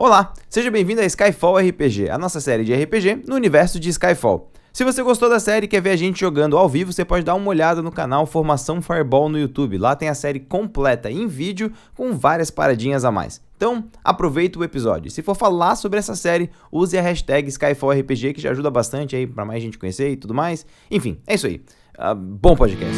Olá, 0.00 0.32
seja 0.48 0.70
bem-vindo 0.70 1.00
a 1.00 1.04
Skyfall 1.04 1.56
RPG, 1.56 2.08
a 2.08 2.16
nossa 2.16 2.40
série 2.40 2.62
de 2.62 2.72
RPG 2.72 3.24
no 3.26 3.34
universo 3.34 3.80
de 3.80 3.88
Skyfall. 3.88 4.48
Se 4.72 4.84
você 4.84 5.02
gostou 5.02 5.28
da 5.28 5.40
série 5.40 5.66
e 5.66 5.68
quer 5.68 5.82
ver 5.82 5.90
a 5.90 5.96
gente 5.96 6.20
jogando 6.20 6.56
ao 6.56 6.68
vivo, 6.68 6.92
você 6.92 7.04
pode 7.04 7.24
dar 7.24 7.34
uma 7.34 7.48
olhada 7.48 7.82
no 7.82 7.90
canal 7.90 8.24
Formação 8.24 8.80
Fireball 8.80 9.28
no 9.28 9.36
YouTube. 9.36 9.76
Lá 9.76 9.96
tem 9.96 10.08
a 10.08 10.14
série 10.14 10.38
completa 10.38 11.10
em 11.10 11.26
vídeo 11.26 11.72
com 11.96 12.16
várias 12.16 12.48
paradinhas 12.48 13.04
a 13.04 13.10
mais. 13.10 13.42
Então, 13.56 13.86
aproveita 14.04 14.60
o 14.60 14.62
episódio. 14.62 15.10
Se 15.10 15.20
for 15.20 15.34
falar 15.34 15.74
sobre 15.74 15.98
essa 15.98 16.14
série, 16.14 16.48
use 16.70 16.96
a 16.96 17.02
hashtag 17.02 17.48
SkyfallRPG 17.48 18.34
que 18.34 18.40
já 18.40 18.52
ajuda 18.52 18.70
bastante 18.70 19.16
aí 19.16 19.26
para 19.26 19.44
mais 19.44 19.60
gente 19.60 19.78
conhecer 19.78 20.10
e 20.10 20.16
tudo 20.16 20.32
mais. 20.32 20.64
Enfim, 20.88 21.18
é 21.26 21.34
isso 21.34 21.48
aí. 21.48 21.60
Uh, 21.98 22.14
bom 22.14 22.54
podcast. 22.54 22.94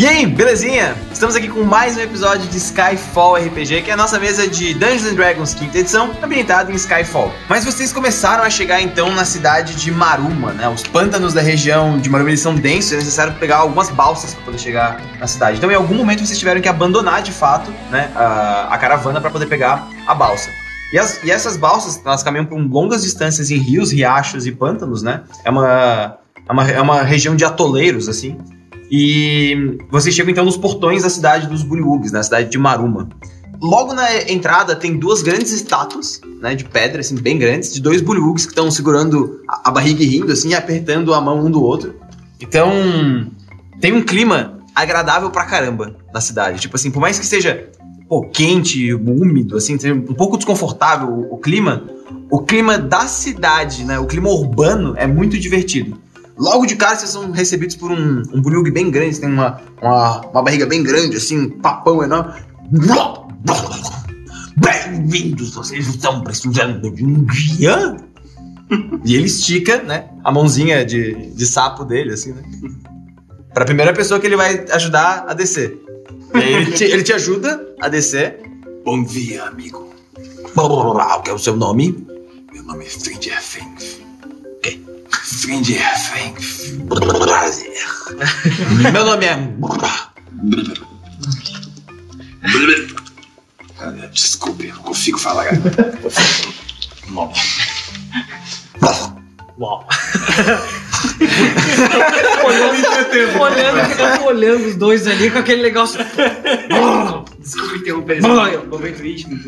E 0.00 0.06
aí, 0.06 0.24
belezinha? 0.24 0.96
Estamos 1.12 1.36
aqui 1.36 1.46
com 1.46 1.62
mais 1.62 1.94
um 1.98 2.00
episódio 2.00 2.48
de 2.48 2.56
Skyfall 2.56 3.34
RPG, 3.34 3.82
que 3.82 3.90
é 3.90 3.92
a 3.92 3.96
nossa 3.98 4.18
mesa 4.18 4.48
de 4.48 4.72
Dungeons 4.72 5.14
Dragons 5.14 5.52
quinta 5.52 5.76
edição, 5.76 6.16
ambientada 6.22 6.72
em 6.72 6.74
Skyfall. 6.74 7.30
Mas 7.50 7.66
vocês 7.66 7.92
começaram 7.92 8.42
a 8.42 8.48
chegar 8.48 8.80
então 8.80 9.14
na 9.14 9.26
cidade 9.26 9.74
de 9.74 9.92
Maruma, 9.92 10.54
né? 10.54 10.66
Os 10.70 10.82
pântanos 10.82 11.34
da 11.34 11.42
região 11.42 11.98
de 11.98 12.08
Maruma 12.08 12.34
são 12.34 12.54
densos, 12.54 12.94
é 12.94 12.96
necessário 12.96 13.34
pegar 13.34 13.58
algumas 13.58 13.90
balsas 13.90 14.32
para 14.32 14.44
poder 14.44 14.58
chegar 14.58 15.02
na 15.18 15.26
cidade. 15.26 15.58
Então, 15.58 15.70
em 15.70 15.74
algum 15.74 15.96
momento 15.96 16.24
vocês 16.24 16.38
tiveram 16.38 16.62
que 16.62 16.68
abandonar 16.70 17.20
de 17.20 17.32
fato, 17.32 17.70
né, 17.90 18.10
a, 18.14 18.68
a 18.70 18.78
caravana 18.78 19.20
para 19.20 19.28
poder 19.28 19.48
pegar 19.48 19.86
a 20.06 20.14
balsa. 20.14 20.48
E, 20.94 20.98
as, 20.98 21.22
e, 21.22 21.30
essas 21.30 21.58
balsas, 21.58 22.00
elas 22.02 22.22
caminham 22.22 22.46
por 22.46 22.58
longas 22.58 23.02
distâncias 23.02 23.50
em 23.50 23.58
rios, 23.58 23.92
riachos 23.92 24.46
e 24.46 24.52
pântanos, 24.52 25.02
né? 25.02 25.24
É 25.44 25.50
uma, 25.50 26.16
é 26.48 26.52
uma, 26.52 26.70
é 26.70 26.80
uma 26.80 27.02
região 27.02 27.36
de 27.36 27.44
atoleiros, 27.44 28.08
assim. 28.08 28.38
E 28.90 29.78
vocês 29.88 30.14
chegam 30.14 30.32
então 30.32 30.44
nos 30.44 30.56
portões 30.56 31.02
da 31.02 31.10
cidade 31.10 31.46
dos 31.46 31.62
Buliugs, 31.62 32.10
na 32.10 32.22
cidade 32.22 32.50
de 32.50 32.58
Maruma. 32.58 33.08
Logo 33.62 33.92
na 33.92 34.22
entrada 34.22 34.74
tem 34.74 34.98
duas 34.98 35.22
grandes 35.22 35.52
estátuas, 35.52 36.20
né, 36.40 36.54
de 36.54 36.64
pedra, 36.64 37.00
assim, 37.00 37.14
bem 37.14 37.38
grandes, 37.38 37.72
de 37.74 37.80
dois 37.80 38.00
Buliugs 38.00 38.46
que 38.46 38.52
estão 38.52 38.70
segurando 38.70 39.42
a, 39.46 39.68
a 39.68 39.70
barriga 39.70 40.02
e 40.02 40.06
rindo, 40.06 40.32
assim, 40.32 40.48
e 40.48 40.54
apertando 40.54 41.12
a 41.12 41.20
mão 41.20 41.44
um 41.44 41.50
do 41.50 41.62
outro. 41.62 41.94
Então, 42.40 42.72
tem 43.78 43.92
um 43.92 44.02
clima 44.02 44.58
agradável 44.74 45.30
pra 45.30 45.44
caramba 45.44 45.94
na 46.12 46.20
cidade. 46.20 46.58
Tipo 46.58 46.76
assim, 46.76 46.90
por 46.90 47.00
mais 47.00 47.18
que 47.18 47.26
seja 47.26 47.68
pô, 48.08 48.22
quente, 48.22 48.92
úmido, 48.92 49.56
assim, 49.56 49.76
um 49.92 50.14
pouco 50.14 50.36
desconfortável 50.36 51.08
o, 51.08 51.34
o 51.34 51.38
clima, 51.38 51.84
o 52.28 52.40
clima 52.40 52.76
da 52.76 53.06
cidade, 53.06 53.84
né, 53.84 54.00
o 54.00 54.06
clima 54.06 54.28
urbano 54.28 54.94
é 54.96 55.06
muito 55.06 55.38
divertido. 55.38 55.96
Logo 56.40 56.64
de 56.64 56.74
cara, 56.74 56.96
vocês 56.96 57.10
são 57.10 57.30
recebidos 57.32 57.76
por 57.76 57.92
um, 57.92 58.22
um 58.32 58.40
bulhug 58.40 58.70
bem 58.70 58.90
grande, 58.90 59.20
tem 59.20 59.28
uma, 59.28 59.60
uma, 59.82 60.20
uma 60.22 60.42
barriga 60.42 60.64
bem 60.64 60.82
grande, 60.82 61.18
assim, 61.18 61.38
um 61.38 61.50
papão 61.50 62.02
enorme. 62.02 62.32
Bem-vindos, 64.56 65.54
vocês 65.54 65.86
estão 65.86 66.22
precisando 66.22 66.90
de 66.90 67.04
um 67.04 67.26
guia? 67.26 67.98
e 69.04 69.16
ele 69.16 69.26
estica, 69.26 69.82
né, 69.82 70.08
a 70.24 70.32
mãozinha 70.32 70.82
de, 70.82 71.30
de 71.30 71.46
sapo 71.46 71.84
dele, 71.84 72.14
assim, 72.14 72.32
né? 72.32 72.42
Pra 73.52 73.66
primeira 73.66 73.92
pessoa 73.92 74.18
que 74.18 74.26
ele 74.26 74.36
vai 74.36 74.64
ajudar 74.70 75.26
a 75.28 75.34
descer. 75.34 75.78
Ele 76.32 76.72
te, 76.72 76.84
ele 76.84 77.02
te 77.02 77.12
ajuda 77.12 77.68
a 77.82 77.88
descer. 77.88 78.40
Bom 78.82 79.04
dia, 79.04 79.44
amigo. 79.44 79.92
Qual 80.54 81.22
é 81.26 81.32
o 81.32 81.38
seu 81.38 81.54
nome? 81.54 82.06
Meu 82.50 82.62
nome 82.62 82.86
é 82.86 82.88
Fringer 82.88 83.42
Fink. 83.42 84.09
Prazer. 87.24 87.72
Meu 88.92 89.04
nome 89.04 89.26
é. 89.26 89.36
Desculpe, 94.12 94.66
eu 94.68 94.74
não 94.74 94.82
consigo 94.82 95.18
falar. 95.18 95.46
Nome. 97.08 97.32
Uau. 99.58 99.86
olhando, 102.44 103.40
olhando, 103.40 104.24
olhando 104.24 104.66
os 104.66 104.76
dois 104.76 105.06
ali 105.06 105.30
com 105.30 105.38
aquele 105.38 105.62
negócio. 105.62 106.00
Desculpa 107.38 107.76
interromper. 107.76 108.20
Momento 108.22 109.04
íntimo. 109.04 109.40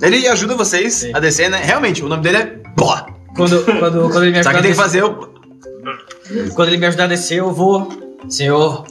Ele 0.00 0.26
ajuda 0.28 0.54
vocês 0.56 0.94
Sim. 0.94 1.12
a 1.14 1.20
descer, 1.20 1.50
né? 1.50 1.60
Realmente, 1.62 2.02
o 2.02 2.08
nome 2.08 2.22
dele 2.22 2.36
é 2.38 2.60
Boa. 2.76 3.19
Quando, 3.40 3.64
quando, 3.64 4.10
quando 4.10 4.22
ele 4.24 4.32
me 4.32 4.38
ajudar 4.38 4.52
Só 4.52 4.56
que 4.56 4.62
tem 4.62 4.70
que 4.72 4.76
fazer 4.76 5.02
o. 5.02 5.30
Quando 6.54 6.68
ele 6.68 6.76
me 6.76 6.86
ajudar 6.86 7.04
a 7.04 7.06
descer, 7.06 7.38
eu 7.38 7.50
vou. 7.50 7.88
Senhor. 8.28 8.84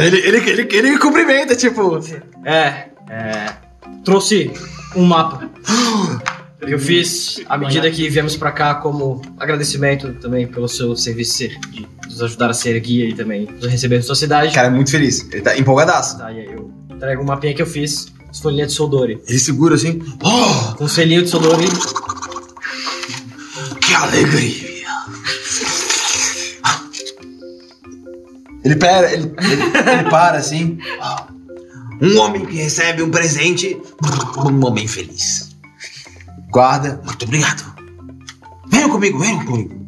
Ele, 0.00 0.18
ele, 0.18 0.50
ele, 0.50 0.68
ele 0.70 0.98
cumprimenta, 0.98 1.56
tipo. 1.56 1.98
É, 2.44 2.88
é. 3.08 3.46
Trouxe 4.04 4.52
um 4.94 5.04
mapa. 5.04 5.48
Eu 6.60 6.78
fiz 6.78 7.40
à 7.48 7.56
medida 7.56 7.90
que 7.90 8.08
viemos 8.10 8.36
pra 8.36 8.52
cá 8.52 8.74
como 8.74 9.22
agradecimento 9.38 10.12
também 10.14 10.46
pelo 10.46 10.68
seu 10.68 10.94
serviço 10.94 11.48
de 11.70 11.86
nos 12.06 12.22
ajudar 12.22 12.50
a 12.50 12.54
ser 12.54 12.78
guia 12.80 13.08
e 13.08 13.14
também 13.14 13.46
nos 13.46 13.66
receber 13.66 13.96
na 13.96 14.02
sua 14.02 14.14
cidade. 14.14 14.54
Cara, 14.54 14.68
é 14.68 14.70
muito 14.70 14.90
feliz. 14.90 15.26
Ele 15.32 15.42
tá 15.42 15.58
empolgadaço. 15.58 16.18
Tá, 16.18 16.30
e 16.30 16.40
aí 16.40 16.52
eu 16.52 16.70
trago 16.98 17.22
um 17.22 17.26
mapinha 17.26 17.54
que 17.54 17.62
eu 17.62 17.66
fiz, 17.66 18.06
as 18.30 18.38
folhinhas 18.38 18.68
de 18.68 18.74
Soldori. 18.74 19.20
Ele 19.26 19.38
segura 19.38 19.74
assim. 19.74 20.02
Oh! 20.22 20.74
Com 20.76 20.84
um 20.84 20.88
selinho 20.88 21.22
de 21.22 21.30
Soldori. 21.30 21.66
Que 23.94 24.02
alegria! 24.02 24.74
Ele 28.64 28.76
pera, 28.76 29.12
ele, 29.12 29.32
ele, 29.38 29.62
ele 29.62 30.10
para 30.10 30.38
assim. 30.38 30.78
Um 32.02 32.18
homem 32.18 32.44
que 32.44 32.56
recebe 32.56 33.02
um 33.02 33.10
presente, 33.10 33.80
um 34.36 34.66
homem 34.66 34.88
feliz. 34.88 35.50
Guarda. 36.50 37.00
Muito 37.04 37.24
obrigado. 37.24 37.62
Venham 38.68 38.90
comigo, 38.90 39.18
venham 39.18 39.44
comigo. 39.44 39.86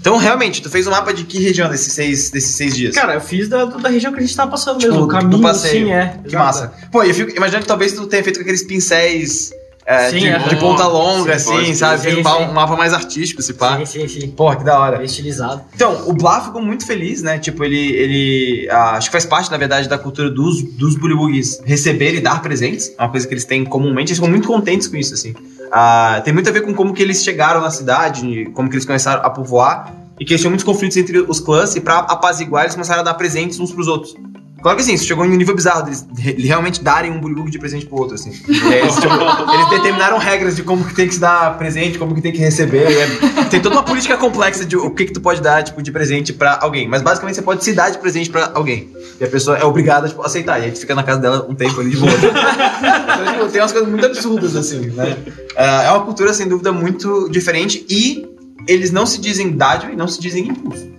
Então, 0.00 0.16
realmente, 0.16 0.60
tu 0.60 0.68
fez 0.68 0.86
um 0.88 0.90
mapa 0.90 1.12
de 1.14 1.22
que 1.24 1.38
região 1.38 1.68
desses 1.68 1.92
seis, 1.92 2.30
desses 2.30 2.56
seis 2.56 2.74
dias? 2.74 2.94
Cara, 2.96 3.14
eu 3.14 3.20
fiz 3.20 3.48
da, 3.48 3.64
da 3.64 3.88
região 3.88 4.12
que 4.12 4.18
a 4.18 4.22
gente 4.22 4.34
tava 4.36 4.50
passando 4.50 4.78
Tipo, 4.78 4.92
mesmo. 4.92 5.04
O 5.04 5.06
do 5.06 5.12
caminho, 5.12 5.42
passeio. 5.42 5.86
sim, 5.86 5.92
é. 5.92 6.20
Que 6.28 6.34
massa. 6.34 6.72
Pô, 6.90 7.04
eu 7.04 7.14
fico 7.14 7.30
imaginando 7.36 7.62
que 7.62 7.68
talvez 7.68 7.92
tu 7.92 8.06
tenha 8.06 8.24
feito 8.24 8.36
com 8.36 8.42
aqueles 8.42 8.64
pincéis 8.64 9.52
é, 9.86 10.10
Sim, 10.10 10.18
de, 10.18 10.28
aham. 10.30 10.48
de 10.48 10.56
ponta 10.56 10.84
longa, 10.88 11.38
Sim, 11.38 11.52
assim, 11.54 11.64
pode 11.64 11.76
sabe? 11.76 12.08
um, 12.08 12.14
Sim, 12.16 12.20
um 12.20 12.52
mapa 12.52 12.76
mais 12.76 12.92
artístico, 12.92 13.40
se 13.40 13.54
pá. 13.54 13.78
Sim, 13.78 13.86
sim, 13.86 14.08
sim. 14.08 14.30
Porra, 14.32 14.56
que 14.56 14.64
da 14.64 14.76
hora. 14.76 15.04
Estilizado. 15.04 15.62
Então, 15.72 16.08
o 16.08 16.12
Blá 16.12 16.40
ficou 16.40 16.60
muito 16.60 16.84
feliz, 16.84 17.22
né? 17.22 17.38
Tipo, 17.38 17.62
ele. 17.62 17.92
ele 17.92 18.68
ah, 18.68 18.96
acho 18.96 19.06
que 19.08 19.12
faz 19.12 19.24
parte, 19.24 19.48
na 19.48 19.56
verdade, 19.56 19.88
da 19.88 19.96
cultura 19.96 20.28
dos, 20.28 20.60
dos 20.60 20.96
Bullywugs 20.96 21.62
receber 21.64 22.14
e 22.16 22.20
dar 22.20 22.42
presentes. 22.42 22.92
É 22.98 23.02
uma 23.02 23.10
coisa 23.10 23.28
que 23.28 23.32
eles 23.32 23.44
têm 23.44 23.64
comumente. 23.64 24.10
Eles 24.10 24.18
ficam 24.18 24.28
muito 24.28 24.48
contentes 24.48 24.88
com 24.88 24.96
isso, 24.96 25.14
assim. 25.14 25.34
Ah, 25.70 26.20
tem 26.24 26.34
muito 26.34 26.48
a 26.48 26.52
ver 26.52 26.62
com 26.62 26.74
como 26.74 26.92
que 26.92 27.00
eles 27.00 27.22
chegaram 27.22 27.60
na 27.60 27.70
cidade, 27.70 28.46
como 28.54 28.68
que 28.68 28.74
eles 28.74 28.84
começaram 28.84 29.24
a 29.24 29.30
povoar. 29.30 29.94
E 30.18 30.24
que 30.24 30.32
eles 30.32 30.40
tinham 30.40 30.50
muitos 30.50 30.64
conflitos 30.64 30.96
entre 30.96 31.20
os 31.20 31.38
clãs. 31.38 31.76
E 31.76 31.80
pra 31.80 31.98
apaziguar, 31.98 32.64
eles 32.64 32.74
começaram 32.74 33.02
a 33.02 33.04
dar 33.04 33.14
presentes 33.14 33.60
uns 33.60 33.70
pros 33.70 33.86
outros. 33.86 34.16
Claro 34.62 34.78
que 34.78 34.84
sim, 34.84 34.94
isso 34.94 35.04
chegou 35.04 35.24
em 35.24 35.30
um 35.30 35.36
nível 35.36 35.54
bizarro 35.54 35.82
deles 35.84 36.04
re- 36.18 36.32
realmente 36.40 36.82
darem 36.82 37.10
um 37.12 37.20
Bullywug 37.20 37.50
de 37.50 37.58
presente 37.58 37.86
pro 37.86 37.98
outro, 37.98 38.14
assim. 38.14 38.30
É, 38.72 38.80
eles, 38.80 38.94
tipo, 38.96 39.12
eles 39.54 39.68
determinaram 39.70 40.18
regras 40.18 40.56
de 40.56 40.62
como 40.62 40.84
que 40.84 40.94
tem 40.94 41.06
que 41.06 41.14
se 41.14 41.20
dar 41.20 41.56
presente, 41.58 41.98
como 41.98 42.14
que 42.14 42.20
tem 42.22 42.32
que 42.32 42.38
receber. 42.38 42.90
é- 42.90 43.44
tem 43.44 43.60
toda 43.60 43.76
uma 43.76 43.82
política 43.84 44.16
complexa 44.16 44.64
de 44.64 44.76
o 44.76 44.90
que 44.90 45.04
que 45.04 45.12
tu 45.12 45.20
pode 45.20 45.40
dar, 45.42 45.62
tipo, 45.62 45.80
de 45.82 45.92
presente 45.92 46.32
pra 46.32 46.58
alguém. 46.60 46.88
Mas 46.88 47.02
basicamente 47.02 47.36
você 47.36 47.42
pode 47.42 47.62
se 47.62 47.72
dar 47.74 47.90
de 47.90 47.98
presente 47.98 48.28
pra 48.30 48.50
alguém. 48.54 48.90
E 49.20 49.24
a 49.24 49.28
pessoa 49.28 49.56
é 49.58 49.64
obrigada, 49.64 50.08
tipo, 50.08 50.22
a 50.22 50.26
aceitar. 50.26 50.58
E 50.60 50.64
aí 50.64 50.70
tu 50.72 50.80
fica 50.80 50.94
na 50.94 51.02
casa 51.04 51.20
dela 51.20 51.46
um 51.48 51.54
tempo 51.54 51.78
ali 51.80 51.90
de 51.90 51.98
boa. 51.98 52.10
então, 52.16 53.32
tipo, 53.34 53.48
tem 53.52 53.60
umas 53.60 53.72
coisas 53.72 53.88
muito 53.90 54.06
absurdas, 54.06 54.56
assim, 54.56 54.80
né? 54.90 55.16
Ah, 55.56 55.82
É 55.84 55.90
uma 55.92 56.04
cultura, 56.04 56.32
sem 56.34 56.48
dúvida, 56.48 56.72
muito 56.72 57.28
diferente 57.30 57.84
e 57.88 58.26
eles 58.66 58.90
não 58.90 59.06
se 59.06 59.20
dizem 59.20 59.50
dádiva 59.56 59.92
e 59.92 59.96
não 59.96 60.08
se 60.08 60.20
dizem 60.20 60.48
impulso. 60.48 60.90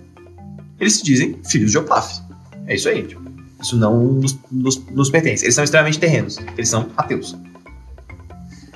Eles 0.80 0.94
se 0.94 1.02
dizem 1.04 1.38
filhos 1.48 1.70
de 1.72 1.78
Oplaf. 1.78 2.20
É 2.66 2.74
isso 2.74 2.88
aí, 2.88 3.02
tipo. 3.02 3.27
Isso 3.60 3.76
não 3.76 3.96
nos, 4.04 4.38
nos- 4.50 4.78
nos 4.90 5.10
pertence. 5.10 5.44
Eles 5.44 5.54
são 5.54 5.64
extremamente 5.64 5.98
terrenos. 5.98 6.38
Eles 6.56 6.68
são 6.68 6.86
ateus. 6.96 7.36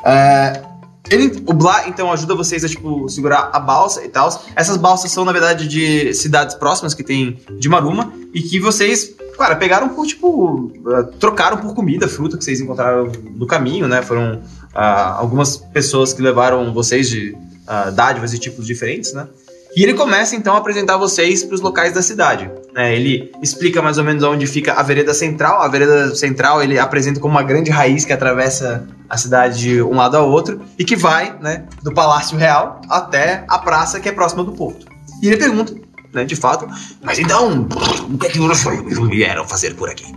É, 0.04 0.62
ele, 1.10 1.42
o 1.46 1.52
Blá, 1.52 1.88
então, 1.88 2.10
ajuda 2.12 2.34
vocês 2.34 2.64
a, 2.64 2.68
tipo, 2.68 3.08
segurar 3.08 3.50
a 3.52 3.60
balsa 3.60 4.04
e 4.04 4.08
tal. 4.08 4.28
Essas 4.56 4.76
balsas 4.76 5.10
são, 5.10 5.24
na 5.24 5.32
verdade, 5.32 5.68
de 5.68 6.12
cidades 6.14 6.54
próximas 6.54 6.94
que 6.94 7.02
tem 7.04 7.38
de 7.58 7.68
Maruma. 7.68 8.12
E 8.34 8.42
que 8.42 8.58
vocês, 8.58 9.14
cara, 9.36 9.56
pegaram 9.56 9.90
por, 9.90 10.06
tipo... 10.06 10.72
eh, 10.88 11.02
trocaram 11.20 11.58
por 11.58 11.74
comida, 11.74 12.08
fruta 12.08 12.36
que 12.36 12.44
vocês 12.44 12.60
encontraram 12.60 13.10
no 13.36 13.46
caminho, 13.46 13.86
né? 13.86 14.02
Foram 14.02 14.40
ah, 14.74 15.12
algumas 15.18 15.56
pessoas 15.56 16.12
que 16.12 16.22
levaram 16.22 16.72
vocês 16.72 17.08
de 17.08 17.36
ah, 17.66 17.90
dádivas 17.90 18.32
e 18.32 18.38
tipos 18.38 18.66
diferentes, 18.66 19.12
né? 19.12 19.28
E 19.74 19.82
ele 19.82 19.94
começa 19.94 20.36
então 20.36 20.54
a 20.54 20.58
apresentar 20.58 20.98
vocês 20.98 21.42
para 21.42 21.54
os 21.54 21.60
locais 21.60 21.92
da 21.92 22.02
cidade. 22.02 22.50
né? 22.74 22.94
ele 22.94 23.32
explica 23.42 23.80
mais 23.80 23.96
ou 23.96 24.04
menos 24.04 24.22
onde 24.22 24.46
fica 24.46 24.74
a 24.74 24.82
vereda 24.82 25.14
central. 25.14 25.62
A 25.62 25.68
vereda 25.68 26.14
central 26.14 26.62
ele 26.62 26.78
apresenta 26.78 27.18
como 27.18 27.34
uma 27.34 27.42
grande 27.42 27.70
raiz 27.70 28.04
que 28.04 28.12
atravessa 28.12 28.86
a 29.08 29.16
cidade 29.16 29.58
de 29.58 29.82
um 29.82 29.94
lado 29.94 30.16
ao 30.16 30.30
outro 30.30 30.60
e 30.78 30.84
que 30.84 30.94
vai 30.94 31.36
né, 31.40 31.64
do 31.82 31.92
Palácio 31.92 32.36
Real 32.36 32.80
até 32.88 33.44
a 33.48 33.58
praça 33.58 33.98
que 33.98 34.08
é 34.08 34.12
próxima 34.12 34.44
do 34.44 34.52
porto. 34.52 34.86
E 35.22 35.26
ele 35.26 35.38
pergunta, 35.38 35.74
né, 36.12 36.24
de 36.24 36.36
fato, 36.36 36.66
Mas 37.02 37.18
então, 37.18 37.66
o 38.12 38.18
que 38.18 38.26
é 38.26 38.30
que 38.30 38.38
vocês 38.38 38.98
vieram 39.08 39.46
fazer 39.46 39.74
por 39.74 39.88
aqui? 39.88 40.12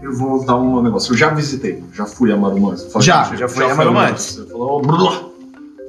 Eu 0.00 0.16
vou 0.16 0.44
dar 0.44 0.56
um 0.56 0.80
negócio. 0.80 1.12
Eu 1.12 1.16
já 1.16 1.28
visitei, 1.30 1.82
já 1.92 2.06
fui 2.06 2.30
a 2.30 2.36
Marumã. 2.36 2.76
Você 2.76 2.88
fala, 2.88 3.04
Já, 3.04 3.24
gente, 3.24 3.38
já 3.38 3.72
a 3.72 3.74
Marumã 3.74 4.10
antes. 4.10 4.36
Você 4.36 4.46
falou, 4.46 4.78
oh, 4.78 4.80
blá. 4.80 5.22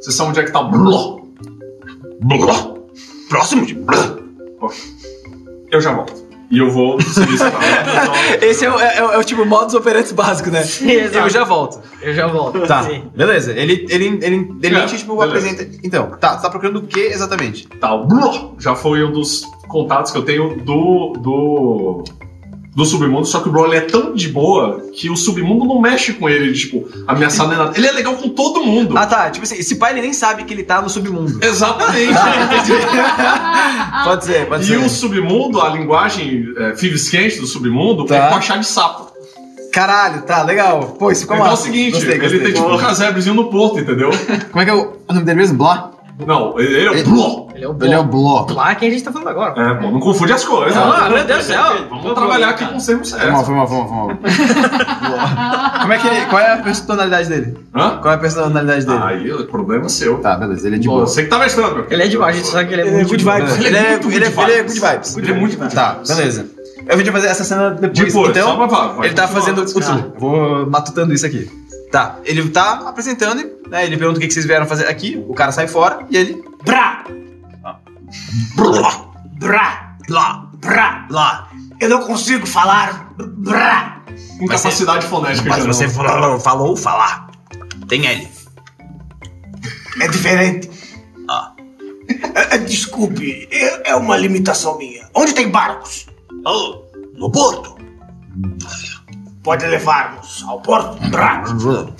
Você 0.02 0.12
sabe 0.12 0.30
onde 0.31 0.40
é 0.40 0.44
que 0.44 0.52
tá 0.52 0.62
o 0.62 0.72
blá? 2.21 2.74
Próximo 3.30 3.66
de 3.66 3.75
blá. 3.75 4.16
Eu 5.71 5.80
já 5.81 5.94
volto. 5.94 6.27
E 6.51 6.57
eu 6.57 6.71
vou 6.71 6.98
esse 8.42 8.66
é 8.66 8.71
o, 8.74 8.80
é, 8.80 9.04
o- 9.06 9.12
é 9.12 9.18
o 9.19 9.24
tipo 9.24 9.45
modus 9.45 9.75
operandi 9.75 10.12
básico, 10.16 10.50
né? 10.50 10.63
Eu 11.13 11.30
já 11.30 11.44
volto. 11.44 11.80
Eu 12.01 12.12
já 12.12 12.25
volto. 12.25 12.60
Tá, 12.66 12.81
Sim. 12.83 13.04
beleza. 13.16 13.51
Ele, 13.54 13.86
ele, 13.88 14.06
ele, 14.24 14.50
ele 14.63 14.75
É, 14.75 14.86
tipo, 14.88 15.16
beleza. 15.16 15.38
apresenta. 15.48 15.77
Então, 15.83 16.10
tá, 16.19 16.36
você 16.38 16.42
tá 16.42 16.50
procurando 16.50 16.77
o 16.77 16.88
que 16.88 17.00
exatamente? 17.00 17.68
Tá, 17.68 17.94
o 17.94 18.07
blá. 18.07 18.50
Já 18.57 18.74
foi 18.75 19.04
um 19.04 19.12
dos 19.12 19.44
contatos 19.68 20.12
que 20.12 20.18
eu 20.18 20.24
tenho 20.24 20.57
do. 20.62 21.13
do. 21.19 22.04
Do 22.75 22.86
submundo, 22.86 23.25
só 23.25 23.39
que 23.42 23.50
o 23.50 23.51
Bro 23.51 23.66
ele 23.66 23.77
é 23.77 23.81
tão 23.81 24.13
de 24.13 24.27
boa 24.30 24.80
que 24.94 25.10
o 25.10 25.18
submundo 25.18 25.66
não 25.66 25.81
mexe 25.81 26.13
com 26.13 26.30
ele, 26.30 26.54
tipo, 26.54 26.88
ameaçar 27.07 27.48
nem 27.48 27.57
nada. 27.57 27.77
Ele 27.77 27.88
é 27.88 27.92
legal 27.92 28.13
com 28.16 28.30
todo 28.30 28.63
mundo. 28.63 28.98
Ah, 28.98 29.06
tá. 29.06 29.30
Tipo 29.30 29.44
assim, 29.44 29.56
esse 29.56 29.75
pai 29.75 29.92
ele 29.92 30.01
nem 30.01 30.13
sabe 30.13 30.44
que 30.44 30.54
ele 30.54 30.63
tá 30.63 30.81
no 30.81 30.89
submundo. 30.89 31.39
Exatamente. 31.44 32.13
Pode 34.04 34.25
ser, 34.25 34.45
pode 34.48 34.63
E 34.63 34.68
ser. 34.68 34.77
o 34.77 34.89
submundo, 34.89 35.62
a 35.62 35.69
linguagem 35.69 36.45
é, 36.57 36.75
Fives 36.75 37.10
quente 37.10 37.39
do 37.39 37.48
submundo, 37.48 38.06
Tá. 38.06 38.16
é 38.16 38.30
com 38.30 38.36
a 38.36 38.42
chá 38.42 38.57
de 38.57 38.66
sapo. 38.66 39.10
Caralho, 39.71 40.21
tá, 40.24 40.42
legal. 40.44 40.95
Pô, 41.00 41.12
isso 41.12 41.21
ficou 41.21 41.36
então 41.36 41.45
é 41.48 41.50
o 41.50 41.51
massa. 41.51 41.63
seguinte, 41.63 41.92
Gostei, 41.92 42.12
ele 42.12 42.19
gostei. 42.19 42.39
tem 42.39 42.54
tipo 42.54 42.68
um 42.74 42.77
casebrezinho 42.77 43.36
no 43.36 43.50
porto, 43.50 43.80
entendeu? 43.80 44.10
Como 44.51 44.62
é 44.62 44.66
que 44.66 44.71
é 44.71 44.74
o, 44.74 44.94
o 45.07 45.13
nome 45.13 45.25
dele 45.25 45.38
mesmo? 45.39 45.57
Blá? 45.57 45.92
Não, 46.25 46.60
ele 46.60 46.86
é 46.86 46.89
o 46.89 46.94
Ele- 46.94 47.04
bló. 47.04 47.49
Ele 47.59 47.65
é 47.65 47.69
o 47.69 47.77
Ele 47.81 47.94
é 47.94 48.00
o 48.00 48.03
Bló. 48.06 48.44
Bló. 48.44 48.56
Lá 48.56 48.73
que 48.75 48.85
a 48.85 48.89
gente 48.89 49.03
tá 49.03 49.11
falando 49.11 49.27
agora. 49.27 49.61
É, 49.61 49.73
pô, 49.75 49.91
não 49.91 50.00
confunde 50.00 50.31
as 50.31 50.45
coisas. 50.45 50.77
Ah, 50.77 51.09
né? 51.09 51.15
meu 51.15 51.25
Deus 51.25 51.39
do 51.39 51.45
céu. 51.45 51.63
Vamos 51.89 52.13
trabalhar 52.13 52.50
aqui 52.51 52.65
com 52.65 52.77
o 52.77 52.85
termo 52.85 53.01
mal, 53.01 53.06
certo. 53.06 53.31
mal, 53.31 53.45
foi 53.45 53.56
mal. 53.56 54.07
Bló. 54.07 55.81
Como 55.81 55.94
é 55.94 55.97
que 55.97 56.07
ele, 56.07 56.25
qual 56.27 56.41
é 56.41 56.53
a 56.53 56.57
personalidade 56.57 57.29
dele? 57.29 57.57
Hã? 57.75 57.97
Qual 58.01 58.13
é 58.13 58.15
a 58.15 58.19
personalidade 58.19 58.85
dele? 58.85 59.00
Aí, 59.03 59.31
o 59.33 59.45
problema 59.45 59.85
é 59.85 59.89
seu. 59.89 60.19
Tá, 60.19 60.38
beleza, 60.38 60.67
ele 60.67 60.77
é 60.77 60.79
de 60.79 60.88
boa. 60.88 61.06
Você 61.06 61.23
que 61.23 61.29
tá 61.29 61.38
mestrando, 61.38 61.75
meu. 61.75 61.88
Ele 61.89 62.03
é 62.03 62.07
demais, 62.07 62.35
a 62.35 62.39
gente 62.39 62.50
sabe 62.50 62.67
que 62.69 62.73
ele 62.75 62.81
é 62.81 62.85
Ele 62.85 62.94
é 62.94 62.97
muito 62.97 63.09
good 63.09 63.17
de 63.19 63.25
boa. 63.25 63.38
vibes. 63.38 63.56
Ele 63.56 63.65
é, 63.65 63.67
ele, 63.67 63.77
é, 63.77 63.81
ele, 63.81 63.94
é, 63.94 63.97
good 64.63 64.79
vibes. 64.79 65.17
Ele 65.17 65.31
é 65.31 65.33
muito 65.33 65.57
good 65.57 65.75
Tá, 65.75 65.94
vibes. 65.94 66.15
beleza. 66.15 66.45
Eu 66.88 66.95
vou 66.95 67.03
te 67.03 67.11
fazer 67.11 67.27
essa 67.27 67.44
cena 67.44 67.71
depois. 67.71 67.91
Depois, 68.07 68.29
então, 68.31 68.47
só 68.47 68.56
pra 68.56 68.69
falar, 68.69 68.94
vai 68.94 69.07
ele 69.07 69.13
tá 69.15 69.27
fazendo. 69.27 69.61
Eu 69.61 70.13
vou 70.17 70.69
matutando 70.69 71.13
isso 71.13 71.25
aqui. 71.25 71.50
Tá, 71.91 72.17
ele 72.23 72.47
tá 72.50 72.83
apresentando, 72.88 73.44
né? 73.69 73.85
Ele 73.85 73.97
pergunta 73.97 74.17
o 74.17 74.21
que 74.21 74.27
que 74.27 74.33
vocês 74.33 74.45
vieram 74.45 74.65
fazer 74.65 74.88
aqui. 74.88 75.23
O 75.27 75.33
cara 75.33 75.51
sai 75.51 75.67
fora 75.67 76.00
e 76.09 76.17
ele. 76.17 76.44
Brá! 76.63 77.03
Blá. 78.56 79.06
Brá! 79.39 79.95
Blá. 80.07 80.50
Brá! 80.57 81.06
Blá. 81.09 81.50
Eu 81.79 81.89
não 81.89 82.06
consigo 82.06 82.45
falar. 82.45 83.13
Brá! 83.17 84.01
Com 84.38 84.47
Mas 84.47 84.61
capacidade 84.61 85.06
fonética 85.06 85.50
Mas 85.50 85.65
você 85.65 85.88
falou, 85.88 86.39
falou 86.39 86.75
falar. 86.75 87.29
Tem 87.88 88.06
L. 88.06 88.27
É 90.01 90.07
diferente. 90.07 90.69
Ah. 91.29 91.53
É, 92.33 92.56
é, 92.56 92.57
desculpe, 92.57 93.47
é, 93.51 93.91
é 93.91 93.95
uma 93.95 94.17
limitação 94.17 94.77
minha. 94.77 95.07
Onde 95.13 95.33
tem 95.33 95.50
barcos? 95.50 96.07
Oh, 96.45 96.83
no 97.15 97.31
porto. 97.31 97.77
Pode 99.44 99.65
levar-nos 99.65 100.44
ao 100.44 100.61
porto? 100.61 100.97
Brá! 101.09 101.44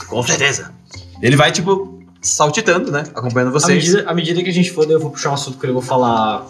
Com 0.07 0.23
certeza. 0.23 0.73
Ele 1.21 1.35
vai, 1.35 1.51
tipo, 1.51 1.99
saltitando, 2.21 2.92
né? 2.92 3.04
Acompanhando 3.16 3.50
À 3.50 3.51
vocês. 3.51 3.86
medida, 3.88 4.10
à 4.10 4.13
medida 4.13 4.44
que 4.44 4.50
a 4.50 4.54
gente 4.54 4.71
for, 4.71 4.89
eu 4.89 5.00
vou 5.00 5.12
puxar 5.12 5.31
um 5.31 5.33
assunto 5.33 5.57
que 5.57 5.68
eu 5.68 5.74
vou 5.74 5.81
falar. 5.81 6.45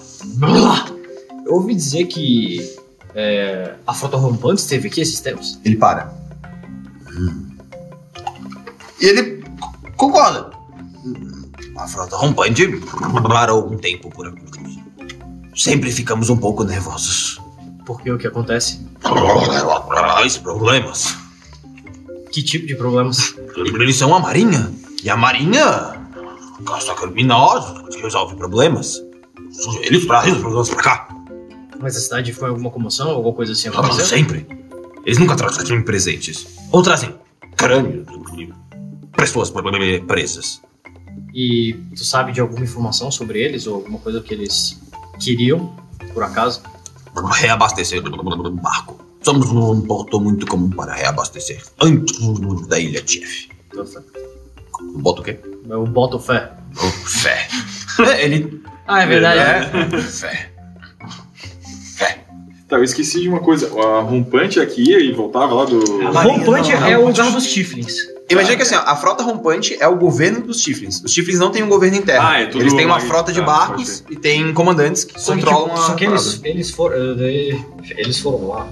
Eu 1.46 1.54
ouvi 1.54 1.74
dizer 1.76 2.06
que 2.06 2.76
é, 3.16 3.76
a 3.86 3.94
frota 3.94 4.18
rompante 4.18 4.62
esteve 4.62 4.88
aqui 4.88 5.02
esses 5.02 5.20
tempos. 5.20 5.60
Ele 5.64 5.76
para. 5.76 6.14
E 9.02 9.06
ele 9.06 9.44
concorda. 9.96 10.52
A 11.78 11.88
frota 11.88 12.18
rompante 12.18 12.68
parou 13.28 13.72
um 13.72 13.78
tempo 13.78 14.10
por 14.10 14.28
aqui. 14.28 14.40
Sempre 15.56 15.92
ficamos 15.92 16.30
um 16.30 16.38
pouco 16.38 16.64
nervosos. 16.64 17.40
Porque 17.86 18.12
o 18.12 18.18
que 18.18 18.28
acontece? 18.28 18.80
Os 20.26 20.38
problemas. 20.38 21.16
Que 22.32 22.44
tipo 22.44 22.68
de 22.68 22.76
problemas? 22.76 23.34
Eles 23.56 23.96
são 23.96 24.14
a 24.14 24.20
marinha. 24.20 24.72
E 25.04 25.10
a 25.10 25.16
marinha 25.16 26.00
caça 26.66 26.94
criminosos, 26.96 27.96
resolve 27.96 28.36
problemas. 28.36 29.02
Eles 29.82 30.06
trazem 30.06 30.34
os 30.34 30.40
problemas 30.40 30.70
pra 30.70 30.84
cá. 30.84 31.08
Mas 31.80 31.96
a 31.96 32.00
cidade 32.00 32.34
foi 32.34 32.50
alguma 32.50 32.70
comoção, 32.70 33.10
alguma 33.10 33.34
coisa 33.34 33.54
assim 33.54 33.70
aconteceu? 33.70 34.06
sempre. 34.06 34.46
Eles 35.06 35.18
nunca 35.18 35.36
trazem 35.36 35.82
presentes. 35.82 36.46
Ou 36.72 36.84
trazem 36.84 37.16
crânios 37.56 38.06
de 38.36 38.54
pessoas 39.16 39.52
presas. 40.08 40.62
E 41.34 41.76
tu 41.96 42.04
sabe 42.04 42.32
de 42.32 42.42
alguma 42.42 42.64
informação 42.64 43.10
sobre 43.10 43.42
eles 43.42 43.66
ou 43.68 43.76
alguma 43.76 44.00
coisa 44.00 44.22
que 44.22 44.34
eles 44.34 44.80
queriam, 45.20 45.76
por 46.14 46.24
acaso? 46.24 46.62
Reabastecer 47.34 48.06
o 48.06 48.52
barco. 48.52 49.00
Somos 49.22 49.50
um 49.52 49.82
porto 49.82 50.20
muito 50.20 50.46
comum 50.46 50.70
para 50.70 50.94
reabastecer. 50.94 51.64
Antes 51.82 52.20
da 52.68 52.80
ilha 52.80 53.04
chefe. 53.06 53.50
Fé. 53.72 54.29
Bota 54.96 55.22
o 55.22 55.24
quê? 55.24 55.40
Eu 55.70 55.86
boto 55.86 56.20
fé. 56.20 56.52
Oh, 56.76 56.90
fé. 57.08 57.48
Ele. 58.20 58.62
Ah, 58.88 59.04
é 59.04 59.06
verdade. 59.06 59.40
É. 59.40 60.02
Fé. 60.02 60.50
Tá, 62.70 62.78
eu 62.78 62.84
esqueci 62.84 63.20
de 63.20 63.28
uma 63.28 63.40
coisa. 63.40 63.68
A 63.82 64.02
rompante 64.02 64.60
aqui 64.60 64.94
e 64.94 65.12
voltava 65.12 65.54
lá 65.56 65.66
do. 65.66 65.80
Rompante 66.12 66.72
não, 66.72 66.88
é 66.88 66.94
não, 66.94 67.04
o 67.04 67.08
lugar 67.08 67.32
dos 67.32 67.48
Tiflins. 67.48 68.08
Imagina 68.30 68.56
que 68.56 68.62
assim, 68.62 68.76
ó, 68.76 68.82
a 68.82 68.96
frota 68.96 69.24
rompante 69.24 69.76
é 69.80 69.88
o 69.88 69.96
governo 69.96 70.42
dos 70.42 70.62
Tiflins. 70.62 71.02
Os 71.04 71.12
Tiflins 71.12 71.40
não 71.40 71.50
têm 71.50 71.64
um 71.64 71.70
governo 71.70 71.98
interno. 71.98 72.28
Ah, 72.28 72.42
é 72.42 72.46
tudo 72.46 72.62
eles 72.62 72.76
têm 72.76 72.86
uma 72.86 73.00
frota 73.00 73.34
de 73.34 73.40
tá, 73.40 73.46
barcos 73.46 74.04
e 74.08 74.16
tem 74.16 74.54
comandantes 74.54 75.04
que 75.04 75.20
Só 75.20 75.34
que, 75.34 75.40
controlam 75.40 75.70
tipo, 75.70 75.80
a. 75.80 75.88
só 75.88 75.94
que 75.96 76.06
eles, 76.06 76.42
eles, 76.44 76.70
foram, 76.70 76.96
eh, 77.20 77.60
eles 77.98 78.20
foram 78.20 78.48
lá 78.48 78.68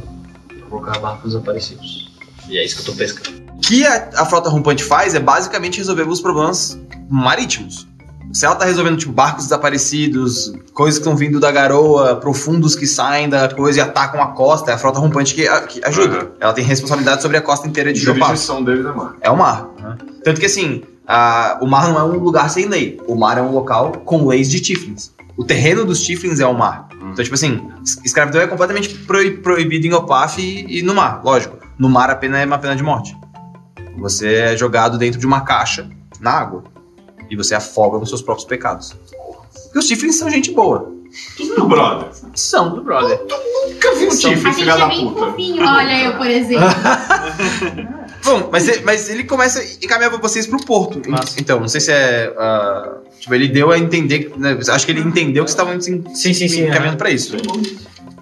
pra 0.47 0.67
colocar 0.69 0.99
barcos 0.99 1.33
desaparecidos. 1.33 2.11
E 2.47 2.59
é 2.59 2.63
isso 2.63 2.75
que 2.75 2.81
eu 2.81 2.93
tô 2.93 2.93
pescando. 2.93 3.46
O 3.67 3.69
que 3.69 3.85
a, 3.85 4.09
a 4.15 4.25
frota 4.25 4.49
rompante 4.49 4.81
faz 4.81 5.13
é 5.13 5.19
basicamente 5.19 5.77
resolver 5.79 6.03
os 6.07 6.21
problemas 6.21 6.79
marítimos. 7.09 7.85
Se 8.31 8.45
ela 8.45 8.55
tá 8.55 8.63
resolvendo, 8.63 8.97
tipo, 8.97 9.11
barcos 9.11 9.43
desaparecidos, 9.43 10.53
coisas 10.73 10.97
que 10.97 11.01
estão 11.03 11.17
vindo 11.17 11.37
da 11.37 11.51
garoa, 11.51 12.15
profundos 12.15 12.75
que 12.75 12.87
saem 12.87 13.27
da 13.27 13.53
coisa 13.53 13.79
e 13.79 13.81
atacam 13.81 14.21
a 14.21 14.27
costa, 14.27 14.71
é 14.71 14.73
a 14.73 14.77
frota 14.77 14.99
rompante 14.99 15.35
que, 15.35 15.45
a- 15.45 15.61
que 15.63 15.83
ajuda. 15.83 16.15
Aham. 16.17 16.27
Ela 16.39 16.53
tem 16.53 16.63
responsabilidade 16.63 17.21
sobre 17.21 17.35
a 17.35 17.41
costa 17.41 17.67
inteira 17.67 17.91
de 17.91 17.99
A 17.99 18.03
Jopar. 18.05 18.27
jurisdição 18.29 18.63
deles 18.63 18.85
é 18.85 18.91
mar. 18.93 19.15
É 19.19 19.29
o 19.29 19.35
mar. 19.37 19.67
Tanto 20.23 20.39
que 20.39 20.45
assim, 20.45 20.83
a- 21.05 21.57
o 21.61 21.67
mar 21.67 21.89
não 21.89 21.99
é 21.99 22.03
um 22.05 22.17
lugar 22.19 22.49
sem 22.49 22.67
lei. 22.69 22.97
O 23.05 23.15
mar 23.15 23.37
é 23.37 23.41
um 23.41 23.51
local 23.51 23.91
com 24.05 24.25
leis 24.27 24.49
de 24.49 24.61
Tiflins. 24.61 25.11
O 25.35 25.43
terreno 25.43 25.83
dos 25.83 26.03
Tiflins 26.03 26.39
é 26.39 26.47
o 26.47 26.53
mar. 26.53 26.87
Então, 27.11 27.21
tipo 27.21 27.35
assim, 27.35 27.67
es- 27.83 27.99
escravidão 28.05 28.39
é 28.41 28.47
completamente 28.47 28.95
proib- 28.99 29.41
proibido 29.41 29.87
em 29.87 29.93
Opaf 29.93 30.41
e, 30.41 30.79
e 30.79 30.81
no 30.83 30.95
mar, 30.95 31.21
lógico. 31.21 31.57
No 31.77 31.89
mar 31.89 32.09
a 32.09 32.15
pena 32.15 32.39
é 32.39 32.45
uma 32.45 32.57
pena 32.57 32.75
de 32.75 32.81
morte. 32.83 33.15
Você 33.97 34.33
é 34.35 34.57
jogado 34.57 34.97
dentro 34.97 35.19
de 35.19 35.25
uma 35.25 35.41
caixa 35.41 35.89
na 36.19 36.31
água. 36.31 36.63
E 37.29 37.35
você 37.35 37.53
afoga 37.55 37.97
nos 37.97 38.09
seus 38.09 38.21
próprios 38.21 38.47
pecados. 38.47 38.95
E 39.73 39.77
os 39.77 39.85
Tiflins 39.87 40.15
são 40.15 40.29
gente 40.29 40.51
boa. 40.51 40.93
Tudo 41.35 41.55
meu 41.55 41.67
brother. 41.67 42.09
São, 42.35 42.73
do 42.75 42.83
brother. 42.83 43.19
Nunca 43.67 43.95
vi 43.95 44.05
um 44.05 44.09
A 44.09 44.11
chifre, 44.11 44.35
gente 44.35 44.53
filha 44.55 44.71
é 44.73 44.77
da 44.77 44.87
bem 44.87 45.07
puta. 45.09 45.25
fofinho. 45.25 45.63
Olha 45.63 46.03
eu, 46.05 46.15
por 46.17 46.27
exemplo. 46.27 46.67
Bom, 48.23 48.49
mas, 48.51 48.67
ele- 48.67 48.81
mas 48.83 49.09
ele 49.09 49.23
começa 49.23 49.63
e 49.63 49.87
caminhava 49.87 50.17
vocês 50.17 50.45
pro 50.47 50.57
porto. 50.63 51.01
Massa. 51.09 51.39
Então, 51.39 51.59
não 51.59 51.67
sei 51.67 51.79
se 51.81 51.91
é. 51.91 52.33
ah, 52.37 52.97
tipo, 53.19 53.33
ele 53.33 53.47
deu 53.47 53.71
a 53.71 53.77
entender. 53.77 54.31
Né, 54.37 54.57
acho 54.69 54.85
que 54.85 54.91
ele 54.91 55.01
entendeu 55.01 55.43
que 55.45 55.51
vocês 55.51 55.59
estavam 55.59 55.73
assim, 55.73 56.03
Sim, 56.13 56.33
sim, 56.33 56.47
sim. 56.47 56.67
caminhando 56.67 56.97
pra 56.97 57.09
isso. 57.09 57.35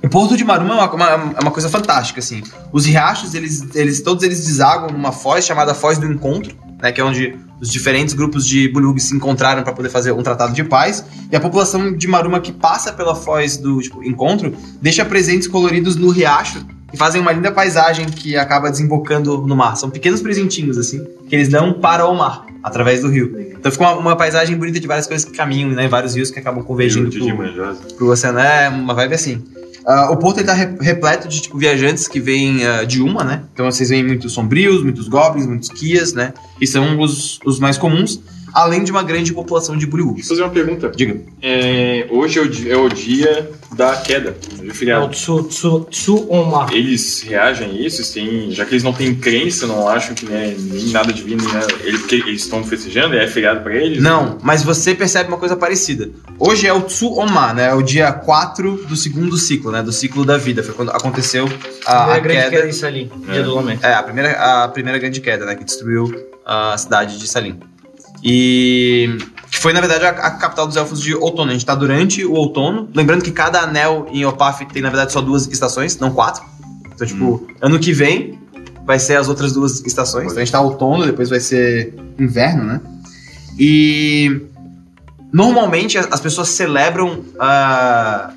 O 0.05 0.09
Porto 0.09 0.37
de 0.37 0.43
Maruma 0.45 0.73
é 0.73 0.77
uma, 0.77 0.93
uma- 0.93 1.33
é 1.37 1.41
uma 1.41 1.51
coisa 1.51 1.67
fantástica, 1.69 2.19
assim. 2.19 2.43
Os 2.71 2.85
riachos, 2.85 3.33
eles, 3.33 3.63
eles, 3.75 4.01
todos 4.01 4.23
eles 4.23 4.45
desaguam 4.45 4.89
numa 4.91 5.11
foz 5.11 5.45
chamada 5.45 5.73
Foz 5.73 5.97
do 5.97 6.05
Encontro, 6.05 6.55
né? 6.81 6.91
Que 6.91 7.01
é 7.01 7.03
onde 7.03 7.35
os 7.59 7.69
diferentes 7.71 8.13
grupos 8.13 8.45
de 8.45 8.67
Bulugs 8.69 9.05
se 9.05 9.15
encontraram 9.15 9.63
para 9.63 9.73
poder 9.73 9.89
fazer 9.89 10.11
um 10.11 10.21
tratado 10.21 10.53
de 10.53 10.63
paz. 10.63 11.03
E 11.31 11.35
a 11.35 11.39
população 11.39 11.91
de 11.95 12.07
Maruma 12.07 12.39
que 12.39 12.51
passa 12.51 12.93
pela 12.93 13.15
Foz 13.15 13.57
do 13.57 13.79
tipo, 13.81 14.03
Encontro 14.03 14.53
deixa 14.81 15.03
presentes 15.05 15.47
coloridos 15.47 15.95
no 15.95 16.09
riacho 16.11 16.63
e 16.93 16.97
fazem 16.97 17.19
uma 17.19 17.31
linda 17.31 17.51
paisagem 17.51 18.05
que 18.05 18.37
acaba 18.37 18.69
desembocando 18.69 19.41
no 19.47 19.55
mar. 19.55 19.75
São 19.75 19.89
pequenos 19.89 20.21
presentinhos, 20.21 20.77
assim, 20.77 21.03
que 21.27 21.35
eles 21.35 21.49
dão 21.49 21.73
para 21.73 22.05
o 22.07 22.15
mar, 22.15 22.45
através 22.63 23.01
do 23.01 23.09
rio. 23.09 23.33
Então 23.57 23.71
fica 23.71 23.83
uma, 23.83 23.95
uma 23.97 24.15
paisagem 24.15 24.55
bonita 24.55 24.79
de 24.79 24.87
várias 24.87 25.07
coisas 25.07 25.25
que 25.25 25.35
caminham, 25.35 25.69
né? 25.71 25.87
Vários 25.87 26.15
rios 26.15 26.29
que 26.29 26.37
acabam 26.39 26.63
convergindo 26.63 27.09
de 27.09 27.17
pro, 27.35 27.95
pro 27.97 28.11
oceano. 28.11 28.39
É 28.39 28.69
uma 28.69 28.93
vibe 28.93 29.15
assim. 29.15 29.43
Ah, 29.85 30.09
o 30.11 30.17
porto 30.17 30.39
ele 30.39 30.47
tá 30.47 30.53
re- 30.53 30.75
repleto 30.81 31.27
de 31.27 31.41
tipo, 31.41 31.57
viajantes 31.57 32.07
que 32.07 32.19
vêm 32.19 32.65
ah, 32.65 32.83
de 32.83 33.01
uma, 33.01 33.23
né? 33.23 33.43
Então 33.53 33.65
vocês 33.69 33.89
veem 33.89 34.03
muitos 34.03 34.33
sombrios, 34.33 34.83
muitos 34.83 35.07
goblins, 35.07 35.45
muitos 35.45 35.69
kias, 35.69 36.13
né? 36.13 36.33
Que 36.57 36.65
são 36.65 36.99
os, 36.99 37.39
os 37.45 37.59
mais 37.59 37.77
comuns. 37.77 38.19
Além 38.55 38.83
de 38.83 38.91
uma 38.91 39.03
grande 39.03 39.33
população 39.33 39.77
de 39.77 39.85
Deixa 40.15 40.33
eu 40.33 40.37
fazer 40.37 40.41
uma 40.43 40.49
pergunta. 40.49 40.91
Diga. 40.95 41.19
É, 41.41 42.07
hoje 42.09 42.39
é 42.39 42.41
o, 42.41 42.47
di- 42.49 42.71
é 42.71 42.77
o 42.77 42.87
dia 42.89 43.51
da 43.75 43.97
queda, 43.97 44.35
do 44.57 44.67
É 44.67 44.71
o 44.71 44.73
feriado. 44.73 45.09
Tsu, 45.09 45.43
Tsu, 45.43 45.87
Tsuoma. 45.91 46.67
Eles 46.71 47.21
reagem 47.21 47.69
a 47.69 47.73
isso, 47.73 48.01
já 48.51 48.63
que 48.65 48.71
eles 48.73 48.83
não 48.83 48.93
têm 48.93 49.13
crença, 49.13 49.67
não 49.67 49.87
acham 49.87 50.15
que 50.15 50.25
né, 50.25 50.55
nem 50.57 50.85
nada 50.87 51.11
divino, 51.11 51.43
né? 51.51 51.59
Eles, 51.83 52.09
eles 52.11 52.41
estão 52.43 52.63
festejando, 52.63 53.15
é 53.15 53.27
feriado 53.27 53.61
pra 53.61 53.75
eles? 53.75 54.01
Não, 54.01 54.37
mas 54.41 54.63
você 54.63 54.95
percebe 54.95 55.27
uma 55.29 55.37
coisa 55.37 55.55
parecida. 55.57 56.09
Hoje 56.39 56.65
é 56.65 56.73
o 56.73 56.81
Tsu-Oma, 56.81 57.53
né? 57.53 57.69
É 57.69 57.73
o 57.73 57.81
dia 57.81 58.11
4 58.13 58.85
do 58.87 58.95
segundo 58.95 59.37
ciclo, 59.37 59.71
né? 59.71 59.83
Do 59.83 59.91
ciclo 59.91 60.23
da 60.25 60.37
vida. 60.37 60.63
Foi 60.63 60.73
quando 60.73 60.91
aconteceu 60.91 61.45
a, 61.85 61.95
Primeira 62.05 62.15
a 62.15 62.19
grande 62.19 62.39
queda. 62.43 62.55
queda 62.55 62.67
em 62.69 62.71
Salim, 62.71 63.11
dia 63.29 63.43
do 63.43 63.53
lamento. 63.55 63.85
É, 63.85 63.93
a 63.93 64.03
primeira, 64.03 64.31
a 64.63 64.67
primeira 64.69 64.97
grande 64.97 65.19
queda, 65.19 65.45
né? 65.45 65.55
Que 65.55 65.63
destruiu 65.65 66.09
a 66.45 66.77
cidade 66.77 67.17
de 67.19 67.27
Salim. 67.27 67.59
E. 68.25 69.19
Que 69.51 69.59
foi, 69.59 69.71
na 69.71 69.79
verdade, 69.79 70.03
a, 70.03 70.09
a 70.09 70.31
capital 70.31 70.65
dos 70.65 70.75
elfos 70.75 70.99
de 70.99 71.13
outono. 71.13 71.51
A 71.51 71.53
gente 71.53 71.65
tá 71.65 71.75
durante 71.75 72.25
o 72.25 72.33
outono. 72.33 72.89
Lembrando 72.95 73.23
que 73.23 73.31
cada 73.31 73.61
anel 73.61 74.07
em 74.11 74.25
Opaf 74.25 74.65
tem, 74.65 74.81
na 74.81 74.89
verdade, 74.89 75.13
só 75.13 75.21
duas 75.21 75.45
estações, 75.47 75.99
não 75.99 76.11
quatro. 76.11 76.43
Então, 76.93 77.05
tipo, 77.05 77.47
ano 77.61 77.77
que 77.77 77.93
vem 77.93 78.39
vai 78.83 78.97
ser 78.97 79.17
as 79.17 79.29
outras 79.29 79.53
duas 79.53 79.85
estações. 79.85 80.25
Então 80.25 80.37
a 80.37 80.39
gente 80.39 80.51
tá 80.51 80.59
outono, 80.59 81.05
depois 81.05 81.29
vai 81.29 81.39
ser 81.39 81.93
inverno, 82.17 82.63
né? 82.63 82.81
E. 83.59 84.41
Normalmente 85.31 85.97
as 85.97 86.07
as 86.11 86.21
pessoas 86.21 86.47
celebram 86.49 87.23
ah, 87.39 88.31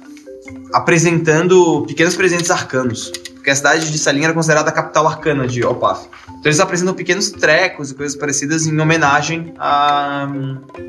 apresentando 0.75 1.85
pequenos 1.87 2.15
presentes 2.15 2.51
arcanos. 2.51 3.11
Porque 3.49 3.53
a 3.53 3.57
cidade 3.57 3.91
de 3.91 3.99
Salim 3.99 4.25
era 4.25 4.35
considerada 4.35 4.69
a 4.69 4.73
capital 4.73 5.07
arcana 5.07 5.47
de 5.47 5.65
Opaf. 5.65 6.07
Então 6.29 6.43
eles 6.45 6.61
apresentam 6.61 6.93
pequenos 6.93 7.31
trecos 7.31 7.91
e 7.91 7.95
coisas 7.95 8.15
parecidas 8.15 8.67
em 8.67 8.79
homenagem 8.79 9.55
a, 9.59 10.29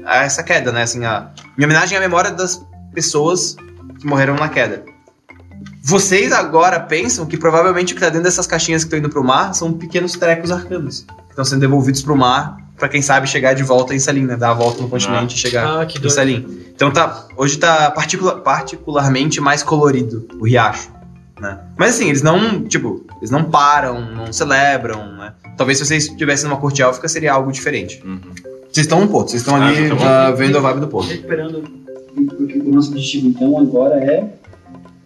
a 0.06 0.18
essa 0.26 0.44
queda, 0.44 0.70
né? 0.70 0.82
Assim, 0.82 1.06
a, 1.06 1.30
em 1.58 1.64
homenagem 1.64 1.98
à 1.98 2.02
memória 2.02 2.32
das 2.32 2.62
pessoas 2.94 3.56
que 3.98 4.06
morreram 4.06 4.36
na 4.36 4.50
queda. 4.50 4.84
Vocês 5.82 6.34
agora 6.34 6.82
pensam 6.82 7.26
que 7.26 7.38
provavelmente 7.38 7.94
o 7.94 7.96
que 7.96 8.02
tá 8.02 8.08
dentro 8.10 8.24
dessas 8.24 8.46
caixinhas 8.46 8.84
que 8.84 8.88
estão 8.88 9.00
indo 9.00 9.10
pro 9.10 9.24
mar 9.24 9.56
são 9.56 9.72
pequenos 9.72 10.12
trecos 10.18 10.52
arcanos. 10.52 11.06
Que 11.08 11.30
estão 11.30 11.46
sendo 11.46 11.62
devolvidos 11.62 12.02
pro 12.02 12.18
mar 12.18 12.58
pra 12.78 12.90
quem 12.90 13.02
sabe 13.02 13.26
chegar 13.26 13.54
de 13.54 13.64
volta 13.64 13.96
em 13.96 14.00
Salim, 14.00 14.26
né? 14.26 14.36
Dar 14.36 14.50
a 14.50 14.54
volta 14.54 14.82
no 14.82 14.90
continente 14.90 15.36
e 15.38 15.40
chegar 15.40 15.66
Ah, 15.80 15.86
em. 15.86 16.10
Salim. 16.10 16.62
Então 16.76 16.92
tá, 16.92 17.26
hoje 17.38 17.58
tá 17.58 17.90
particula- 17.92 18.36
particularmente 18.42 19.40
mais 19.40 19.64
colorido 19.64 20.28
o 20.40 20.46
riacho, 20.46 20.90
né? 21.40 21.60
Mas 21.78 21.96
assim, 21.96 22.10
eles 22.10 22.22
não, 22.22 22.62
tipo, 22.64 23.06
eles 23.18 23.30
não 23.32 23.44
param, 23.46 24.02
não 24.14 24.32
celebram, 24.34 25.14
né? 25.18 25.34
Talvez 25.58 25.78
se 25.78 25.86
vocês 25.86 26.06
estivessem 26.08 26.48
numa 26.50 26.60
corte 26.60 26.82
élfica 26.82 27.08
seria 27.08 27.34
algo 27.34 27.52
diferente. 27.52 28.02
Uhum. 28.06 28.20
Vocês 28.72 28.86
estão 28.86 29.02
no 29.02 29.08
porto, 29.08 29.30
vocês 29.32 29.42
estão 29.42 29.56
Ah, 29.56 29.68
ali 29.68 29.90
tá 29.90 30.28
ah, 30.28 30.32
vendo 30.32 30.58
a 30.58 30.62
vibe 30.62 30.80
do 30.82 30.88
porto. 30.88 31.10
recuperando, 31.10 31.64
porque 32.38 32.60
o 32.60 32.72
nosso 32.74 32.92
objetivo 32.92 33.28
então 33.30 33.58
agora 33.58 33.96
é. 33.96 34.34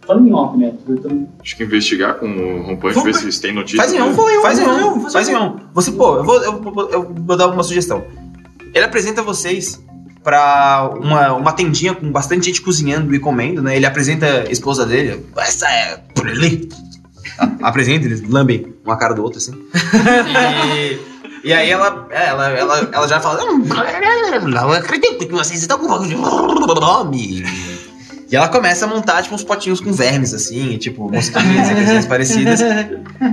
Falando 0.05 0.27
em 0.27 0.33
off, 0.33 0.57
né? 0.57 0.73
Tô 0.85 1.09
Acho 1.41 1.55
que 1.55 1.63
investigar 1.63 2.15
com 2.15 2.25
o 2.27 2.61
Rompante, 2.63 3.01
ver 3.01 3.15
se 3.15 3.23
eles 3.23 3.39
têm 3.39 3.53
notícia. 3.53 3.77
Faz 3.77 3.93
em 3.93 4.01
um, 4.01 4.09
né? 4.09 4.13
faz 4.15 4.33
em 4.33 4.41
faz 4.41 4.59
em 4.59 4.63
um, 4.67 4.93
um, 4.97 5.09
faz 5.09 5.29
em 5.29 5.35
um. 5.37 5.55
Você, 5.73 5.91
pô, 5.93 6.17
eu 6.17 6.23
vou, 6.25 6.43
eu, 6.43 6.61
vou- 6.61 6.89
eu 6.89 7.13
vou 7.13 7.37
dar 7.37 7.47
uma 7.47 7.63
sugestão. 7.63 8.03
Ele 8.73 8.83
apresenta 8.83 9.21
vocês 9.21 9.81
pra 10.23 10.89
uma, 10.99 11.33
uma 11.33 11.51
tendinha 11.51 11.93
com 11.93 12.11
bastante 12.11 12.45
gente 12.47 12.61
cozinhando 12.61 13.13
e 13.13 13.19
comendo, 13.19 13.61
né? 13.61 13.75
Ele 13.75 13.85
apresenta 13.85 14.25
a 14.47 14.51
esposa 14.51 14.85
dele. 14.85 15.25
Essa 15.37 15.67
é 15.67 15.97
por 16.15 16.27
ali. 16.27 16.69
A- 17.37 17.67
Apresenta, 17.69 18.05
eles 18.05 18.21
lambem 18.29 18.73
uma 18.85 18.95
cara 18.97 19.13
do 19.13 19.23
outro, 19.23 19.37
assim. 19.39 19.53
E, 20.77 20.99
e 21.49 21.53
aí 21.53 21.69
ela, 21.69 22.07
é, 22.11 22.27
ela, 22.27 22.49
ela, 22.49 22.89
ela 22.91 23.07
já 23.07 23.19
fala. 23.19 23.43
"Hum, 23.43 23.65
Não 24.49 24.71
acredito 24.71 25.17
que 25.25 25.31
vocês 25.33 25.59
estão 25.61 25.77
com 25.79 25.85
um 25.85 25.89
nome. 26.79 27.43
E 28.31 28.35
ela 28.35 28.47
começa 28.47 28.85
a 28.85 28.87
montar, 28.87 29.21
tipo, 29.21 29.35
uns 29.35 29.43
potinhos 29.43 29.79
com 29.79 29.93
vermes, 29.93 30.33
assim, 30.33 30.71
e, 30.71 30.77
tipo, 30.79 31.07
mosquitinhas 31.11 31.69
e 31.69 31.75
coisas 31.75 32.05
parecidas. 32.07 32.59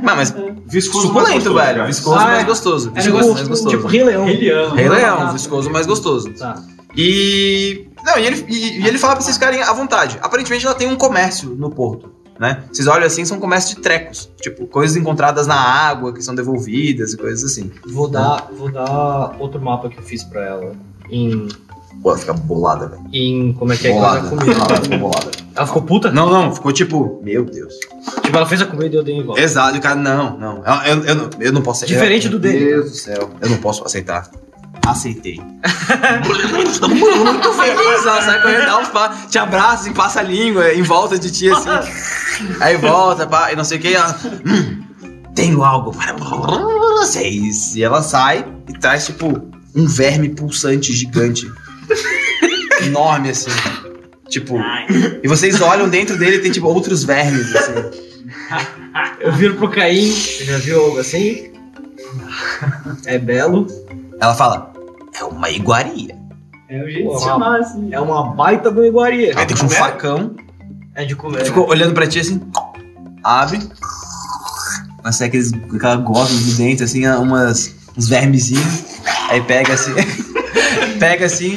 Mas, 0.03 0.31
mas 0.33 0.35
Viscoso 0.67 1.11
mais 1.13 1.29
suculento, 1.29 1.33
gostoso, 1.53 1.55
velho. 1.55 1.87
Viscoso 1.87 2.17
Ah, 2.19 2.25
mais 2.27 2.41
é. 2.41 2.45
gostoso. 2.45 2.93
É 2.95 3.01
Viscoso 3.01 3.23
tipo, 3.23 3.35
mais 3.35 3.49
gostoso. 3.49 3.77
tipo 3.77 3.87
Rei 3.89 4.05
Leão. 4.05 4.25
Rei 4.27 4.37
Leão. 4.39 4.75
Rei 4.75 4.89
Leão, 4.91 5.21
Ah, 5.29 5.33
viscoso 5.33 5.71
mais 5.71 5.87
gostoso. 5.87 6.31
Tá. 6.35 6.63
E. 6.97 7.87
Não, 8.05 8.19
e 8.19 8.27
ele, 8.27 8.45
e, 8.49 8.81
e 8.83 8.87
ele 8.89 8.99
fala 8.99 9.15
pra 9.15 9.23
vocês 9.23 9.37
ficarem 9.37 9.63
à 9.63 9.73
vontade. 9.73 10.19
Aparentemente 10.23 10.65
ela 10.67 10.75
tem 10.75 10.89
um 10.89 10.97
comércio 10.97 11.51
no 11.51 11.71
porto, 11.71 12.11
né? 12.39 12.65
Vocês 12.73 12.89
olham 12.89 13.07
assim, 13.07 13.25
são 13.25 13.39
comércio 13.39 13.77
de 13.77 13.83
trecos. 13.83 14.31
Tipo, 14.41 14.67
coisas 14.67 14.97
encontradas 14.97 15.47
na 15.47 15.57
água 15.57 16.13
que 16.13 16.23
são 16.23 16.35
devolvidas 16.35 17.13
e 17.13 17.17
coisas 17.17 17.45
assim. 17.45 17.71
Vou 17.87 18.09
dar, 18.09 18.49
vou 18.57 18.71
dar 18.71 19.37
outro 19.39 19.61
mapa 19.61 19.89
que 19.89 19.99
eu 19.99 20.03
fiz 20.03 20.25
pra 20.25 20.45
ela. 20.45 20.73
Em. 21.11 21.49
Pô, 22.03 22.11
ela 22.11 22.19
fica 22.19 22.33
bolada, 22.33 22.87
velho. 22.87 23.03
em 23.13 23.53
como 23.53 23.73
é 23.73 23.77
que 23.77 23.89
é? 23.89 23.93
Bolada. 23.93 24.19
Ela 24.21 24.29
comida. 24.31 24.53
Ela 24.53 24.81
fica 24.83 24.97
bolada. 24.97 25.31
Ela 25.55 25.67
ficou 25.67 25.83
puta? 25.83 26.11
Não, 26.11 26.31
não, 26.31 26.55
ficou 26.55 26.73
tipo, 26.73 27.21
meu 27.23 27.45
Deus. 27.45 27.75
Tipo, 28.23 28.37
ela 28.39 28.47
fez 28.47 28.63
a 28.63 28.67
comida 28.67 28.95
e 28.95 28.99
eu 28.99 29.03
dei 29.03 29.17
em 29.17 29.23
volta. 29.25 29.43
Exato, 29.43 29.77
e 29.77 29.79
o 29.81 29.83
cara, 29.83 29.97
não, 29.97 30.39
não. 30.39 30.63
Eu, 30.65 30.95
eu, 30.97 31.05
eu, 31.05 31.15
não- 31.17 31.31
eu 31.41 31.53
não 31.53 31.61
posso 31.61 31.85
Diferente 31.85 32.27
eu, 32.27 32.31
do 32.33 32.39
dele. 32.39 32.65
Meu 32.65 32.75
Deus 32.81 32.91
do 32.93 32.97
céu. 32.97 33.31
Eu 33.41 33.51
não 33.51 33.59
posso 33.59 33.85
aceitar. 33.85 34.31
Aceitei. 34.87 35.41
Estou 36.67 36.89
muito 36.89 37.53
feliz. 37.53 38.07
Ela 38.07 38.23
sai 38.23 38.43
correndo, 38.43 38.67
dá 38.67 38.79
uns 38.79 38.89
pa- 38.89 39.15
te 39.31 39.39
abraça 39.39 39.89
e 39.89 39.95
passa 39.95 40.21
a 40.21 40.23
língua 40.23 40.73
em 40.73 40.83
volta 40.83 41.19
de 41.19 41.31
ti 41.31 41.49
assim. 41.51 41.69
Aí 42.61 42.77
volta, 42.77 43.27
pá, 43.27 43.53
e 43.53 43.57
não 43.57 43.65
sei 43.65 43.79
o 43.79 43.81
que. 43.81 43.95
Ela, 43.95 44.19
hum, 44.47 44.83
tenho 45.35 45.63
algo 45.63 45.93
para 45.95 46.15
vocês. 46.15 47.77
E 47.77 47.83
ela 47.83 48.03
sai 48.03 48.45
e 48.69 48.73
traz, 48.79 49.07
tipo, 49.07 49.49
um 49.75 49.87
verme 49.87 50.31
pulsante 50.31 50.93
gigante. 50.93 51.47
Enorme, 52.83 53.31
assim. 53.31 53.51
Tipo. 54.29 54.59
E 55.23 55.29
vocês 55.29 55.61
olham 55.61 55.89
dentro 55.89 56.17
dele 56.17 56.37
e 56.37 56.41
tem, 56.41 56.51
tipo, 56.51 56.67
outros 56.67 57.05
vermes, 57.05 57.55
assim. 57.55 57.75
Eu 59.21 59.33
viro 59.33 59.55
pro 59.57 59.69
Caim, 59.71 60.11
você 60.11 60.45
já 60.45 60.59
viu 60.59 60.81
algo 60.85 60.99
assim? 60.99 61.53
É 63.05 63.19
belo. 63.19 63.67
Ela 64.21 64.35
fala: 64.35 64.70
É 65.15 65.25
uma 65.25 65.51
iguaria. 65.51 66.19
É 66.69 66.85
o 66.85 66.89
jeito 66.89 67.09
Pô, 67.09 67.17
de 67.17 67.25
chamar, 67.25 67.61
assim. 67.61 67.89
É 67.93 68.01
uma 68.01 68.33
baita 68.35 68.71
do 68.71 68.85
iguaria. 68.85 69.33
Aí 69.37 69.47
tem 69.47 69.57
um 69.57 69.69
facão. 69.69 70.37
É 70.95 71.05
de 71.05 71.17
comer. 71.17 71.45
Ficou 71.45 71.69
olhando 71.69 71.95
pra 71.95 72.07
ti 72.07 72.21
assim, 72.21 72.41
abre. 73.25 73.61
Mas 75.03 75.17
sai 75.17 75.29
aqueles, 75.29 75.53
aquela 75.53 75.97
gosma 75.97 76.39
de 76.39 76.55
dentro, 76.55 76.85
assim, 76.85 77.07
umas, 77.07 77.75
uns 77.97 78.09
vermezinhos. 78.09 78.85
Aí 79.29 79.41
pega 79.43 79.75
assim. 79.75 79.93
pega 80.99 81.27
assim. 81.27 81.57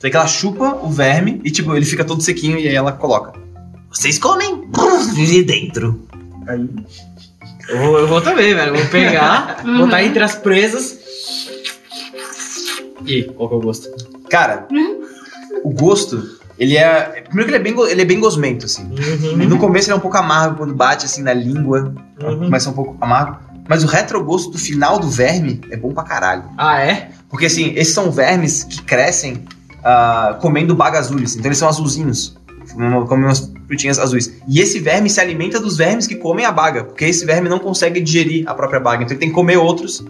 Tem 0.00 0.10
que 0.10 0.16
ela 0.16 0.26
chupa 0.26 0.78
o 0.82 0.90
verme 0.90 1.40
e, 1.44 1.50
tipo, 1.50 1.74
ele 1.74 1.84
fica 1.84 2.04
todo 2.04 2.22
sequinho 2.22 2.58
e 2.58 2.68
aí 2.68 2.74
ela 2.74 2.92
coloca. 2.92 3.32
Vocês 3.90 4.18
comem 4.18 4.70
de 5.14 5.42
dentro. 5.42 6.06
Eu 7.68 7.78
vou, 7.78 7.98
eu 7.98 8.08
vou 8.08 8.20
também, 8.20 8.54
velho. 8.54 8.74
Vou 8.76 8.86
pegar, 8.86 9.62
botar 9.64 10.04
entre 10.04 10.22
as 10.22 10.36
presas. 10.36 10.97
E 13.08 13.24
qual 13.24 13.48
que 13.48 13.54
é 13.54 13.58
o 13.58 13.60
gosto? 13.60 13.88
Cara, 14.28 14.68
o 15.64 15.70
gosto, 15.70 16.38
ele 16.58 16.76
é. 16.76 17.22
Primeiro 17.22 17.50
que 17.50 17.56
ele 17.56 17.68
é 17.68 17.72
bem, 17.72 17.90
ele 17.90 18.02
é 18.02 18.04
bem 18.04 18.20
gosmento, 18.20 18.66
assim. 18.66 18.84
Uhum. 18.84 19.48
No 19.48 19.58
começo 19.58 19.88
ele 19.88 19.94
é 19.94 19.96
um 19.96 20.00
pouco 20.00 20.16
amargo 20.16 20.56
quando 20.56 20.74
bate 20.74 21.06
assim 21.06 21.22
na 21.22 21.32
língua. 21.32 21.94
Uhum. 22.22 22.44
Começa 22.44 22.70
um 22.70 22.74
pouco 22.74 22.96
amargo. 23.00 23.38
Mas 23.68 23.84
o 23.84 23.86
retrogosto 23.86 24.50
do 24.50 24.58
final 24.58 24.98
do 24.98 25.08
verme 25.08 25.60
é 25.70 25.76
bom 25.76 25.92
pra 25.92 26.02
caralho. 26.02 26.44
Ah, 26.56 26.80
é? 26.80 27.10
Porque 27.28 27.46
assim, 27.46 27.72
esses 27.76 27.92
são 27.92 28.10
vermes 28.10 28.64
que 28.64 28.82
crescem 28.82 29.44
ah, 29.84 30.38
comendo 30.40 30.74
bagazules. 30.74 31.36
Então 31.36 31.48
eles 31.48 31.58
são 31.58 31.68
azulzinhos. 31.68 32.37
Comem 32.72 33.06
comem 33.06 33.24
umas 33.24 33.50
frutinhas 33.66 33.98
azuis. 33.98 34.32
E 34.48 34.60
esse 34.60 34.78
verme 34.78 35.08
se 35.10 35.20
alimenta 35.20 35.58
dos 35.60 35.76
vermes 35.76 36.06
que 36.06 36.16
comem 36.16 36.44
a 36.44 36.52
baga. 36.52 36.84
Porque 36.84 37.04
esse 37.04 37.24
verme 37.24 37.48
não 37.48 37.58
consegue 37.58 38.00
digerir 38.00 38.48
a 38.48 38.54
própria 38.54 38.80
baga. 38.80 39.02
Então 39.04 39.12
ele 39.14 39.20
tem 39.20 39.28
que 39.28 39.34
comer 39.34 39.56
outros 39.56 40.04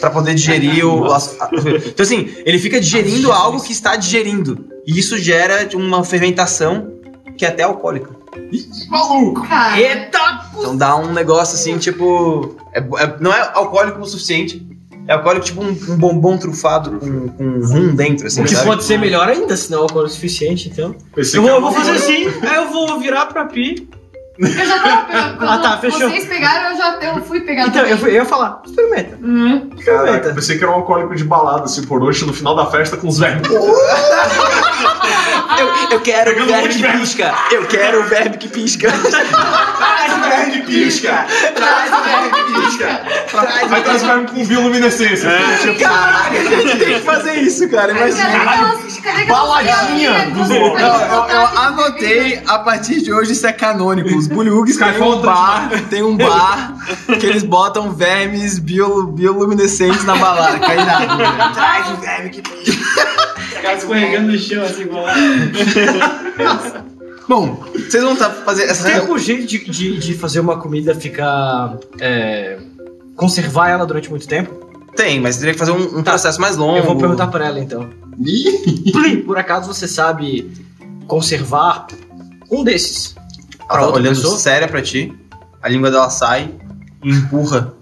pra 0.00 0.10
poder 0.10 0.34
digerir 0.34 0.86
o. 0.86 1.04
a- 1.12 1.18
então 1.86 2.02
assim, 2.04 2.28
ele 2.44 2.58
fica 2.58 2.80
digerindo 2.80 3.30
algo 3.32 3.60
que 3.62 3.72
está 3.72 3.96
digerindo. 3.96 4.66
E 4.86 4.98
isso 4.98 5.16
gera 5.18 5.68
uma 5.74 6.04
fermentação 6.04 6.92
que 7.36 7.44
é 7.44 7.48
até 7.48 7.62
alcoólica. 7.62 8.10
Maluco! 8.88 9.46
Eita! 9.76 10.48
Então 10.58 10.76
dá 10.76 10.96
um 10.96 11.12
negócio 11.12 11.54
assim, 11.54 11.78
tipo. 11.78 12.56
é- 12.74 12.78
é- 12.80 13.16
não 13.20 13.32
é 13.32 13.50
alcoólico 13.54 14.00
o 14.00 14.06
suficiente. 14.06 14.66
É 15.06 15.12
alcoólico 15.12 15.44
tipo 15.44 15.62
um, 15.62 15.68
um 15.68 15.96
bombom 15.96 16.36
trufado 16.38 16.98
com, 16.98 17.28
com 17.28 17.60
rum 17.66 17.94
dentro, 17.94 18.26
assim. 18.26 18.40
O 18.40 18.44
que 18.44 18.54
sabe? 18.54 18.66
pode 18.66 18.84
ser 18.84 18.98
melhor 18.98 19.28
ainda, 19.28 19.56
se 19.56 19.70
não 19.70 19.78
é 19.78 19.82
alcoólico 19.82 20.12
o 20.12 20.14
suficiente, 20.14 20.68
então. 20.70 20.94
Eu 21.16 21.24
vou, 21.42 21.48
era 21.50 21.58
eu 21.58 21.60
vou 21.60 21.72
fazer 21.72 21.90
coisa- 21.90 22.04
assim, 22.06 22.46
aí 22.46 22.56
eu 22.56 22.70
vou 22.70 22.98
virar 22.98 23.26
pra 23.26 23.44
Pi 23.44 23.88
Eu 24.38 24.66
já 24.66 24.78
tava 24.80 25.02
pegando. 25.04 25.36
Quando 25.38 25.50
Ah, 25.50 25.58
tá, 25.58 25.78
fechou. 25.78 26.10
vocês 26.10 26.26
pegaram, 26.26 26.70
eu 26.70 26.76
já 26.76 26.98
eu 27.02 27.22
fui 27.22 27.40
pegar 27.40 27.62
Então, 27.62 27.72
também. 27.74 27.92
eu, 27.92 27.98
fui- 27.98 28.10
eu 28.10 28.14
ia 28.14 28.24
falar, 28.24 28.60
experimenta. 28.66 29.16
Caraca, 29.16 29.76
Experimenta. 29.76 30.28
eu 30.28 30.34
pensei 30.34 30.58
que 30.58 30.64
era 30.64 30.72
um 30.72 30.76
alcoólico 30.76 31.14
de 31.14 31.24
balada, 31.24 31.64
assim, 31.64 31.84
por 31.86 32.00
noite, 32.00 32.24
no 32.24 32.32
final 32.34 32.56
da 32.56 32.66
festa 32.66 32.96
com 32.96 33.06
os 33.08 33.18
velhos. 33.18 33.46
Eu, 35.56 35.68
eu 35.92 36.00
quero 36.00 36.32
Pegando 36.32 36.52
um 36.52 36.68
de 36.68 36.78
verbo. 36.78 36.98
pisca. 36.98 37.32
Eu 37.52 37.64
quero 37.66 38.00
o 38.00 38.04
verbo 38.04 38.38
que 38.38 38.48
pisca. 38.48 38.90
Traz 38.90 40.12
o 40.12 40.20
verbo 40.20 40.50
que 40.50 40.62
pisca! 40.62 41.26
Traz 41.54 41.92
o 41.92 42.02
verbo 42.02 42.30
que 42.34 42.52
pisca. 42.60 43.00
Traz 43.30 43.72
Aí 43.72 43.82
traz 43.82 44.02
o 44.02 44.06
verbo 44.06 44.32
com 44.32 44.44
bioluminescência. 44.46 45.30
Tipo, 45.62 45.78
Caraca, 45.80 46.30
a 46.30 46.34
gente 46.44 46.78
tem 46.78 46.94
que 46.94 47.00
fazer 47.00 47.34
isso, 47.34 47.68
cara. 47.68 47.92
Imagina. 47.92 48.74
Baladinha 49.28 50.32
eu 51.30 51.46
anotei, 51.60 52.42
a 52.46 52.58
partir 52.58 53.00
de 53.02 53.12
hoje 53.12 53.32
isso 53.32 53.46
é 53.46 53.52
canônico. 53.52 54.08
Os 54.24 54.28
Bullywugs 54.28 54.78
tem 54.78 55.02
um 55.02 55.20
bar, 55.20 55.70
tem 55.90 56.02
um 56.02 56.16
bar 56.16 56.74
que 57.20 57.26
eles 57.26 57.42
botam 57.42 57.92
vermes 57.92 58.58
bio, 58.58 59.06
bioluminescentes 59.08 60.02
na 60.04 60.16
balada. 60.16 60.58
Cai 60.60 60.76
nada. 60.76 61.50
Traz 61.52 61.90
o 61.90 61.96
verme 61.96 62.30
que 62.30 62.40
Os 62.40 63.60
caras 63.60 63.82
escorregando 63.82 64.32
no 64.32 64.38
chão, 64.38 64.64
assim, 64.64 64.82
igual. 64.82 65.04
Bom, 67.28 67.62
vocês 67.74 68.02
vão 68.02 68.16
tá 68.16 68.30
fazer 68.30 68.64
essa 68.64 68.84
Tem 68.84 68.96
algum 68.96 69.18
jeito 69.18 69.46
de, 69.46 69.58
de, 69.70 69.98
de 69.98 70.14
fazer 70.14 70.40
uma 70.40 70.58
comida 70.58 70.94
ficar. 70.94 71.76
é, 72.00 72.58
conservar 73.16 73.68
ela 73.68 73.84
durante 73.84 74.08
muito 74.08 74.26
tempo? 74.26 74.64
Tem, 74.96 75.20
mas 75.20 75.36
teria 75.36 75.52
que 75.52 75.58
fazer 75.58 75.72
um, 75.72 75.98
um 75.98 76.02
processo 76.02 76.40
mais 76.40 76.56
longo. 76.56 76.78
Eu 76.78 76.84
vou 76.84 76.96
perguntar 76.96 77.26
pra 77.26 77.46
ela 77.46 77.60
então. 77.60 77.90
Por 79.26 79.36
acaso 79.36 79.72
você 79.72 79.86
sabe 79.86 80.50
conservar 81.06 81.88
um 82.50 82.64
desses? 82.64 83.14
Ela 83.68 83.78
Pra 83.78 83.86
tá 83.88 83.94
olhando 83.94 84.14
pessoa? 84.16 84.38
séria 84.38 84.68
pra 84.68 84.82
ti, 84.82 85.12
a 85.62 85.68
língua 85.68 85.90
dela 85.90 86.08
sai 86.10 86.50
e 87.02 87.10
empurra 87.10 87.72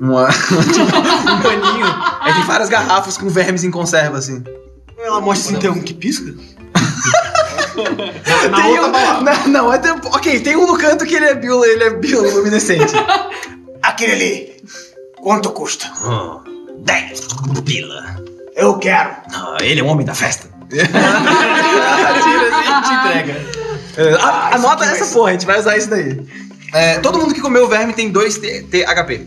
uma, 0.00 0.28
um 0.28 1.42
paninho. 1.42 1.86
Aí 2.20 2.32
tem 2.34 2.42
várias 2.44 2.68
garrafas 2.68 3.16
com 3.18 3.28
vermes 3.28 3.64
em 3.64 3.70
conserva, 3.70 4.18
assim. 4.18 4.42
Ela 4.98 5.20
mostra 5.20 5.52
assim, 5.52 5.60
tem 5.60 5.70
um 5.70 5.80
que 5.82 5.94
pisca? 5.94 6.34
na 8.50 8.62
Tem 8.62 8.78
outra 8.78 8.88
um- 8.88 8.92
balada. 9.24 9.48
Não, 9.48 9.72
é 9.72 9.78
tem- 9.78 9.92
ok, 9.92 10.40
tem 10.40 10.56
um 10.56 10.66
no 10.66 10.76
canto 10.78 11.04
que 11.06 11.14
ele 11.14 11.26
é 11.26 11.34
bio, 11.34 11.64
ele 11.64 11.84
é 11.84 11.90
bioluminescente. 11.90 12.92
Aquele 13.82 14.12
ali. 14.12 14.56
Quanto 15.22 15.50
custa? 15.50 15.86
10 16.80 17.20
pila. 17.64 18.16
Eu 18.56 18.78
quero. 18.78 19.10
Ah, 19.32 19.56
ele 19.60 19.80
é 19.80 19.84
o 19.84 19.86
homem 19.86 20.04
da 20.06 20.14
festa. 20.14 20.48
Tira 20.68 20.88
assim 22.10 22.30
e 22.60 22.82
te 22.82 22.92
entrega. 22.94 23.34
É, 23.98 24.14
a- 24.14 24.54
anota 24.54 24.84
essa 24.84 25.12
porra, 25.12 25.30
a 25.30 25.32
gente 25.32 25.44
vai 25.44 25.58
usar 25.58 25.76
isso 25.76 25.90
daí. 25.90 26.20
É, 26.72 26.98
todo 27.00 27.18
mundo 27.18 27.34
que 27.34 27.40
comeu 27.40 27.64
o 27.64 27.68
verme 27.68 27.92
tem 27.92 28.10
2 28.10 28.38
THP. 28.38 29.26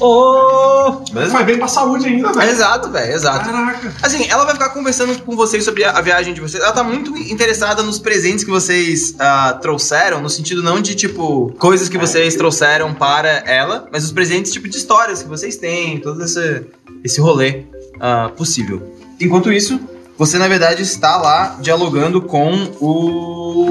Ô! 0.00 1.04
Faz 1.12 1.44
bem 1.44 1.58
pra 1.58 1.66
saúde 1.66 2.06
ainda, 2.06 2.32
velho. 2.32 2.50
Exato, 2.50 2.90
velho, 2.90 3.12
exato. 3.12 3.50
Caraca. 3.50 3.94
Assim, 4.00 4.26
ela 4.28 4.44
vai 4.44 4.54
ficar 4.54 4.68
conversando 4.70 5.20
com 5.22 5.34
vocês 5.34 5.64
sobre 5.64 5.82
a, 5.84 5.90
a 5.90 6.00
viagem 6.00 6.32
de 6.32 6.40
vocês. 6.40 6.62
Ela 6.62 6.72
tá 6.72 6.84
muito 6.84 7.16
interessada 7.16 7.82
nos 7.82 7.98
presentes 7.98 8.44
que 8.44 8.50
vocês 8.50 9.14
ah, 9.18 9.58
trouxeram, 9.60 10.20
no 10.20 10.30
sentido 10.30 10.62
não 10.62 10.80
de, 10.80 10.94
tipo, 10.94 11.52
coisas 11.58 11.88
que 11.88 11.98
vocês 11.98 12.36
trouxeram 12.36 12.94
para 12.94 13.28
ela, 13.44 13.88
mas 13.92 14.04
os 14.04 14.12
presentes, 14.12 14.52
tipo, 14.52 14.68
de 14.68 14.76
histórias 14.76 15.22
que 15.22 15.28
vocês 15.28 15.56
têm, 15.56 15.98
todo 15.98 16.22
esse, 16.24 16.64
esse 17.02 17.20
rolê 17.20 17.64
ah, 18.00 18.30
possível. 18.36 18.94
Enquanto 19.20 19.52
isso, 19.52 19.80
você, 20.18 20.36
na 20.36 20.48
verdade, 20.48 20.82
está 20.82 21.16
lá 21.16 21.56
dialogando 21.60 22.20
com 22.20 22.52
o... 22.80 23.70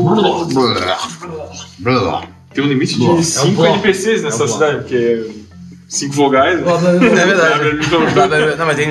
Tem 2.53 2.63
um 2.63 2.67
limite 2.67 2.97
de 2.97 3.23
5 3.23 3.51
bloco. 3.51 3.73
NPCs 3.73 4.23
nessa 4.23 4.43
É 4.43 4.45
um 4.45 4.47
cidade, 4.47 4.77
porque 4.77 5.46
5 5.87 6.13
vogais. 6.13 6.59
É 6.59 7.25
verdade. 7.25 7.89
Não, 8.57 8.65
mas 8.65 8.75
tem... 8.75 8.89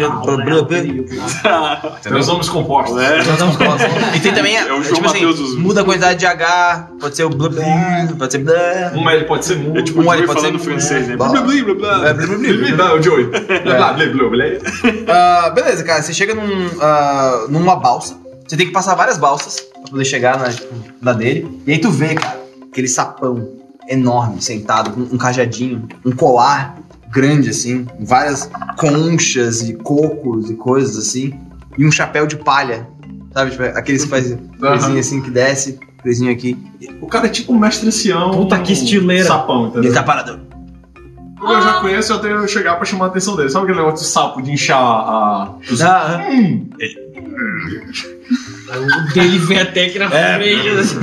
Tem 2.03 2.15
os 2.19 2.27
nomes 2.27 2.49
compostos. 2.49 2.97
É. 2.99 3.19
E 4.17 4.21
tem 4.21 4.33
também, 4.33 4.57
É 4.57 4.65
o 4.65 4.83
João 4.83 4.83
tipo 4.83 5.07
assim, 5.07 5.15
Mateus 5.27 5.37
dos- 5.39 5.59
muda 5.59 5.83
a 5.83 5.85
quantidade 5.85 6.19
de 6.19 6.27
H, 6.27 6.89
pode 7.01 7.17
ser 7.17 7.25
o 7.25 7.31
blá 7.31 7.49
blá, 7.49 7.65
pode 8.19 8.33
ser 8.33 8.39
blá. 8.39 8.93
Um 8.95 9.11
L 9.11 9.25
pode 9.25 9.45
ser 9.45 9.57
mu. 9.59 9.77
É 9.79 9.83
tipo 9.83 9.99
o 9.99 10.03
Um 10.03 10.05
Joey 10.07 10.27
pode 10.27 10.41
falando 10.41 10.59
ser- 10.59 10.65
francês, 10.65 11.09
né? 11.09 11.17
Blá. 11.17 11.29
Blá, 11.29 11.41
blá, 11.43 11.65
blá, 11.65 11.75
blá. 11.75 12.09
É, 12.09 12.15
blá, 12.15 12.95
o 12.95 13.03
Joey. 13.03 13.25
Blá, 13.27 13.93
blá, 13.93 14.07
blá. 14.29 14.45
Ah, 15.09 15.51
beleza, 15.51 15.85
cara. 15.85 16.03
Você 16.03 16.15
chega 16.15 16.35
num, 16.35 16.71
ah, 16.81 17.47
numa 17.49 17.77
balsa. 17.77 18.17
Você 18.47 18.57
tem 18.57 18.67
que 18.67 18.73
passar 18.73 18.95
várias 18.95 19.19
balsas 19.19 19.61
pra 19.61 19.91
poder 19.91 20.05
chegar 20.05 20.39
na, 20.39 20.49
na 21.03 21.13
dele. 21.13 21.61
E 21.67 21.73
aí 21.73 21.79
tu 21.79 21.91
vê, 21.91 22.15
cara, 22.15 22.39
aquele 22.71 22.89
sapão 22.89 23.49
enorme, 23.89 24.41
sentado, 24.43 24.91
com 24.91 25.01
um 25.15 25.19
cajadinho, 25.19 25.89
um 26.05 26.11
colar 26.13 26.77
grande, 27.17 27.49
assim, 27.49 27.87
várias 27.99 28.51
conchas 28.77 29.63
e 29.63 29.73
cocos 29.73 30.51
e 30.51 30.55
coisas 30.55 30.99
assim. 30.99 31.33
E 31.79 31.87
um 31.87 31.91
chapéu 31.91 32.27
de 32.27 32.37
palha. 32.37 32.87
Sabe? 33.33 33.53
Tipo, 33.53 33.63
aqueles 33.65 34.05
que 34.05 34.11
faz 34.11 34.37
coisinha 34.61 35.01
assim 35.01 35.23
que 35.23 35.31
desce, 35.31 35.79
coisinha 36.03 36.31
aqui. 36.31 36.59
O 37.01 37.07
cara 37.07 37.27
é 37.27 37.31
tipo 37.31 37.55
um 37.55 37.59
mestre 37.59 37.89
ancião. 37.89 38.33
Puta, 38.33 38.59
que 38.59 38.73
estileira. 38.73 39.25
Sapão, 39.25 39.69
entendeu? 39.69 39.85
ele 39.85 39.95
tá 39.95 40.03
parado. 40.03 40.41
Como 41.41 41.53
eu 41.53 41.63
já 41.63 41.81
conheço, 41.81 42.13
eu 42.13 42.19
tenho 42.19 42.43
que 42.43 42.49
chegar 42.49 42.77
pra 42.77 42.85
chamar 42.85 43.07
a 43.07 43.09
atenção 43.09 43.35
dele. 43.37 43.49
Sabe 43.49 43.65
aquele 43.65 43.79
negócio 43.79 44.05
de 44.05 44.13
sapo 44.13 44.43
de 44.43 44.53
inchar 44.53 44.79
a. 44.79 45.55
Ah, 45.83 46.23
O 48.79 49.15
dele 49.15 49.39
vem 49.39 49.59
até 49.59 49.87
aqui 49.87 49.99
na 49.99 50.11
frente. 50.11 50.69
assim. 50.81 50.99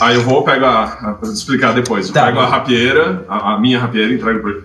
Aí 0.00 0.16
eu 0.16 0.22
vou 0.22 0.42
pegar. 0.44 1.16
Pra 1.18 1.28
explicar 1.28 1.72
depois. 1.74 2.08
Eu 2.08 2.14
Tá. 2.14 2.26
pego 2.26 2.40
a 2.40 2.46
rapieira, 2.46 3.24
a, 3.28 3.54
a 3.54 3.60
minha 3.60 3.78
rapieira, 3.78 4.12
e 4.12 4.16
entrego 4.16 4.40
pra 4.40 4.50
ele. 4.50 4.62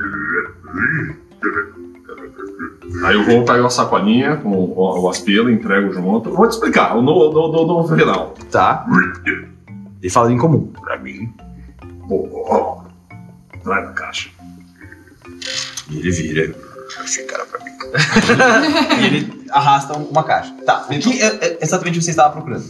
Aí 3.05 3.15
eu 3.15 3.23
vou 3.23 3.45
pegar 3.45 3.65
a 3.65 3.69
sacolinha 3.69 4.37
com 4.37 4.49
o, 4.49 5.01
o 5.03 5.09
aspila, 5.09 5.51
entrego 5.51 5.93
junto. 5.93 6.31
Vou 6.33 6.47
te 6.47 6.53
explicar, 6.53 6.95
no, 6.95 7.01
no, 7.01 7.31
no, 7.31 7.67
no 7.83 7.87
final. 7.87 8.33
tá. 8.51 8.85
Ele 10.01 10.09
fala 10.09 10.31
em 10.31 10.37
comum. 10.37 10.71
Pra 10.81 10.97
mim. 10.97 11.33
Traz 13.63 13.85
na 13.85 13.93
caixa. 13.93 14.29
E 15.89 15.99
ele 15.99 16.11
vira. 16.11 16.55
Cara 17.27 17.45
pra 17.45 17.59
mim. 17.63 17.71
E 19.01 19.05
ele 19.05 19.43
arrasta 19.51 19.93
uma 19.97 20.23
caixa. 20.23 20.53
Tá. 20.65 20.85
O 20.89 20.99
que 20.99 21.21
é, 21.21 21.25
é 21.41 21.57
exatamente 21.61 22.01
você 22.01 22.09
estava 22.11 22.31
procurando? 22.33 22.63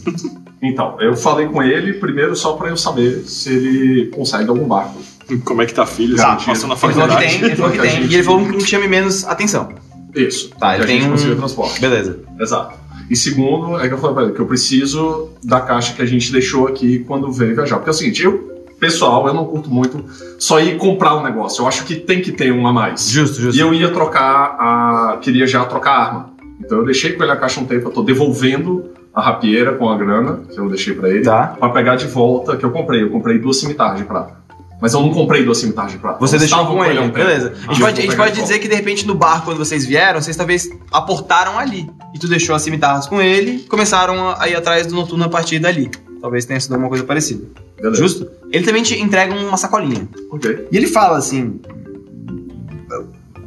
Então, 0.62 1.00
eu 1.00 1.16
falei 1.16 1.46
com 1.48 1.62
ele 1.62 1.94
primeiro 1.94 2.36
só 2.36 2.52
pra 2.54 2.68
eu 2.68 2.76
saber 2.76 3.24
se 3.26 3.50
ele 3.52 4.06
consegue 4.10 4.48
algum 4.48 4.66
barco. 4.66 5.00
Como 5.44 5.62
é 5.62 5.66
que 5.66 5.74
tá 5.74 5.86
filho? 5.86 6.16
Tá, 6.16 6.36
Tá, 6.36 6.44
passou 6.46 6.68
na 6.68 6.74
Ele 6.74 6.80
falou 6.80 6.94
que 6.94 7.00
faculdade. 7.00 7.38
tem, 7.38 7.44
ele 7.46 7.56
falou 7.56 7.70
que 7.72 7.78
Que 7.78 7.86
a 7.86 7.90
tem. 7.90 8.02
gente- 8.02 8.12
E 8.12 8.14
ele 8.14 8.22
falou 8.22 8.44
que 8.46 8.52
não 8.52 8.60
chame 8.60 8.88
menos 8.88 9.24
atenção. 9.24 9.68
Isso. 10.14 10.50
Tá, 10.58 10.70
que 10.70 10.74
ele 10.76 10.84
a 10.84 10.86
tem 10.86 11.00
gente 11.00 11.30
um- 11.30 11.36
transporte. 11.36 11.80
Beleza. 11.80 12.18
Exato. 12.38 12.78
E 13.08 13.16
segundo, 13.16 13.78
é 13.80 13.88
que 13.88 13.94
eu 13.94 13.98
falei 13.98 14.14
pra 14.14 14.22
ele 14.24 14.32
que 14.32 14.40
eu 14.40 14.46
preciso 14.46 15.30
da 15.42 15.60
caixa 15.60 15.94
que 15.94 16.02
a 16.02 16.06
gente 16.06 16.30
deixou 16.30 16.66
aqui 16.68 17.00
quando 17.00 17.30
veio 17.32 17.54
viajar. 17.54 17.76
Porque 17.76 17.90
é 17.90 17.92
o 17.92 17.94
seguinte, 17.94 18.22
eu, 18.22 18.59
pessoal, 18.80 19.26
eu 19.28 19.34
não 19.34 19.44
curto 19.44 19.70
muito 19.70 20.04
só 20.38 20.58
ir 20.58 20.78
comprar 20.78 21.14
um 21.16 21.22
negócio. 21.22 21.62
Eu 21.62 21.68
acho 21.68 21.84
que 21.84 21.94
tem 21.94 22.20
que 22.20 22.32
ter 22.32 22.50
um 22.52 22.66
a 22.66 22.72
mais. 22.72 23.08
Justo, 23.08 23.40
justo. 23.40 23.56
E 23.56 23.60
eu 23.60 23.72
ia 23.72 23.90
trocar 23.92 24.56
a. 24.58 25.18
Queria 25.20 25.46
já 25.46 25.64
trocar 25.64 25.90
a 25.90 26.04
arma. 26.06 26.30
Então 26.58 26.78
eu 26.78 26.84
deixei 26.84 27.12
com 27.12 27.22
ele 27.22 27.32
a 27.32 27.36
caixa 27.36 27.60
um 27.60 27.64
tempo, 27.64 27.88
eu 27.88 27.92
tô 27.92 28.02
devolvendo 28.02 28.90
a 29.14 29.20
rapieira 29.20 29.72
com 29.72 29.88
a 29.88 29.96
grana 29.96 30.40
que 30.52 30.58
eu 30.58 30.68
deixei 30.68 30.94
pra 30.94 31.08
ele. 31.08 31.22
Tá. 31.22 31.54
Pra 31.58 31.68
pegar 31.70 31.96
de 31.96 32.06
volta 32.06 32.56
que 32.56 32.64
eu 32.64 32.70
comprei. 32.70 33.02
Eu 33.02 33.10
comprei 33.10 33.38
duas 33.38 33.58
cimitarras 33.58 33.98
de 33.98 34.04
prata. 34.04 34.40
Mas 34.80 34.94
eu 34.94 35.00
não 35.00 35.12
comprei 35.12 35.44
duas 35.44 35.58
cimitarras 35.58 35.92
de 35.92 35.98
prata. 35.98 36.18
Você 36.20 36.38
deixou 36.38 36.66
com 36.66 36.82
ele, 36.82 36.98
um 37.00 37.10
beleza. 37.10 37.52
A 37.68 37.72
E 37.72 37.74
gente 37.74 37.80
pode, 37.80 38.00
a 38.00 38.02
gente 38.02 38.16
pode 38.16 38.34
de 38.34 38.40
dizer 38.40 38.58
que 38.60 38.68
de 38.68 38.74
repente 38.74 39.06
no 39.06 39.14
bar, 39.14 39.44
quando 39.44 39.58
vocês 39.58 39.84
vieram, 39.84 40.22
vocês 40.22 40.36
talvez 40.36 40.68
aportaram 40.90 41.58
ali. 41.58 41.90
E 42.14 42.18
tu 42.18 42.26
deixou 42.26 42.54
as 42.54 42.62
cimitarras 42.62 43.06
com 43.06 43.20
ele 43.20 43.56
e 43.56 43.58
começaram 43.60 44.34
a 44.38 44.48
ir 44.48 44.56
atrás 44.56 44.86
do 44.86 44.94
noturno 44.94 45.24
a 45.24 45.28
partir 45.28 45.58
dali. 45.58 45.90
Talvez 46.22 46.46
tenha 46.46 46.58
sido 46.60 46.72
alguma 46.72 46.88
coisa 46.88 47.04
parecida. 47.04 47.46
Beleza. 47.80 48.02
Justo? 48.02 48.30
Ele 48.50 48.64
também 48.64 48.82
te 48.82 49.00
entrega 49.00 49.34
uma 49.34 49.56
sacolinha. 49.56 50.08
Ok. 50.30 50.68
E 50.70 50.76
ele 50.76 50.86
fala 50.86 51.18
assim: 51.18 51.60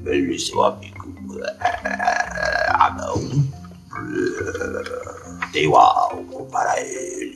Ele, 0.05 0.39
seu 0.39 0.63
amigo. 0.63 0.93
Ah, 2.69 2.95
não. 2.97 3.43
Tenho 5.51 5.75
algo 5.75 6.45
para 6.51 6.79
ele. 6.79 7.35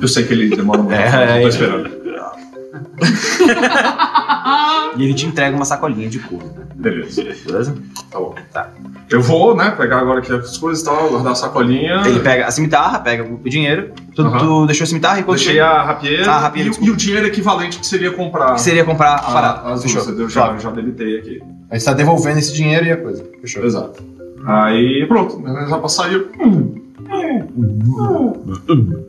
Eu 0.00 0.06
sei 0.06 0.24
que 0.24 0.32
ele 0.32 0.54
demora 0.54 0.82
muito. 0.82 0.94
É, 0.94 1.38
eu 1.38 1.40
tô 1.40 1.46
é. 1.46 1.48
esperando. 1.48 1.97
E 4.96 5.04
ele 5.04 5.14
te 5.14 5.26
entrega 5.26 5.54
uma 5.54 5.64
sacolinha 5.64 6.08
de 6.08 6.18
couro. 6.18 6.44
Beleza. 6.74 7.22
Beleza? 7.46 7.74
Tá 8.10 8.18
bom. 8.18 8.34
Tá. 8.52 8.70
Eu 9.10 9.22
vou, 9.22 9.56
né, 9.56 9.70
pegar 9.70 9.98
agora 9.98 10.18
aqui 10.20 10.32
as 10.32 10.56
coisas 10.58 10.82
e 10.82 10.84
tal, 10.84 11.08
guardar 11.08 11.32
a 11.32 11.34
sacolinha. 11.34 12.02
Ele 12.06 12.20
pega 12.20 12.46
a 12.46 12.50
cimitarra, 12.50 12.98
pega 13.00 13.24
o 13.24 13.48
dinheiro. 13.48 13.90
Tu, 14.14 14.22
Aham. 14.22 14.38
tu 14.38 14.66
deixou 14.66 14.84
a 14.84 14.86
cimitarra 14.86 15.20
e 15.20 15.22
quando 15.22 15.36
Deixei 15.38 15.58
a 15.60 15.82
rapieira, 15.82 16.30
Ah, 16.30 16.36
a 16.36 16.38
rapieira, 16.40 16.70
e, 16.70 16.72
o- 16.72 16.84
e 16.84 16.90
o 16.90 16.96
dinheiro 16.96 17.26
equivalente 17.26 17.78
que 17.78 17.86
seria 17.86 18.10
comprar 18.12 18.54
que 18.54 18.60
seria 18.60 18.84
comprar 18.84 19.14
a 19.14 19.18
parada. 19.32 19.72
as 19.72 19.82
Fechou. 19.82 20.02
Eu 20.12 20.28
já, 20.28 20.56
já 20.58 20.70
debitei 20.70 21.18
aqui. 21.18 21.42
A 21.70 21.74
gente 21.76 21.84
tá 21.84 21.92
devolvendo 21.94 22.38
esse 22.38 22.52
dinheiro 22.54 22.84
e 22.86 22.92
a 22.92 22.96
coisa. 22.96 23.24
Fechou. 23.40 23.64
Exato. 23.64 24.02
Aí 24.46 25.04
pronto, 25.08 25.42
já 25.68 25.78
pra 25.78 25.88
sair. 25.88 26.26
hum, 26.40 26.74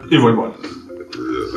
E 0.09 0.17
vou 0.17 0.29
embora. 0.31 0.53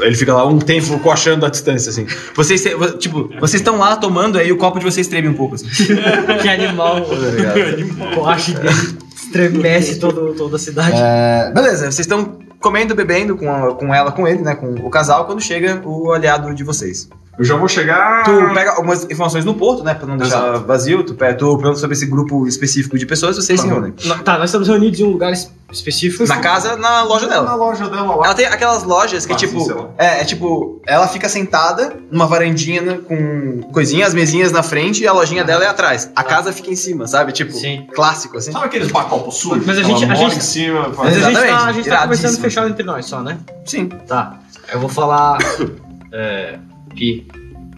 Ele 0.02 0.14
fica 0.16 0.34
lá 0.34 0.46
um 0.46 0.58
tempo 0.58 0.98
coachando 1.00 1.44
a 1.46 1.48
distância, 1.48 1.90
assim. 1.90 2.06
Vocês, 2.34 2.62
tipo, 2.98 3.28
vocês 3.40 3.60
estão 3.60 3.78
lá 3.78 3.96
tomando, 3.96 4.38
aí 4.38 4.50
o 4.52 4.56
copo 4.56 4.78
de 4.78 4.84
vocês 4.84 5.06
treme 5.06 5.28
um 5.28 5.34
pouco, 5.34 5.54
assim. 5.54 5.66
Que 6.42 6.48
animal. 6.48 6.98
O 7.00 8.14
coache 8.14 8.52
dele 8.54 8.98
estremece 9.14 9.98
todo, 9.98 10.34
toda 10.34 10.56
a 10.56 10.58
cidade. 10.58 10.96
É, 10.96 11.50
beleza, 11.54 11.84
vocês 11.90 12.00
estão 12.00 12.38
comendo, 12.60 12.94
bebendo 12.94 13.36
com, 13.36 13.50
a- 13.50 13.74
com 13.74 13.94
ela, 13.94 14.12
com 14.12 14.26
ele, 14.28 14.42
né? 14.42 14.54
Com 14.54 14.74
o 14.74 14.90
casal, 14.90 15.24
quando 15.26 15.40
chega 15.40 15.80
o 15.84 16.12
aliado 16.12 16.54
de 16.54 16.62
vocês. 16.62 17.08
Eu 17.38 17.44
já 17.46 17.56
vou 17.56 17.66
chegar. 17.66 18.24
Tu 18.24 18.30
pega 18.54 18.72
algumas 18.72 19.04
informações 19.10 19.44
no 19.44 19.54
porto, 19.54 19.82
né? 19.82 19.94
Pra 19.94 20.06
não 20.06 20.18
deixar 20.18 20.48
Exato. 20.50 20.66
vazio. 20.66 21.02
Tu, 21.02 21.14
pega, 21.14 21.34
tu 21.34 21.56
pergunta 21.56 21.80
sobre 21.80 21.94
esse 21.96 22.04
grupo 22.04 22.46
específico 22.46 22.98
de 22.98 23.06
pessoas, 23.06 23.36
vocês 23.36 23.58
se 23.58 23.66
Tá 23.66 23.72
reúnem. 23.72 23.92
Tá, 24.22 24.34
nós 24.38 24.50
estamos 24.50 24.68
reunidos 24.68 25.00
em 25.00 25.04
um 25.04 25.12
lugar 25.12 25.32
es- 25.32 25.50
específico. 25.72 26.26
Na 26.28 26.40
casa, 26.40 26.76
na 26.76 27.02
loja 27.04 27.26
Na 27.26 27.32
dela. 27.36 27.54
loja 27.54 27.88
dela 27.88 28.14
lá. 28.16 28.26
Ela 28.26 28.34
tem 28.34 28.44
aquelas 28.44 28.82
lojas 28.84 29.24
que, 29.24 29.32
Ah, 29.32 29.38
sim, 29.38 29.46
tipo. 29.46 29.66
lá. 29.74 29.88
É, 29.96 30.20
é 30.20 30.24
tipo, 30.26 30.82
ela 30.86 31.08
fica 31.08 31.26
sentada 31.26 31.96
numa 32.10 32.26
varandinha 32.26 32.82
né, 32.82 32.98
com 33.08 33.62
coisinhas, 33.72 34.08
as 34.08 34.14
mesinhas 34.14 34.52
na 34.52 34.62
frente 34.62 35.02
e 35.02 35.08
a 35.08 35.12
lojinha 35.14 35.42
dela 35.42 35.64
é 35.64 35.68
atrás. 35.68 36.10
A 36.14 36.22
casa 36.22 36.52
fica 36.52 36.70
em 36.70 36.76
cima, 36.76 37.06
sabe? 37.06 37.32
Tipo, 37.32 37.54
Sim. 37.54 37.86
clássico, 37.94 38.36
assim. 38.36 38.52
Sabe 38.52 38.66
aqueles 38.66 38.92
bacopos 38.92 39.36
sujos? 39.38 39.64
Mas 39.66 39.78
a 39.78 39.80
Ela 39.80 39.88
gente- 39.88 40.04
a 40.10 40.14
gente- 40.14 40.36
em 40.36 40.40
cima. 40.40 40.92
Mas 40.98 41.16
a 41.24 41.30
gente 41.30 41.48
tá, 41.48 41.64
a 41.64 41.72
gente 41.72 41.88
tá 41.88 42.02
conversando 42.02 42.38
fechado 42.38 42.68
entre 42.68 42.82
nós 42.84 43.06
só, 43.06 43.20
né? 43.22 43.38
Sim. 43.64 43.88
Tá. 44.06 44.34
Eu 44.70 44.78
vou 44.80 44.90
falar. 44.90 45.38
é, 46.12 46.58
Pi 46.94 47.26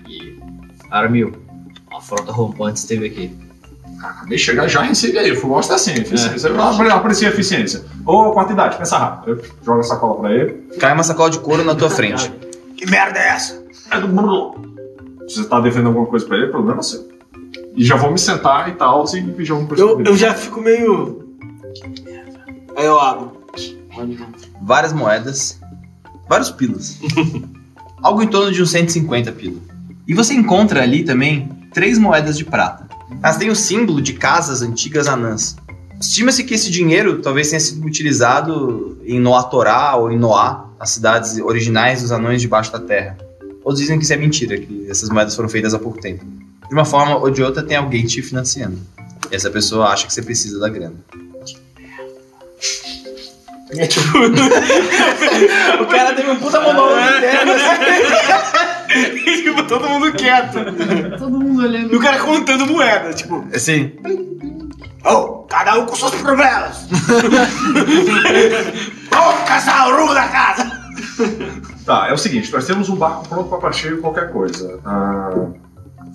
e 0.08 0.38
Armil. 0.90 1.32
A 1.92 2.00
frota 2.00 2.32
rompante 2.32 2.78
esteve 2.80 3.06
aqui. 3.06 3.36
Acabei 4.02 4.36
de 4.36 4.42
chegar, 4.44 4.68
já 4.68 4.82
recebi 4.82 5.18
aí. 5.18 5.30
Eu 5.30 5.40
gosto 5.40 5.72
assim, 5.72 5.92
eficiência. 5.92 6.48
Eu 6.48 6.60
apre- 6.60 6.90
aprecio 6.90 7.26
a 7.28 7.30
eficiência. 7.30 7.84
Ô, 8.04 8.32
quantidade, 8.32 8.76
pensa 8.76 8.98
rápido. 8.98 9.30
Eu 9.38 9.44
jogo 9.64 9.80
a 9.80 9.82
sacola 9.82 10.20
pra 10.20 10.32
ele. 10.32 10.52
Cai 10.78 10.92
uma 10.92 11.02
sacola 11.02 11.30
de 11.30 11.38
couro 11.38 11.64
na 11.64 11.74
tua 11.74 11.88
frente. 11.90 12.30
Que 12.76 12.90
merda 12.90 13.18
é 13.20 13.28
essa? 13.28 13.64
É 13.92 14.00
do 14.00 14.08
Bruno. 14.08 14.56
Se 15.28 15.36
você 15.36 15.48
tá 15.48 15.60
devendo 15.60 15.86
alguma 15.86 16.06
coisa 16.06 16.26
pra 16.26 16.36
ele, 16.36 16.48
problema 16.48 16.80
é 16.80 16.82
seu. 16.82 17.08
E 17.76 17.84
já 17.84 17.94
vou 17.96 18.10
me 18.10 18.18
sentar 18.18 18.68
e 18.68 18.72
tal, 18.72 19.04
e 19.14 19.22
pedir 19.32 19.52
alguma 19.52 19.68
coisa 19.68 19.82
Eu, 19.84 19.88
pra 19.94 20.00
ele. 20.00 20.10
eu 20.10 20.16
já 20.16 20.34
fico 20.34 20.60
meio. 20.60 21.24
Aí 22.76 22.84
eu 22.84 22.98
abro. 23.00 23.32
Várias 24.60 24.92
moedas, 24.92 25.60
vários 26.28 26.50
pilas. 26.50 26.98
Algo 28.04 28.22
em 28.22 28.28
torno 28.28 28.52
de 28.52 28.62
uns 28.62 28.70
150 28.70 29.32
pila. 29.32 29.56
E 30.06 30.12
você 30.12 30.34
encontra 30.34 30.82
ali 30.82 31.04
também 31.04 31.48
três 31.72 31.98
moedas 31.98 32.36
de 32.36 32.44
prata. 32.44 32.86
Elas 33.22 33.38
têm 33.38 33.48
o 33.48 33.56
símbolo 33.56 34.02
de 34.02 34.12
casas 34.12 34.60
antigas 34.60 35.08
anãs. 35.08 35.56
Estima-se 35.98 36.44
que 36.44 36.52
esse 36.52 36.70
dinheiro 36.70 37.22
talvez 37.22 37.48
tenha 37.48 37.60
sido 37.60 37.82
utilizado 37.86 38.98
em 39.06 39.18
Noatorá 39.18 39.96
ou 39.96 40.12
em 40.12 40.18
Noá, 40.18 40.68
as 40.78 40.90
cidades 40.90 41.38
originais 41.38 42.02
dos 42.02 42.12
anões 42.12 42.42
debaixo 42.42 42.70
da 42.70 42.78
terra. 42.78 43.16
Outros 43.64 43.80
dizem 43.80 43.96
que 43.96 44.04
isso 44.04 44.12
é 44.12 44.18
mentira, 44.18 44.58
que 44.58 44.86
essas 44.90 45.08
moedas 45.08 45.34
foram 45.34 45.48
feitas 45.48 45.72
há 45.72 45.78
pouco 45.78 45.98
tempo. 45.98 46.26
De 46.68 46.74
uma 46.74 46.84
forma 46.84 47.16
ou 47.16 47.30
de 47.30 47.42
outra, 47.42 47.62
tem 47.62 47.78
alguém 47.78 48.04
te 48.04 48.20
financiando. 48.20 48.78
E 49.32 49.34
essa 49.34 49.48
pessoa 49.48 49.86
acha 49.86 50.06
que 50.06 50.12
você 50.12 50.20
precisa 50.20 50.60
da 50.60 50.68
grana. 50.68 50.96
É 53.78 53.86
tipo. 53.86 54.18
O 55.82 55.86
cara 55.86 56.12
teve 56.14 56.30
um 56.30 56.36
puta 56.36 56.60
monólogo 56.60 57.00
interno, 57.00 57.52
tipo, 59.42 59.62
todo 59.64 59.88
mundo 59.88 60.12
quieto. 60.12 60.58
Todo 61.18 61.30
mundo 61.40 61.62
E 61.62 61.66
olhando. 61.66 61.96
o 61.96 62.00
cara 62.00 62.18
contando 62.20 62.66
moeda, 62.66 63.12
tipo. 63.12 63.44
assim. 63.54 63.92
Oh, 65.04 65.44
cada 65.48 65.78
um 65.78 65.86
com 65.86 65.94
seus 65.96 66.14
problemas. 66.14 66.86
Vamos 69.10 69.34
caçar 69.46 69.88
o 69.88 69.96
rumo 70.00 70.14
da 70.14 70.28
casa. 70.28 70.70
Tá, 71.84 72.08
é 72.08 72.12
o 72.12 72.18
seguinte, 72.18 72.50
nós 72.52 72.66
temos 72.66 72.88
um 72.88 72.96
barco 72.96 73.28
pronto 73.28 73.48
pra 73.48 73.58
partir 73.58 74.00
qualquer 74.00 74.32
coisa. 74.32 74.78
Ah, 74.84 75.46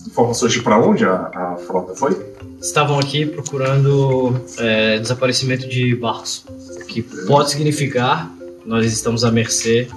informações 0.08 0.54
de 0.54 0.62
pra 0.62 0.78
onde 0.80 1.06
a, 1.06 1.30
a 1.34 1.58
frota 1.68 1.94
foi? 1.96 2.18
Estavam 2.60 2.98
aqui 3.00 3.26
procurando 3.26 4.42
é, 4.58 4.98
desaparecimento 5.00 5.68
de 5.70 5.96
barcos. 5.96 6.46
Que 6.90 7.02
pode 7.02 7.52
significar 7.52 8.30
que 8.62 8.68
nós 8.68 8.92
estamos 8.92 9.24
à 9.24 9.32
mercê 9.32 9.88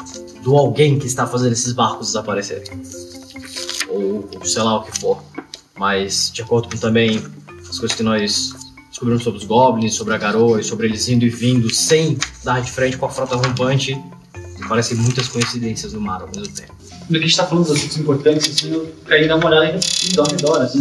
do 0.42 0.56
alguém 0.56 0.98
que 0.98 1.06
está 1.06 1.26
fazendo 1.26 1.52
esses 1.52 1.72
barcos 1.72 2.08
desaparecerem. 2.08 2.70
Ou, 3.88 4.28
sei 4.44 4.62
lá 4.62 4.76
o 4.76 4.82
que 4.84 5.00
for. 5.00 5.22
Mas, 5.76 6.30
de 6.32 6.42
acordo 6.42 6.68
com 6.68 6.76
também 6.76 7.24
as 7.68 7.78
coisas 7.78 7.96
que 7.96 8.02
nós 8.02 8.52
descobrimos 8.88 9.24
sobre 9.24 9.38
os 9.38 9.44
goblins, 9.44 9.94
sobre 9.94 10.14
a 10.14 10.18
garoa 10.18 10.60
e 10.60 10.64
sobre 10.64 10.86
eles 10.86 11.08
indo 11.08 11.24
e 11.24 11.30
vindo 11.30 11.72
sem 11.72 12.18
dar 12.44 12.60
de 12.60 12.70
frente 12.70 12.96
com 12.98 13.06
a 13.06 13.08
frota 13.08 13.36
rompante, 13.36 13.98
parecem 14.68 14.96
muitas 14.96 15.28
coincidências 15.28 15.92
no 15.92 16.00
mar 16.00 16.22
ao 16.22 16.28
mesmo 16.28 16.54
tempo. 16.54 16.72
Quando 17.06 17.16
a 17.16 17.20
gente 17.20 17.36
tá 17.36 17.46
falando 17.46 17.66
dos 17.66 17.76
assuntos 17.76 17.96
importantes, 17.96 18.50
assim, 18.50 18.72
eu 18.72 18.94
caí 19.04 19.26
dar 19.26 19.36
uma 19.36 19.46
olhada 19.46 19.66
ainda 19.66 20.20
ao 20.20 20.26
redor, 20.30 20.62
assim. 20.62 20.80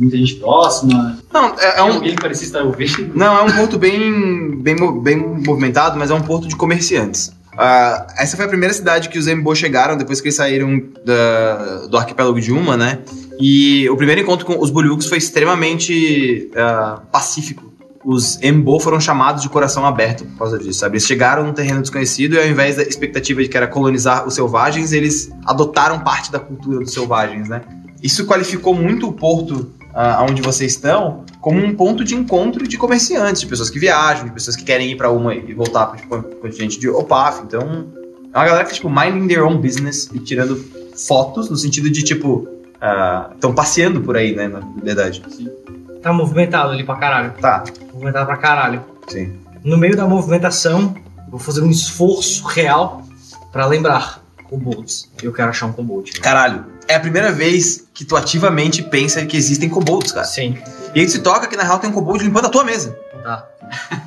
Muita 0.00 0.16
gente 0.16 0.36
próxima. 0.36 1.18
Não, 1.32 1.54
é, 1.58 1.78
é 1.78 1.82
um, 1.82 1.94
alguém 1.94 2.16
parecia 2.16 2.46
estar 2.46 2.62
ouvindo. 2.62 3.12
não, 3.14 3.38
é 3.38 3.42
um 3.42 3.52
porto 3.52 3.78
bem, 3.78 4.58
bem, 4.60 4.76
bem 5.02 5.16
movimentado, 5.16 5.98
mas 5.98 6.10
é 6.10 6.14
um 6.14 6.22
porto 6.22 6.48
de 6.48 6.56
comerciantes. 6.56 7.32
Ah, 7.56 8.06
essa 8.16 8.36
foi 8.36 8.46
a 8.46 8.48
primeira 8.48 8.72
cidade 8.72 9.08
que 9.08 9.18
os 9.18 9.26
Embo 9.26 9.54
chegaram 9.54 9.96
depois 9.96 10.20
que 10.20 10.28
eles 10.28 10.36
saíram 10.36 10.82
da- 11.04 11.86
do 11.88 11.96
arquipélago 11.96 12.40
de 12.40 12.52
Uma, 12.52 12.76
né? 12.76 13.00
E 13.38 13.88
o 13.90 13.96
primeiro 13.96 14.20
encontro 14.22 14.46
com 14.46 14.58
os 14.58 14.70
Buliugs 14.70 15.06
foi 15.08 15.18
extremamente 15.18 16.50
ah, 16.56 17.02
pacífico. 17.12 17.70
Os 18.02 18.40
Embo 18.42 18.80
foram 18.80 18.98
chamados 18.98 19.42
de 19.42 19.48
coração 19.50 19.84
aberto 19.84 20.24
por 20.24 20.38
causa 20.38 20.58
disso, 20.58 20.78
sabe? 20.78 20.94
Eles 20.94 21.06
chegaram 21.06 21.44
num 21.44 21.52
terreno 21.52 21.82
desconhecido 21.82 22.34
e 22.34 22.38
ao 22.38 22.46
invés 22.46 22.76
da 22.76 22.82
expectativa 22.82 23.42
de 23.42 23.48
que 23.48 23.56
era 23.56 23.66
colonizar 23.66 24.26
os 24.26 24.34
selvagens, 24.34 24.92
eles 24.92 25.30
adotaram 25.44 25.98
parte 25.98 26.32
da 26.32 26.38
cultura 26.38 26.78
dos 26.78 26.92
selvagens, 26.94 27.48
né? 27.48 27.60
Isso 28.02 28.24
qualificou 28.24 28.72
muito 28.74 29.06
o 29.06 29.12
porto 29.12 29.70
ah, 29.94 30.24
onde 30.28 30.40
vocês 30.42 30.72
estão 30.72 31.24
como 31.40 31.58
um 31.64 31.74
ponto 31.74 32.04
de 32.04 32.14
encontro 32.14 32.66
de 32.68 32.76
comerciantes, 32.76 33.40
de 33.40 33.46
pessoas 33.46 33.70
que 33.70 33.78
viajam, 33.78 34.26
de 34.26 34.32
pessoas 34.32 34.54
que 34.56 34.64
querem 34.64 34.90
ir 34.90 34.96
pra 34.96 35.10
uma 35.10 35.34
e 35.34 35.52
voltar 35.54 35.86
para 35.86 35.98
tipo, 35.98 36.14
o 36.16 36.22
continente 36.22 36.78
de 36.78 36.88
Opaf. 36.88 37.42
Então, 37.42 37.86
é 38.32 38.38
uma 38.38 38.44
galera 38.44 38.64
que, 38.64 38.74
tipo, 38.74 38.88
minding 38.90 39.26
their 39.26 39.42
own 39.44 39.56
business 39.58 40.08
e 40.12 40.18
tirando 40.18 40.56
fotos 41.06 41.48
no 41.48 41.56
sentido 41.56 41.90
de, 41.90 42.02
tipo, 42.02 42.46
estão 43.34 43.54
passeando 43.54 44.00
por 44.00 44.16
aí, 44.16 44.34
né, 44.34 44.48
na 44.48 44.60
verdade. 44.82 45.22
Tá 46.02 46.12
movimentado 46.12 46.72
ali 46.72 46.84
pra 46.84 46.96
caralho. 46.96 47.32
Tá, 47.40 47.64
Movimentado 47.92 48.26
pra 48.26 48.36
caralho. 48.36 48.82
sim. 49.08 49.32
No 49.62 49.76
meio 49.76 49.94
da 49.94 50.06
movimentação, 50.06 50.94
vou 51.28 51.38
fazer 51.38 51.60
um 51.60 51.68
esforço 51.70 52.46
real 52.46 53.02
pra 53.52 53.66
lembrar 53.66 54.22
kobolds. 54.44 55.10
Eu 55.22 55.32
quero 55.34 55.50
achar 55.50 55.66
um 55.66 55.72
kobold. 55.72 56.12
Caralho, 56.20 56.64
é 56.90 56.96
a 56.96 57.00
primeira 57.00 57.30
vez 57.32 57.84
que 57.94 58.04
tu 58.04 58.16
ativamente 58.16 58.82
pensa 58.82 59.24
que 59.24 59.36
existem 59.36 59.68
kobolds, 59.68 60.12
cara. 60.12 60.26
Sim, 60.26 60.58
E 60.94 61.00
aí 61.00 61.08
se 61.08 61.20
toca 61.20 61.46
que 61.46 61.56
na 61.56 61.62
real 61.62 61.78
tem 61.78 61.88
um 61.88 61.92
kobold 61.92 62.24
limpando 62.24 62.46
a 62.46 62.48
tua 62.48 62.64
mesa. 62.64 62.96
tá. 63.22 63.46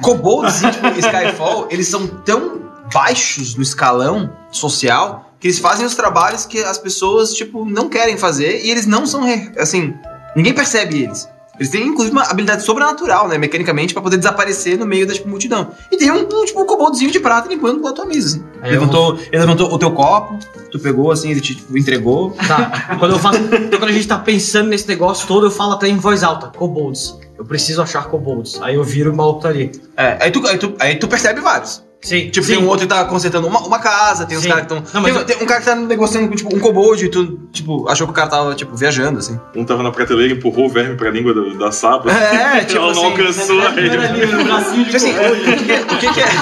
Kobolds 0.01 0.61
em 0.61 0.69
tipo, 0.69 0.87
Skyfall, 0.99 1.67
eles 1.71 1.87
são 1.87 2.05
tão 2.07 2.61
baixos 2.93 3.55
no 3.55 3.63
escalão 3.63 4.29
social 4.51 5.31
que 5.39 5.47
eles 5.47 5.59
fazem 5.59 5.85
os 5.85 5.95
trabalhos 5.95 6.45
que 6.45 6.61
as 6.63 6.77
pessoas, 6.77 7.33
tipo, 7.33 7.65
não 7.65 7.89
querem 7.89 8.17
fazer 8.17 8.61
e 8.63 8.71
eles 8.71 8.85
não 8.85 9.05
são, 9.05 9.23
assim, 9.57 9.93
ninguém 10.35 10.53
percebe 10.53 11.03
eles. 11.03 11.27
Eles 11.59 11.69
têm, 11.69 11.87
inclusive, 11.87 12.11
uma 12.15 12.23
habilidade 12.23 12.63
sobrenatural, 12.63 13.27
né, 13.27 13.37
mecanicamente, 13.37 13.93
pra 13.93 14.01
poder 14.01 14.17
desaparecer 14.17 14.77
no 14.77 14.85
meio 14.85 15.05
da, 15.05 15.13
tipo, 15.13 15.29
multidão. 15.29 15.71
E 15.91 15.97
tem 15.97 16.09
um, 16.11 16.21
um, 16.23 16.45
tipo, 16.45 16.61
um 16.61 16.65
koboldzinho 16.65 17.11
de 17.11 17.19
prata 17.19 17.47
limpando 17.47 17.87
a 17.87 17.93
tua 17.93 18.05
mesa, 18.05 18.27
assim. 18.27 18.45
Aí 18.63 18.73
eu 18.73 18.79
levantou, 18.79 19.19
ele 19.29 19.41
levantou 19.41 19.73
o 19.73 19.77
teu 19.77 19.91
copo, 19.91 20.39
tu 20.71 20.79
pegou, 20.79 21.11
assim, 21.11 21.29
ele 21.31 21.41
te 21.41 21.53
tipo, 21.53 21.77
entregou. 21.77 22.31
Tá. 22.47 22.95
Quando 22.97 23.11
eu 23.11 23.19
faço. 23.19 23.37
então, 23.39 23.77
quando 23.77 23.89
a 23.89 23.93
gente 23.93 24.07
tá 24.07 24.17
pensando 24.17 24.69
nesse 24.69 24.87
negócio 24.87 25.27
todo, 25.27 25.47
eu 25.47 25.51
falo 25.51 25.73
até 25.73 25.89
em 25.89 25.97
voz 25.97 26.23
alta: 26.23 26.47
kobolds. 26.47 27.19
Eu 27.37 27.43
preciso 27.43 27.81
achar 27.81 28.05
kobolds. 28.05 28.61
Aí 28.61 28.75
eu 28.75 28.83
viro 28.83 29.11
o 29.11 29.15
maluco 29.15 29.41
tá 29.41 29.49
ali. 29.49 29.69
É, 29.97 30.17
aí 30.21 30.31
tu, 30.31 30.47
aí, 30.47 30.57
tu, 30.57 30.73
aí 30.79 30.95
tu 30.95 31.09
percebe 31.09 31.41
vários. 31.41 31.83
Sim, 32.03 32.29
Tipo, 32.29 32.45
sim. 32.45 32.55
tem 32.55 32.63
um 32.63 32.67
outro 32.67 32.85
que 32.87 32.93
tá 32.93 33.05
consertando 33.05 33.47
uma, 33.47 33.59
uma 33.61 33.79
casa, 33.79 34.25
tem 34.25 34.37
uns 34.37 34.45
caras 34.45 34.65
que 34.67 34.73
estão. 34.73 34.83
Não, 34.93 35.01
mas 35.01 35.11
Tem, 35.13 35.21
eu- 35.21 35.25
tem 35.25 35.37
um 35.43 35.45
cara 35.47 35.59
que 35.61 35.65
tá 35.65 35.75
negociando 35.75 36.27
com, 36.27 36.35
tipo, 36.35 36.55
um 36.55 36.59
kobold 36.59 37.05
e 37.05 37.09
tu, 37.09 37.39
tipo, 37.51 37.87
achou 37.89 38.05
que 38.05 38.11
o 38.11 38.15
cara 38.15 38.27
tava, 38.29 38.53
tipo, 38.55 38.75
viajando, 38.75 39.19
assim. 39.19 39.39
Um 39.55 39.63
tava 39.63 39.81
na 39.83 39.91
prateleira, 39.91 40.33
empurrou 40.33 40.65
o 40.65 40.69
verme 40.69 40.95
pra 40.97 41.09
língua 41.09 41.33
do- 41.33 41.57
da 41.57 41.71
saba. 41.71 42.11
É, 42.11 42.59
tipo 42.65 42.77
Ela 42.81 42.93
não 42.93 43.01
assim. 43.01 43.05
alcançou 43.11 43.59
aí. 43.61 43.89
no 44.35 44.43
bracinho 44.43 44.83
Tipo 44.85 44.97
assim, 44.97 45.11
o 45.11 45.43
que, 45.57 45.63
que 45.63 45.71
é, 45.71 45.81
o 45.81 45.85
que 45.97 46.13
que 46.13 46.19
é- 46.19 46.33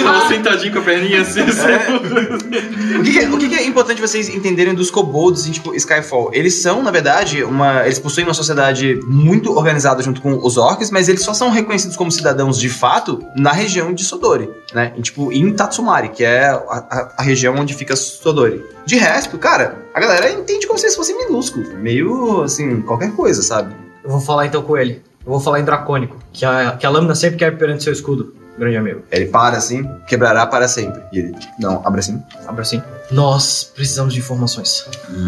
Tava 0.02 0.28
sentadinho 0.28 0.72
com 0.72 0.78
a 0.78 0.82
perninha 0.82 1.20
assim. 1.20 1.40
O 1.40 3.02
que, 3.02 3.12
que 3.12 3.18
é, 3.18 3.28
o 3.28 3.38
que 3.38 3.48
que 3.48 3.54
é 3.54 3.66
importante 3.66 4.00
vocês 4.00 4.28
entenderem 4.28 4.74
dos 4.74 4.90
kobolds 4.90 5.46
em 5.46 5.52
tipo, 5.52 5.74
Skyfall? 5.74 6.30
Eles 6.32 6.54
são, 6.62 6.82
na 6.82 6.90
verdade, 6.90 7.42
uma. 7.44 7.84
Eles 7.84 7.98
possuem 7.98 8.26
uma 8.26 8.34
sociedade 8.34 8.98
muito 9.06 9.52
organizada 9.56 10.02
junto 10.02 10.20
com 10.20 10.38
os 10.44 10.56
orcs, 10.56 10.90
mas 10.90 11.08
eles 11.08 11.22
só 11.22 11.34
são 11.34 11.50
reconhecidos 11.50 11.96
como 11.96 12.10
cidadãos 12.10 12.58
de 12.58 12.68
fato 12.68 13.20
na 13.36 13.52
região 13.52 13.92
de 13.92 14.04
Sodori, 14.04 14.48
né? 14.74 14.92
Em, 14.96 15.02
tipo, 15.10 15.32
em 15.32 15.52
Tatsumari, 15.54 16.08
que 16.08 16.24
é 16.24 16.46
a, 16.48 16.54
a- 16.56 17.14
a 17.18 17.22
região 17.22 17.54
onde 17.56 17.74
fica 17.74 17.94
Sodori. 17.94 18.64
De 18.86 18.96
resto, 18.96 19.36
cara, 19.38 19.76
a 19.94 20.00
galera 20.00 20.30
entende 20.30 20.66
como 20.66 20.78
se 20.78 20.86
eles 20.86 20.96
fossem 20.96 21.16
minúsculos. 21.16 21.68
Meio 21.74 22.42
assim, 22.42 22.80
qualquer 22.82 23.12
coisa, 23.12 23.42
sabe? 23.42 23.74
Eu 24.02 24.10
vou 24.10 24.20
falar 24.20 24.46
então 24.46 24.62
com 24.62 24.76
ele. 24.76 25.02
Eu 25.24 25.32
vou 25.32 25.40
falar 25.40 25.60
em 25.60 25.64
dracônico, 25.64 26.16
que 26.32 26.44
a, 26.46 26.72
que 26.78 26.86
a 26.86 26.90
lâmina 26.90 27.14
sempre 27.14 27.36
quer 27.36 27.56
perante 27.58 27.84
seu 27.84 27.92
escudo, 27.92 28.34
grande 28.60 28.76
amigo. 28.76 29.02
Ele 29.10 29.26
para 29.26 29.56
assim, 29.56 29.88
quebrará 30.06 30.46
para 30.46 30.68
sempre. 30.68 31.00
E 31.12 31.18
ele, 31.18 31.34
não, 31.58 31.82
abre 31.84 32.00
assim. 32.00 32.22
Abre 32.46 32.62
assim. 32.62 32.82
Nós 33.10 33.64
precisamos 33.74 34.14
de 34.14 34.20
informações. 34.20 34.86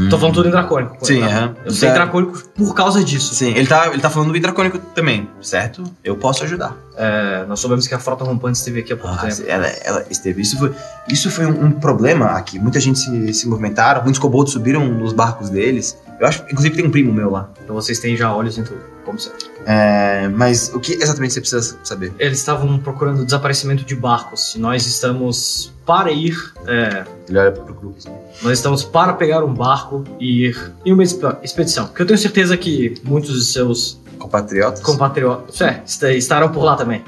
Tô 0.09 0.17
falando 0.17 0.35
tudo 0.35 0.49
em 0.49 0.53
dracônico. 0.53 1.05
Sim, 1.05 1.21
tá? 1.21 1.53
Eu 1.65 1.73
sei 1.73 1.89
Tá. 1.89 1.95
dracônico 1.97 2.39
por 2.55 2.75
causa 2.75 3.03
disso. 3.03 3.35
Sim, 3.35 3.53
ele 3.57 3.67
tá, 3.67 3.89
ele 3.89 4.01
tá 4.01 4.09
falando 4.09 4.33
do 4.33 4.39
dracônico 4.41 4.79
também, 4.95 5.29
certo? 5.41 5.83
Eu 6.05 6.17
posso 6.17 6.45
ajudar. 6.45 6.77
É, 6.97 7.45
nós 7.49 7.59
soubemos 7.59 7.89
que 7.89 7.95
a 7.95 7.99
frota 7.99 8.23
rompante 8.23 8.59
esteve 8.59 8.81
aqui 8.81 8.93
há 8.93 8.97
pouco 8.97 9.17
Ah, 9.17 9.27
tempo. 9.27 9.43
ela, 9.49 9.67
ela 9.67 10.05
esteve. 10.11 10.43
Isso 10.43 10.57
foi, 10.59 10.73
isso 11.09 11.29
foi 11.31 11.47
um, 11.47 11.65
um 11.67 11.71
problema 11.73 12.27
aqui. 12.27 12.59
Muita 12.59 12.79
gente 12.79 12.99
se, 13.01 13.35
se 13.35 13.49
movimentaram, 13.49 14.03
muitos 14.03 14.21
kobolds 14.21 14.53
subiram 14.53 14.87
nos 14.87 15.13
barcos 15.13 15.49
deles. 15.51 15.99
Eu 16.23 16.29
acho, 16.29 16.43
inclusive, 16.45 16.77
tem 16.77 16.87
um 16.87 16.91
primo 16.91 17.13
meu 17.13 17.29
lá. 17.31 17.51
Então 17.65 17.75
vocês 17.75 17.99
têm 17.99 18.17
já 18.17 18.33
olhos 18.35 18.57
em 18.57 18.63
tudo, 18.63 18.81
como 19.05 19.19
sempre. 19.19 19.45
É, 19.67 20.29
mas 20.29 20.73
o 20.73 20.79
que 20.79 20.93
exatamente 20.95 21.35
você 21.35 21.41
precisa 21.41 21.77
saber? 21.83 22.13
Eles 22.19 22.39
estavam 22.39 22.79
procurando 22.79 23.23
o 23.23 23.25
desaparecimento 23.25 23.85
de 23.85 23.97
barcos. 23.97 24.55
E 24.55 24.59
nós 24.61 24.87
estamos 24.87 25.73
para 25.85 26.13
ir. 26.13 26.37
é, 26.67 27.05
Ele 27.29 27.39
olha 27.39 27.51
pro 27.51 27.75
grupo. 27.75 27.97
assim. 27.99 28.09
nós 28.41 28.53
estamos 28.59 28.85
para 28.85 29.15
pegar 29.15 29.43
um 29.45 29.53
barco 29.53 30.05
e 30.21 30.47
ir 30.47 30.73
em 30.87 30.93
uma 30.93 31.03
exp- 31.03 31.25
expedição. 31.43 31.87
Porque 31.89 32.03
eu 32.03 32.07
tenho 32.07 32.19
certeza 32.19 32.57
que 32.57 32.95
muitos 33.03 33.35
de 33.35 33.45
seus 33.53 34.01
Compatriotas? 34.19 34.81
compatriotas 34.81 35.61
é, 35.61 35.83
est- 35.85 36.03
estarão 36.05 36.51
por 36.51 36.63
lá 36.63 36.77
também. 36.77 37.03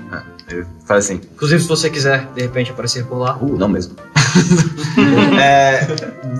Ele 0.48 0.66
fala 0.84 1.00
assim. 1.00 1.20
Inclusive, 1.34 1.62
se 1.62 1.68
você 1.68 1.88
quiser, 1.90 2.26
de 2.34 2.42
repente, 2.42 2.70
aparecer 2.70 3.04
por 3.06 3.18
lá. 3.18 3.36
Uh, 3.40 3.56
não 3.56 3.68
mesmo. 3.68 3.94
É, 5.40 5.86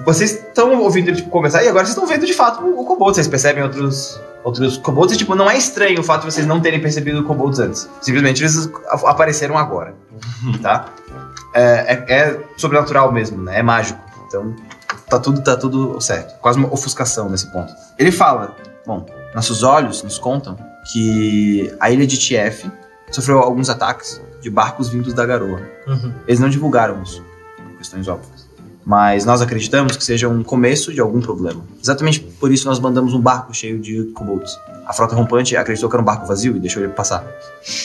vocês 0.04 0.32
estão 0.32 0.80
ouvindo 0.80 1.08
ele 1.08 1.16
tipo, 1.16 1.30
conversar 1.30 1.64
e 1.64 1.68
agora 1.68 1.84
vocês 1.84 1.96
estão 1.96 2.06
vendo 2.08 2.24
de 2.26 2.32
fato 2.32 2.62
o, 2.62 2.80
o 2.80 2.84
kobold. 2.84 3.14
Vocês 3.16 3.26
percebem 3.26 3.62
outros, 3.62 4.20
outros 4.44 4.76
kobolds 4.76 5.14
e 5.14 5.18
tipo, 5.18 5.34
não 5.34 5.50
é 5.50 5.56
estranho 5.56 6.00
o 6.00 6.02
fato 6.04 6.20
de 6.26 6.32
vocês 6.32 6.46
não 6.46 6.60
terem 6.60 6.80
percebido 6.80 7.22
kobolds 7.24 7.58
antes. 7.58 7.88
Simplesmente 8.00 8.42
eles 8.42 8.70
apareceram 9.04 9.58
agora. 9.58 9.94
Tá? 10.62 10.86
É, 11.52 12.04
é- 12.08 12.14
é 12.14 12.40
sobrenatural 12.56 13.12
mesmo, 13.12 13.42
né? 13.42 13.58
É 13.58 13.62
mágico. 13.62 13.98
Então 14.26 14.54
tá 15.08 15.18
tudo, 15.18 15.42
tá 15.42 15.56
tudo 15.56 16.00
certo. 16.00 16.38
Quase 16.40 16.58
uma 16.58 16.72
ofuscação 16.72 17.28
nesse 17.28 17.50
ponto. 17.50 17.72
Ele 17.98 18.12
fala: 18.12 18.56
Bom, 18.86 19.04
nossos 19.34 19.62
olhos 19.62 20.02
nos 20.02 20.18
contam 20.18 20.56
que 20.92 21.74
a 21.80 21.90
ilha 21.90 22.06
de 22.06 22.18
Tief 22.18 22.66
sofreu 23.10 23.38
alguns 23.38 23.68
ataques 23.70 24.20
de 24.40 24.50
barcos 24.50 24.88
vindos 24.88 25.14
da 25.14 25.24
garoa. 25.24 25.60
Uhum. 25.86 26.12
Eles 26.26 26.40
não 26.40 26.48
divulgaram 26.48 27.02
isso, 27.02 27.22
por 27.56 27.76
questões 27.78 28.08
óbvias. 28.08 28.44
Mas 28.86 29.24
nós 29.24 29.40
acreditamos 29.40 29.96
que 29.96 30.04
seja 30.04 30.28
um 30.28 30.42
começo 30.42 30.92
de 30.92 31.00
algum 31.00 31.20
problema. 31.20 31.62
Exatamente 31.82 32.20
por 32.20 32.52
isso 32.52 32.66
nós 32.68 32.78
mandamos 32.78 33.14
um 33.14 33.20
barco 33.20 33.54
cheio 33.54 33.78
de 33.78 34.04
kobolds. 34.14 34.58
A 34.86 34.92
frota 34.92 35.14
rompante 35.16 35.56
acreditou 35.56 35.88
que 35.88 35.96
era 35.96 36.02
um 36.02 36.04
barco 36.04 36.26
vazio 36.26 36.54
e 36.54 36.60
deixou 36.60 36.82
ele 36.82 36.92
passar. 36.92 37.24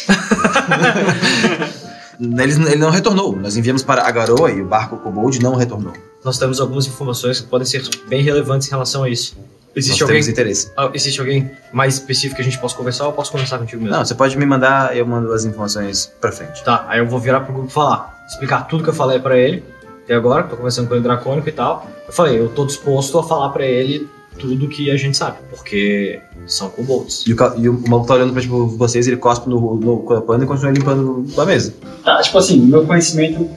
Eles- 2.19 2.57
ele 2.57 2.75
não 2.75 2.89
retornou. 2.89 3.33
Nós 3.35 3.55
enviamos 3.55 3.81
para 3.81 4.05
a 4.05 4.11
garoa 4.11 4.51
e 4.51 4.61
o 4.61 4.65
barco 4.65 4.97
kobold 4.97 5.41
não 5.41 5.55
retornou. 5.55 5.93
Nós 6.23 6.37
temos 6.37 6.59
algumas 6.59 6.85
informações 6.85 7.39
que 7.39 7.47
podem 7.47 7.65
ser 7.65 7.81
bem 8.09 8.21
relevantes 8.21 8.67
em 8.67 8.71
relação 8.71 9.03
a 9.03 9.09
isso. 9.09 9.37
Existe 9.75 10.01
nós 10.01 10.01
alguém, 10.01 10.15
temos 10.15 10.27
interesse. 10.27 10.71
ah, 10.75 10.89
existe 10.93 11.19
alguém 11.19 11.49
mais 11.71 11.95
específico 11.95 12.35
que 12.35 12.41
a 12.41 12.45
gente 12.45 12.57
possa 12.59 12.75
conversar 12.75 13.03
ou 13.05 13.11
eu 13.11 13.15
posso 13.15 13.31
conversar 13.31 13.59
contigo 13.59 13.81
mesmo? 13.81 13.95
Não, 13.95 14.03
você 14.03 14.15
pode 14.15 14.37
me 14.37 14.45
mandar 14.45 14.95
eu 14.97 15.05
mando 15.05 15.31
as 15.31 15.45
informações 15.45 16.11
pra 16.19 16.31
frente. 16.31 16.63
Tá, 16.63 16.85
aí 16.89 16.99
eu 16.99 17.07
vou 17.07 17.19
virar 17.19 17.41
pro 17.41 17.53
grupo 17.53 17.69
falar, 17.69 18.25
explicar 18.27 18.67
tudo 18.67 18.83
que 18.83 18.89
eu 18.89 18.93
falei 18.93 19.19
pra 19.19 19.37
ele 19.37 19.63
até 20.03 20.15
agora, 20.15 20.43
tô 20.43 20.55
conversando 20.57 20.87
com 20.87 20.95
ele 20.95 21.03
dracônico 21.03 21.47
e 21.47 21.51
tal. 21.51 21.87
Eu 22.07 22.11
falei, 22.13 22.39
eu 22.39 22.49
tô 22.49 22.65
disposto 22.65 23.17
a 23.19 23.23
falar 23.23 23.49
pra 23.49 23.63
ele 23.65 24.09
tudo 24.39 24.67
que 24.69 24.89
a 24.89 24.97
gente 24.97 25.15
sabe, 25.17 25.37
porque 25.51 26.19
são 26.47 26.69
kobolds. 26.69 27.25
E 27.27 27.33
o, 27.33 27.35
ca- 27.35 27.53
e 27.57 27.67
o 27.69 27.73
maluco 27.87 28.07
tá 28.07 28.15
olhando 28.15 28.31
pra 28.33 28.41
tipo, 28.41 28.65
vocês, 28.67 29.05
ele 29.07 29.17
cospe 29.17 29.47
no, 29.49 29.75
no 29.75 30.21
pano 30.23 30.43
e 30.43 30.47
continua 30.47 30.71
limpando 30.71 31.25
a 31.37 31.45
mesa. 31.45 31.73
Tá, 32.03 32.21
tipo 32.21 32.37
assim, 32.37 32.59
meu 32.61 32.85
conhecimento 32.85 33.47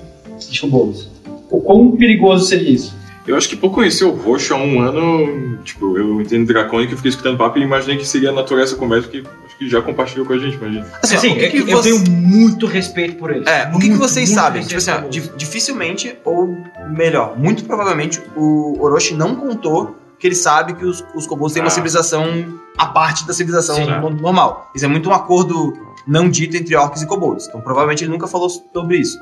de 0.51 0.61
kobolds. 0.61 1.09
O 1.51 1.61
quão 1.61 1.93
perigoso 1.93 2.45
seria 2.47 2.69
isso? 2.71 2.95
Eu 3.27 3.37
acho 3.37 3.49
que 3.49 3.55
por 3.57 3.71
conhecer 3.71 4.05
o 4.05 4.11
roxo 4.11 4.53
há 4.53 4.57
um 4.57 4.81
ano, 4.81 5.59
tipo, 5.59 5.97
eu 5.97 6.21
entendo 6.21 6.45
dracônico 6.47 6.93
e 6.95 6.97
fiquei 6.97 7.11
escutando 7.11 7.39
papo 7.39 7.57
e 7.59 7.63
imaginei 7.63 7.97
que 7.97 8.05
seria 8.07 8.33
natural 8.33 8.65
essa 8.65 8.75
conversa, 8.75 9.09
que 9.09 9.23
acho 9.47 9.57
que 9.57 9.69
já 9.69 9.81
compartilhou 9.81 10.27
com 10.27 10.33
a 10.33 10.39
gente, 10.39 10.59
mas 10.61 10.85
Assim, 11.03 11.15
Assim, 11.17 11.33
o 11.33 11.39
que 11.39 11.51
que 11.51 11.59
eu, 11.59 11.69
eu 11.69 11.77
você- 11.77 11.91
tenho 11.93 12.11
muito 12.11 12.67
respeito 12.67 13.15
por 13.17 13.31
ele. 13.31 13.49
É, 13.49 13.69
o 13.69 13.73
que, 13.75 13.83
que 13.83 13.89
Muito, 13.91 13.99
vocês 13.99 14.29
muito 14.29 14.41
sabem? 14.41 14.63
Tipo 14.65 14.79
assim, 14.79 14.93
dificilmente, 15.37 16.17
ou 16.25 16.57
melhor, 16.91 17.39
muito 17.39 17.65
provavelmente, 17.65 18.21
o 18.35 18.77
Orochi 18.83 19.15
não 19.15 19.37
contou 19.37 19.97
que 20.19 20.27
ele 20.27 20.35
sabe 20.35 20.75
que 20.75 20.85
os, 20.85 21.05
os 21.15 21.27
kobolds 21.27 21.53
têm 21.55 21.63
uma 21.63 21.69
Ah. 21.69 21.71
civilização 21.71 22.59
à 22.77 22.87
parte 22.87 23.25
da 23.27 23.33
civilização 23.33 23.77
Sim. 23.77 23.87
no- 23.87 24.11
normal. 24.11 24.71
Isso 24.75 24.85
é 24.85 24.89
muito 24.89 25.09
um 25.09 25.13
acordo 25.13 25.77
não 26.09 26.29
dito 26.29 26.57
entre 26.57 26.75
orcs 26.75 27.03
e 27.03 27.07
kobolds. 27.07 27.47
Então, 27.47 27.61
provavelmente, 27.61 28.03
ele 28.03 28.11
nunca 28.11 28.27
falou 28.27 28.49
sobre 28.49 28.97
isso. 28.99 29.17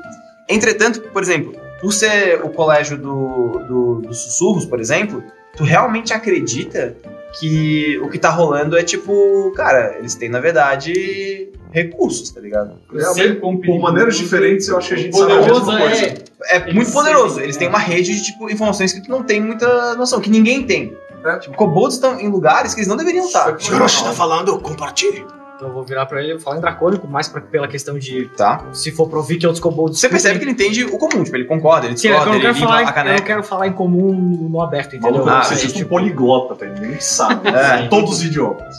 Entretanto, 0.49 1.01
por 1.01 1.21
exemplo, 1.21 1.53
por 1.81 1.91
ser 1.91 2.39
o 2.43 2.49
colégio 2.49 2.97
do, 2.97 3.59
do- 3.67 3.95
dos 4.07 4.19
sussurros, 4.19 4.65
por 4.65 4.79
exemplo, 4.79 5.23
tu 5.57 5.63
realmente 5.63 6.13
acredita 6.13 6.95
que 7.39 7.97
o 8.03 8.09
que 8.09 8.17
tá 8.19 8.29
rolando 8.29 8.77
é 8.77 8.83
tipo, 8.83 9.51
cara, 9.55 9.95
eles 9.97 10.15
têm, 10.15 10.29
na 10.29 10.39
verdade, 10.39 11.49
recursos, 11.71 12.29
tá 12.29 12.39
ligado? 12.41 12.73
Realmente, 12.93 13.39
por 13.65 13.79
maneiras 13.79 14.17
diferentes, 14.17 14.67
eu 14.67 14.77
acho 14.77 14.89
que 14.89 14.93
a 14.93 14.97
gente 14.97 15.15
sabe 15.17 15.31
a 15.31 15.41
mesma 15.41 15.79
coisa. 15.79 16.05
é. 16.05 16.55
é 16.57 16.73
muito 16.73 16.91
poderoso. 16.91 17.39
Eles 17.39 17.55
têm 17.57 17.67
uma 17.69 17.79
rede 17.79 18.13
de 18.13 18.23
tipo, 18.25 18.49
informações 18.49 18.91
que 18.93 19.01
tu 19.01 19.09
não 19.09 19.23
tem 19.23 19.39
muita 19.41 19.95
noção, 19.95 20.19
que 20.19 20.29
ninguém 20.29 20.63
tem. 20.65 20.93
É. 21.23 21.37
Tipo, 21.39 21.55
kobolds 21.55 21.95
estão 21.95 22.19
em 22.19 22.27
lugares 22.29 22.73
que 22.73 22.79
eles 22.81 22.87
não 22.87 22.97
deveriam 22.97 23.25
estar. 23.25 23.57
Se 23.59 23.71
o 23.71 23.75
Orochi 23.75 24.03
tá 24.03 24.11
falando, 24.11 24.57
compartilhe. 24.59 25.23
Então 25.61 25.69
eu 25.69 25.75
vou 25.75 25.83
virar 25.83 26.07
pra 26.07 26.23
ele 26.23 26.33
e 26.33 26.39
falar 26.39 26.57
em 26.57 26.59
dracônico, 26.59 27.07
mais 27.07 27.27
pra, 27.27 27.39
pela 27.39 27.67
questão 27.67 27.99
de 27.99 28.25
Tá? 28.35 28.65
se 28.73 28.89
for 28.91 29.07
pra 29.07 29.19
ouvir 29.19 29.37
que 29.37 29.45
outros 29.45 29.61
kobolds. 29.61 29.99
Você 29.99 30.09
percebe 30.09 30.39
que 30.39 30.45
ele 30.45 30.51
entende 30.53 30.83
o 30.85 30.97
comum, 30.97 31.23
tipo, 31.23 31.37
ele 31.37 31.45
concorda, 31.45 31.85
ele 31.85 31.91
é 31.93 31.95
discorda, 31.95 32.31
ele 32.31 32.39
quero 32.41 32.53
limpa 32.55 32.65
falar, 32.67 32.77
a 32.79 32.81
em- 32.81 33.07
eu 33.11 33.15
não 33.17 33.23
quero 33.25 33.43
falar 33.43 33.67
em 33.67 33.73
comum 33.73 34.11
no 34.49 34.59
aberto, 34.59 34.95
entendeu? 34.95 35.29
Ah, 35.29 35.43
você 35.43 35.53
é, 35.53 35.57
é 35.57 35.67
tipo 35.67 35.85
um 35.85 35.87
poliglota, 35.87 36.55
tá? 36.55 36.65
Ninguém 36.65 36.99
sabe. 36.99 37.47
É. 37.49 37.87
Todos 37.89 38.09
os 38.13 38.23
idiomas. 38.23 38.75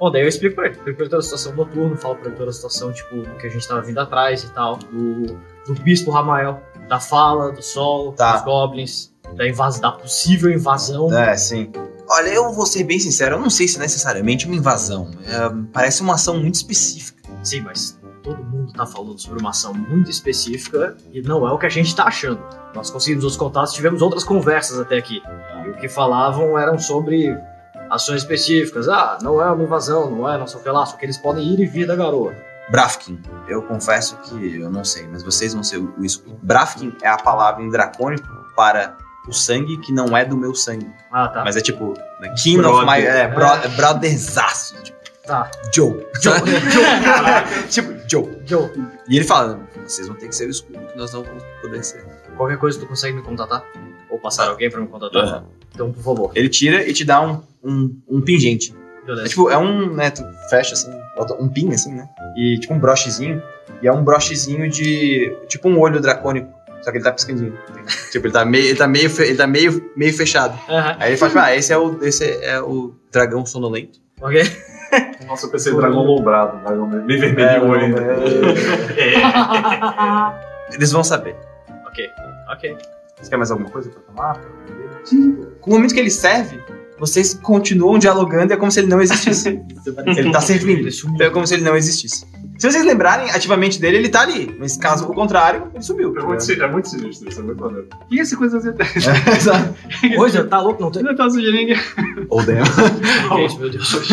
Bom, 0.00 0.10
daí 0.10 0.22
eu 0.22 0.28
explico 0.28 0.56
pra 0.56 0.64
ele. 0.66 0.74
Explico 0.74 0.96
pra 0.96 1.04
ele 1.04 1.10
toda 1.10 1.20
a 1.20 1.22
situação 1.22 1.52
do 1.52 1.58
noturno, 1.58 1.96
falo 1.96 2.16
pra 2.16 2.26
ele 2.26 2.36
toda 2.36 2.50
a 2.50 2.52
situação, 2.52 2.92
tipo, 2.92 3.14
do 3.18 3.30
que 3.36 3.46
a 3.46 3.50
gente 3.50 3.66
tava 3.68 3.80
vindo 3.82 3.98
atrás 4.00 4.42
e 4.42 4.48
tal, 4.52 4.76
do, 4.78 5.26
do 5.64 5.74
bispo 5.80 6.10
Ramael, 6.10 6.60
da 6.88 6.98
fala, 6.98 7.52
do 7.52 7.62
sol, 7.62 8.12
Tá. 8.14 8.32
dos 8.32 8.42
goblins, 8.42 9.12
da, 9.36 9.46
invas 9.48 9.78
da 9.78 9.92
possível 9.92 10.50
invasão. 10.50 11.16
É, 11.16 11.36
sim. 11.36 11.70
Olha, 12.08 12.28
eu 12.28 12.52
vou 12.52 12.66
ser 12.66 12.84
bem 12.84 12.98
sincero, 12.98 13.36
eu 13.36 13.40
não 13.40 13.50
sei 13.50 13.66
se 13.66 13.76
é 13.76 13.80
necessariamente 13.80 14.46
uma 14.46 14.54
invasão. 14.54 15.10
É, 15.24 15.52
parece 15.72 16.02
uma 16.02 16.14
ação 16.14 16.38
muito 16.38 16.54
específica. 16.54 17.22
Sim, 17.42 17.62
mas 17.62 17.98
todo 18.22 18.42
mundo 18.44 18.72
tá 18.72 18.86
falando 18.86 19.18
sobre 19.18 19.40
uma 19.40 19.50
ação 19.50 19.74
muito 19.74 20.10
específica 20.10 20.96
e 21.12 21.20
não 21.22 21.46
é 21.46 21.52
o 21.52 21.58
que 21.58 21.66
a 21.66 21.70
gente 21.70 21.94
tá 21.94 22.04
achando. 22.04 22.40
Nós 22.74 22.90
conseguimos 22.90 23.24
os 23.24 23.36
contatos, 23.36 23.72
tivemos 23.72 24.02
outras 24.02 24.24
conversas 24.24 24.78
até 24.78 24.96
aqui. 24.98 25.20
E 25.64 25.70
o 25.70 25.76
que 25.76 25.88
falavam 25.88 26.58
eram 26.58 26.78
sobre 26.78 27.36
ações 27.90 28.22
específicas. 28.22 28.88
Ah, 28.88 29.18
não 29.22 29.42
é 29.42 29.50
uma 29.50 29.62
invasão, 29.62 30.10
não 30.10 30.28
é, 30.28 30.38
não 30.38 30.46
sei 30.46 30.60
o 30.60 30.62
que 30.62 30.68
lá, 30.68 30.84
só 30.86 30.96
que 30.96 31.04
eles 31.04 31.16
podem 31.16 31.44
ir 31.44 31.60
e 31.60 31.66
vir 31.66 31.86
da 31.86 31.96
garoa. 31.96 32.34
Brafkin, 32.68 33.20
eu 33.48 33.62
confesso 33.62 34.16
que 34.18 34.56
eu 34.56 34.70
não 34.70 34.84
sei, 34.84 35.06
mas 35.06 35.22
vocês 35.22 35.54
vão 35.54 35.62
ser 35.62 35.78
o 35.78 35.94
isso. 36.04 36.24
Brafkin 36.42 36.92
é 37.00 37.08
a 37.08 37.16
palavra 37.16 37.62
em 37.62 37.70
dracônico 37.70 38.28
para 38.56 38.96
o 39.28 39.32
sangue 39.32 39.76
que 39.78 39.92
não 39.92 40.16
é 40.16 40.24
do 40.24 40.36
meu 40.36 40.54
sangue. 40.54 40.86
Ah, 41.10 41.28
tá. 41.28 41.42
Mas 41.44 41.56
é 41.56 41.60
tipo, 41.60 41.94
né, 42.20 42.34
kin 42.36 42.60
of 42.60 42.84
my. 42.86 43.00
É, 43.04 43.28
bro, 43.28 43.46
é 43.46 43.68
brotherzaço. 43.68 44.74
Tipo, 44.82 44.96
Tá. 45.26 45.50
Joe. 45.74 46.06
Joe, 46.22 46.34
tipo, 47.68 47.92
Joe. 48.08 48.38
Joe, 48.44 48.70
E 49.08 49.16
ele 49.16 49.24
fala: 49.24 49.60
vocês 49.84 50.06
vão 50.06 50.16
ter 50.16 50.28
que 50.28 50.36
ser 50.36 50.46
o 50.46 50.50
escudo 50.50 50.78
que 50.86 50.96
nós 50.96 51.12
não 51.12 51.24
vamos 51.24 51.42
poder 51.60 51.82
ser. 51.82 52.04
qualquer 52.36 52.56
coisa 52.58 52.78
tu 52.78 52.86
consegue 52.86 53.16
me 53.16 53.22
contatar? 53.22 53.64
Ou 54.08 54.18
passar 54.20 54.48
alguém 54.48 54.70
pra 54.70 54.80
me 54.80 54.86
contatar? 54.86 55.22
Aham. 55.24 55.44
Então, 55.74 55.92
por 55.92 56.02
favor. 56.02 56.30
Ele 56.34 56.48
tira 56.48 56.88
e 56.88 56.92
te 56.92 57.04
dá 57.04 57.20
um, 57.20 57.42
um, 57.62 58.00
um 58.08 58.20
pingente. 58.20 58.72
É 59.08 59.24
tipo, 59.24 59.50
é 59.50 59.58
um, 59.58 59.92
né, 59.94 60.10
tu 60.10 60.22
fecha 60.48 60.74
assim, 60.74 60.90
bota 61.16 61.34
um 61.34 61.48
pin 61.48 61.72
assim, 61.72 61.92
né? 61.92 62.08
E 62.36 62.58
tipo 62.60 62.72
um 62.74 62.78
brochezinho. 62.78 63.42
E 63.82 63.86
é 63.88 63.92
um 63.92 64.02
brochezinho 64.04 64.70
de. 64.70 65.36
Tipo 65.48 65.68
um 65.68 65.78
olho 65.80 66.00
dracônico. 66.00 66.52
Só 66.86 66.92
que 66.92 66.98
ele 66.98 67.04
tá 67.04 67.10
piscandinho. 67.10 67.52
tipo, 68.12 68.26
ele 68.28 68.32
tá 68.32 68.44
meio. 68.44 68.64
Ele 68.66 68.76
tá 68.78 68.86
meio, 68.86 69.10
fe- 69.10 69.24
ele 69.24 69.34
tá 69.36 69.44
meio, 69.48 69.90
meio 69.96 70.14
fechado. 70.16 70.56
Aham. 70.68 70.96
Aí 71.00 71.10
ele 71.10 71.16
fala, 71.16 71.30
tipo, 71.30 71.42
ah, 71.44 71.56
esse 71.56 71.72
é 71.72 71.76
o. 71.76 71.98
Esse 72.00 72.24
é 72.44 72.60
o 72.60 72.94
dragão 73.10 73.44
sonolento. 73.44 73.98
Ok. 74.20 74.40
Nossa, 75.26 75.46
eu 75.46 75.50
pensei 75.50 75.72
em 75.72 75.76
dragão 75.76 76.04
lombrado, 76.04 76.58
dragão 76.62 76.86
meio 76.86 77.18
vermelho 77.20 77.66
olho 77.66 77.86
ainda. 77.86 78.02
Eles 80.72 80.92
vão 80.92 81.02
saber. 81.02 81.34
Ok. 81.88 82.06
Ok. 82.52 82.76
Você 83.20 83.30
quer 83.30 83.36
mais 83.36 83.50
alguma 83.50 83.68
coisa 83.68 83.90
pra 83.90 84.00
tomar? 84.02 84.40
Com 85.60 85.70
o 85.70 85.74
momento 85.74 85.92
que 85.92 85.98
ele 85.98 86.10
serve, 86.10 86.60
vocês 87.00 87.34
continuam 87.34 87.98
dialogando 87.98 88.52
e 88.52 88.54
é 88.54 88.56
como 88.56 88.70
se 88.70 88.78
ele 88.78 88.86
não 88.88 89.00
existisse. 89.02 89.48
ele 90.16 90.30
tá 90.30 90.40
servindo. 90.40 90.88
Então 90.88 91.26
é 91.26 91.30
como 91.30 91.46
se 91.46 91.54
ele 91.54 91.64
não 91.64 91.76
existisse. 91.76 92.24
Se 92.58 92.70
vocês 92.70 92.84
lembrarem 92.84 93.30
ativamente 93.30 93.80
dele, 93.80 93.98
ele 93.98 94.08
tá 94.08 94.22
ali. 94.22 94.54
Mas 94.58 94.76
caso 94.76 95.06
contrário, 95.08 95.70
ele 95.74 95.82
sumiu. 95.82 96.16
É 96.18 96.22
muito, 96.22 96.52
é 96.52 96.68
muito 96.68 96.88
sinistro, 96.88 97.28
isso 97.28 97.40
é 97.40 97.42
muito 97.42 97.60
maneiro. 97.60 97.88
E 98.10 98.20
essa 98.20 98.36
coisa 98.36 98.58
assim? 98.58 98.70
Exato. 99.36 99.74
Hoje, 100.18 100.42
tá 100.44 100.60
louco? 100.60 100.82
Não 100.82 100.90
tem. 100.90 101.02
Não 101.02 101.14
tá 101.14 101.28
sugerindo. 101.28 101.78
Ou 102.28 102.42
damn. 102.42 102.64
Gente, 103.36 103.58
meu 103.58 103.70
Deus. 103.70 103.96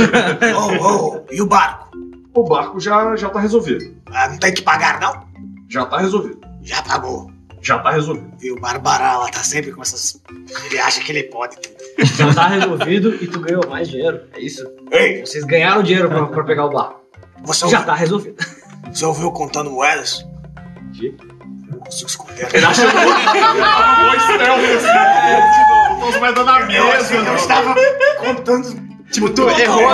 Oh, 0.55 0.87
oh, 0.87 1.33
e 1.33 1.41
o 1.41 1.45
barco? 1.45 1.89
O 2.33 2.43
barco 2.43 2.79
já, 2.79 3.15
já 3.15 3.29
tá 3.29 3.39
resolvido. 3.39 3.95
Ah, 4.07 4.27
não 4.29 4.37
tem 4.37 4.53
que 4.53 4.61
pagar, 4.61 4.99
não? 4.99 5.25
Já 5.69 5.85
tá 5.85 5.97
resolvido. 5.99 6.39
Já 6.61 6.81
pagou. 6.81 7.31
Já 7.61 7.79
tá 7.79 7.91
resolvido. 7.91 8.29
E 8.41 8.51
o 8.51 8.59
Barbarala 8.59 9.29
tá 9.31 9.39
sempre 9.43 9.71
com 9.71 9.81
essas. 9.81 10.21
Ele 10.65 10.79
acha 10.79 11.01
que 11.01 11.11
ele 11.11 11.23
pode. 11.23 11.55
Já 11.97 12.33
tá 12.33 12.47
resolvido 12.47 13.15
e 13.21 13.27
tu 13.27 13.39
ganhou 13.39 13.65
mais 13.69 13.87
dinheiro. 13.87 14.21
É 14.33 14.41
isso. 14.41 14.65
Ei, 14.91 15.25
Vocês 15.25 15.45
ganharam 15.45 15.81
dinheiro 15.81 16.09
pra, 16.09 16.25
pra 16.25 16.43
pegar 16.43 16.65
o 16.65 16.69
barco. 16.71 17.02
Você 17.43 17.67
Já 17.67 17.79
ouviu, 17.79 17.85
tá 17.85 17.95
resolvido. 17.95 18.45
você 18.91 19.05
ouviu 19.05 19.31
contando 19.31 19.69
moedas? 19.69 20.25
Não 21.69 21.79
consigo 21.79 22.09
esconder. 22.09 22.47
Ele 22.53 22.65
achou 22.65 22.85
que 22.89 22.97
eu 22.97 23.03
stealth 24.35 24.63
assim. 24.77 24.93
Botou 25.99 26.09
as 26.09 26.17
moedas 26.19 26.45
na 26.45 26.57
assim, 26.57 26.67
mesa. 26.67 27.15
eu 27.15 27.35
estava 27.35 27.75
contando. 28.19 28.93
Tipo, 29.11 29.29
tu 29.29 29.47
errou, 29.47 29.83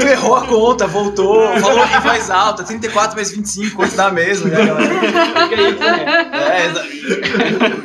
tu 0.00 0.06
errou 0.06 0.34
a 0.34 0.46
conta, 0.46 0.86
voltou, 0.86 1.58
falou 1.58 1.84
em 1.84 2.00
voz 2.00 2.30
alta, 2.30 2.64
34 2.64 3.16
mais 3.16 3.32
25, 3.32 3.76
quanto 3.76 3.94
dá 3.94 4.10
mesmo, 4.10 4.48
né, 4.48 4.64
galera? 4.64 4.88
Né? 4.88 4.96
É, 6.32 6.66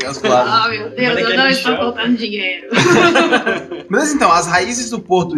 exato. 0.06 0.28
Ah, 0.32 0.70
meu 0.70 0.90
Deus, 0.92 1.18
é 1.18 1.22
eu 1.24 1.38
não 1.38 1.46
é 1.46 1.52
estou 1.52 1.76
contando 1.76 2.16
dinheiro. 2.16 2.70
Mas 3.90 4.14
então, 4.14 4.32
as 4.32 4.48
raízes 4.48 4.90
do 4.90 5.00
porto 5.02 5.36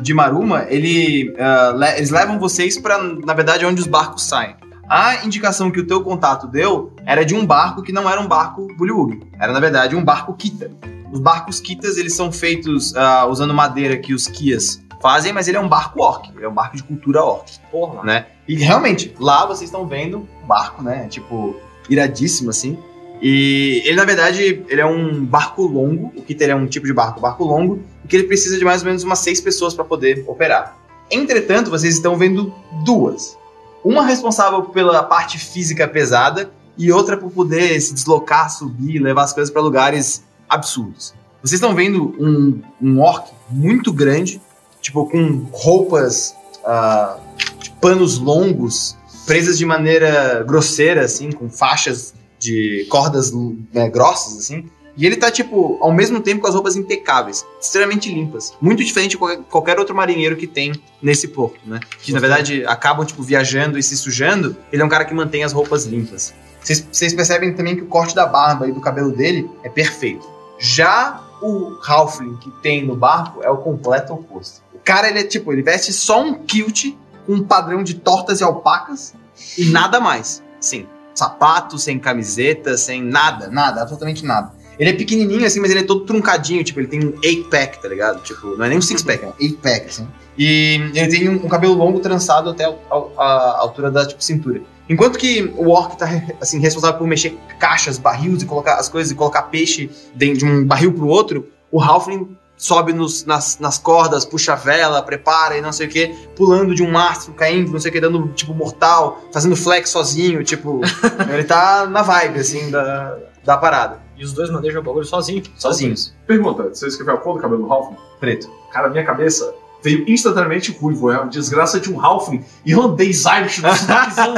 de 0.00 0.12
Maruma, 0.14 0.66
ele, 0.68 1.34
ah, 1.38 1.72
le- 1.76 1.96
eles 1.96 2.10
levam 2.10 2.38
vocês 2.38 2.78
pra, 2.78 2.98
na 3.02 3.34
verdade, 3.34 3.64
onde 3.64 3.80
os 3.80 3.86
barcos 3.86 4.24
saem. 4.24 4.54
A 4.88 5.24
indicação 5.24 5.70
que 5.70 5.80
o 5.80 5.86
teu 5.86 6.02
contato 6.02 6.46
deu 6.46 6.92
era 7.04 7.24
de 7.24 7.34
um 7.34 7.44
barco 7.44 7.82
que 7.82 7.90
não 7.92 8.08
era 8.08 8.20
um 8.20 8.28
barco 8.28 8.68
Bullywug. 8.76 9.20
Era, 9.40 9.52
na 9.52 9.58
verdade, 9.60 9.96
um 9.96 10.04
barco 10.04 10.32
Kita. 10.34 10.70
Os 11.12 11.18
barcos 11.20 11.58
Kitas, 11.60 11.96
eles 11.96 12.14
são 12.14 12.30
feitos 12.30 12.94
ah, 12.94 13.26
usando 13.26 13.52
madeira 13.52 13.96
que 13.96 14.14
os 14.14 14.28
Kias 14.28 14.80
fazem, 15.02 15.32
mas 15.32 15.48
ele 15.48 15.56
é 15.56 15.60
um 15.60 15.68
barco 15.68 16.00
orc. 16.02 16.30
Ele 16.36 16.44
é 16.44 16.48
um 16.48 16.54
barco 16.54 16.76
de 16.76 16.82
cultura 16.84 17.22
orc. 17.24 17.50
Porra, 17.70 18.02
né? 18.04 18.26
E 18.46 18.54
realmente, 18.54 19.12
lá 19.18 19.44
vocês 19.44 19.68
estão 19.68 19.86
vendo 19.86 20.26
um 20.42 20.46
barco, 20.46 20.82
né? 20.82 21.06
Tipo, 21.08 21.56
iradíssimo 21.90 22.50
assim. 22.50 22.78
E 23.20 23.82
ele, 23.84 23.96
na 23.96 24.04
verdade, 24.04 24.64
ele 24.68 24.80
é 24.80 24.86
um 24.86 25.24
barco 25.24 25.62
longo. 25.62 26.12
O 26.16 26.22
Kita 26.22 26.44
é 26.44 26.54
um 26.54 26.66
tipo 26.66 26.86
de 26.86 26.92
barco, 26.92 27.20
barco 27.20 27.44
longo, 27.44 27.82
que 28.06 28.16
ele 28.16 28.24
precisa 28.24 28.58
de 28.58 28.64
mais 28.64 28.82
ou 28.82 28.86
menos 28.86 29.02
umas 29.02 29.18
seis 29.18 29.40
pessoas 29.40 29.74
para 29.74 29.84
poder 29.84 30.24
operar. 30.26 30.76
Entretanto, 31.10 31.70
vocês 31.70 31.94
estão 31.94 32.16
vendo 32.16 32.52
duas. 32.84 33.36
Uma 33.84 34.04
responsável 34.04 34.62
pela 34.62 35.02
parte 35.02 35.38
física 35.38 35.86
pesada 35.86 36.50
e 36.76 36.92
outra 36.92 37.16
por 37.16 37.30
poder 37.30 37.80
se 37.80 37.94
deslocar, 37.94 38.50
subir, 38.50 38.98
levar 38.98 39.22
as 39.22 39.32
coisas 39.32 39.52
para 39.52 39.62
lugares 39.62 40.22
absurdos. 40.48 41.14
Vocês 41.42 41.60
estão 41.60 41.74
vendo 41.74 42.14
um, 42.18 42.60
um 42.82 43.00
orc 43.00 43.30
muito 43.48 43.92
grande, 43.92 44.40
tipo 44.80 45.08
com 45.08 45.46
roupas 45.52 46.34
ah, 46.64 47.18
de 47.60 47.70
panos 47.80 48.18
longos, 48.18 48.96
presas 49.26 49.56
de 49.56 49.64
maneira 49.64 50.42
grosseira, 50.44 51.04
assim, 51.04 51.30
com 51.30 51.48
faixas 51.48 52.14
de 52.38 52.86
cordas 52.88 53.32
né, 53.72 53.88
grossas, 53.88 54.38
assim. 54.38 54.68
E 54.96 55.04
ele 55.04 55.16
tá, 55.16 55.30
tipo, 55.30 55.78
ao 55.80 55.92
mesmo 55.92 56.20
tempo 56.20 56.40
com 56.40 56.48
as 56.48 56.54
roupas 56.54 56.74
impecáveis, 56.74 57.44
extremamente 57.60 58.12
limpas. 58.12 58.54
Muito 58.60 58.82
diferente 58.82 59.10
de 59.10 59.18
qualquer, 59.18 59.78
outro 59.78 59.94
marinheiro 59.94 60.36
que 60.36 60.46
tem 60.46 60.72
nesse 61.02 61.28
porto, 61.28 61.60
né? 61.66 61.80
Que 62.00 62.12
na 62.12 62.18
verdade 62.18 62.64
acabam, 62.66 63.04
tipo, 63.04 63.22
viajando 63.22 63.78
e 63.78 63.82
se 63.82 63.96
sujando. 63.96 64.56
Ele 64.72 64.80
é 64.80 64.84
um 64.84 64.88
cara 64.88 65.04
que 65.04 65.12
mantém 65.12 65.44
as 65.44 65.52
roupas 65.52 65.84
limpas. 65.84 66.32
Vocês 66.62 66.86
vocês 66.90 67.14
percebem 67.14 67.54
também 67.54 67.76
que 67.76 67.82
o 67.82 67.86
corte 67.86 68.14
da 68.14 68.26
barba 68.26 68.66
e 68.66 68.72
do 68.72 68.80
cabelo 68.80 69.12
dele 69.12 69.48
é 69.62 69.68
perfeito. 69.68 70.26
Já 70.58 71.22
o 71.42 71.78
Halfling 71.86 72.36
que 72.38 72.50
tem 72.62 72.84
no 72.84 72.96
barco 72.96 73.42
é 73.42 73.50
o 73.50 73.58
completo 73.58 74.14
oposto. 74.14 74.62
O 74.74 74.78
cara, 74.78 75.08
ele 75.08 75.20
é 75.20 75.24
tipo, 75.24 75.52
ele 75.52 75.62
veste 75.62 75.92
só 75.92 76.22
um 76.22 76.34
kilt 76.34 76.96
com 77.26 77.34
um 77.34 77.44
padrão 77.44 77.82
de 77.82 77.94
tortas 77.94 78.40
e 78.40 78.44
alpacas 78.44 79.14
e 79.58 79.66
nada 79.66 80.00
mais. 80.00 80.42
Sim, 80.58 80.86
sapato, 81.14 81.78
sem 81.78 81.98
camiseta, 81.98 82.76
sem 82.76 83.02
nada, 83.02 83.48
nada, 83.48 83.82
absolutamente 83.82 84.24
nada. 84.24 84.52
Ele 84.78 84.90
é 84.90 84.92
pequenininho 84.92 85.46
assim, 85.46 85.60
mas 85.60 85.70
ele 85.70 85.80
é 85.80 85.82
todo 85.84 86.00
truncadinho, 86.04 86.62
tipo, 86.62 86.78
ele 86.80 86.86
tem 86.88 87.04
um 87.04 87.12
8-pack, 87.12 87.80
tá 87.80 87.88
ligado? 87.88 88.22
Tipo, 88.22 88.56
não 88.56 88.64
é 88.64 88.68
nem 88.68 88.78
um 88.78 88.80
6-pack, 88.80 89.24
é 89.24 89.28
um 89.28 89.32
8-pack, 89.32 89.86
assim. 89.86 90.08
E 90.38 90.80
ele 90.94 91.08
tem 91.08 91.28
um, 91.28 91.34
um 91.46 91.48
cabelo 91.48 91.74
longo 91.74 91.98
trançado 92.00 92.50
até 92.50 92.64
a, 92.64 92.74
a- 92.90 93.08
a 93.18 93.58
altura 93.60 93.90
da 93.90 94.06
tipo, 94.06 94.22
cintura. 94.22 94.60
Enquanto 94.88 95.18
que 95.18 95.52
o 95.56 95.70
orc 95.70 95.96
tá 95.98 96.06
assim, 96.40 96.60
responsável 96.60 96.98
por 96.98 97.06
mexer 97.08 97.36
caixas, 97.58 97.98
barris 97.98 98.42
e 98.42 98.46
colocar 98.46 98.74
as 98.76 98.88
coisas 98.88 99.10
e 99.10 99.14
colocar 99.14 99.42
peixe 99.44 99.90
de 100.14 100.44
um 100.44 100.64
barril 100.64 100.92
pro 100.92 101.06
outro, 101.08 101.48
o 101.72 101.82
Halfling 101.82 102.36
sobe 102.56 102.92
nos- 102.92 103.24
nas, 103.24 103.58
nas 103.58 103.78
cordas, 103.78 104.24
puxa 104.24 104.52
a 104.52 104.56
vela, 104.56 105.02
prepara 105.02 105.56
e 105.58 105.60
não 105.60 105.72
sei 105.72 105.86
o 105.86 105.90
que, 105.90 106.08
pulando 106.36 106.74
de 106.74 106.82
um 106.82 106.90
mastro, 106.90 107.32
caindo, 107.34 107.72
não 107.72 107.80
sei 107.80 107.90
o 107.90 107.92
que, 107.92 108.00
dando 108.00 108.28
tipo 108.28 108.54
mortal, 108.54 109.20
fazendo 109.32 109.56
flex 109.56 109.90
sozinho, 109.90 110.44
tipo, 110.44 110.80
ele 111.32 111.44
tá 111.44 111.86
na 111.86 112.02
vibe 112.02 112.38
assim 112.40 112.70
da, 112.70 113.16
da 113.44 113.56
parada. 113.56 114.05
E 114.16 114.24
os 114.24 114.32
dois 114.32 114.50
manejam 114.50 114.80
o 114.80 114.84
bagulho 114.84 115.04
sozinho. 115.04 115.42
Sozinhos. 115.56 116.14
Pergunta, 116.26 116.64
você 116.74 116.86
escreveu 116.86 117.14
a 117.14 117.18
cor 117.18 117.34
do 117.36 117.40
cabelo 117.40 117.62
do 117.66 117.72
Halfling? 117.72 117.96
Preto. 118.18 118.50
Cara, 118.72 118.88
minha 118.88 119.04
cabeça 119.04 119.54
veio 119.82 120.08
instantaneamente 120.08 120.72
ruivo. 120.72 121.10
É 121.10 121.18
uma 121.18 121.28
desgraça 121.28 121.78
de 121.78 121.92
um 121.92 122.00
Halfling 122.04 122.44
irlandês 122.64 123.24
Irish 123.26 123.62
no 123.62 123.74
sotaquezão, 123.74 124.34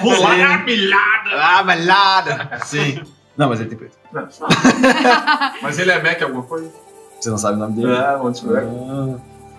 rolar 0.00 0.54
a 0.54 0.58
milhada. 0.64 1.30
Ah, 1.32 1.62
malhada! 1.64 2.58
Sim. 2.64 3.02
Não, 3.36 3.48
mas 3.48 3.60
ele 3.60 3.68
tem 3.70 3.78
preto. 3.78 3.96
Não, 4.12 4.26
Mas 5.62 5.78
ele 5.78 5.90
é 5.90 6.02
Mac 6.02 6.20
alguma 6.22 6.42
coisa? 6.42 6.70
Você 7.20 7.30
não 7.30 7.38
sabe 7.38 7.56
o 7.56 7.60
nome 7.60 7.74
dele? 7.74 7.92
É, 7.92 8.16
onde 8.16 8.40
é. 8.54 8.66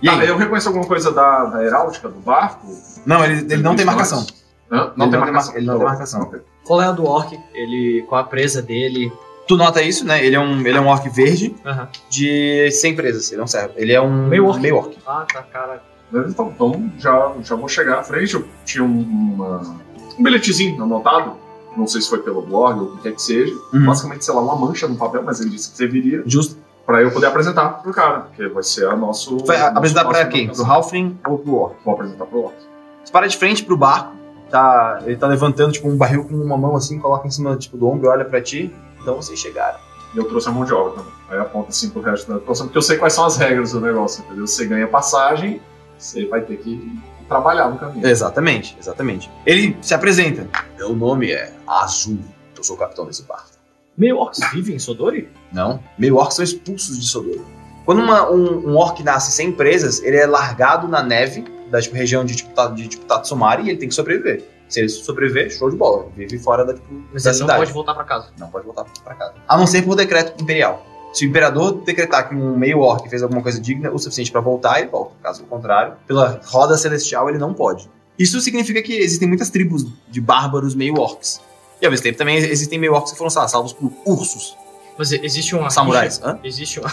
E 0.02 0.08
Tá, 0.08 0.26
eu 0.26 0.36
reconheço 0.36 0.68
alguma 0.68 0.86
coisa 0.86 1.12
da, 1.12 1.46
da 1.46 1.64
heráldica 1.64 2.10
do 2.10 2.20
barco? 2.20 2.68
Não, 3.06 3.24
ele, 3.24 3.42
ele 3.54 3.58
não 3.64 3.76
tem 3.76 3.86
marcação. 3.86 4.26
Não, 4.70 4.80
Ele 4.80 4.90
tem 4.90 4.98
não 4.98 5.10
tem 5.12 5.20
marcação. 5.20 5.52
mar- 5.54 5.58
ele 5.58 5.66
não 5.68 5.74
tem 5.76 5.84
Tá 5.86 5.90
marcação. 5.92 6.32
Qual 6.66 6.82
é 6.82 6.86
a 6.88 6.92
do 6.92 7.06
orc? 7.06 7.40
Ele. 7.54 8.04
Qual 8.10 8.20
a 8.20 8.24
presa 8.24 8.62
dele? 8.62 9.12
Tu 9.52 9.58
nota 9.58 9.82
isso, 9.82 10.06
né? 10.06 10.26
Ele 10.26 10.34
é 10.34 10.40
um, 10.40 10.60
ele 10.66 10.78
é 10.78 10.80
um 10.80 10.88
orc 10.88 11.10
verde 11.10 11.54
Aham. 11.66 11.90
de 12.10 12.72
100 12.72 12.96
presas. 12.96 13.30
Ele 13.32 13.42
não 13.42 13.48
serve. 13.48 13.74
Ele 13.76 13.92
é 13.92 14.02
um 14.02 14.28
Meio 14.30 14.46
orc. 14.46 14.62
Meio 14.62 14.78
orc. 14.78 14.98
Ah, 15.06 15.26
tá, 15.32 15.42
cara. 15.44 15.84
Então, 16.14 16.54
então 16.56 16.92
já, 16.98 17.34
já 17.44 17.56
vou 17.58 17.68
chegar 17.68 18.00
à 18.00 18.04
frente. 18.04 18.34
Eu 18.34 18.46
tinha 18.64 18.82
um, 18.82 19.02
uma- 19.02 19.76
um 20.18 20.24
bilhetezinho 20.24 20.82
anotado. 20.82 21.34
Não 21.76 21.86
sei 21.86 22.00
se 22.00 22.10
foi 22.10 22.20
pelo 22.20 22.42
blog 22.42 22.80
ou 22.80 22.86
o 22.86 22.96
que 22.96 23.04
quer 23.04 23.12
que 23.14 23.22
seja. 23.22 23.54
Uhum. 23.74 23.86
Basicamente, 23.86 24.24
sei 24.24 24.34
lá, 24.34 24.42
uma 24.42 24.56
mancha 24.56 24.88
no 24.88 24.96
papel, 24.96 25.22
mas 25.22 25.42
ele 25.42 25.50
disse 25.50 25.72
que 25.72 25.76
serviria 25.76 26.24
Justo. 26.26 26.58
pra 26.86 27.02
eu 27.02 27.12
poder 27.12 27.26
apresentar 27.28 27.82
pro 27.82 27.92
cara, 27.94 28.20
porque 28.22 28.48
vai 28.48 28.64
ser 28.64 28.88
a 28.88 28.96
nosso. 28.96 29.38
Vai 29.46 29.58
nosso 29.58 29.78
apresentar 29.78 30.02
pra 30.02 30.10
próximo 30.12 30.32
quem? 30.32 30.48
Pro 30.48 30.58
marcação. 30.58 30.76
Halfling 30.78 31.20
ou 31.28 31.38
pro 31.40 31.56
orc? 31.56 31.76
Vou 31.84 31.94
apresentar 31.94 32.26
pro 32.26 32.40
Orc. 32.46 32.56
Você 33.04 33.12
para 33.12 33.28
de 33.28 33.36
frente 33.36 33.66
pro 33.66 33.76
barco. 33.76 34.14
Tá, 34.50 35.00
ele 35.06 35.16
tá 35.18 35.28
levantando 35.28 35.72
tipo 35.74 35.90
um 35.90 35.96
barril 35.98 36.24
com 36.26 36.36
uma 36.36 36.58
mão 36.58 36.76
assim, 36.76 37.00
coloca 37.00 37.26
em 37.28 37.32
cima 37.32 37.56
tipo, 37.58 37.76
do 37.78 37.88
ombro 37.88 38.08
e 38.08 38.10
olha 38.10 38.24
pra 38.26 38.42
ti. 38.42 38.74
Então 39.02 39.16
vocês 39.16 39.40
chegaram. 39.40 39.80
E 40.14 40.18
eu 40.18 40.26
trouxe 40.26 40.50
a 40.50 40.52
mão 40.52 40.66
de 40.66 40.74
obra 40.74 40.94
também. 40.94 41.12
Aí 41.30 41.40
aponta 41.40 41.70
assim 41.70 41.90
pro 41.90 42.02
resto 42.02 42.32
da 42.32 42.40
situação, 42.40 42.68
porque 42.68 42.78
eu 42.78 42.82
sei 42.82 42.98
quais 42.98 43.14
são 43.14 43.26
as 43.26 43.38
regras 43.38 43.72
do 43.72 43.80
negócio, 43.80 44.24
entendeu? 44.26 44.46
Você 44.46 44.66
ganha 44.66 44.88
passagem, 44.88 45.62
você 45.98 46.26
vai 46.26 46.42
ter 46.42 46.58
que 46.58 47.00
trabalhar 47.30 47.70
no 47.70 47.78
caminho. 47.78 48.06
Exatamente, 48.06 48.76
exatamente. 48.80 49.32
Ele 49.46 49.78
se 49.82 49.94
apresenta. 49.94 50.48
Meu 50.78 50.94
nome 50.94 51.32
é 51.32 51.54
Azul. 51.66 52.20
Eu 52.58 52.64
sou 52.64 52.76
o 52.76 52.80
capitão 52.80 53.06
desse 53.06 53.24
barco. 53.24 53.50
Meio 53.98 54.18
orcs 54.18 54.40
vivem 54.52 54.76
em 54.76 54.80
Sodori? 54.80 55.30
Não. 55.52 55.82
Meio 55.98 56.18
orcs 56.18 56.36
são 56.36 56.44
expulsos 56.44 57.00
de 57.00 57.06
Sodoro. 57.08 57.46
Quando 57.86 58.00
uma- 58.02 58.30
um, 58.30 58.70
um 58.72 58.76
orc 58.78 59.02
nasce 59.04 59.32
sem 59.32 59.52
presas, 59.52 60.02
ele 60.04 60.18
é 60.18 60.26
largado 60.26 60.88
na 60.88 61.02
neve 61.02 61.44
da 61.70 61.82
tipo, 61.82 61.96
região 61.96 62.24
de 62.26 62.36
tipo, 62.36 62.68
de, 62.76 62.88
tipo, 62.88 63.06
Tatsumari 63.06 63.64
e 63.64 63.70
ele 63.70 63.78
tem 63.80 63.88
que 63.90 63.96
sobreviver. 63.96 64.44
Se 64.72 64.80
ele 64.80 64.90
sobreviver, 64.90 65.52
show 65.52 65.70
de 65.70 65.76
bola. 65.76 66.08
Vive 66.16 66.40
fora 66.40 66.66
da, 66.66 66.74
tipo, 66.74 66.88
Mas 67.14 67.24
da 67.24 67.32
ele 67.32 67.40
não 67.40 67.46
cidade. 67.46 67.60
pode 67.60 67.74
voltar 67.74 67.94
pra 67.94 68.04
casa. 68.06 68.30
Não 68.40 68.50
pode 68.50 68.66
voltar 68.66 68.86
pra 69.04 69.14
casa. 69.14 69.34
A 69.48 69.58
não 69.58 69.68
ser 69.68 69.82
por 69.84 69.96
decreto 69.96 70.42
imperial. 70.42 70.86
Se 71.14 71.26
o 71.26 71.30
imperador 71.30 71.74
decretar 71.84 72.30
que 72.30 72.34
um 72.34 72.58
meio 72.58 72.80
orc 72.80 73.08
fez 73.10 73.22
alguma 73.22 73.42
coisa 73.42 73.60
digna 73.60 73.92
o 73.92 74.00
suficiente 74.00 74.32
pra 74.32 74.40
voltar, 74.40 74.80
ele 74.80 74.88
volta. 74.90 75.12
Caso 75.22 75.44
contrário, 75.44 75.96
pela 76.08 76.40
roda 76.46 76.78
celestial 76.78 77.28
ele 77.28 77.38
não 77.38 77.54
pode. 77.54 77.90
Isso 78.18 78.40
significa 78.40 78.82
que 78.82 78.94
existem 78.94 79.28
muitas 79.28 79.50
tribos 79.50 79.86
de 80.10 80.22
bárbaros 80.22 80.74
meio 80.74 80.98
orcs. 80.98 81.42
E 81.82 81.86
ao 81.86 81.92
mesmo 81.92 82.04
tempo 82.04 82.18
também 82.18 82.38
existem 82.38 82.80
meio 82.80 82.94
orcs 82.94 83.12
que 83.12 83.18
foram 83.18 83.32
lá, 83.36 83.48
salvos 83.50 83.74
por 83.74 83.92
ursos, 84.06 84.56
Mas 84.98 85.12
existe 85.12 85.56
uma. 85.56 85.70
samurais. 85.70 86.22
Hã? 86.24 86.38
Existe 86.44 86.80
uma. 86.80 86.92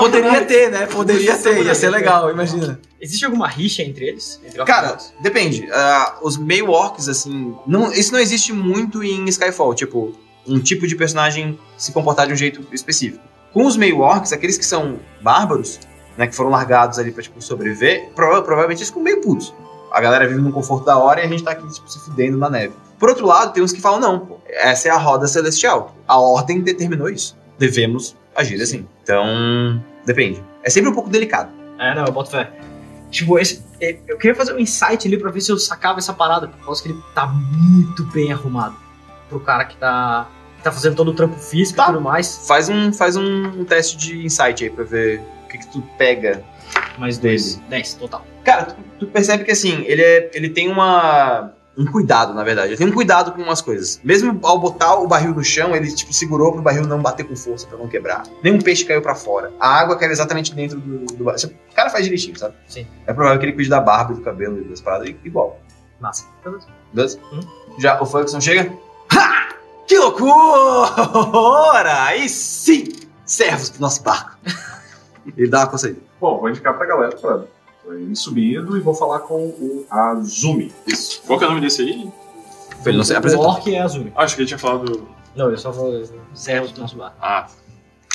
Poderia 0.00 0.44
ter, 0.44 0.70
né? 0.70 0.86
Poderia 0.86 1.36
ter, 1.36 1.62
ia 1.64 1.74
ser 1.74 1.90
legal, 1.90 2.30
imagina. 2.30 2.80
Existe 3.00 3.24
alguma 3.24 3.46
rixa 3.48 3.82
entre 3.82 4.06
eles? 4.06 4.40
Entre 4.46 4.64
Cara, 4.64 4.96
depende. 5.20 5.68
Ah, 5.72 6.16
os 6.22 6.36
meio 6.36 6.70
orcs, 6.70 7.08
assim. 7.08 7.54
Não, 7.66 7.92
isso 7.92 8.12
não 8.12 8.18
existe 8.20 8.52
muito 8.52 9.02
em 9.02 9.24
Skyfall. 9.28 9.74
Tipo, 9.74 10.12
um 10.46 10.58
tipo 10.60 10.86
de 10.86 10.94
personagem 10.96 11.58
se 11.76 11.92
comportar 11.92 12.26
de 12.26 12.32
um 12.32 12.36
jeito 12.36 12.66
específico. 12.72 13.22
Com 13.52 13.66
os 13.66 13.76
meio 13.76 14.00
orcs, 14.00 14.32
aqueles 14.32 14.56
que 14.58 14.64
são 14.66 14.98
bárbaros, 15.20 15.78
né? 16.16 16.26
Que 16.26 16.34
foram 16.34 16.50
largados 16.50 16.98
ali 16.98 17.12
pra, 17.12 17.22
tipo, 17.22 17.40
sobreviver, 17.42 18.08
prova- 18.14 18.42
provavelmente 18.42 18.78
eles 18.78 18.88
ficam 18.88 19.02
meio 19.02 19.20
putos. 19.20 19.52
A 19.92 20.00
galera 20.00 20.26
vive 20.26 20.40
no 20.40 20.50
conforto 20.50 20.84
da 20.84 20.98
hora 20.98 21.20
e 21.20 21.24
a 21.24 21.28
gente 21.28 21.44
tá 21.44 21.52
aqui, 21.52 21.68
tipo, 21.72 21.88
se 21.88 22.00
fudendo 22.00 22.36
na 22.36 22.50
neve. 22.50 22.74
Por 23.04 23.10
outro 23.10 23.26
lado, 23.26 23.52
tem 23.52 23.62
uns 23.62 23.70
que 23.70 23.82
falam, 23.82 24.00
não, 24.00 24.18
pô, 24.18 24.38
essa 24.48 24.88
é 24.88 24.90
a 24.90 24.96
roda 24.96 25.26
celestial. 25.26 25.94
A 26.08 26.18
ordem 26.18 26.62
determinou 26.62 27.06
isso. 27.10 27.36
Devemos 27.58 28.16
agir 28.34 28.58
assim. 28.62 28.88
Então, 29.02 29.84
depende. 30.06 30.42
É 30.62 30.70
sempre 30.70 30.88
um 30.88 30.94
pouco 30.94 31.10
delicado. 31.10 31.52
É, 31.78 31.94
não, 31.94 32.06
eu 32.06 32.10
boto 32.12 32.30
fé. 32.30 32.50
Tipo, 33.10 33.38
esse, 33.38 33.62
é, 33.78 33.98
eu 34.08 34.16
queria 34.16 34.34
fazer 34.34 34.54
um 34.54 34.58
insight 34.58 35.06
ali 35.06 35.18
pra 35.18 35.30
ver 35.30 35.42
se 35.42 35.52
eu 35.52 35.58
sacava 35.58 35.98
essa 35.98 36.14
parada. 36.14 36.48
Por 36.48 36.64
causa 36.64 36.82
que 36.82 36.88
ele 36.88 36.98
tá 37.14 37.26
muito 37.26 38.04
bem 38.04 38.32
arrumado. 38.32 38.74
Pro 39.28 39.38
cara 39.38 39.66
que 39.66 39.76
tá, 39.76 40.26
que 40.56 40.62
tá 40.62 40.72
fazendo 40.72 40.96
todo 40.96 41.10
o 41.10 41.14
trampo 41.14 41.36
físico 41.36 41.76
Tá. 41.76 41.82
e 41.82 41.86
tudo 41.88 42.00
mais. 42.00 42.46
Faz 42.48 42.70
um, 42.70 42.90
faz 42.90 43.16
um 43.16 43.66
teste 43.66 43.98
de 43.98 44.24
insight 44.24 44.64
aí 44.64 44.70
pra 44.70 44.82
ver 44.84 45.20
o 45.44 45.48
que, 45.50 45.58
que 45.58 45.66
tu 45.66 45.82
pega 45.98 46.42
Mais 46.96 47.18
dois. 47.18 47.56
10, 47.68 47.92
total. 47.96 48.24
Cara, 48.42 48.62
tu, 48.64 48.76
tu 49.00 49.06
percebe 49.08 49.44
que 49.44 49.50
assim, 49.50 49.82
ele, 49.86 50.00
é, 50.00 50.30
ele 50.32 50.48
tem 50.48 50.70
uma. 50.72 51.52
Um 51.76 51.86
cuidado, 51.86 52.32
na 52.32 52.44
verdade. 52.44 52.68
Ele 52.68 52.76
tem 52.76 52.86
um 52.86 52.92
cuidado 52.92 53.32
com 53.32 53.42
umas 53.42 53.60
coisas. 53.60 54.00
Mesmo 54.04 54.38
ao 54.44 54.58
botar 54.58 54.94
o 54.94 55.08
barril 55.08 55.34
no 55.34 55.42
chão, 55.42 55.74
ele 55.74 55.92
tipo, 55.92 56.12
segurou 56.12 56.52
pro 56.52 56.62
barril 56.62 56.86
não 56.86 57.02
bater 57.02 57.24
com 57.24 57.34
força, 57.34 57.66
pra 57.66 57.76
não 57.76 57.88
quebrar. 57.88 58.22
Nenhum 58.42 58.60
peixe 58.60 58.84
caiu 58.84 59.02
pra 59.02 59.14
fora. 59.14 59.52
A 59.58 59.80
água 59.80 59.96
caiu 59.96 60.12
exatamente 60.12 60.54
dentro 60.54 60.78
do, 60.78 61.06
do 61.06 61.24
barril. 61.24 61.50
O 61.70 61.74
cara 61.74 61.90
faz 61.90 62.04
direitinho, 62.04 62.38
sabe? 62.38 62.54
Sim. 62.68 62.86
É 63.06 63.12
provável 63.12 63.38
que 63.40 63.46
ele 63.46 63.52
cuide 63.52 63.68
da 63.68 63.80
barba 63.80 64.12
e 64.12 64.16
do 64.16 64.22
cabelo 64.22 64.60
e 64.60 64.64
das 64.64 64.80
paradas 64.80 65.12
igual. 65.24 65.58
Massa. 66.00 66.26
Beleza? 66.92 67.18
Hum. 67.32 67.40
Já 67.78 68.00
o 68.00 68.06
Ferguson 68.06 68.40
chega? 68.40 68.72
Ha! 69.12 69.48
Que 69.86 69.98
loucura! 69.98 72.04
Aí 72.04 72.28
sim! 72.28 72.88
Servos 73.24 73.70
pro 73.70 73.80
nosso 73.80 74.02
barco. 74.02 74.36
ele 75.36 75.48
dá 75.48 75.60
uma 75.60 75.66
coisa 75.66 75.88
aí. 75.88 75.96
Bom, 76.20 76.38
vou 76.38 76.48
indicar 76.48 76.76
pra 76.76 76.86
galera 76.86 77.16
pra 77.16 77.42
subindo 78.14 78.76
e 78.76 78.80
vou 78.80 78.94
falar 78.94 79.20
com 79.20 79.36
o 79.46 79.84
Azumi. 79.90 80.72
Isso. 80.86 81.22
Qual 81.26 81.38
que 81.38 81.44
é 81.44 81.48
o 81.48 81.50
nome 81.50 81.62
desse 81.62 81.82
aí? 81.82 82.12
Ele 82.86 82.96
não 82.98 83.04
se 83.04 83.12
O 83.14 83.18
apresentou. 83.18 83.46
orc 83.46 83.74
é 83.74 83.80
azul. 83.80 84.06
Ah, 84.14 84.24
acho 84.24 84.34
que 84.36 84.42
ele 84.42 84.48
tinha 84.48 84.58
falado. 84.58 85.06
Não, 85.34 85.50
eu 85.50 85.56
só 85.56 85.70
vou. 85.70 86.02
Servos 86.34 86.72
do 86.72 86.82
nosso 86.82 86.96
bar. 86.96 87.14
Ah, 87.20 87.46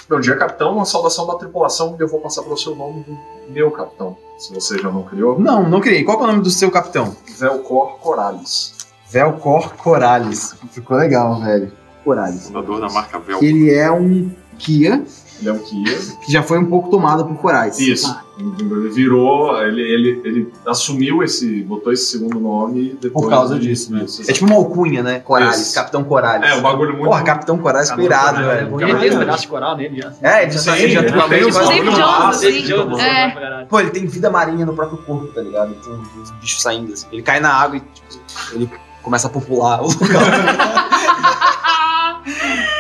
Bom 0.10 0.20
dia, 0.20 0.36
capitão. 0.36 0.74
Uma 0.76 0.86
saudação 0.86 1.28
da 1.28 1.36
tripulação 1.36 1.96
e 2.00 2.02
eu 2.02 2.08
vou 2.08 2.20
passar 2.20 2.42
para 2.42 2.54
o 2.54 2.58
seu 2.58 2.76
nome 2.76 3.04
do 3.04 3.18
meu 3.52 3.70
capitão. 3.70 4.18
Se 4.40 4.52
você 4.54 4.78
já 4.80 4.90
não 4.92 5.04
criou. 5.04 5.40
Não, 5.40 5.68
não 5.70 5.80
criei. 5.82 6.04
Qual 6.04 6.18
que 6.18 6.24
é 6.24 6.28
o 6.28 6.32
nome 6.32 6.42
do 6.44 6.50
seu 6.50 6.72
capitão? 6.72 7.16
Velcor 7.38 7.98
Corales. 8.00 8.74
Velcor 9.12 9.74
Corales. 9.76 10.56
Ficou 10.72 10.98
legal, 10.98 11.40
velho. 11.42 11.72
Corales. 12.04 12.48
fundador 12.48 12.80
da 12.82 12.90
marca 12.90 13.20
Vel. 13.20 13.38
Que 13.40 13.46
ele 13.46 13.72
é 13.74 13.92
um 13.92 14.32
Kia 14.58 15.04
Ele 15.40 15.50
é 15.50 15.54
um 15.54 15.60
Kia. 15.60 15.98
que 16.26 16.32
já 16.32 16.42
foi 16.42 16.58
um 16.58 16.66
pouco 16.66 16.90
tomado 16.90 17.26
por 17.26 17.38
corais. 17.38 17.78
Isso. 17.80 18.16
Ele 18.40 18.90
virou. 18.90 19.62
Ele, 19.62 19.82
ele, 19.82 20.22
ele 20.24 20.54
assumiu 20.66 21.22
esse. 21.22 21.62
botou 21.64 21.92
esse 21.92 22.06
segundo 22.06 22.40
nome 22.40 22.98
depois. 23.02 23.26
Por 23.26 23.30
causa 23.30 23.60
disso, 23.60 23.92
né? 23.92 24.04
Isso, 24.06 24.30
É 24.30 24.34
tipo 24.34 24.46
uma 24.46 24.56
alcunha, 24.56 25.04
né? 25.04 25.20
Corales. 25.20 25.60
Isso. 25.60 25.76
Capitão 25.76 26.04
Corales. 26.04 26.50
É, 26.50 26.56
um 26.56 26.62
bagulho 26.62 26.94
muito. 26.94 27.06
Porra, 27.06 27.24
Capitão 27.24 27.58
Corales 27.58 27.90
ficou 27.90 28.06
irado, 28.06 28.38
velho. 28.44 28.82
Ele 28.82 28.96
tem 29.00 29.12
um 29.16 29.20
pedaço 29.20 29.42
de 29.42 29.48
coral 29.50 29.76
nele 29.76 30.02
já. 30.02 30.14
É, 30.22 30.44
ele 30.44 30.52
já, 30.52 30.78
ele 30.78 30.94
já 30.94 31.04
tem 31.04 31.12
Jones, 31.12 31.58
assim. 31.58 32.62
Jones. 32.64 33.00
É. 33.00 33.66
Pô, 33.70 33.80
ele 33.80 33.90
tem 33.92 34.06
vida 34.08 34.30
marinha 34.30 34.66
no 34.66 34.74
próprio 34.74 35.00
corpo, 35.00 35.28
tá 35.28 35.42
ligado? 35.42 35.72
Ele 35.72 35.80
tem 35.84 35.94
uns 35.94 36.32
bichos 36.40 36.62
saindo 36.62 36.94
assim. 36.94 37.08
Ele 37.12 37.22
cai 37.22 37.40
na 37.40 37.54
água 37.54 37.78
e 37.78 37.80
tipo, 37.82 38.24
ele 38.54 38.70
começa 39.04 39.28
a 39.28 39.30
popular 39.30 39.82
o 39.84 39.88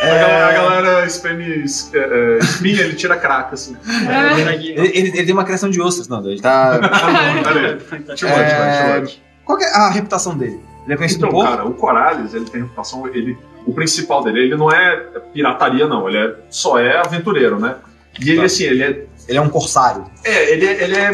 local. 0.07 0.15
A 0.15 0.19
galera, 0.19 0.47
a 0.47 0.51
galera 0.53 0.89
é, 1.01 1.03
é, 1.05 2.37
espinha, 2.39 2.81
ele 2.81 2.93
tira 2.95 3.15
craca, 3.17 3.53
assim. 3.55 3.75
ele, 4.37 4.71
ele- 4.71 5.09
ele 5.09 5.23
tem 5.25 5.33
uma 5.33 5.43
criação 5.43 5.69
de 5.69 5.81
ostras, 5.81 6.07
não, 6.07 6.25
ele 6.25 6.39
tá. 6.41 6.79
Too 6.79 7.99
much, 8.09 8.23
É. 8.23 9.03
Qual 9.45 9.59
é 9.59 9.65
a 9.73 9.89
reputação 9.89 10.37
dele? 10.37 10.59
Ele 10.85 10.93
é 10.93 10.97
conhecido 10.97 11.25
Então, 11.27 11.41
cara, 11.43 11.65
o 11.65 11.73
Corales, 11.73 12.33
ele 12.33 12.45
tem 12.45 12.61
reputação, 12.61 13.07
ele, 13.07 13.37
o 13.65 13.73
principal 13.73 14.23
dele, 14.23 14.39
ele 14.41 14.55
não 14.55 14.71
é 14.71 14.95
pirataria, 15.33 15.87
não, 15.87 16.07
ele 16.07 16.17
é, 16.17 16.35
só 16.49 16.79
é 16.79 16.97
aventureiro, 16.97 17.59
né? 17.59 17.75
E 18.19 18.29
ele, 18.29 18.39
Tá. 18.39 18.45
assim, 18.45 18.63
ele 18.63 18.83
é, 18.83 19.05
Ele 19.27 19.37
é 19.37 19.41
um 19.41 19.49
corsário. 19.49 20.05
é, 20.23 20.51
ele 20.51 20.65
é, 20.65 20.83
ele 20.83 20.95
é 20.97 21.11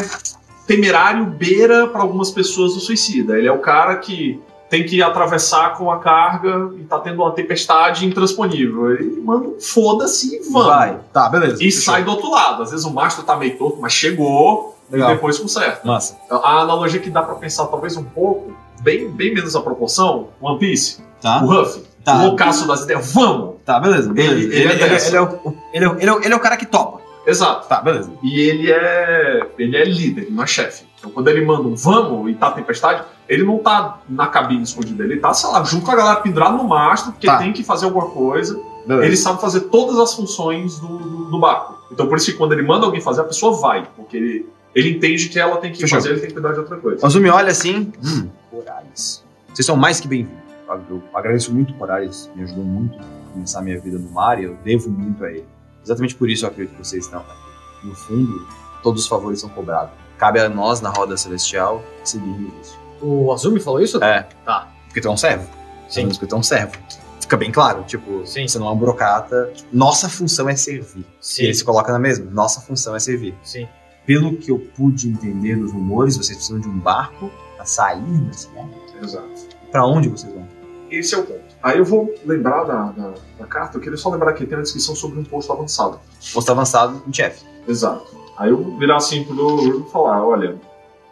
temerário, 0.66 1.24
beira 1.26 1.86
pra 1.88 2.00
algumas 2.02 2.30
pessoas 2.30 2.74
do 2.74 2.80
suicida. 2.80 3.38
Ele 3.38 3.46
é 3.48 3.52
o 3.52 3.58
cara 3.58 3.96
que 3.96 4.40
tem 4.68 4.84
que 4.84 5.00
atravessar 5.02 5.76
com 5.76 5.90
a 5.90 5.98
carga 5.98 6.70
e 6.78 6.84
tá 6.84 6.98
tendo 6.98 7.22
uma 7.22 7.30
tempestade 7.32 8.04
intransponível. 8.06 8.92
Ele 8.92 9.20
manda 9.20 9.48
um 9.48 9.60
foda-se 9.60 10.36
e 10.36 10.50
vamos. 10.50 10.66
Vai. 10.68 10.98
Tá, 11.12 11.28
beleza. 11.28 11.62
E 11.62 11.70
sai 11.70 12.02
do 12.04 12.10
outro 12.10 12.30
lado. 12.30 12.62
Às 12.62 12.70
vezes 12.70 12.84
o 12.84 12.92
mastro 12.92 13.22
tá 13.24 13.36
meio 13.36 13.56
torto, 13.56 13.78
mas 13.80 13.92
chegou 13.92 14.76
Legal. 14.90 15.10
e 15.10 15.14
depois 15.14 15.38
conserta. 15.38 15.86
Massa. 15.86 16.16
A 16.30 16.60
analogia 16.62 17.00
que 17.00 17.10
dá 17.10 17.22
pra 17.22 17.34
pensar 17.36 17.66
talvez 17.66 17.96
um 17.96 18.04
pouco, 18.04 18.52
bem, 18.80 19.08
bem 19.08 19.32
menos 19.34 19.54
a 19.54 19.60
proporção, 19.60 20.28
One 20.40 20.58
Piece, 20.58 20.98
Tá. 21.20 21.42
o 21.42 21.46
Ruff, 21.46 21.82
Tá. 22.04 22.16
o 22.18 22.26
loucaço 22.26 22.66
das 22.68 22.82
ideias, 22.82 23.12
vamos! 23.12 23.56
Tá, 23.64 23.80
beleza. 23.80 24.12
beleza. 24.12 24.32
Ele- 24.34 24.44
Ele, 24.44 24.54
ele 24.54 24.68
é 24.68 25.06
ele- 25.06 25.16
é 25.16 25.20
o, 25.20 25.54
ele, 25.72 25.84
é 25.84 25.88
o, 25.88 25.96
ele, 25.98 26.06
é 26.10 26.12
o, 26.12 26.22
ele 26.22 26.32
é 26.34 26.36
o 26.36 26.40
cara 26.40 26.56
que 26.56 26.66
topa. 26.66 27.00
Exato. 27.26 27.66
Tá, 27.66 27.80
beleza. 27.80 28.12
E 28.22 28.40
ele 28.40 28.70
é. 28.70 29.40
ele 29.58 29.76
é 29.76 29.84
líder, 29.84 30.28
não 30.30 30.44
é 30.44 30.46
chefe. 30.46 30.84
Então 31.06 31.12
quando 31.14 31.28
ele 31.28 31.44
manda 31.44 31.68
um 31.68 31.76
vamos 31.76 32.28
e 32.30 32.34
tá 32.34 32.50
tempestade, 32.50 33.04
ele 33.28 33.44
não 33.44 33.58
tá 33.58 34.00
na 34.08 34.26
cabine 34.26 34.62
escondida, 34.62 35.04
ele 35.04 35.18
tá, 35.18 35.32
sei 35.32 35.48
lá, 35.50 35.62
junto 35.62 35.84
com 35.86 35.92
a 35.92 35.94
galera 35.96 36.20
pendurado 36.20 36.56
no 36.56 36.64
mastro, 36.64 37.12
porque 37.12 37.26
Tá. 37.28 37.38
tem 37.38 37.52
que 37.52 37.62
fazer 37.62 37.84
alguma 37.84 38.06
coisa. 38.10 38.60
beleza. 38.84 39.06
Ele 39.06 39.16
sabe 39.16 39.40
fazer 39.40 39.60
todas 39.62 39.98
as 39.98 40.14
funções 40.14 40.78
do, 40.80 40.88
do, 40.98 41.24
do 41.30 41.38
barco. 41.38 41.76
Então 41.92 42.08
por 42.08 42.16
isso 42.16 42.26
que 42.32 42.36
quando 42.36 42.52
ele 42.52 42.62
manda 42.62 42.84
alguém 42.86 43.00
fazer, 43.00 43.20
a 43.20 43.24
pessoa 43.24 43.56
vai, 43.56 43.88
porque 43.96 44.16
ele, 44.16 44.48
ele 44.74 44.90
entende 44.96 45.28
que 45.28 45.38
ela 45.38 45.58
tem 45.58 45.70
que 45.72 45.78
Fechou. 45.80 45.96
fazer, 45.98 46.10
ele 46.10 46.18
tem 46.20 46.28
que 46.28 46.34
cuidar 46.34 46.52
de 46.52 46.58
outra 46.58 46.76
coisa. 46.76 47.06
Azumi 47.06 47.28
olha 47.30 47.50
assim. 47.52 47.92
Hum, 48.04 48.28
Corales. 48.50 49.24
Vocês 49.54 49.64
são 49.64 49.76
mais 49.76 50.00
que 50.00 50.08
bem-vindos. 50.08 50.44
Eu 50.90 51.00
agradeço 51.14 51.54
muito 51.54 51.72
o 51.72 51.76
Corales, 51.76 52.28
me 52.34 52.42
ajudou 52.42 52.64
muito 52.64 52.98
a 52.98 53.32
começar 53.32 53.60
a 53.60 53.62
minha 53.62 53.78
vida 53.78 53.96
no 53.98 54.10
mar 54.10 54.40
e 54.40 54.44
eu 54.44 54.56
devo 54.64 54.90
muito 54.90 55.24
a 55.24 55.30
ele. 55.30 55.44
Exatamente 55.84 56.16
por 56.16 56.28
isso 56.28 56.44
eu 56.44 56.48
acredito 56.50 56.76
que 56.76 56.84
vocês 56.84 57.04
estão 57.04 57.20
aqui. 57.20 57.86
No 57.86 57.94
fundo, 57.94 58.46
todos 58.82 59.02
os 59.02 59.08
favores 59.08 59.40
são 59.40 59.48
cobrados. 59.50 59.92
Cabe 60.18 60.40
a 60.40 60.48
nós, 60.48 60.80
na 60.80 60.90
roda 60.90 61.16
celestial, 61.16 61.82
seguir 62.04 62.52
isso. 62.62 62.78
O 63.00 63.32
Azumi 63.32 63.60
falou 63.60 63.80
isso? 63.80 64.02
É. 64.02 64.26
Tá. 64.44 64.68
Porque 64.86 65.00
tu 65.00 65.08
é 65.08 65.10
um 65.10 65.16
servo. 65.16 65.48
Sim. 65.88 66.08
Porque 66.08 66.26
tu 66.26 66.34
é 66.34 66.38
um 66.38 66.42
servo. 66.42 66.72
Fica 67.20 67.36
bem 67.36 67.50
claro, 67.50 67.82
tipo, 67.82 68.24
Sim. 68.24 68.46
você 68.46 68.58
não 68.58 68.68
é 68.68 68.70
um 68.70 68.76
burocrata. 68.76 69.52
Nossa 69.72 70.08
função 70.08 70.48
é 70.48 70.54
servir. 70.54 71.00
E 71.00 71.06
Sim. 71.20 71.42
ele 71.44 71.54
se 71.54 71.64
coloca 71.64 71.92
na 71.92 71.98
mesma. 71.98 72.30
Nossa 72.30 72.60
função 72.60 72.94
é 72.94 73.00
servir. 73.00 73.34
Sim. 73.42 73.68
Pelo 74.06 74.36
que 74.36 74.50
eu 74.50 74.58
pude 74.60 75.08
entender 75.08 75.56
dos 75.56 75.72
rumores, 75.72 76.16
vocês 76.16 76.36
precisam 76.36 76.60
de 76.60 76.68
um 76.68 76.78
barco 76.78 77.30
pra 77.56 77.64
sair 77.64 78.00
da 78.00 78.32
cidade. 78.32 78.70
Exato. 79.02 79.48
Pra 79.72 79.84
onde 79.84 80.08
vocês 80.08 80.32
vão? 80.32 80.46
Esse 80.88 81.16
é 81.16 81.18
o 81.18 81.24
ponto. 81.24 81.40
Aí 81.62 81.78
eu 81.78 81.84
vou 81.84 82.14
lembrar 82.24 82.62
da, 82.62 82.92
da, 82.92 83.14
da 83.40 83.46
carta, 83.46 83.76
eu 83.76 83.80
queria 83.80 83.98
só 83.98 84.08
lembrar 84.08 84.32
que 84.34 84.46
tem 84.46 84.56
uma 84.56 84.62
descrição 84.62 84.94
sobre 84.94 85.18
um 85.18 85.24
posto 85.24 85.52
avançado. 85.52 85.98
Posto 86.32 86.52
avançado 86.52 87.02
em 87.08 87.12
chefe. 87.12 87.44
Exato. 87.66 88.15
Aí 88.36 88.50
eu 88.50 88.76
virar 88.78 88.96
assim 88.96 89.24
pro 89.24 89.34
Urgo 89.34 89.86
e 89.88 89.90
falar, 89.90 90.24
olha, 90.26 90.56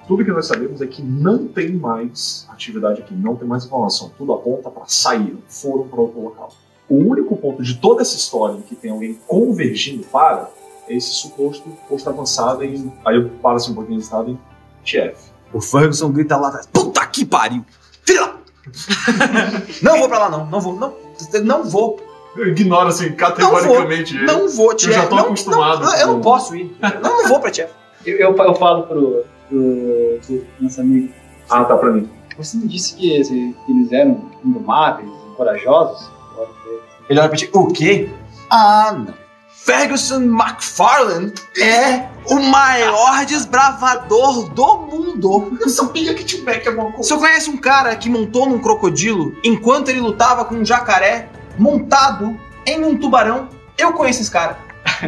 tudo 0.06 0.24
que 0.24 0.30
nós 0.30 0.46
sabemos 0.46 0.82
é 0.82 0.86
que 0.86 1.02
não 1.02 1.48
tem 1.48 1.72
mais 1.72 2.46
atividade 2.50 3.00
aqui, 3.00 3.14
não 3.14 3.34
tem 3.36 3.48
mais 3.48 3.64
informação. 3.64 4.12
Tudo 4.18 4.32
aponta 4.34 4.70
para 4.70 4.84
sair, 4.86 5.36
foram 5.48 5.88
para 5.88 6.00
outro 6.00 6.20
local. 6.20 6.52
O 6.88 6.96
único 6.96 7.36
ponto 7.36 7.62
de 7.62 7.76
toda 7.76 8.02
essa 8.02 8.16
história 8.16 8.54
em 8.54 8.60
que 8.60 8.76
tem 8.76 8.90
alguém 8.90 9.18
convergindo 9.26 10.04
para 10.04 10.50
é 10.86 10.94
esse 10.94 11.14
suposto 11.14 11.68
posto 11.88 12.10
avançado 12.10 12.62
em. 12.62 12.92
Aí 13.04 13.16
eu 13.16 13.30
paro 13.42 13.56
assim 13.56 13.72
um 13.72 13.74
pouquinho 13.74 13.98
estado 13.98 14.30
em 14.30 14.38
TF. 14.84 15.32
O 15.52 15.60
Ferguson 15.60 16.12
grita 16.12 16.36
lá 16.36 16.48
atrás: 16.48 16.66
Puta 16.66 17.06
que 17.06 17.24
pariu! 17.24 17.64
Filha. 18.04 18.34
Não 19.82 19.98
vou 19.98 20.08
pra 20.08 20.18
lá, 20.18 20.30
não. 20.30 20.46
Não 20.46 20.60
vou, 20.60 20.74
não. 20.74 20.94
Não 21.44 21.64
vou. 21.64 22.00
Eu 22.36 22.48
ignoro 22.48 22.88
assim 22.88 23.12
categoricamente 23.12 24.16
ele. 24.16 24.26
Não 24.26 24.48
vou, 24.48 24.74
Tchef. 24.74 24.92
já 24.92 25.06
tô 25.06 25.16
não, 25.16 25.24
acostumado 25.26 25.84
Não, 25.84 25.96
eu 25.96 26.06
não 26.08 26.20
posso 26.20 26.54
ir. 26.56 26.76
Não, 26.80 27.22
não 27.22 27.28
vou 27.28 27.40
pra 27.40 27.50
Tchef. 27.50 27.72
Eu, 28.04 28.18
eu, 28.18 28.36
eu 28.36 28.54
falo 28.54 28.82
pro, 28.84 29.24
pro, 29.48 30.20
pro 30.26 30.44
nosso 30.60 30.80
amigo. 30.80 31.12
Ah, 31.48 31.64
tá 31.64 31.76
pra 31.76 31.92
mim. 31.92 32.10
Você 32.36 32.56
me 32.56 32.66
disse 32.66 32.96
que, 32.96 33.22
que 33.22 33.72
eles 33.72 33.92
eram 33.92 34.30
indomáveis, 34.44 35.08
corajosos. 35.36 36.10
Ele 37.08 37.20
olha 37.20 37.28
pra 37.28 37.38
ti: 37.38 37.48
O 37.52 37.68
quê? 37.68 38.08
Ah, 38.50 38.92
não. 38.92 39.24
Ferguson 39.64 40.20
McFarlane 40.24 41.32
é 41.58 42.06
o 42.26 42.38
maior 42.38 43.24
desbravador 43.24 44.50
do 44.50 44.76
mundo. 44.78 45.56
Eu 45.58 45.70
sabia 45.70 46.12
que 46.12 46.22
T-Mac 46.22 46.66
é 46.66 46.68
alguma 46.68 46.92
coisa. 46.92 47.08
Você 47.08 47.16
conhece 47.16 47.48
um 47.48 47.56
cara 47.56 47.96
que 47.96 48.10
montou 48.10 48.46
num 48.46 48.58
crocodilo 48.58 49.34
enquanto 49.42 49.88
ele 49.88 50.00
lutava 50.00 50.44
com 50.44 50.56
um 50.56 50.64
jacaré 50.64 51.30
montado 51.58 52.38
em 52.66 52.84
um 52.84 52.96
tubarão? 52.98 53.48
Eu 53.76 53.92
conheço 53.92 54.22
esse 54.22 54.30
cara. 54.30 54.58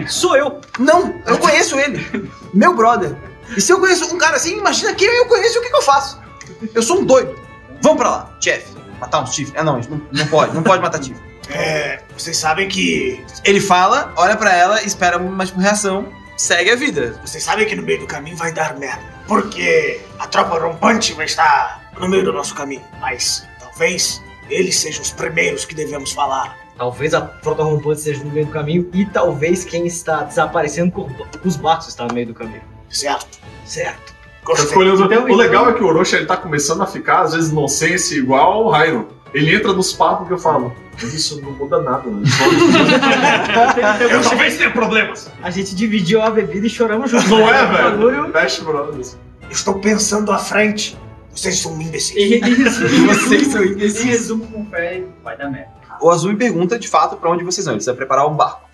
Sou 0.09 0.37
eu. 0.37 0.61
Não, 0.79 1.15
eu 1.27 1.39
conheço 1.39 1.79
ele. 1.79 2.31
Meu 2.53 2.75
brother. 2.75 3.15
E 3.57 3.61
se 3.61 3.73
eu 3.73 3.79
conheço 3.79 4.13
um 4.13 4.19
cara 4.19 4.37
assim, 4.37 4.59
imagina 4.59 4.95
que 4.95 5.05
eu 5.05 5.27
conheço 5.27 5.59
o 5.59 5.63
que, 5.63 5.69
que 5.69 5.77
eu 5.77 5.83
faço. 5.83 6.21
Eu 6.75 6.83
sou 6.83 7.01
um 7.01 7.05
doido. 7.05 7.39
Vamos 7.83 7.99
pra 7.99 8.11
lá, 8.11 8.37
chefe. 8.41 8.75
Matar 8.99 9.23
uns 9.23 9.35
chifres. 9.35 9.55
Ah, 9.59 9.63
não, 9.63 9.79
não, 9.79 10.01
não 10.11 10.27
pode, 10.27 10.55
não 10.55 10.63
pode 10.63 10.83
matar 10.83 11.03
chifre. 11.03 11.23
É, 11.49 12.03
vocês 12.17 12.37
sabem 12.37 12.69
que. 12.69 13.25
Ele 13.45 13.61
fala, 13.61 14.13
olha 14.17 14.37
pra 14.37 14.53
ela, 14.55 14.83
espera 14.83 15.19
uma 15.19 15.45
tipo, 15.47 15.61
reação, 15.61 16.09
segue 16.37 16.71
a 16.71 16.77
vida. 16.77 17.21
Vocês 17.25 17.45
sabem 17.45 17.67
que 17.67 17.77
no 17.77 17.83
meio 17.83 18.01
do 18.01 18.07
caminho 18.07 18.37
vai 18.37 18.53
dar 18.53 18.77
merda. 18.77 19.03
Porque 19.29 20.01
a 20.19 20.27
tropa 20.27 20.59
rompante 20.59 21.13
vai 21.13 21.27
estar 21.27 21.93
no 21.99 22.09
meio 22.09 22.25
do 22.25 22.33
nosso 22.33 22.55
caminho. 22.55 22.85
Mas 23.01 23.47
talvez 23.61 24.23
eles 24.49 24.77
sejam 24.77 25.03
os 25.03 25.11
primeiros 25.11 25.65
que 25.65 25.75
devemos 25.75 26.13
falar. 26.13 26.57
Talvez 26.77 27.15
a 27.15 27.27
frota 27.43 27.63
rompante 27.63 27.99
esteja 27.99 28.23
no 28.23 28.31
meio 28.31 28.47
do 28.47 28.53
caminho 28.53 28.89
e 28.93 29.07
talvez 29.07 29.65
quem 29.65 29.87
está 29.87 30.23
desaparecendo 30.23 30.93
com 30.93 31.09
os 31.45 31.57
barcos 31.57 31.89
está 31.89 32.05
no 32.07 32.13
meio 32.13 32.27
do 32.27 32.35
caminho. 32.35 32.63
Certo? 32.91 33.39
Certo. 33.65 34.15
Então, 34.43 35.25
o 35.25 35.35
legal 35.35 35.63
então- 35.63 35.69
é 35.69 35.73
que 35.73 35.83
o 35.83 35.87
Orochi 35.87 36.15
ele 36.17 36.27
tá 36.27 36.37
começando 36.37 36.83
a 36.83 36.87
ficar, 36.87 37.23
às 37.23 37.33
vezes, 37.35 37.51
inocência 37.51 38.15
igual 38.15 38.65
o 38.65 38.71
Raino. 38.71 39.09
Ele 39.35 39.55
entra 39.55 39.73
nos 39.73 39.93
papos 39.93 40.29
que 40.29 40.33
eu 40.33 40.39
falo. 40.39 40.73
Mas 41.03 41.13
isso 41.13 41.43
não 41.43 41.51
muda 41.51 41.83
nada, 41.83 42.09
né? 42.09 42.23
Eu 44.11 44.23
talvez 44.23 44.57
tenha 44.57 44.71
problemas. 44.71 45.31
A 45.43 45.51
gente 45.51 45.75
dividiu 45.75 46.23
a 46.23 46.31
bebida 46.31 46.67
e 46.67 46.71
choramos 46.71 47.11
juntos. 47.11 47.29
Não 47.29 47.47
é, 47.47 47.67
velho? 47.67 48.33
Best 48.33 48.63
Brothers. 48.63 49.19
Estou 49.51 49.75
pensando 49.75 50.33
à 50.33 50.39
frente. 50.39 50.97
Vocês 51.37 51.59
são 51.61 51.81
imbecis. 51.81 52.17
E, 52.17 52.41
e, 52.41 52.65
Vocês 53.07 53.47
são 53.49 53.63
em 53.63 53.73
imbecis. 53.73 54.03
resumo, 54.05 54.47
com 54.47 54.65
fé, 54.67 55.03
vai 55.23 55.37
dar 55.37 55.51
merda. 55.51 55.71
O 56.01 56.11
Azul 56.11 56.31
me 56.33 56.37
pergunta 56.37 56.79
de 56.79 56.89
fato 56.89 57.17
pra 57.17 57.31
onde 57.31 57.45
vocês 57.45 57.65
vão. 57.65 57.73
Ele 57.75 57.79
precisa 57.79 57.95
preparar 57.95 58.27
um 58.29 58.35
barco. 58.35 58.67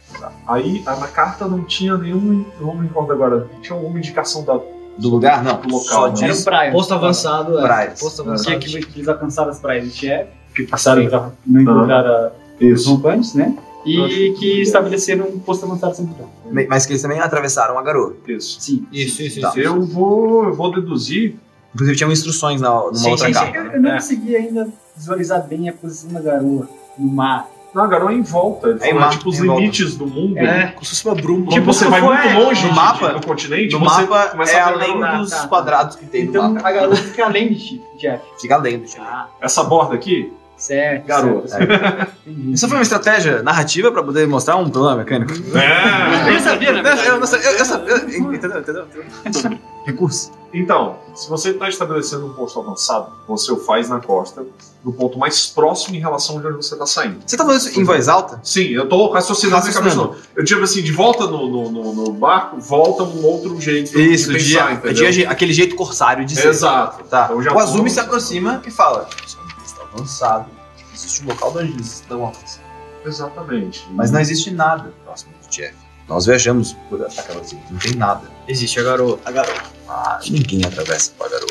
Aí 0.46 0.82
a- 0.86 0.96
na 0.96 1.08
carta 1.08 1.46
não 1.46 1.64
tinha 1.64 1.96
nenhum. 1.96 2.44
Eu 2.60 2.66
não 2.66 2.74
me 2.76 2.86
recordo 2.86 3.12
agora. 3.12 3.48
Tinha 3.62 3.76
alguma 3.76 3.98
indicação 3.98 4.44
da. 4.44 4.58
Do 4.98 5.08
lugar? 5.08 5.42
Não. 5.42 5.58
Do 5.60 5.68
local, 5.68 6.14
Só 6.16 6.20
né? 6.22 6.28
Era 6.30 6.42
praia. 6.42 6.72
Posto 6.72 6.92
avançado, 6.94 7.58
é. 7.58 7.62
Praias. 7.62 8.00
Posto 8.00 8.22
Que, 8.22 8.28
avançado. 8.28 8.58
que, 8.58 8.80
que 8.82 8.98
eles 8.98 9.08
alcançaram 9.08 9.50
as 9.50 9.58
praias 9.58 9.84
de 9.86 9.90
Chef, 9.98 10.28
que 10.54 10.64
passaram 10.64 11.06
pra 11.08 11.30
não 11.46 11.60
encontrar 11.62 12.32
os 12.60 12.80
Isso. 12.80 12.90
rompantes, 12.94 13.34
né? 13.34 13.56
E 13.86 14.34
que 14.38 14.60
estabeleceram 14.62 15.26
um 15.26 15.38
posto 15.40 15.64
avançado 15.64 15.96
sem 15.96 16.04
mudar. 16.04 16.26
Mas 16.68 16.84
que 16.86 16.92
eles 16.92 17.00
também 17.02 17.18
atravessaram 17.20 17.78
a 17.78 17.82
garoa. 17.82 18.14
Isso. 18.28 18.60
Sim. 18.60 18.86
Isso, 18.92 19.22
isso, 19.22 19.40
Tá. 19.40 19.48
isso. 19.48 19.60
Eu 19.60 19.80
vou, 19.82 20.44
eu 20.44 20.54
vou 20.54 20.70
deduzir. 20.72 21.36
Inclusive 21.74 21.96
tinham 21.96 22.12
instruções 22.12 22.60
na, 22.60 22.70
numa 22.70 22.94
Sim, 22.94 23.10
outra 23.10 23.26
sim, 23.28 23.34
sim. 23.34 23.52
Eu, 23.54 23.64
né? 23.64 23.70
eu 23.74 23.80
não 23.82 23.90
É. 23.90 23.94
consegui 23.94 24.36
ainda 24.36 24.68
visualizar 24.96 25.42
bem 25.46 25.68
a 25.68 25.72
posição 25.72 26.10
da 26.12 26.20
garoa 26.20 26.68
no 26.98 27.06
mar. 27.10 27.48
Não, 27.74 27.84
a 27.84 27.86
garoa 27.86 28.12
é 28.12 28.14
em 28.14 28.20
volta. 28.22 28.68
Ele 28.68 28.78
É 28.82 28.92
mar, 28.92 29.08
tipo, 29.08 29.30
os 29.30 29.38
volta. 29.38 29.58
limites 29.58 29.96
do 29.96 30.06
mundo. 30.06 30.36
É. 30.36 30.66
Como 30.72 30.84
se 30.84 30.90
fosse 30.90 31.06
uma 31.06 31.14
bruma. 31.14 31.46
Tipo, 31.50 31.64
você 31.72 31.86
vai 31.86 32.02
muito 32.02 32.28
longe 32.38 32.62
no 32.64 32.68
de- 32.68 32.76
mapa- 32.76 33.08
do 33.14 33.26
continente, 33.26 33.72
No 33.72 33.78
você 33.80 34.02
mapa 34.06 34.44
é 34.46 34.60
além 34.60 35.00
dos 35.18 35.30
Tá, 35.30 35.38
tá. 35.42 35.48
quadrados 35.48 35.96
que 35.96 36.04
tem 36.04 36.24
no 36.24 36.30
Então 36.30 36.52
mapa. 36.52 36.68
a 36.68 36.72
garoa 36.72 36.96
fica 36.96 37.24
além 37.24 37.54
de 37.54 37.80
Jeff. 37.98 38.22
Fica 38.38 38.54
além 38.56 38.78
do 38.78 38.84
time. 38.84 39.02
Ah, 39.08 39.26
Essa 39.40 39.64
borda 39.64 39.94
aqui, 39.94 40.30
certo. 40.58 41.06
Garoa. 41.06 41.44
Entendi. 42.26 42.52
Isso 42.52 42.68
foi 42.68 42.76
uma 42.76 42.82
estratégia 42.82 43.42
narrativa 43.42 43.90
pra 43.90 44.02
poder 44.02 44.28
mostrar 44.28 44.56
um 44.56 44.68
problema 44.68 44.96
mecânico? 44.98 45.32
É. 45.56 46.34
Eu 46.36 46.40
sabia, 46.40 46.72
né? 46.74 46.82
Eu 47.06 47.14
eu, 47.14 47.20
eu 47.20 47.64
sabia. 47.64 47.96
Entendeu? 47.96 48.34
Entendeu? 48.60 48.86
entendeu? 49.24 49.58
Recurso. 49.86 50.30
Então, 50.54 50.96
se 51.14 51.28
você 51.30 51.50
está 51.50 51.66
estabelecendo 51.68 52.26
um 52.26 52.34
posto 52.34 52.60
avançado, 52.60 53.10
você 53.26 53.50
o 53.50 53.56
faz 53.56 53.88
na 53.88 54.00
costa, 54.00 54.44
no 54.84 54.92
ponto 54.92 55.18
mais 55.18 55.46
próximo 55.46 55.96
em 55.96 55.98
relação 55.98 56.38
de 56.40 56.46
onde 56.46 56.56
você 56.56 56.74
está 56.74 56.84
saindo. 56.86 57.20
Você 57.26 57.36
tá 57.36 57.44
falando 57.44 57.60
isso 57.60 57.80
em 57.80 57.84
voz 57.84 58.06
alta? 58.08 58.38
Sim, 58.44 58.64
eu 58.68 58.86
tô 58.88 59.10
raciocinando 59.10 59.66
na 59.66 59.72
cabeça. 59.72 59.96
Não. 59.96 60.14
Eu 60.36 60.44
digo 60.44 60.62
assim, 60.62 60.82
de 60.82 60.92
volta 60.92 61.26
no, 61.26 61.48
no, 61.48 61.70
no- 61.70 61.92
no 61.94 62.12
barco, 62.12 62.60
volta 62.60 63.02
um 63.02 63.24
outro 63.24 63.58
jeito 63.60 63.98
Isso, 63.98 64.30
de 64.30 64.44
dia, 64.44 64.58
pensar, 64.58 64.72
entendeu? 64.74 65.10
dia- 65.10 65.30
aquele 65.30 65.52
jeito 65.54 65.74
corsário 65.74 66.24
de 66.26 66.34
ser. 66.36 66.48
Exato. 66.48 67.02
Tá. 67.04 67.24
Então 67.30 67.42
já 67.42 67.52
o 67.54 67.58
Azumi 67.58 67.88
se 67.88 68.00
aproxima 68.00 68.60
e 68.66 68.70
fala: 68.70 69.08
Isso 69.26 69.38
é 69.38 69.42
um 69.42 69.60
posto 69.60 69.80
avançado. 69.80 70.46
Existe 70.94 71.22
um 71.24 71.28
local 71.28 71.50
onde 71.56 71.72
eles 71.72 71.86
estão 72.00 72.22
avançados. 72.26 72.60
Exatamente. 73.06 73.86
Mas 73.92 74.10
não 74.10 74.20
existe 74.20 74.50
nada 74.50 74.92
próximo 75.04 75.32
do 75.42 75.48
Jeff. 75.50 75.74
Nós 76.08 76.26
viajamos 76.26 76.74
por 76.90 77.00
aquela 77.04 77.42
cidade, 77.42 77.66
não 77.70 77.78
tem 77.78 77.94
nada. 77.94 78.22
Existe 78.46 78.78
a 78.80 78.82
garoa. 78.82 79.18
A 79.24 79.30
garota. 79.30 79.71
Ah, 79.88 80.20
ninguém 80.28 80.64
atravessa 80.64 81.12
com 81.16 81.24
a 81.24 81.28
garoa. 81.28 81.48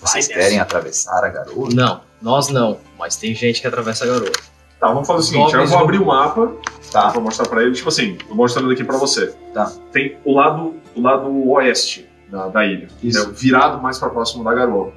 Vocês 0.00 0.28
Vai 0.28 0.36
querem 0.36 0.58
atravessar 0.60 1.24
a 1.24 1.28
garoa? 1.28 1.68
Não, 1.72 2.00
nós 2.20 2.48
não. 2.48 2.78
Mas 2.98 3.16
tem 3.16 3.34
gente 3.34 3.60
que 3.60 3.66
atravessa 3.66 4.04
a 4.04 4.08
garoa. 4.08 4.32
Tá, 4.80 4.88
vamos 4.88 5.06
fazer 5.06 5.20
o 5.20 5.22
seguinte, 5.22 5.54
eu 5.54 5.66
vou 5.66 5.78
abrir 5.78 5.98
o 5.98 6.06
mapa, 6.06 6.52
Tá. 6.90 7.08
vou 7.10 7.22
mostrar 7.22 7.46
pra 7.48 7.62
ele, 7.62 7.72
tipo 7.72 7.88
assim, 7.88 8.16
tô 8.16 8.34
mostrando 8.34 8.70
aqui 8.70 8.82
pra 8.82 8.96
você. 8.96 9.28
Tá. 9.54 9.72
Tem 9.92 10.18
o 10.24 10.34
lado, 10.34 10.74
o 10.96 11.00
lado 11.00 11.50
oeste 11.50 12.08
da, 12.28 12.48
da 12.48 12.66
ilha, 12.66 12.88
Isso. 13.02 13.28
né, 13.28 13.32
virado 13.36 13.80
mais 13.80 13.98
pra 13.98 14.10
próximo 14.10 14.42
da 14.42 14.52
garoa. 14.52 14.92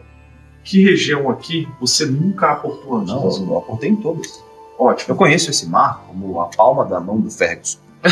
Que 0.64 0.84
região 0.84 1.30
aqui 1.30 1.68
você 1.80 2.06
nunca 2.08 2.52
aportou 2.54 2.98
antes? 2.98 3.14
Não, 3.14 3.52
eu 3.52 3.58
apontei 3.60 3.90
em 3.92 3.96
todos. 3.96 4.44
Ótimo. 4.80 5.14
Eu 5.14 5.16
conheço 5.16 5.52
esse 5.52 5.68
mar 5.68 6.04
como 6.08 6.42
a 6.42 6.48
palma 6.48 6.84
da 6.86 7.00
mão 7.00 7.20
do 7.22 7.30
Ferguson. 7.30 7.78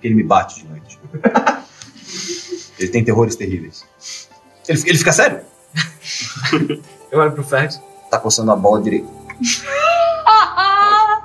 que 0.00 0.06
ele 0.06 0.14
me 0.14 0.22
bate 0.22 0.62
de 0.62 0.68
noite. 0.68 1.00
Ele 2.78 2.88
tem 2.88 3.04
terrores 3.04 3.36
terríveis. 3.36 3.84
Ele, 4.68 4.80
ele 4.86 4.98
fica 4.98 5.12
sério? 5.12 5.40
Eu 7.10 7.18
olho 7.20 7.32
pro 7.32 7.42
Fergus. 7.44 7.80
Tá 8.10 8.18
coçando 8.18 8.50
a 8.52 8.56
bola 8.56 8.80
direita. 8.82 9.08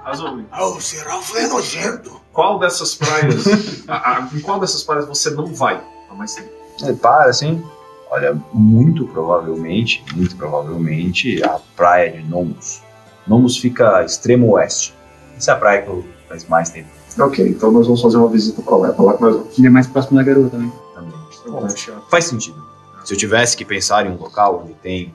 Azul, 0.06 0.44
Ah, 0.52 0.66
o 0.66 0.82
Serafo 0.82 1.38
é 1.38 1.48
nojento. 1.48 2.22
qual 2.32 2.60
dessas 2.60 2.94
praias, 2.96 3.46
a- 3.88 4.18
a- 4.18 4.30
em 4.34 4.40
qual 4.42 4.60
dessas 4.60 4.84
praias 4.84 5.06
você 5.08 5.30
não 5.32 5.48
vai 5.48 5.82
há 6.10 6.14
mais 6.14 6.36
tempo? 6.36 6.50
Ele 6.82 6.94
para 6.94 7.30
assim. 7.30 7.64
Olha, 8.10 8.38
muito 8.54 9.08
provavelmente, 9.08 10.04
muito 10.16 10.36
provavelmente, 10.36 11.42
a 11.44 11.60
praia 11.76 12.12
de 12.12 12.24
Nomus. 12.24 12.82
Nomus 13.26 13.58
fica 13.58 13.98
a 13.98 14.04
extremo 14.06 14.52
oeste. 14.52 14.94
Essa 15.38 15.52
é 15.52 15.54
a 15.54 15.58
praia 15.58 15.82
que 15.82 15.88
eu 15.90 16.06
faz 16.30 16.46
mais 16.48 16.70
tempo 16.70 16.90
Ok, 17.20 17.48
então 17.48 17.72
nós 17.72 17.86
vamos 17.88 18.02
fazer 18.02 18.18
uma 18.18 18.28
visita 18.28 18.62
pra 18.62 18.76
lá, 18.76 18.90
é 18.90 18.92
pra 18.92 19.04
lá 19.06 19.14
que 19.16 19.22
nós 19.22 19.36
vamos. 19.36 19.58
Ele 19.58 19.68
é 19.68 19.70
mais 19.70 19.88
próximo 19.88 20.18
da 20.18 20.24
garoa 20.24 20.50
Faz 22.10 22.26
sentido. 22.26 22.62
Se 23.04 23.14
eu 23.14 23.18
tivesse 23.18 23.56
que 23.58 23.66
pensar 23.66 24.06
em 24.06 24.10
um 24.10 24.18
local 24.18 24.62
onde 24.64 24.74
tem 24.76 25.14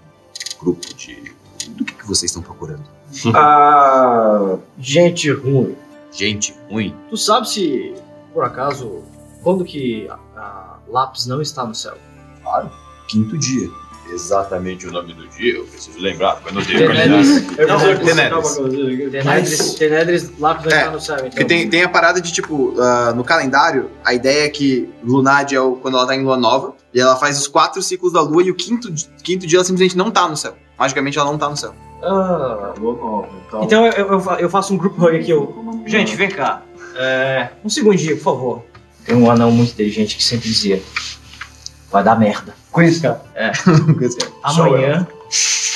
grupo 0.61 0.95
de. 0.95 1.33
Do 1.71 1.85
que, 1.85 1.95
que 1.95 2.07
vocês 2.07 2.31
estão 2.31 2.43
procurando? 2.43 2.85
Ah, 3.35 4.59
Gente 4.79 5.31
ruim. 5.33 5.77
Gente 6.13 6.55
ruim. 6.71 6.95
Tu 7.09 7.17
sabe 7.17 7.49
se, 7.49 7.95
por 8.35 8.45
acaso, 8.45 9.03
quando 9.43 9.65
que 9.65 10.07
a, 10.09 10.19
a 10.37 10.79
Lápis 10.89 11.27
não 11.27 11.41
está 11.41 11.65
no 11.65 11.75
céu? 11.75 11.97
Claro. 12.43 12.71
Quinto 13.09 13.39
dia. 13.39 13.69
Exatamente 14.11 14.87
o 14.87 14.93
nome 14.93 15.13
do 15.13 15.27
dia, 15.29 15.57
eu 15.57 15.65
preciso 15.65 15.99
lembrar, 15.99 16.37
porque 16.37 16.51
eu 16.51 16.55
não 16.55 16.65
Tenedris. 16.65 17.59
eu 17.59 17.69
Não, 17.69 17.79
vou 17.79 17.89
dizer 17.89 17.99
que 17.99 18.05
Tenedris. 18.07 18.57
Tenedris, 19.11 19.75
Tenedris 19.75 20.39
Lápis 20.39 20.65
não 20.65 20.73
É, 20.73 20.79
está 20.79 20.91
no 20.91 21.01
céu, 21.01 21.17
então. 21.17 21.31
Porque 21.31 21.45
tem, 21.45 21.69
tem 21.69 21.83
a 21.83 21.89
parada 21.89 22.21
de, 22.21 22.33
tipo, 22.33 22.75
ah, 22.81 23.13
no 23.15 23.23
calendário, 23.23 23.91
a 24.05 24.15
ideia 24.15 24.47
é 24.47 24.49
que 24.49 24.89
Lunad 25.05 25.53
é 25.55 25.61
o, 25.61 25.77
quando 25.77 25.97
ela 25.97 26.07
tá 26.07 26.17
em 26.17 26.23
lua 26.23 26.37
nova, 26.37 26.75
e 26.93 27.01
ela 27.01 27.17
faz 27.17 27.39
os 27.39 27.47
quatro 27.47 27.83
ciclos 27.83 28.13
da 28.13 28.21
lua, 28.21 28.43
e 28.43 28.51
o 28.51 28.55
quinto, 28.55 28.93
quinto 29.23 29.47
dia 29.47 29.59
ela 29.59 29.65
simplesmente 29.65 29.97
não 29.97 30.11
tá 30.11 30.27
no 30.27 30.37
céu. 30.37 30.57
Magicamente 30.79 31.19
ela 31.19 31.31
não 31.31 31.39
tá 31.39 31.49
no 31.49 31.57
céu. 31.57 31.75
Ah, 32.03 32.73
Lua 32.79 32.95
nova, 32.95 33.29
então. 33.47 33.65
então 33.65 33.87
eu, 33.87 33.93
eu, 33.93 34.31
eu 34.39 34.49
faço 34.51 34.73
um 34.73 34.77
group 34.77 34.97
hug 34.99 35.17
aqui. 35.17 35.31
Eu... 35.31 35.83
Gente, 35.87 36.15
vem 36.15 36.29
cá. 36.29 36.63
É, 36.97 37.49
um 37.65 37.69
segundinho, 37.69 38.17
por 38.17 38.23
favor. 38.23 38.63
Tem 39.05 39.17
um 39.17 39.31
anão 39.31 39.51
muito 39.51 39.73
inteligente 39.73 40.17
que 40.17 40.23
sempre 40.23 40.49
dizia: 40.49 40.81
Vai 41.91 42.05
dar 42.05 42.19
merda. 42.19 42.55
Conheço, 43.95 44.19
cara. 44.19 44.33
Amanhã, 44.43 45.07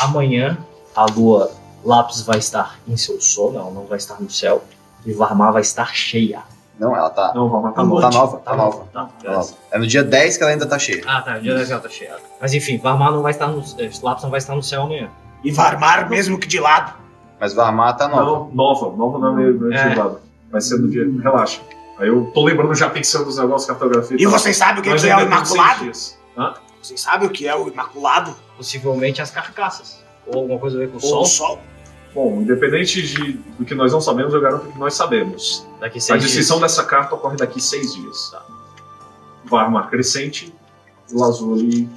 amanhã, 0.00 0.58
a 0.94 1.06
lua 1.06 1.50
Lápis 1.84 2.22
vai 2.22 2.38
estar 2.38 2.78
em 2.86 2.96
seu 2.96 3.20
sono, 3.20 3.58
ela 3.58 3.70
não 3.70 3.84
vai 3.86 3.98
estar 3.98 4.20
no 4.20 4.30
céu. 4.30 4.62
E 5.04 5.12
Varmar 5.12 5.52
vai 5.52 5.62
estar 5.62 5.92
cheia. 5.94 6.42
Não, 6.78 6.96
ela 6.96 7.10
tá. 7.10 7.32
Não, 7.34 7.48
vamos 7.48 7.64
matar 7.64 7.82
Tá 7.82 7.84
noite. 7.84 8.14
nova, 8.16 8.36
tá 8.38 8.56
nova. 8.56 8.84
Tá, 8.92 9.08
tá 9.22 9.32
nova. 9.32 9.52
É 9.70 9.78
no 9.78 9.86
dia 9.86 10.02
10 10.04 10.36
que 10.36 10.42
ela 10.42 10.52
ainda 10.52 10.66
tá 10.66 10.78
cheia. 10.78 11.02
Ah, 11.06 11.20
tá. 11.22 11.36
O 11.36 11.40
dia 11.40 11.54
10 11.54 11.70
ela 11.70 11.80
tá 11.80 11.88
cheia. 11.88 12.16
Mas 12.40 12.54
enfim, 12.54 12.78
Varmar 12.78 13.12
não 13.12 13.22
vai 13.22 13.32
estar 13.32 13.46
no. 13.48 13.60
eh, 13.78 13.90
Lápis 14.02 14.22
não 14.24 14.30
vai 14.30 14.38
estar 14.38 14.54
no 14.54 14.62
céu 14.62 14.82
amanhã. 14.82 15.10
E 15.44 15.50
Varmar 15.50 16.08
mesmo 16.08 16.38
que 16.38 16.46
de 16.46 16.60
lado. 16.60 16.94
Mas 17.40 17.52
Varmar 17.52 17.96
tá 17.96 18.06
nova. 18.08 18.24
Não, 18.24 18.50
nova, 18.54 18.96
nova 18.96 19.18
não 19.18 19.32
é 19.32 19.36
meio 19.42 19.60
meio 19.60 19.72
É. 19.74 19.82
ativado. 19.84 20.20
Vai 20.50 20.60
ser 20.60 20.78
no 20.78 20.88
dia. 20.88 21.04
Relaxa. 21.22 21.60
Aí 21.98 22.08
eu 22.08 22.30
tô 22.32 22.44
lembrando 22.44 22.74
já 22.74 22.88
pensando 22.88 23.26
nos 23.26 23.38
negócios 23.38 23.62
de 23.62 23.68
cartografia. 23.78 24.16
E 24.18 24.22
tal. 24.22 24.32
vocês 24.32 24.56
sabem 24.56 24.80
o 24.80 24.82
que, 24.82 24.94
que 24.94 25.08
é 25.08 25.16
o 25.16 25.20
Imaculado? 25.20 25.90
Hã? 26.38 26.54
Vocês 26.82 27.00
sabem 27.00 27.28
o 27.28 27.30
que 27.30 27.46
é 27.46 27.54
o 27.54 27.68
Imaculado? 27.68 28.34
Possivelmente 28.56 29.22
as 29.22 29.30
carcaças. 29.30 30.02
Ou 30.26 30.40
alguma 30.40 30.58
coisa 30.58 30.76
a 30.76 30.80
ver 30.80 30.90
com 30.90 30.98
o 30.98 31.00
Ou 31.04 31.08
sol. 31.08 31.22
o 31.22 31.26
Sol? 31.26 31.62
Bom, 32.14 32.42
independente 32.42 33.00
de, 33.00 33.32
do 33.58 33.64
que 33.64 33.74
nós 33.74 33.92
não 33.92 34.00
sabemos, 34.00 34.34
eu 34.34 34.40
garanto 34.40 34.70
que 34.70 34.78
nós 34.78 34.92
sabemos. 34.94 35.66
Daqui 35.80 35.98
A 35.98 36.00
seis 36.00 36.22
descrição 36.22 36.58
dias. 36.58 36.72
dessa 36.72 36.84
carta 36.86 37.14
ocorre 37.14 37.36
daqui 37.36 37.60
seis 37.60 37.94
dias. 37.94 38.32
Varmar 39.44 39.88
crescente, 39.88 40.54
Lazuli 41.10 41.88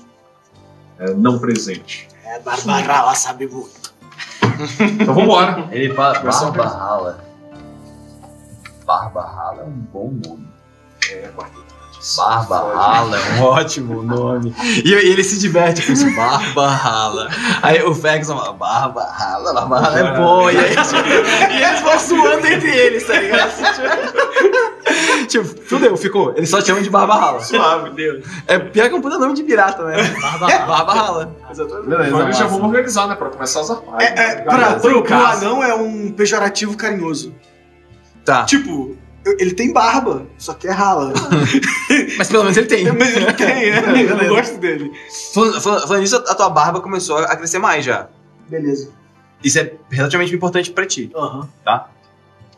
é, 1.00 1.14
não 1.14 1.38
presente. 1.40 2.08
É, 2.24 2.40
Barbarala 2.40 3.14
sabe 3.16 3.48
muito. 3.48 3.94
Então 5.02 5.14
vambora. 5.14 5.68
Ele 5.76 5.94
fala 5.94 6.20
Vai 6.20 6.32
ser 6.32 6.46
um 6.46 6.52
Barba 6.52 6.68
Rala. 6.78 7.26
Barba 8.86 9.22
Rala 9.22 9.62
é 9.62 9.66
um 9.66 9.72
bom 9.72 10.12
nome. 10.26 10.48
É, 11.12 11.30
Barba 12.18 12.74
Rala 12.76 13.18
é 13.18 13.40
um 13.40 13.44
ótimo 13.46 14.04
nome. 14.04 14.56
E, 14.84 14.90
e 14.90 14.94
ele 14.94 15.24
se 15.24 15.40
diverte 15.40 15.86
com 15.86 15.94
isso, 15.94 16.14
Barba 16.16 16.68
Rala. 16.68 17.30
Aí 17.62 17.82
o 17.82 17.96
Ferguson 17.96 18.38
fala, 18.38 18.54
Barba 18.54 19.04
Rala, 19.06 19.54
Barba 19.54 19.80
Rala 19.80 20.00
é 20.00 20.18
bom. 20.18 20.50
E, 20.50 20.58
aí, 20.58 20.76
tipo, 20.76 21.54
e 21.54 21.64
eles 21.64 21.82
vão 21.82 22.00
suando 22.00 22.48
entre 22.48 22.70
eles, 22.70 23.08
tá 23.08 23.20
ligado? 23.20 23.52
Tipo, 25.28 25.46
fudeu, 25.46 25.98
ficou. 25.98 26.34
Eles 26.38 26.50
só 26.50 26.62
chamam 26.62 26.82
de 26.82 26.90
Barba 26.90 27.16
Rala. 27.16 27.40
Suave, 27.42 27.90
Deus. 27.92 28.24
É 28.48 28.60
pior 28.60 28.88
que 28.88 28.96
um 28.96 29.02
puta 29.02 29.18
nome 29.18 29.34
de 29.34 29.44
pirata, 29.44 29.84
né? 29.84 30.04
Barba, 30.22 30.48
Barba 30.48 30.94
Rala. 30.94 31.36
Exatamente. 31.50 31.90
Beleza, 31.90 32.32
já 32.32 32.48
vão 32.48 32.66
organizar, 32.66 33.08
né? 33.08 33.16
Pra 33.16 33.30
começar 33.30 33.62
as 33.62 33.72
armadas. 33.72 34.08
É, 34.08 34.14
é, 34.14 34.36
pra, 34.42 34.74
pro, 34.76 35.04
pro 35.04 35.16
anão 35.16 35.64
é 35.64 35.74
um 35.74 36.12
pejorativo 36.12 36.78
carinhoso. 36.78 37.34
Tá. 38.24 38.44
Tipo, 38.44 38.96
ele 39.40 39.54
tem 39.54 39.74
barba, 39.74 40.26
só 40.38 40.54
que 40.54 40.68
é 40.68 40.72
rala. 40.72 41.14
Mas 42.18 42.28
pelo 42.28 42.44
menos 42.44 42.58
ele 42.58 42.68
tem. 42.68 42.92
Mas 42.92 43.16
ele 43.16 43.34
tem, 43.34 43.48
é. 43.48 43.78
Eu 43.80 43.86
Beleza. 43.88 44.16
não 44.16 44.28
gosto 44.36 44.58
dele. 44.58 44.92
Falando, 45.34 45.62
falando- 45.62 45.82
falando 45.88 46.02
nisso, 46.02 46.16
a 46.16 46.36
tua 46.36 46.50
barba 46.50 46.80
começou 46.82 47.18
a 47.18 47.36
crescer 47.36 47.60
mais 47.60 47.84
já. 47.84 48.08
Beleza. 48.50 48.90
Isso 49.44 49.60
é 49.60 49.74
relativamente 49.90 50.34
importante 50.36 50.72
pra 50.72 50.86
ti. 50.86 51.12
Aham. 51.16 51.48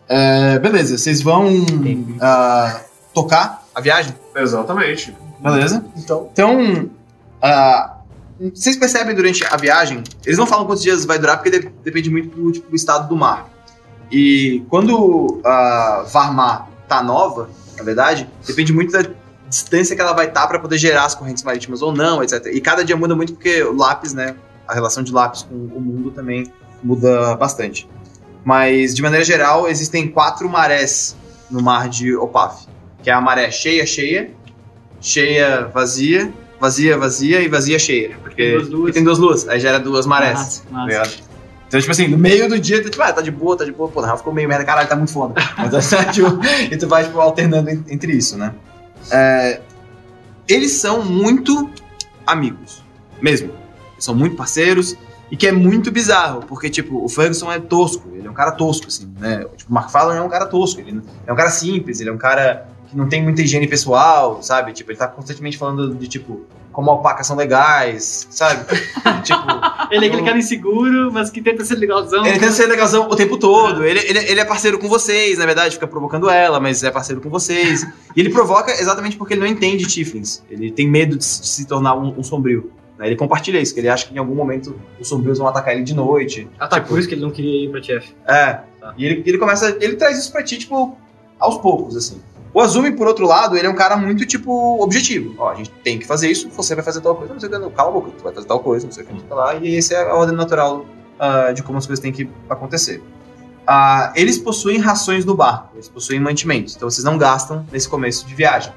É, 0.09 0.57
beleza, 0.59 0.97
vocês 0.97 1.21
vão 1.21 1.49
ah, 2.21 2.79
tocar 3.13 3.63
a 3.75 3.81
viagem? 3.81 4.13
Exatamente. 4.35 5.15
Beleza. 5.39 5.83
Então, 5.97 6.29
Então, 6.31 6.89
ah, 7.41 7.97
vocês 8.53 8.75
percebem 8.77 9.13
durante 9.15 9.43
a 9.45 9.57
viagem, 9.57 10.03
eles 10.25 10.37
não 10.37 10.45
falam 10.47 10.65
quantos 10.65 10.83
dias 10.83 11.03
vai 11.05 11.19
durar, 11.19 11.37
porque 11.41 11.59
de- 11.59 11.69
depende 11.83 12.09
muito 12.09 12.29
do, 12.37 12.51
tipo, 12.51 12.69
do 12.69 12.75
estado 12.75 13.09
do 13.09 13.15
mar. 13.17 13.49
E 14.11 14.63
quando 14.69 15.41
a 15.45 16.05
Varmar 16.11 16.69
tá 16.87 17.03
nova, 17.03 17.49
na 17.77 17.83
verdade, 17.83 18.27
depende 18.45 18.71
muito 18.73 18.91
da 18.91 19.03
distância 19.49 19.95
que 19.95 20.01
ela 20.01 20.13
vai 20.13 20.27
estar 20.27 20.47
pra 20.47 20.59
poder 20.59 20.77
gerar 20.77 21.05
as 21.05 21.15
correntes 21.15 21.43
marítimas 21.43 21.81
ou 21.81 21.93
não, 21.93 22.23
etc. 22.23 22.47
E 22.47 22.59
cada 22.61 22.83
dia 22.83 22.95
muda 22.97 23.15
muito 23.15 23.33
porque 23.33 23.63
o 23.63 23.73
lápis, 23.75 24.13
né, 24.13 24.35
a 24.67 24.73
relação 24.73 25.03
de 25.03 25.11
lápis 25.11 25.43
com 25.43 25.55
o 25.55 25.81
mundo 25.81 26.11
também 26.11 26.51
muda 26.83 27.35
bastante. 27.35 27.87
Mas, 28.43 28.93
de 28.95 29.01
maneira 29.01 29.25
geral, 29.25 29.67
existem 29.67 30.07
quatro 30.07 30.47
marés 30.49 31.15
no 31.49 31.61
mar 31.61 31.89
de 31.89 32.15
Opaf. 32.15 32.65
Que 33.03 33.09
é 33.09 33.13
a 33.13 33.21
maré 33.21 33.51
cheia, 33.51 33.85
cheia, 33.85 34.31
cheia, 35.01 35.65
vazia, 35.73 36.33
vazia, 36.59 36.97
vazia 36.97 37.41
e 37.41 37.47
vazia, 37.47 37.77
cheia. 37.79 38.17
Porque 38.21 38.43
Tem 38.43 38.51
duas 38.53 38.69
luas. 38.69 38.79
porque 38.81 38.93
tem 38.93 39.03
duas 39.03 39.17
luas, 39.19 39.47
aí 39.49 39.59
gera 39.59 39.79
duas 39.79 40.05
marés. 40.05 40.33
Massa, 40.39 40.63
tá 40.63 40.71
massa. 40.71 41.26
Então, 41.67 41.79
tipo 41.79 41.91
assim, 41.91 42.07
no 42.07 42.17
meio 42.17 42.47
do 42.47 42.57
dia, 42.59 42.81
tu, 42.81 42.89
tipo, 42.89 43.03
ah, 43.03 43.11
tá 43.11 43.21
de 43.21 43.29
boa, 43.31 43.57
tá 43.57 43.65
de 43.65 43.71
boa, 43.73 43.89
pô, 43.89 43.99
na 44.01 44.07
real 44.07 44.17
ficou 44.17 44.33
meio 44.33 44.47
merda, 44.47 44.63
caralho, 44.63 44.87
tá 44.87 44.95
muito 44.95 45.11
foda. 45.11 45.33
Então, 45.65 45.79
tipo, 46.13 46.39
e 46.73 46.77
tu 46.77 46.87
vai, 46.87 47.03
tipo, 47.03 47.19
alternando 47.19 47.69
en- 47.69 47.83
entre 47.89 48.13
isso, 48.13 48.37
né? 48.37 48.53
É, 49.11 49.59
eles 50.47 50.71
são 50.73 51.03
muito 51.03 51.69
amigos, 52.25 52.83
mesmo. 53.21 53.51
Eles 53.93 54.05
são 54.05 54.15
muito 54.15 54.35
parceiros, 54.37 54.95
e 55.29 55.35
que 55.35 55.45
é 55.45 55.51
muito 55.51 55.91
bizarro, 55.91 56.39
porque, 56.47 56.69
tipo, 56.69 57.03
o 57.03 57.09
Ferguson 57.09 57.51
é 57.51 57.59
tosco, 57.59 58.07
ele 58.13 58.27
é 58.27 58.29
um 58.31 58.33
cara 58.33 58.51
tosco, 58.51 58.87
assim, 58.87 59.13
né? 59.19 59.43
Tipo, 59.57 59.69
o 59.69 59.73
Mark 59.73 59.89
Fallon 59.89 60.13
é 60.13 60.21
um 60.21 60.29
cara 60.29 60.45
tosco, 60.45 60.79
ele 60.79 61.01
é 61.25 61.33
um 61.33 61.35
cara 61.35 61.49
simples, 61.49 61.99
ele 61.99 62.09
é 62.09 62.13
um 62.13 62.17
cara 62.17 62.65
que 62.89 62.95
não 62.97 63.07
tem 63.09 63.21
muita 63.23 63.41
higiene 63.41 63.67
pessoal, 63.67 64.41
sabe? 64.41 64.73
Tipo, 64.73 64.91
ele 64.91 64.97
tá 64.97 65.07
constantemente 65.07 65.57
falando 65.57 65.93
de, 65.95 66.07
tipo, 66.07 66.45
como 66.71 66.91
alpacas 66.91 67.25
são 67.27 67.35
legais, 67.35 68.27
sabe? 68.29 68.65
tipo, 69.23 69.39
Ele 69.91 70.05
é 70.05 70.07
aquele 70.09 70.23
cara 70.23 70.37
inseguro, 70.37 71.11
mas 71.11 71.29
que 71.29 71.41
tenta 71.41 71.65
ser 71.65 71.75
legalzão. 71.75 72.25
ele 72.25 72.39
tenta 72.39 72.51
ser 72.51 72.67
legalzão 72.67 73.07
o 73.09 73.15
tempo 73.15 73.37
todo. 73.37 73.83
Ele, 73.83 73.99
ele, 73.99 74.19
ele 74.19 74.39
é 74.39 74.45
parceiro 74.45 74.77
com 74.77 74.87
vocês, 74.87 75.37
na 75.37 75.45
verdade, 75.45 75.73
fica 75.75 75.87
provocando 75.87 76.29
ela, 76.29 76.59
mas 76.59 76.83
é 76.83 76.91
parceiro 76.91 77.19
com 77.21 77.29
vocês. 77.29 77.83
E 78.15 78.19
ele 78.19 78.29
provoca 78.29 78.71
exatamente 78.71 79.17
porque 79.17 79.33
ele 79.33 79.41
não 79.41 79.47
entende 79.47 79.85
Tiflins. 79.87 80.43
Ele 80.49 80.71
tem 80.71 80.87
medo 80.87 81.17
de 81.17 81.25
se 81.25 81.65
tornar 81.65 81.95
um, 81.95 82.19
um 82.19 82.23
sombrio. 82.23 82.71
né? 82.97 83.07
Ele 83.07 83.15
compartilha 83.15 83.59
isso, 83.59 83.73
que 83.73 83.79
ele 83.79 83.89
acha 83.89 84.07
que 84.07 84.13
em 84.13 84.17
algum 84.19 84.35
momento 84.35 84.75
os 84.99 85.07
sombrios 85.07 85.39
vão 85.39 85.47
atacar 85.47 85.73
ele 85.73 85.83
de 85.83 85.93
noite. 85.95 86.47
Ah, 86.59 86.67
tá. 86.67 86.79
Por 86.79 86.99
isso 86.99 87.07
que 87.07 87.15
ele 87.15 87.21
não 87.21 87.31
queria 87.31 87.65
ir 87.65 87.71
pra 87.71 87.81
TF. 87.81 88.13
É. 88.27 88.59
E 88.97 89.05
ele, 89.05 89.23
ele 89.25 89.37
começa. 89.37 89.75
Ele 89.81 89.95
traz 89.95 90.17
isso 90.17 90.31
pra 90.31 90.43
ti, 90.43 90.57
tipo, 90.57 90.95
aos 91.39 91.57
poucos, 91.57 91.95
assim. 91.97 92.21
O 92.57 92.61
Azumi, 92.61 92.91
por 92.91 93.05
outro 93.05 93.27
lado, 93.27 93.55
ele 93.55 93.67
é 93.67 93.69
um 93.69 93.75
cara 93.75 93.95
muito, 93.95 94.25
tipo, 94.25 94.81
objetivo. 94.81 95.35
Ó, 95.37 95.51
a 95.51 95.53
gente 95.53 95.69
tem 95.83 95.99
que 95.99 96.07
fazer 96.07 96.31
isso, 96.31 96.49
você 96.49 96.73
vai 96.73 96.83
fazer 96.83 97.01
tal 97.01 97.15
coisa, 97.15 97.31
não 97.31 97.39
sei 97.39 97.49
o 97.49 97.51
que, 97.51 97.57
não, 97.59 97.69
tu 97.69 98.23
vai 98.23 98.33
fazer 98.33 98.47
tal 98.47 98.59
coisa, 98.61 98.83
não 98.83 98.91
sei 98.91 99.03
o 99.03 99.05
que, 99.05 99.13
não 99.13 99.37
lá. 99.37 99.53
E 99.53 99.77
essa 99.77 99.93
é 99.93 100.09
a 100.09 100.15
ordem 100.15 100.35
natural 100.35 100.83
ah, 101.19 101.51
de 101.51 101.61
como 101.61 101.77
as 101.77 101.85
coisas 101.85 102.01
têm 102.01 102.11
que 102.11 102.27
acontecer. 102.49 102.99
Ah, 103.67 104.11
eles 104.15 104.39
possuem 104.39 104.79
rações 104.79 105.23
no 105.23 105.35
barco, 105.35 105.69
eles 105.75 105.87
possuem 105.87 106.19
mantimentos, 106.19 106.75
então 106.75 106.89
vocês 106.89 107.05
não 107.05 107.15
gastam 107.15 107.63
nesse 107.71 107.87
começo 107.87 108.25
de 108.25 108.33
viagem. 108.33 108.73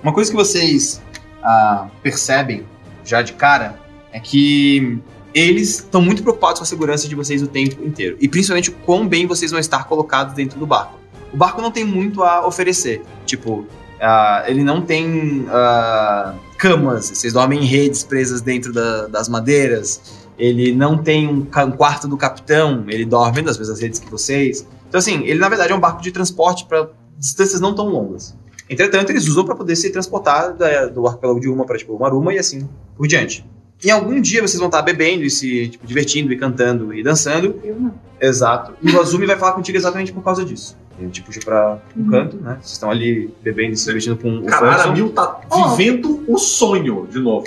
Uma 0.00 0.12
coisa 0.12 0.30
que 0.30 0.36
vocês 0.36 1.02
ah, 1.42 1.88
percebem 2.04 2.64
já 3.04 3.22
de 3.22 3.32
cara 3.32 3.76
é 4.12 4.20
que 4.20 5.02
eles 5.34 5.80
estão 5.80 6.00
muito 6.00 6.22
preocupados 6.22 6.60
com 6.60 6.62
a 6.62 6.66
segurança 6.66 7.08
de 7.08 7.16
vocês 7.16 7.42
o 7.42 7.48
tempo 7.48 7.84
inteiro. 7.84 8.16
E 8.20 8.28
principalmente 8.28 8.70
o 8.70 8.72
quão 8.72 9.08
bem 9.08 9.26
vocês 9.26 9.50
vão 9.50 9.58
estar 9.58 9.82
colocados 9.88 10.32
dentro 10.32 10.60
do 10.60 10.66
barco. 10.66 10.96
O 11.36 11.38
barco 11.38 11.60
não 11.60 11.70
tem 11.70 11.84
muito 11.84 12.22
a 12.22 12.46
oferecer. 12.46 13.02
Tipo, 13.26 13.66
ah, 14.00 14.42
ele 14.46 14.64
não 14.64 14.80
tem 14.80 15.44
ah, 15.50 16.32
camas, 16.56 17.10
vocês 17.10 17.34
dormem 17.34 17.60
em 17.62 17.66
redes 17.66 18.02
presas 18.02 18.40
dentro 18.40 18.72
da- 18.72 19.06
das 19.06 19.28
madeiras. 19.28 20.00
Ele 20.38 20.74
não 20.74 20.96
tem 20.96 21.28
um, 21.28 21.40
um 21.46 21.70
quarto 21.72 22.08
do 22.08 22.16
capitão, 22.16 22.84
ele 22.88 23.04
dorme 23.04 23.42
nas 23.42 23.58
mesmas 23.58 23.78
redes 23.82 24.00
que 24.00 24.10
vocês. 24.10 24.66
Então, 24.88 24.98
assim, 24.98 25.24
ele 25.24 25.38
na 25.38 25.48
verdade 25.50 25.72
é 25.72 25.76
um 25.76 25.80
barco 25.80 26.00
de 26.00 26.10
transporte 26.10 26.64
para 26.64 26.88
distâncias 27.18 27.60
não 27.60 27.74
tão 27.74 27.86
longas. 27.90 28.34
Entretanto, 28.70 29.10
eles 29.10 29.28
usam 29.28 29.44
para 29.44 29.54
poder 29.54 29.76
se 29.76 29.90
transportar 29.90 30.54
da- 30.54 30.86
do 30.86 31.06
arquipélago 31.06 31.38
de 31.38 31.50
Uma 31.50 31.66
para 31.66 31.76
tipo, 31.76 31.98
Maruma 31.98 32.32
e 32.32 32.38
assim 32.38 32.66
por 32.96 33.06
diante. 33.06 33.44
Em 33.84 33.90
algum 33.90 34.18
dia 34.22 34.40
vocês 34.40 34.58
vão 34.58 34.68
estar 34.68 34.80
bebendo 34.80 35.22
e 35.22 35.28
se 35.28 35.68
tipo, 35.68 35.86
divertindo 35.86 36.32
e 36.32 36.38
cantando 36.38 36.94
e 36.94 37.02
dançando. 37.02 37.60
Eu 37.62 37.78
não. 37.78 37.94
Exato. 38.18 38.72
E 38.82 38.90
o 38.90 38.98
Azumi 38.98 39.26
vai 39.26 39.36
falar 39.38 39.52
contigo 39.52 39.76
exatamente 39.76 40.14
por 40.14 40.22
causa 40.24 40.42
disso. 40.42 40.74
Ele 40.98 41.10
te 41.10 41.22
puxa 41.22 41.40
pra 41.44 41.78
um 41.96 42.02
Uhum. 42.04 42.10
canto, 42.10 42.36
né? 42.38 42.56
Vocês 42.60 42.72
estão 42.72 42.90
ali 42.90 43.32
bebendo 43.42 43.72
e 43.74 43.76
se 43.76 43.84
divertindo 43.86 44.16
com 44.16 44.38
o 44.38 44.44
Cara, 44.46 44.70
a. 44.70 44.74
Aramil 44.74 45.10
tá 45.10 45.40
vivendo 45.76 46.24
o 46.26 46.38
sonho 46.38 47.06
de 47.06 47.18
novo. 47.18 47.46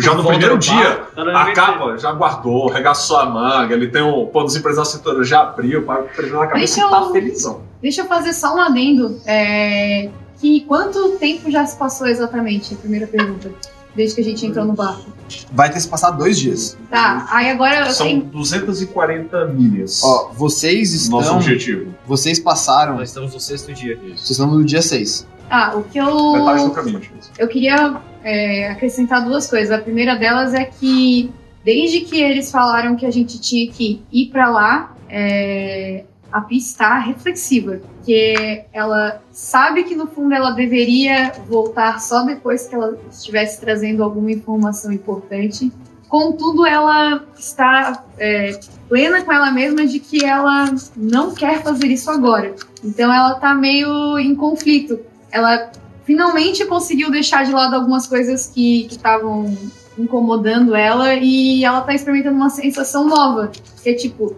Já 0.00 0.14
no 0.14 0.22
primeiro 0.24 0.58
dia, 0.58 1.02
a 1.16 1.52
capa 1.52 1.96
já 1.96 2.12
guardou, 2.12 2.68
regaçou 2.68 3.16
a 3.18 3.26
manga, 3.26 3.72
ele 3.74 3.88
tem 3.88 4.02
um 4.02 4.26
pano 4.26 4.46
dos 4.46 4.56
empresários 4.56 4.92
na 4.92 4.98
cintura, 4.98 5.24
já 5.24 5.40
abriu, 5.42 5.82
para 5.82 6.02
prender 6.02 6.34
na 6.34 6.46
cabeça 6.46 6.74
Deixa 6.76 6.86
e 6.86 6.90
tá 6.90 7.00
eu- 7.00 7.12
felizão. 7.12 7.60
Deixa 7.80 8.00
eu 8.02 8.06
fazer 8.06 8.32
só 8.34 8.54
um 8.54 8.60
adendo. 8.60 9.18
É, 9.24 10.10
que 10.40 10.60
quanto 10.62 11.10
tempo 11.18 11.50
já 11.50 11.64
se 11.64 11.76
passou 11.78 12.06
exatamente? 12.06 12.74
A 12.74 12.76
primeira 12.76 13.06
pergunta. 13.06 13.50
Desde 13.94 14.14
que 14.14 14.20
a 14.20 14.24
gente 14.24 14.46
entrou 14.46 14.64
no 14.64 14.74
barco. 14.74 15.10
Vai 15.52 15.70
ter 15.70 15.80
se 15.80 15.88
passado 15.88 16.18
dois 16.18 16.38
dias. 16.38 16.76
Tá, 16.90 17.26
aí 17.30 17.50
agora 17.50 17.86
eu 17.86 17.92
São 17.92 18.06
tenho. 18.06 18.22
240 18.22 19.46
milhas. 19.46 20.02
Ó, 20.02 20.30
vocês 20.32 20.94
estão. 20.94 21.18
Nosso 21.20 21.34
objetivo. 21.34 21.94
Vocês 22.06 22.38
passaram. 22.38 22.96
Nós 22.96 23.08
estamos 23.08 23.34
no 23.34 23.40
sexto 23.40 23.72
dia. 23.72 23.98
Vocês 23.98 24.30
estão 24.30 24.46
no 24.46 24.64
dia 24.64 24.80
6. 24.82 25.26
Ah, 25.50 25.74
o 25.76 25.82
que 25.82 26.00
Metade 26.00 26.60
do 26.60 26.66
eu. 26.66 26.70
caminho, 26.70 27.00
tipo. 27.00 27.16
Eu 27.38 27.48
queria 27.48 28.00
é, 28.22 28.70
acrescentar 28.70 29.24
duas 29.24 29.46
coisas. 29.48 29.70
A 29.70 29.80
primeira 29.82 30.14
delas 30.16 30.54
é 30.54 30.64
que, 30.64 31.30
desde 31.64 32.00
que 32.02 32.20
eles 32.20 32.50
falaram 32.50 32.96
que 32.96 33.06
a 33.06 33.10
gente 33.10 33.40
tinha 33.40 33.70
que 33.70 34.02
ir 34.12 34.26
pra 34.26 34.50
lá, 34.50 34.94
é, 35.08 36.04
a 36.32 36.40
Pi 36.40 36.58
está 36.58 36.98
reflexiva. 36.98 37.80
Que 38.04 38.64
ela 38.72 39.22
sabe 39.32 39.84
que, 39.84 39.94
no 39.94 40.06
fundo, 40.06 40.34
ela 40.34 40.50
deveria 40.50 41.32
voltar 41.48 42.00
só 42.00 42.22
depois 42.22 42.66
que 42.66 42.74
ela 42.74 42.98
estivesse 43.10 43.60
trazendo 43.60 44.02
alguma 44.02 44.30
informação 44.30 44.92
importante. 44.92 45.72
Contudo, 46.08 46.66
ela 46.66 47.24
está 47.36 48.04
é, 48.18 48.58
plena 48.88 49.22
com 49.22 49.32
ela 49.32 49.50
mesma 49.50 49.86
de 49.86 49.98
que 49.98 50.24
ela 50.24 50.74
não 50.96 51.34
quer 51.34 51.62
fazer 51.62 51.88
isso 51.88 52.10
agora. 52.10 52.54
Então, 52.82 53.12
ela 53.12 53.34
tá 53.34 53.54
meio 53.54 54.18
em 54.18 54.34
conflito. 54.34 54.98
Ela 55.30 55.70
finalmente 56.04 56.64
conseguiu 56.64 57.10
deixar 57.10 57.44
de 57.44 57.52
lado 57.52 57.74
algumas 57.74 58.06
coisas 58.06 58.46
que 58.46 58.86
estavam 58.86 59.54
incomodando 59.98 60.74
ela 60.74 61.14
e 61.14 61.64
ela 61.64 61.82
tá 61.82 61.94
experimentando 61.94 62.36
uma 62.36 62.48
sensação 62.48 63.06
nova, 63.06 63.50
que 63.82 63.90
é 63.90 63.94
tipo, 63.94 64.34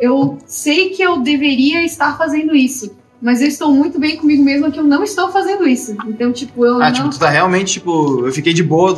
eu 0.00 0.38
sei 0.46 0.90
que 0.90 1.02
eu 1.02 1.18
deveria 1.18 1.84
estar 1.84 2.16
fazendo 2.18 2.54
isso, 2.54 2.94
mas 3.22 3.40
eu 3.40 3.48
estou 3.48 3.72
muito 3.72 3.98
bem 3.98 4.16
comigo 4.16 4.42
mesma 4.42 4.70
que 4.70 4.78
eu 4.78 4.84
não 4.84 5.02
estou 5.02 5.30
fazendo 5.30 5.66
isso. 5.66 5.96
Então, 6.06 6.30
tipo, 6.32 6.64
eu 6.66 6.76
Ah, 6.82 6.86
não. 6.86 6.92
tipo, 6.92 7.08
tu 7.10 7.18
tá 7.18 7.30
realmente, 7.30 7.74
tipo, 7.74 8.26
eu 8.26 8.32
fiquei 8.32 8.52
de 8.52 8.62
boa, 8.62 8.94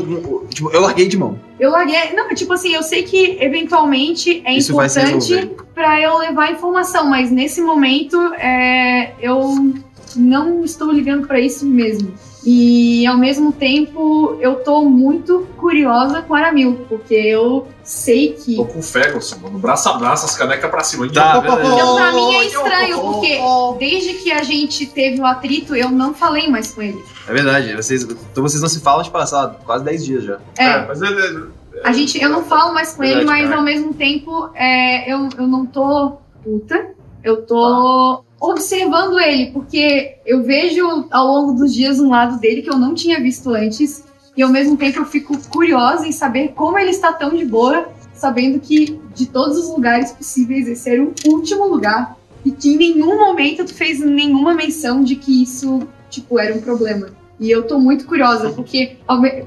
tipo, 0.51 0.70
eu 0.72 0.80
larguei 0.80 1.07
de 1.07 1.16
mão. 1.16 1.38
Eu 1.61 1.70
larguei. 1.70 2.12
Não, 2.14 2.28
tipo 2.34 2.53
assim, 2.53 2.74
eu 2.74 2.82
sei 2.82 3.03
que 3.05 3.38
eventualmente 3.40 4.42
é 4.44 4.57
Isso 4.57 4.72
importante 4.72 5.51
pra 5.74 6.01
eu 6.01 6.18
levar 6.18 6.51
informação, 6.53 7.09
mas 7.09 7.30
nesse 7.30 7.61
momento 7.61 8.16
é, 8.34 9.12
eu 9.20 9.72
não 10.16 10.64
estou 10.64 10.90
ligando 10.90 11.26
pra 11.26 11.38
isso 11.38 11.64
mesmo. 11.66 12.12
E 12.47 13.05
ao 13.09 13.18
mesmo 13.18 13.51
tempo 13.51 14.38
eu 14.40 14.62
tô 14.62 14.84
muito 14.84 15.49
curiosa 15.57 16.22
com 16.22 16.32
Aramil, 16.32 16.86
porque 16.88 17.14
eu 17.14 17.66
sei 17.82 18.34
que. 18.34 18.55
Tô 18.55 18.64
com 18.64 18.78
o 18.78 18.82
Ferguson, 18.82 19.38
mano. 19.42 19.59
Braço 19.59 19.88
a 19.88 19.94
braço, 19.94 20.26
as 20.26 20.36
canecas 20.36 20.70
pra 20.70 20.84
cima. 20.84 21.12
Tá, 21.12 21.40
beleza. 21.40 21.74
Então, 21.74 21.97
pra 21.97 22.12
mim 22.12 22.34
é 22.36 22.44
estranho, 22.47 23.01
porque 23.01 23.40
desde 23.80 24.14
que 24.14 24.30
a 24.30 24.44
gente 24.44 24.86
teve 24.86 25.20
o 25.20 25.26
atrito, 25.26 25.74
eu 25.74 25.90
não 25.90 26.14
falei 26.14 26.49
mais 26.49 26.70
com 26.70 26.82
ele. 26.82 27.03
É 27.26 27.32
verdade, 27.32 27.74
vocês, 27.74 28.05
então 28.05 28.44
vocês 28.44 28.62
não 28.62 28.68
se 28.68 28.80
falam, 28.80 29.03
tipo, 29.03 29.26
sei 29.26 29.38
lá, 29.38 29.57
quase 29.64 29.84
10 29.84 30.05
dias 30.05 30.22
já. 30.22 30.38
É, 30.57 30.86
mas 30.86 31.03
é, 31.03 31.09
a 31.82 31.92
gente, 31.92 32.22
eu 32.22 32.28
não 32.28 32.44
falo 32.44 32.72
mais 32.72 32.94
com 32.94 33.03
ele, 33.03 33.16
Verdade, 33.16 33.40
mas 33.40 33.49
cara. 33.49 33.61
ao 33.61 33.64
mesmo 33.64 33.92
tempo 33.92 34.51
é, 34.55 35.12
eu, 35.12 35.28
eu 35.36 35.47
não 35.49 35.66
tô 35.66 36.18
puta, 36.44 36.94
eu 37.24 37.42
tô 37.42 38.24
observando 38.41 39.18
ele, 39.18 39.51
porque 39.51 40.16
eu 40.26 40.43
vejo 40.43 41.07
ao 41.11 41.26
longo 41.26 41.53
dos 41.53 41.72
dias 41.72 41.99
um 41.99 42.11
lado 42.11 42.39
dele 42.39 42.62
que 42.62 42.70
eu 42.70 42.78
não 42.78 42.95
tinha 42.95 43.20
visto 43.20 43.51
antes, 43.51 44.05
e 44.37 44.43
ao 44.43 44.51
mesmo 44.51 44.76
tempo 44.76 44.99
eu 44.99 45.07
fico 45.07 45.37
curiosa 45.49 46.07
em 46.07 46.12
saber 46.12 46.53
como 46.55 46.78
ele 46.78 46.91
está 46.91 47.12
tão 47.12 47.34
de 47.34 47.45
boa, 47.45 47.89
sabendo 48.12 48.61
que 48.61 49.01
de 49.14 49.26
todos 49.26 49.57
os 49.59 49.68
lugares 49.68 50.12
possíveis 50.12 50.68
esse 50.68 50.91
era 50.91 51.03
o 51.03 51.14
último 51.26 51.66
lugar, 51.66 52.16
e 52.45 52.51
que 52.51 52.74
em 52.74 52.76
nenhum 52.76 53.18
momento 53.18 53.64
tu 53.64 53.74
fez 53.74 53.99
nenhuma 54.01 54.55
menção 54.55 55.03
de 55.03 55.16
que 55.16 55.43
isso, 55.43 55.80
tipo, 56.09 56.39
era 56.39 56.55
um 56.55 56.61
problema. 56.61 57.09
E 57.39 57.51
eu 57.51 57.66
tô 57.66 57.78
muito 57.78 58.07
curiosa, 58.07 58.51
porque, 58.51 58.97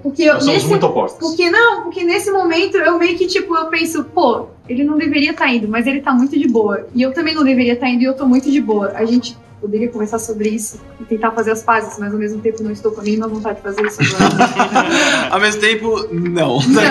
porque 0.03 0.23
eu, 0.23 0.39
somos 0.39 0.45
nesse, 0.45 0.67
muito 0.67 0.85
opostos. 0.85 1.19
porque 1.19 1.49
não, 1.49 1.83
porque 1.83 2.03
nesse 2.03 2.29
momento 2.29 2.77
eu 2.77 2.99
meio 2.99 3.17
que, 3.17 3.25
tipo, 3.25 3.55
eu 3.55 3.67
penso, 3.67 4.03
pô, 4.03 4.47
ele 4.69 4.83
não 4.83 4.97
deveria 4.97 5.31
estar 5.31 5.51
indo, 5.51 5.67
mas 5.67 5.87
ele 5.87 5.99
tá 5.99 6.13
muito 6.13 6.37
de 6.37 6.47
boa. 6.47 6.87
E 6.93 7.01
eu 7.01 7.11
também 7.11 7.33
não 7.33 7.43
deveria 7.43 7.73
estar 7.73 7.89
indo 7.89 8.03
e 8.03 8.05
eu 8.05 8.13
tô 8.13 8.25
muito 8.27 8.51
de 8.51 8.61
boa. 8.61 8.91
A 8.95 9.03
gente 9.03 9.35
poderia 9.59 9.89
conversar 9.89 10.19
sobre 10.19 10.49
isso 10.49 10.79
e 11.01 11.03
tentar 11.03 11.31
fazer 11.31 11.51
as 11.51 11.63
pazes, 11.63 11.97
mas 11.99 12.13
ao 12.13 12.19
mesmo 12.19 12.39
tempo 12.39 12.63
não 12.63 12.71
estou 12.71 12.91
com 12.91 13.01
a 13.01 13.03
mínima 13.03 13.27
vontade 13.27 13.57
de 13.57 13.63
fazer 13.63 13.85
isso 13.85 13.99
agora. 14.01 15.33
Ao 15.33 15.39
mesmo 15.39 15.59
tempo, 15.59 16.07
não. 16.11 16.59
Não. 16.61 16.81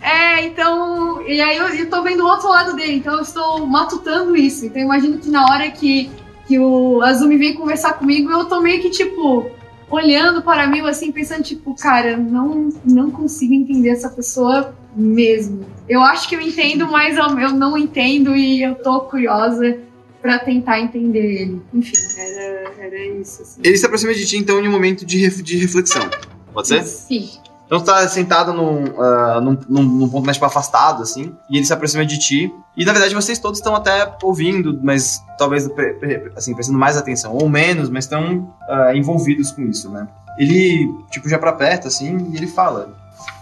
É, 0.00 0.44
então. 0.46 1.22
E 1.26 1.40
aí 1.40 1.56
eu, 1.56 1.68
eu 1.68 1.90
tô 1.90 2.02
vendo 2.02 2.20
o 2.20 2.26
outro 2.26 2.48
lado 2.48 2.74
dele, 2.74 2.94
então 2.94 3.14
eu 3.14 3.22
estou 3.22 3.66
matutando 3.66 4.36
isso. 4.36 4.66
Então 4.66 4.80
eu 4.80 4.86
imagino 4.86 5.18
que 5.18 5.28
na 5.28 5.44
hora 5.44 5.70
que, 5.70 6.10
que 6.46 6.58
o 6.58 7.02
Azumi 7.02 7.36
vem 7.36 7.54
conversar 7.54 7.94
comigo, 7.94 8.30
eu 8.30 8.44
tô 8.44 8.60
meio 8.60 8.80
que, 8.80 8.88
tipo, 8.88 9.50
olhando 9.90 10.42
para 10.42 10.66
mim, 10.66 10.80
assim, 10.80 11.12
pensando, 11.12 11.42
tipo, 11.42 11.74
cara, 11.74 12.16
não, 12.16 12.70
não 12.84 13.10
consigo 13.10 13.52
entender 13.52 13.90
essa 13.90 14.08
pessoa 14.08 14.74
mesmo. 14.96 15.66
Eu 15.88 16.00
acho 16.02 16.28
que 16.28 16.34
eu 16.34 16.40
entendo, 16.40 16.86
mas 16.90 17.16
eu, 17.16 17.38
eu 17.38 17.50
não 17.52 17.76
entendo 17.76 18.34
e 18.34 18.62
eu 18.62 18.74
tô 18.76 19.00
curiosa 19.02 19.78
pra 20.22 20.38
tentar 20.38 20.80
entender 20.80 21.42
ele. 21.42 21.62
Enfim, 21.72 21.92
era, 22.18 22.72
era 22.78 23.06
isso, 23.06 23.42
assim. 23.42 23.60
Ele 23.62 23.76
se 23.76 23.86
aproxima 23.86 24.12
de 24.14 24.26
ti, 24.26 24.36
então, 24.36 24.58
em 24.60 24.66
um 24.66 24.72
momento 24.72 25.04
de, 25.06 25.18
ref- 25.18 25.42
de 25.42 25.56
reflexão. 25.56 26.08
Pode 26.52 26.68
ser? 26.68 26.82
Sim. 26.82 27.28
Então 27.66 27.80
tu 27.80 27.84
tá 27.86 28.06
sentado 28.08 28.52
num, 28.52 28.84
ah, 29.00 29.40
num, 29.40 29.58
num- 29.68 29.82
num 29.82 30.08
ponto 30.08 30.24
mais 30.24 30.36
tipo, 30.36 30.46
afastado, 30.46 31.02
assim, 31.02 31.32
e 31.50 31.56
ele 31.56 31.66
se 31.66 31.72
aproxima 31.72 32.06
de 32.06 32.16
ti. 32.18 32.52
E 32.76 32.84
na 32.84 32.92
verdade 32.92 33.12
vocês 33.14 33.38
todos 33.40 33.58
estão 33.58 33.74
até 33.74 34.12
ouvindo, 34.22 34.78
mas 34.82 35.20
talvez 35.36 35.66
pre- 35.68 35.94
pre- 35.94 36.30
assim, 36.36 36.54
prestando 36.54 36.78
mais 36.78 36.96
atenção, 36.96 37.32
ou 37.36 37.48
menos, 37.48 37.90
mas 37.90 38.04
estão 38.04 38.54
ah, 38.68 38.92
envolvidos 38.94 39.50
com 39.50 39.62
isso, 39.62 39.90
né? 39.90 40.06
Ele, 40.38 40.88
tipo, 41.10 41.28
já 41.28 41.38
pra 41.38 41.52
perto, 41.52 41.88
assim, 41.88 42.30
e 42.32 42.36
ele 42.36 42.46
fala: 42.46 42.96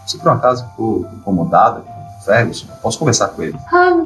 Se 0.07 0.19
por 0.19 0.29
um 0.29 0.33
acaso 0.33 0.65
ficou 0.71 1.07
incomodado 1.15 1.83
com 1.83 1.91
o 1.93 2.25
Ferguson, 2.25 2.67
eu 2.69 2.77
posso 2.77 2.99
conversar 2.99 3.29
com 3.29 3.43
ele. 3.43 3.57
Ah, 3.73 4.05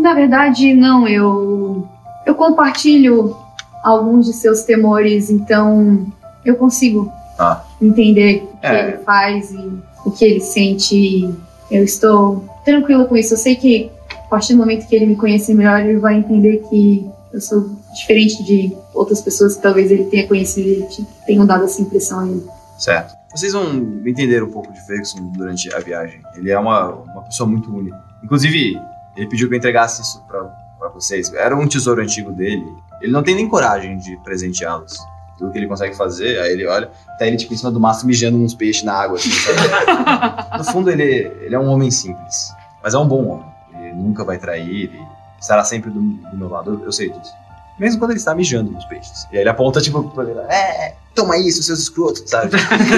na 0.00 0.12
verdade, 0.14 0.74
não. 0.74 1.06
Eu, 1.08 1.86
eu 2.26 2.34
compartilho 2.34 3.36
alguns 3.82 4.26
de 4.26 4.32
seus 4.32 4.62
temores, 4.62 5.30
então 5.30 6.06
eu 6.44 6.56
consigo 6.56 7.10
Ah. 7.38 7.62
entender 7.80 8.48
o 8.54 8.56
que 8.58 8.66
É. 8.66 8.88
ele 8.88 8.96
faz 8.98 9.50
e 9.50 9.72
o 10.04 10.10
que 10.10 10.24
ele 10.24 10.40
sente. 10.40 11.34
Eu 11.70 11.82
estou 11.84 12.44
tranquilo 12.64 13.06
com 13.06 13.16
isso. 13.16 13.34
Eu 13.34 13.38
sei 13.38 13.56
que 13.56 13.90
a 14.12 14.28
partir 14.28 14.52
do 14.54 14.58
momento 14.58 14.86
que 14.86 14.94
ele 14.94 15.06
me 15.06 15.16
conhecer 15.16 15.54
melhor, 15.54 15.80
ele 15.80 15.98
vai 15.98 16.16
entender 16.16 16.58
que 16.68 17.08
eu 17.32 17.40
sou 17.40 17.68
diferente 17.94 18.42
de 18.44 18.76
outras 18.94 19.20
pessoas 19.20 19.56
que 19.56 19.62
talvez 19.62 19.90
ele 19.90 20.04
tenha 20.04 20.26
conhecido 20.26 20.68
e 20.68 20.82
te- 20.88 21.06
tenham 21.26 21.44
dado 21.46 21.64
essa 21.64 21.80
impressão 21.82 22.20
a 22.20 22.26
ele. 22.28 22.46
Certo. 22.78 23.14
Vocês 23.34 23.52
vão 23.52 23.64
entender 24.06 24.44
um 24.44 24.50
pouco 24.50 24.72
de 24.72 24.80
Ferguson 24.86 25.32
durante 25.32 25.74
a 25.74 25.80
viagem. 25.80 26.22
Ele 26.36 26.52
é 26.52 26.58
uma, 26.58 26.90
uma 26.90 27.22
pessoa 27.22 27.48
muito 27.48 27.74
única. 27.74 28.00
Inclusive, 28.22 28.80
ele 29.16 29.28
pediu 29.28 29.48
que 29.48 29.54
eu 29.54 29.58
entregasse 29.58 30.02
isso 30.02 30.22
pra, 30.28 30.44
pra 30.78 30.88
vocês. 30.90 31.32
Era 31.34 31.56
um 31.56 31.66
tesouro 31.66 32.00
antigo 32.00 32.30
dele. 32.30 32.64
Ele 33.00 33.10
não 33.10 33.24
tem 33.24 33.34
nem 33.34 33.48
coragem 33.48 33.98
de 33.98 34.16
presenteá-los. 34.18 34.96
Tudo 35.36 35.50
que 35.50 35.58
ele 35.58 35.66
consegue 35.66 35.96
fazer, 35.96 36.38
aí 36.38 36.52
ele 36.52 36.64
olha, 36.64 36.92
tá 37.18 37.26
ele 37.26 37.36
tipo 37.36 37.52
em 37.52 37.56
cima 37.56 37.72
do 37.72 37.80
mastro 37.80 38.06
mijando 38.06 38.38
uns 38.38 38.54
peixes 38.54 38.84
na 38.84 38.94
água. 38.94 39.16
Assim, 39.16 39.30
no 40.56 40.64
fundo, 40.64 40.90
ele, 40.90 41.04
ele 41.42 41.54
é 41.56 41.58
um 41.58 41.66
homem 41.66 41.90
simples. 41.90 42.54
Mas 42.80 42.94
é 42.94 42.98
um 42.98 43.08
bom 43.08 43.26
homem. 43.26 43.46
Ele 43.80 43.94
nunca 43.94 44.24
vai 44.24 44.38
trair 44.38 44.94
e 44.94 45.08
estará 45.40 45.64
sempre 45.64 45.90
do, 45.90 46.00
do 46.00 46.36
meu 46.36 46.48
lado. 46.48 46.74
Eu, 46.74 46.84
eu 46.84 46.92
sei 46.92 47.10
disso. 47.10 47.32
Mesmo 47.80 47.98
quando 47.98 48.12
ele 48.12 48.20
está 48.20 48.32
mijando 48.32 48.70
nos 48.70 48.84
peixes. 48.84 49.26
E 49.32 49.36
aí 49.36 49.42
ele 49.42 49.50
aponta, 49.50 49.80
tipo, 49.80 50.04
pra 50.10 50.22
ele, 50.22 50.38
é, 50.48 50.94
toma 51.14 51.38
isso, 51.38 51.62
seus 51.62 51.80
escrotos, 51.80 52.24
sabe? 52.26 52.56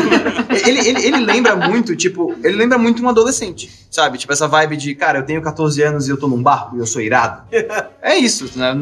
ele, 0.67 0.89
ele, 0.89 1.07
ele 1.07 1.19
lembra 1.19 1.55
muito, 1.55 1.95
tipo, 1.95 2.35
ele 2.43 2.57
lembra 2.57 2.79
muito 2.79 3.03
um 3.03 3.09
adolescente, 3.09 3.87
sabe? 3.91 4.19
Tipo, 4.19 4.33
essa 4.33 4.49
vibe 4.49 4.77
de, 4.77 4.95
cara, 4.95 5.19
eu 5.19 5.25
tenho 5.25 5.43
14 5.43 5.83
anos 5.83 6.09
e 6.09 6.11
eu 6.11 6.17
tô 6.17 6.27
num 6.27 6.43
barco 6.43 6.77
e 6.77 6.79
eu 6.79 6.87
sou 6.87 7.01
irado. 7.01 7.43
É 8.07 8.15
isso, 8.17 8.49
né? 8.57 8.73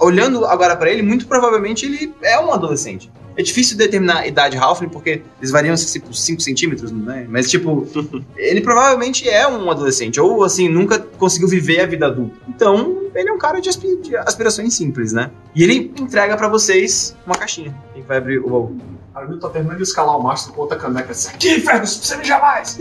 Olhando 0.00 0.44
agora 0.44 0.74
pra 0.74 0.90
ele, 0.90 1.00
muito 1.00 1.26
provavelmente 1.28 1.86
ele 1.86 2.12
é 2.20 2.38
um 2.40 2.52
adolescente. 2.52 3.08
É 3.36 3.42
difícil 3.42 3.76
determinar 3.76 4.20
a 4.20 4.26
idade 4.26 4.56
Halfling, 4.56 4.88
porque 4.88 5.22
eles 5.38 5.50
variam 5.50 5.74
assim, 5.74 6.00
por 6.00 6.14
5 6.14 6.40
centímetros, 6.40 6.90
né? 6.90 7.26
Mas, 7.28 7.50
tipo, 7.50 7.86
ele 8.36 8.60
provavelmente 8.60 9.28
é 9.28 9.46
um 9.46 9.70
adolescente, 9.70 10.18
ou 10.20 10.42
assim, 10.42 10.68
nunca 10.68 10.98
conseguiu 10.98 11.46
viver 11.48 11.80
a 11.80 11.86
vida 11.86 12.06
adulta. 12.06 12.34
Então, 12.48 13.02
ele 13.14 13.28
é 13.28 13.32
um 13.32 13.38
cara 13.38 13.60
de, 13.60 13.68
aspi- 13.68 13.96
de 14.02 14.16
aspirações 14.16 14.72
simples, 14.74 15.12
né? 15.12 15.30
E 15.54 15.62
ele 15.62 15.92
entrega 16.00 16.36
pra 16.36 16.48
vocês 16.48 17.14
uma 17.26 17.34
caixinha. 17.36 17.74
Quem 17.94 18.02
vai 18.02 18.16
abrir 18.18 18.38
o 18.38 18.48
baú? 18.48 18.76
Armin 19.14 19.38
tá 19.38 19.48
terminando 19.48 19.78
de 19.78 19.82
escalar 19.84 20.18
o 20.18 20.22
mastro 20.22 20.52
com 20.52 20.60
outra 20.60 20.76
caneca. 20.76 21.12
Assim, 21.12 21.30
aqui, 21.30 21.58
Fergus, 21.60 21.96
você 21.96 22.16
mijar 22.18 22.38
mais. 22.38 22.78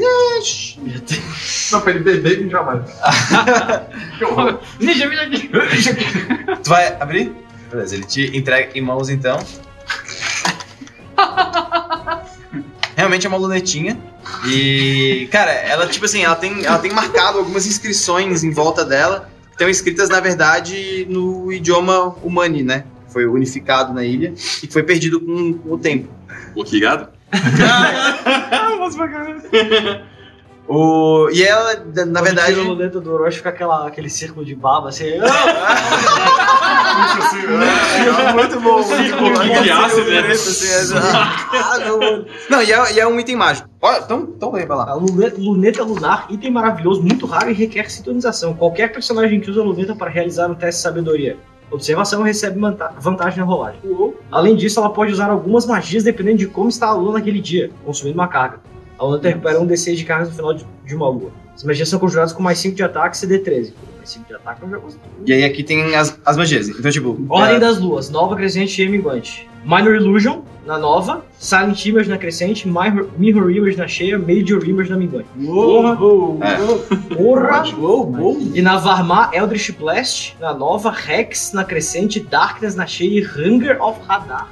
Não, 1.72 1.80
pra 1.82 1.92
ele 1.92 2.00
beber 2.04 2.42
e 2.42 2.44
mijar 2.44 2.66
mais. 2.66 2.82
que 4.18 4.26
horror. 4.26 4.60
Ninja, 4.80 5.06
aqui. 5.08 5.50
Tu 6.64 6.70
vai 6.70 6.94
abrir? 7.00 7.34
Beleza, 7.72 7.96
ele 7.96 8.04
te 8.06 8.38
entrega 8.38 8.78
em 8.78 8.82
mãos 8.82 9.08
então. 9.10 9.40
Realmente 13.06 13.28
é 13.28 13.30
uma 13.30 13.38
lunetinha. 13.38 14.00
E, 14.48 15.30
cara, 15.32 15.52
ela, 15.52 15.86
tipo 15.86 16.06
assim, 16.06 16.24
ela 16.24 16.36
tem, 16.36 16.66
ela 16.66 16.80
tem 16.80 16.92
marcado 16.92 17.38
algumas 17.38 17.68
inscrições 17.68 18.44
em 18.44 18.50
volta 18.50 18.84
dela. 18.84 19.30
Que 19.46 19.52
estão 19.52 19.70
escritas, 19.70 20.10
na 20.10 20.20
verdade, 20.20 21.06
no 21.08 21.52
idioma 21.52 22.16
humani, 22.24 22.64
né? 22.64 22.84
Foi 23.10 23.28
unificado 23.28 23.94
na 23.94 24.04
ilha 24.04 24.34
e 24.64 24.66
que 24.66 24.74
foi 24.74 24.82
perdido 24.82 25.22
com, 25.22 25.54
com 25.54 25.76
o 25.76 25.78
tempo. 25.78 26.10
Obrigado. 26.56 27.10
O, 30.68 31.30
e 31.32 31.44
ela, 31.44 31.76
na 32.08 32.22
verdade. 32.22 32.54
Tira 32.56 32.66
o 32.66 32.70
luneta 32.70 33.00
do 33.00 33.14
Orochi 33.14 33.38
fica 33.38 33.50
aquela, 33.50 33.88
aquele 33.88 34.10
círculo 34.10 34.44
de 34.46 34.56
baba 34.56 34.90
assim. 34.90 35.12
Puxa 36.96 37.20
assim, 37.28 37.40
é, 38.30 38.34
muito 38.34 38.60
bom, 38.60 38.82
muito 38.84 39.16
bom. 39.18 39.64
Que 39.64 39.70
ácido, 39.70 40.10
né? 40.10 40.24
Ah, 41.54 41.78
não. 41.80 42.26
Não, 42.50 42.62
e 42.64 42.72
é, 42.72 42.94
e 42.94 43.00
é 43.00 43.08
um 43.08 43.20
item 43.20 43.36
mágico. 43.36 43.70
Olha, 43.82 44.00
então, 44.04 44.28
então 44.36 44.52
vem 44.52 44.66
pra 44.66 44.76
lá. 44.76 44.90
A 44.90 44.94
luneta, 44.96 45.36
luneta 45.40 45.84
lunar, 45.84 46.26
item 46.30 46.52
maravilhoso, 46.52 47.02
muito 47.04 47.26
raro 47.26 47.50
e 47.50 47.54
requer 47.54 47.90
sintonização. 47.92 48.54
Qualquer 48.54 48.92
personagem 48.92 49.40
que 49.40 49.52
usa 49.52 49.62
a 49.62 49.64
luneta 49.64 49.96
para 49.96 50.10
realizar 50.10 50.48
um 50.50 50.56
teste 50.56 50.80
de 50.80 50.84
sabedoria. 50.84 51.38
Observação 51.70 52.22
recebe 52.24 52.60
vanta- 52.60 52.94
vantagem 53.00 53.40
na 53.40 53.46
rolagem. 53.46 53.80
Além 54.32 54.56
disso, 54.56 54.80
ela 54.80 54.90
pode 54.90 55.12
usar 55.12 55.30
algumas 55.30 55.66
magias 55.66 56.04
dependendo 56.04 56.38
de 56.38 56.48
como 56.48 56.70
está 56.70 56.88
a 56.88 56.94
lua 56.94 57.14
naquele 57.14 57.40
dia, 57.42 57.72
consumindo 57.84 58.18
uma 58.18 58.28
carga. 58.28 58.60
A 58.98 59.04
luneta 59.04 59.28
recupera 59.30 59.60
um 59.60 59.66
DC 59.66 59.96
de 59.96 60.06
cargas 60.06 60.30
no 60.30 60.36
final 60.36 60.54
de, 60.54 60.66
de 60.86 60.96
uma 60.96 61.10
lua. 61.10 61.32
As 61.54 61.64
magias 61.64 61.90
são 61.90 62.00
conjuradas 62.00 62.34
com 62.34 62.44
mais 62.44 62.60
5 62.60 62.76
de 62.76 62.84
ataque 62.84 63.18
e 63.18 63.28
CD13. 63.28 63.74
princípio 63.98 64.28
de 64.28 64.36
ataque 64.36 64.64
eu 64.64 64.70
já 64.70 64.78
gostei. 64.78 65.02
E 65.26 65.34
aí 65.34 65.44
aqui 65.44 65.64
tem 65.64 65.96
as, 65.96 66.20
as 66.26 66.38
magias. 66.38 66.68
Então, 66.70 66.92
tipo. 66.92 67.18
Ordem 67.30 67.56
é, 67.56 67.60
das 67.60 67.80
Luas, 67.80 68.10
Nova 68.10 68.36
Crescente 68.36 68.82
e 68.82 68.90
Minguante. 68.90 69.50
Minor 69.64 69.96
Illusion 69.96 70.42
na 70.66 70.78
nova, 70.78 71.24
Silent 71.38 71.86
Image 71.86 72.10
na 72.10 72.18
crescente, 72.18 72.68
Mirror, 72.68 73.08
Mirror 73.18 73.52
Image 73.52 73.78
na 73.78 73.88
cheia, 73.88 74.18
Major 74.18 74.68
Image 74.68 74.90
na 74.90 74.98
minguante. 74.98 75.28
É. 75.40 75.46
Porra! 77.16 77.76
uou, 77.78 78.12
uou. 78.20 78.42
E 78.54 78.62
na 78.62 78.78
Varmar, 78.78 79.30
Eldritch 79.34 79.72
Blast 79.72 80.36
na 80.40 80.54
nova, 80.54 80.90
Rex 80.92 81.52
na 81.54 81.64
crescente, 81.64 82.20
Darkness 82.20 82.76
na 82.76 82.88
cheia 82.88 83.20
e 83.20 83.26
Hunger 83.26 83.82
of 83.82 84.00
Hadar 84.08 84.50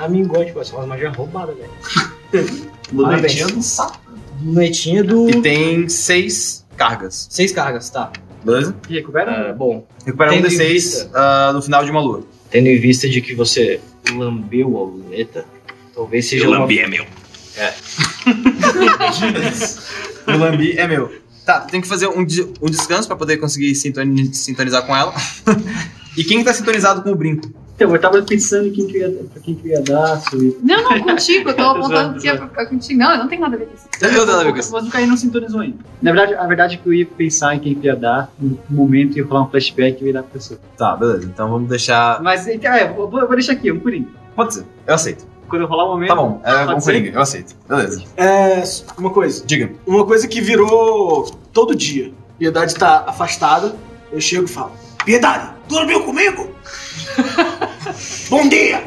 na 0.00 0.08
minguante. 0.08 0.52
Pô, 0.52 0.60
essa 0.60 0.74
é 0.74 0.78
uma 0.78 0.86
magia 0.86 1.10
roubada, 1.10 1.52
velho. 1.52 2.72
lunetinha 2.92 3.46
do 3.46 3.62
saco. 3.62 4.00
Lunetinha 4.42 5.04
do... 5.04 5.28
E 5.30 5.40
tem 5.42 5.88
seis 5.88 6.64
cargas. 6.76 7.26
Seis 7.30 7.52
cargas, 7.52 7.88
tá. 7.90 8.10
Beleza? 8.44 8.74
E 8.88 8.94
recupera? 8.94 9.30
É, 9.30 9.52
bom, 9.52 9.86
Recupera 10.04 10.32
um 10.32 10.34
Tendo 10.34 10.48
em 10.48 10.50
D6 10.50 10.68
vista- 10.72 11.10
ah, 11.14 11.52
no 11.52 11.62
final 11.62 11.84
de 11.84 11.90
uma 11.90 12.00
lua. 12.00 12.24
tendo 12.50 12.66
em 12.66 12.78
vista 12.80 13.08
de 13.08 13.20
que 13.20 13.34
você 13.34 13.80
lambeu 14.14 14.76
a 14.76 14.82
luneta, 14.82 15.44
talvez 15.94 16.26
seja 16.28 16.48
uma... 16.48 16.72
é 16.72 16.88
meu. 16.88 17.06
O 20.26 20.36
Lambi 20.36 20.72
é 20.78 20.86
meu. 20.86 21.12
Tá, 21.44 21.60
tem 21.60 21.80
que 21.80 21.88
fazer 21.88 22.06
um, 22.06 22.20
um 22.20 22.70
descanso 22.70 23.08
pra 23.08 23.16
poder 23.16 23.36
conseguir 23.38 23.74
sintoni- 23.74 24.32
sintonizar 24.34 24.86
com 24.86 24.94
ela. 24.96 25.12
e 26.16 26.22
quem 26.24 26.42
tá 26.44 26.54
sintonizado 26.54 27.02
com 27.02 27.10
o 27.10 27.16
brinco? 27.16 27.52
Então, 27.82 27.94
eu 27.96 28.00
tava 28.00 28.22
pensando 28.22 28.68
em 28.68 28.72
quem 28.72 28.86
que 28.86 28.96
eu 28.96 29.10
ia, 29.10 29.24
pra 29.24 29.42
quem 29.42 29.54
que 29.54 29.68
eu 29.68 29.72
ia 29.72 29.82
dar, 29.82 30.22
eu 30.32 30.42
ia... 30.42 30.56
Não, 30.62 30.82
não, 30.82 31.00
contigo. 31.00 31.50
Eu 31.50 31.56
tô 31.56 31.62
apontando 31.68 32.20
que 32.20 32.28
é 32.28 32.36
pra 32.36 32.48
ficar 32.48 32.66
contigo. 32.66 32.98
Não, 32.98 33.12
eu 33.12 33.18
não 33.18 33.28
tenho 33.28 33.40
nada 33.40 33.56
a 33.56 33.58
ver 33.58 33.66
com 33.66 33.74
isso. 33.74 33.88
Eu 34.00 34.12
dou 34.12 34.26
nada 34.26 34.40
a 34.40 34.44
ver 34.44 34.50
com 34.50 34.56
Mas 34.56 34.66
isso. 34.66 34.76
o 34.76 34.90
Caio 34.90 35.06
não 35.08 35.16
sintonizou 35.16 35.60
ainda. 35.60 35.78
Na 36.00 36.12
verdade, 36.12 36.34
a 36.34 36.46
verdade 36.46 36.74
é 36.76 36.78
que 36.78 36.86
eu 36.86 36.94
ia 36.94 37.06
pensar 37.06 37.56
em 37.56 37.58
quem 37.58 37.74
que 37.74 37.86
eu 37.86 37.92
ia 37.92 37.98
dar, 37.98 38.32
no 38.38 38.58
momento 38.70 39.16
ia 39.18 39.24
rolar 39.24 39.42
um 39.42 39.50
flashback 39.50 40.00
e 40.00 40.04
eu 40.04 40.06
ia 40.08 40.12
dar 40.14 40.22
pra 40.22 40.32
pessoa. 40.32 40.60
Tá, 40.76 40.96
beleza. 40.96 41.26
Então 41.26 41.50
vamos 41.50 41.68
deixar. 41.68 42.22
Mas, 42.22 42.46
então, 42.46 42.72
é, 42.72 42.92
vou, 42.92 43.08
vou 43.10 43.28
deixar 43.30 43.52
aqui, 43.52 43.72
um 43.72 43.80
purinho. 43.80 44.08
Pode 44.36 44.54
ser. 44.54 44.64
Eu 44.86 44.94
aceito. 44.94 45.26
Quando 45.48 45.62
eu 45.62 45.68
rolar 45.68 45.84
o 45.84 45.88
momento... 45.88 46.08
Tá 46.08 46.16
bom. 46.16 46.40
É 46.44 46.64
Pode 46.64 46.80
um 46.80 46.80
coringa. 46.80 47.10
Eu 47.10 47.20
aceito. 47.20 47.54
Beleza. 47.68 48.02
É, 48.16 48.62
uma 48.96 49.10
coisa. 49.10 49.44
Diga. 49.44 49.70
Uma 49.86 50.06
coisa 50.06 50.26
que 50.26 50.40
virou 50.40 51.24
todo 51.52 51.74
dia. 51.74 52.12
Piedade 52.38 52.74
tá 52.74 53.04
afastada, 53.06 53.74
eu 54.10 54.20
chego 54.20 54.46
e 54.46 54.48
falo: 54.48 54.72
Piedade, 55.04 55.50
dormiu 55.68 56.02
comigo? 56.04 56.50
Bom 58.32 58.48
dia! 58.48 58.82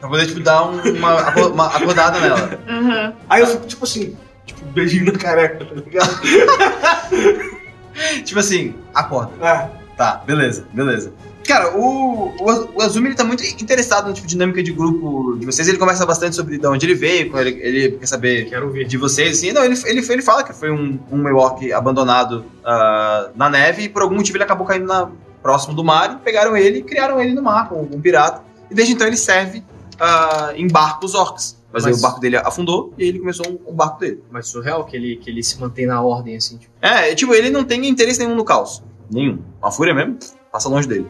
Eu 0.00 0.08
vou 0.08 0.24
tipo, 0.24 0.38
dar 0.38 0.64
um- 0.64 0.80
uma, 0.96 1.30
uma 1.48 1.66
acordada 1.66 2.20
nela. 2.20 2.60
Aham. 2.68 3.12
Aí 3.28 3.40
eu 3.40 3.46
fico 3.48 3.66
tipo 3.66 3.84
assim, 3.84 4.16
tipo, 4.44 4.64
beijinho 4.66 5.06
na 5.06 5.18
careca, 5.18 5.64
tá 5.64 5.74
ligado? 5.74 6.20
tipo 8.24 8.38
assim, 8.38 8.76
acorda. 8.94 9.32
É. 9.44 9.68
Tá, 9.96 10.22
beleza, 10.24 10.68
beleza. 10.72 11.12
Cara, 11.48 11.76
o, 11.76 12.28
o, 12.38 12.68
o 12.76 12.82
Azumi 12.82 13.08
ele 13.08 13.16
tá 13.16 13.24
muito 13.24 13.42
interessado 13.60 14.06
na 14.06 14.12
tipo, 14.12 14.28
dinâmica 14.28 14.62
de 14.62 14.70
grupo 14.70 15.36
de 15.36 15.46
vocês. 15.46 15.66
Ele 15.66 15.78
conversa 15.78 16.06
bastante 16.06 16.36
sobre 16.36 16.56
de 16.56 16.66
onde 16.68 16.86
ele 16.86 16.94
veio, 16.94 17.36
ele, 17.40 17.58
ele 17.60 17.90
quer 17.98 18.06
saber 18.06 18.48
Quero 18.48 18.66
ouvir. 18.66 18.86
de 18.86 18.96
vocês. 18.96 19.38
Assim. 19.38 19.50
Não, 19.50 19.64
ele, 19.64 19.74
ele, 19.86 20.06
ele 20.08 20.22
fala 20.22 20.44
que 20.44 20.52
foi 20.52 20.70
um, 20.70 20.96
um 21.10 21.16
Milwaukee 21.16 21.72
abandonado 21.72 22.44
ah, 22.64 23.30
na 23.34 23.50
neve 23.50 23.82
e 23.82 23.88
por 23.88 24.02
algum 24.02 24.14
motivo 24.14 24.36
ele 24.36 24.44
acabou 24.44 24.64
caindo 24.64 24.86
na, 24.86 25.08
próximo 25.42 25.74
do 25.74 25.84
mar 25.84 26.18
e 26.20 26.24
pegaram 26.24 26.56
ele 26.56 26.78
e 26.78 26.82
criaram 26.82 27.20
ele 27.20 27.32
no 27.32 27.42
mar 27.42 27.68
como 27.68 27.82
um 27.82 28.00
pirata. 28.00 28.45
E 28.70 28.74
desde 28.74 28.94
então 28.94 29.06
ele 29.06 29.16
serve 29.16 29.62
ah, 29.98 30.52
em 30.56 30.66
barcos 30.68 31.14
orcs. 31.14 31.56
Mas, 31.72 31.84
aí 31.84 31.92
Mas- 31.92 31.98
o 31.98 32.02
barco 32.02 32.20
dele 32.20 32.36
afundou 32.36 32.92
e 32.96 33.02
aí 33.02 33.08
ele 33.08 33.18
começou 33.18 33.46
um, 33.48 33.72
um 33.72 33.74
barco 33.74 34.00
dele. 34.00 34.22
Mas 34.30 34.48
surreal 34.48 34.84
que 34.84 34.96
ele, 34.96 35.16
que 35.16 35.28
ele 35.30 35.42
se 35.42 35.58
mantém 35.60 35.86
na 35.86 36.00
ordem, 36.00 36.36
assim, 36.36 36.56
tipo. 36.56 36.72
É, 36.80 37.14
tipo, 37.14 37.34
ele 37.34 37.50
não 37.50 37.64
tem 37.64 37.86
interesse 37.86 38.18
nenhum 38.18 38.34
no 38.34 38.44
caos. 38.44 38.82
Nenhum. 39.10 39.40
A 39.62 39.70
fúria 39.70 39.94
mesmo, 39.94 40.18
passa 40.50 40.68
longe 40.68 40.88
dele. 40.88 41.06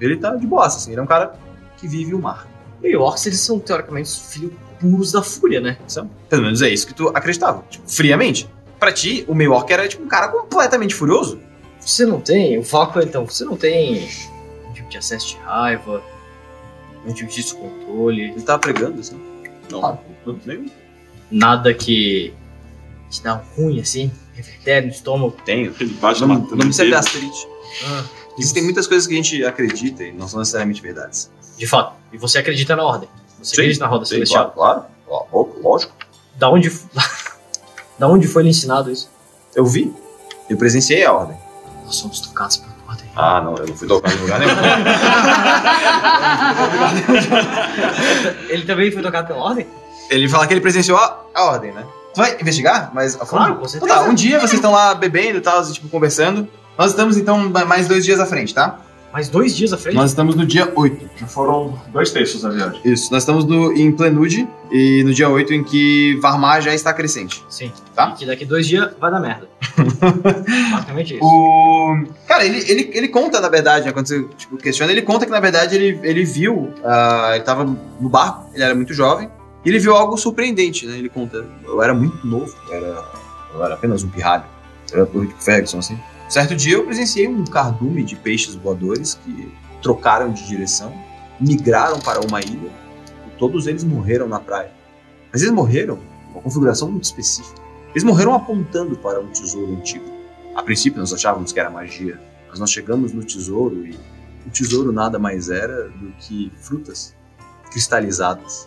Ele 0.00 0.16
tá 0.16 0.34
de 0.34 0.46
boa, 0.46 0.66
assim. 0.66 0.90
Ele 0.90 1.00
é 1.00 1.02
um 1.02 1.06
cara 1.06 1.34
que 1.78 1.88
vive 1.88 2.14
o 2.14 2.18
mar. 2.18 2.46
E 2.82 2.94
orcs, 2.96 3.26
eles 3.26 3.40
são, 3.40 3.58
teoricamente, 3.58 4.08
os 4.08 4.32
filhos 4.32 4.52
puros 4.78 5.12
da 5.12 5.22
fúria, 5.22 5.60
né? 5.60 5.78
São. 5.86 6.10
Pelo 6.28 6.42
menos 6.42 6.60
é 6.60 6.68
isso 6.68 6.86
que 6.86 6.92
tu 6.94 7.08
acreditava. 7.08 7.64
Tipo, 7.70 7.90
friamente. 7.90 8.48
Pra 8.78 8.92
ti, 8.92 9.24
o 9.26 9.34
meio 9.34 9.52
orc 9.52 9.72
era 9.72 9.88
tipo 9.88 10.04
um 10.04 10.08
cara 10.08 10.28
completamente 10.28 10.94
furioso. 10.94 11.40
Você 11.80 12.04
não 12.04 12.20
tem, 12.20 12.58
o 12.58 12.62
foco 12.62 13.00
então, 13.00 13.24
você 13.24 13.44
não 13.44 13.56
tem 13.56 14.06
um 14.68 14.72
tipo 14.74 14.88
de 14.90 14.98
acesso 14.98 15.28
de 15.28 15.36
raiva, 15.38 16.02
um 17.06 17.12
tipo 17.12 17.30
de 17.30 17.36
descontrole, 17.36 18.22
Ele 18.30 18.42
tava 18.42 18.58
pregando, 18.60 19.00
assim. 19.00 19.20
Não, 19.70 19.80
não, 19.80 20.40
nenhum. 20.44 20.66
nada 21.30 21.72
que 21.74 22.32
te 23.10 23.22
dá 23.22 23.42
ruim 23.56 23.80
assim, 23.80 24.10
revertério 24.34 24.88
no 24.88 24.94
estômago. 24.94 25.36
Tenho. 25.44 25.74
Ele 25.80 25.90
bate 25.94 26.22
O 26.22 26.26
nome, 26.26 26.40
matando 26.42 26.62
o 26.64 26.68
disso 26.68 26.82
é 26.82 26.86
inteiro. 26.86 27.02
gastrite. 27.02 27.48
Ah, 27.84 28.04
Existem 28.38 28.62
muitas 28.64 28.86
coisas 28.86 29.06
que 29.06 29.14
a 29.14 29.16
gente 29.16 29.44
acredita 29.44 30.04
e 30.04 30.12
não 30.12 30.28
são 30.28 30.38
necessariamente 30.40 30.80
verdades. 30.82 31.30
de 31.56 31.66
fato. 31.66 31.94
E 32.12 32.18
você 32.18 32.38
acredita 32.38 32.76
na 32.76 32.82
ordem. 32.84 33.08
Você 33.38 33.54
Sim, 33.56 33.62
acredita 33.62 33.84
na 33.84 33.90
roda 33.90 34.04
Sim, 34.04 34.14
celestial. 34.14 34.50
claro, 34.52 34.84
claro. 35.06 35.54
Lógico. 35.62 35.92
Da 36.36 36.48
onde 36.50 36.70
Da 37.98 38.08
onde 38.08 38.26
foi 38.28 38.42
lhe 38.42 38.50
ensinado 38.50 38.90
isso? 38.92 39.10
Eu 39.54 39.64
vi. 39.64 39.92
Eu 40.50 40.56
presenciei 40.58 41.04
a 41.04 41.12
ordem. 41.12 41.36
Nós 41.84 41.96
somos 41.96 42.20
tocados 42.20 42.58
pela 42.58 42.74
ordem. 42.88 43.06
Ah, 43.16 43.40
não, 43.40 43.54
eu 43.56 43.66
não 43.66 43.74
fui 43.76 43.88
tocado 43.88 44.14
em 44.14 44.20
lugar 44.20 44.38
nenhum. 44.38 44.52
Ele 48.48 48.64
também 48.64 48.90
foi 48.90 49.02
tocado 49.02 49.26
pela 49.28 49.40
ordem? 49.40 49.66
Ele 50.10 50.28
fala 50.28 50.46
que 50.46 50.54
ele 50.54 50.60
presenciou 50.60 50.96
a, 50.98 51.20
a 51.34 51.44
ordem, 51.46 51.72
né? 51.72 51.84
Tu 52.14 52.18
vai 52.20 52.36
investigar? 52.40 52.90
Mas 52.94 53.14
a 53.16 53.26
fundo? 53.26 53.28
Claro, 53.38 53.54
com 53.56 53.66
Então 53.66 53.68
certeza. 53.68 53.94
tá, 53.94 54.02
um 54.02 54.14
dia 54.14 54.38
vocês 54.38 54.54
estão 54.54 54.70
lá 54.70 54.94
bebendo 54.94 55.38
e 55.38 55.40
tal, 55.40 55.64
tipo, 55.70 55.88
conversando. 55.88 56.48
Nós 56.78 56.90
estamos, 56.90 57.16
então, 57.16 57.48
mais 57.66 57.88
dois 57.88 58.04
dias 58.04 58.20
à 58.20 58.26
frente, 58.26 58.54
tá? 58.54 58.78
Mais 59.16 59.30
dois 59.30 59.56
dias 59.56 59.72
à 59.72 59.78
frente? 59.78 59.94
Nós 59.94 60.10
estamos 60.10 60.34
no 60.34 60.44
dia 60.44 60.70
8. 60.76 61.10
Já 61.16 61.26
foram 61.26 61.80
dois 61.90 62.10
terços 62.10 62.42
da 62.42 62.50
viagem. 62.50 62.78
Isso, 62.84 63.10
nós 63.10 63.22
estamos 63.22 63.46
no, 63.46 63.72
em 63.72 63.90
Plenude 63.90 64.46
e 64.70 65.02
no 65.04 65.14
dia 65.14 65.26
8 65.26 65.54
em 65.54 65.64
que 65.64 66.18
Varmar 66.20 66.60
já 66.60 66.74
está 66.74 66.92
crescente. 66.92 67.42
Sim. 67.48 67.72
Tá. 67.94 68.10
E 68.10 68.18
que 68.18 68.26
daqui 68.26 68.44
dois 68.44 68.68
dias 68.68 68.90
vai 69.00 69.10
dar 69.10 69.18
merda. 69.18 69.48
Basicamente 70.70 71.14
isso. 71.14 71.24
O... 71.24 72.04
Cara, 72.28 72.44
ele, 72.44 72.58
ele, 72.70 72.90
ele 72.92 73.08
conta, 73.08 73.40
na 73.40 73.48
verdade, 73.48 73.86
né, 73.86 73.92
quando 73.92 74.06
você 74.06 74.22
tipo, 74.36 74.58
questiona, 74.58 74.92
ele 74.92 75.00
conta 75.00 75.24
que, 75.24 75.32
na 75.32 75.40
verdade, 75.40 75.74
ele, 75.74 75.98
ele 76.02 76.22
viu, 76.22 76.74
ah, 76.84 77.30
ele 77.36 77.44
tava 77.44 77.64
no 77.64 78.10
barco, 78.10 78.50
ele 78.52 78.64
era 78.64 78.74
muito 78.74 78.92
jovem, 78.92 79.30
e 79.64 79.70
ele 79.70 79.78
viu 79.78 79.96
algo 79.96 80.18
surpreendente, 80.18 80.84
né? 80.84 80.98
Ele 80.98 81.08
conta, 81.08 81.42
eu 81.64 81.82
era 81.82 81.94
muito 81.94 82.26
novo, 82.26 82.54
eu 82.68 82.74
era, 82.74 83.04
eu 83.54 83.64
era 83.64 83.74
apenas 83.76 84.04
um 84.04 84.10
pirralho, 84.10 84.44
eu 84.92 84.98
era 84.98 85.06
do 85.06 85.20
Rick 85.20 85.42
Ferguson, 85.42 85.78
assim. 85.78 85.98
Certo 86.28 86.56
dia 86.56 86.74
eu 86.74 86.84
presenciei 86.84 87.28
um 87.28 87.44
cardume 87.44 88.02
de 88.02 88.16
peixes 88.16 88.56
voadores 88.56 89.14
que 89.14 89.52
trocaram 89.80 90.32
de 90.32 90.44
direção, 90.46 90.92
migraram 91.40 92.00
para 92.00 92.20
uma 92.20 92.40
ilha, 92.40 92.72
e 93.26 93.38
todos 93.38 93.68
eles 93.68 93.84
morreram 93.84 94.26
na 94.26 94.40
praia. 94.40 94.72
Mas 95.32 95.42
eles 95.42 95.54
morreram 95.54 96.00
uma 96.32 96.42
configuração 96.42 96.90
muito 96.90 97.04
específica. 97.04 97.60
Eles 97.90 98.02
morreram 98.02 98.34
apontando 98.34 98.96
para 98.96 99.20
um 99.20 99.28
tesouro 99.28 99.72
antigo. 99.72 100.04
A 100.54 100.62
princípio 100.62 100.98
nós 100.98 101.12
achávamos 101.12 101.52
que 101.52 101.60
era 101.60 101.70
magia, 101.70 102.20
mas 102.48 102.58
nós 102.58 102.72
chegamos 102.72 103.12
no 103.12 103.22
tesouro 103.24 103.86
e 103.86 103.96
o 104.44 104.50
tesouro 104.50 104.90
nada 104.90 105.20
mais 105.20 105.48
era 105.48 105.88
do 105.90 106.12
que 106.18 106.50
frutas 106.60 107.14
cristalizadas. 107.70 108.66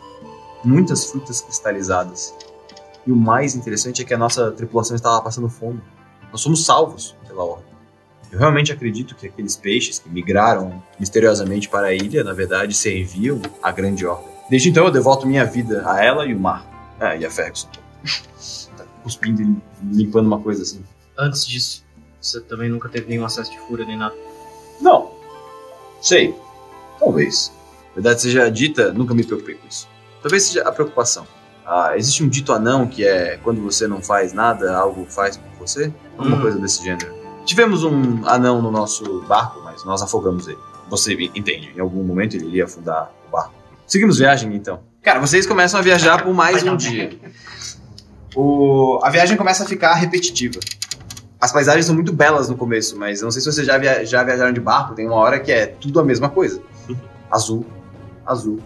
Muitas 0.63 1.05
frutas 1.05 1.41
cristalizadas. 1.41 2.33
E 3.05 3.11
o 3.11 3.15
mais 3.15 3.53
interessante 3.55 4.01
é 4.01 4.05
que 4.05 4.13
a 4.13 4.17
nossa 4.17 4.51
tripulação 4.51 4.95
estava 4.95 5.21
passando 5.21 5.49
fome. 5.49 5.81
Nós 6.31 6.41
somos 6.41 6.63
salvos 6.65 7.15
pela 7.39 7.51
ordem. 7.51 7.65
Eu 8.31 8.37
realmente 8.37 8.71
acredito 8.71 9.15
que 9.15 9.25
aqueles 9.27 9.55
peixes 9.55 9.97
que 9.97 10.09
migraram 10.09 10.83
misteriosamente 10.99 11.67
para 11.69 11.87
a 11.87 11.93
ilha, 11.93 12.23
na 12.23 12.33
verdade, 12.33 12.73
serviam 12.75 13.41
à 13.63 13.71
grande 13.71 14.05
ordem. 14.05 14.27
Desde 14.49 14.69
então 14.69 14.85
eu 14.85 14.91
devoto 14.91 15.25
minha 15.25 15.45
vida 15.45 15.83
a 15.89 16.03
ela 16.03 16.25
e 16.25 16.33
o 16.33 16.39
mar. 16.39 16.67
Ah, 16.99 17.15
e 17.15 17.25
a 17.25 17.31
Ferguson. 17.31 17.69
Tá 18.77 18.83
cuspindo 19.01 19.41
e 19.41 19.57
limpando 19.83 20.27
uma 20.27 20.39
coisa 20.39 20.61
assim. 20.61 20.83
Antes 21.17 21.45
disso, 21.47 21.83
você 22.21 22.39
também 22.41 22.69
nunca 22.69 22.89
teve 22.89 23.07
nenhum 23.09 23.25
acesso 23.25 23.51
de 23.51 23.59
fúria 23.61 23.85
nem 23.85 23.97
nada. 23.97 24.15
Não. 24.81 25.11
Sei. 26.01 26.35
Talvez. 26.99 27.51
Verdade 27.95 28.21
seja 28.21 28.49
dita, 28.51 28.91
nunca 28.93 29.13
me 29.13 29.23
preocupei 29.23 29.55
com 29.55 29.67
isso. 29.67 29.87
Talvez 30.21 30.43
seja 30.43 30.67
a 30.67 30.71
preocupação. 30.71 31.25
Ah, 31.65 31.97
existe 31.97 32.23
um 32.23 32.29
dito 32.29 32.51
anão 32.53 32.87
que 32.87 33.05
é 33.05 33.37
quando 33.37 33.61
você 33.61 33.87
não 33.87 34.01
faz 34.01 34.33
nada, 34.33 34.75
algo 34.75 35.05
faz 35.05 35.37
por 35.37 35.67
você? 35.67 35.91
Alguma 36.17 36.37
Hum. 36.37 36.41
coisa 36.41 36.59
desse 36.59 36.83
gênero. 36.83 37.18
Tivemos 37.49 37.83
um 37.83 38.27
anão 38.27 38.61
no 38.61 38.69
nosso 38.69 39.21
barco, 39.27 39.59
mas 39.63 39.83
nós 39.83 40.03
afogamos 40.03 40.47
ele. 40.47 40.59
Você 40.87 41.13
entende, 41.33 41.73
em 41.75 41.79
algum 41.79 42.03
momento 42.03 42.35
ele 42.35 42.45
iria 42.45 42.65
afundar 42.65 43.11
o 43.27 43.31
barco. 43.31 43.51
Seguimos 43.87 44.19
viagem 44.19 44.53
então. 44.53 44.81
Cara, 45.01 45.19
vocês 45.19 45.47
começam 45.47 45.79
a 45.79 45.81
viajar 45.83 46.23
por 46.23 46.31
mais 46.31 46.61
um 46.61 46.77
dia. 46.77 47.19
O... 48.35 48.99
A 49.01 49.09
viagem 49.09 49.35
começa 49.35 49.63
a 49.63 49.65
ficar 49.65 49.95
repetitiva. 49.95 50.59
As 51.41 51.51
paisagens 51.51 51.87
são 51.87 51.95
muito 51.95 52.13
belas 52.13 52.49
no 52.49 52.55
começo, 52.55 52.95
mas 52.99 53.23
não 53.23 53.31
sei 53.31 53.41
se 53.41 53.51
vocês 53.51 53.65
já, 53.65 53.79
via- 53.79 54.05
já 54.05 54.21
viajaram 54.23 54.53
de 54.53 54.59
barco, 54.59 54.93
tem 54.93 55.07
uma 55.07 55.15
hora 55.15 55.39
que 55.39 55.51
é 55.51 55.65
tudo 55.65 55.99
a 55.99 56.03
mesma 56.03 56.29
coisa. 56.29 56.61
Azul, 57.31 57.65
azul, 58.27 58.59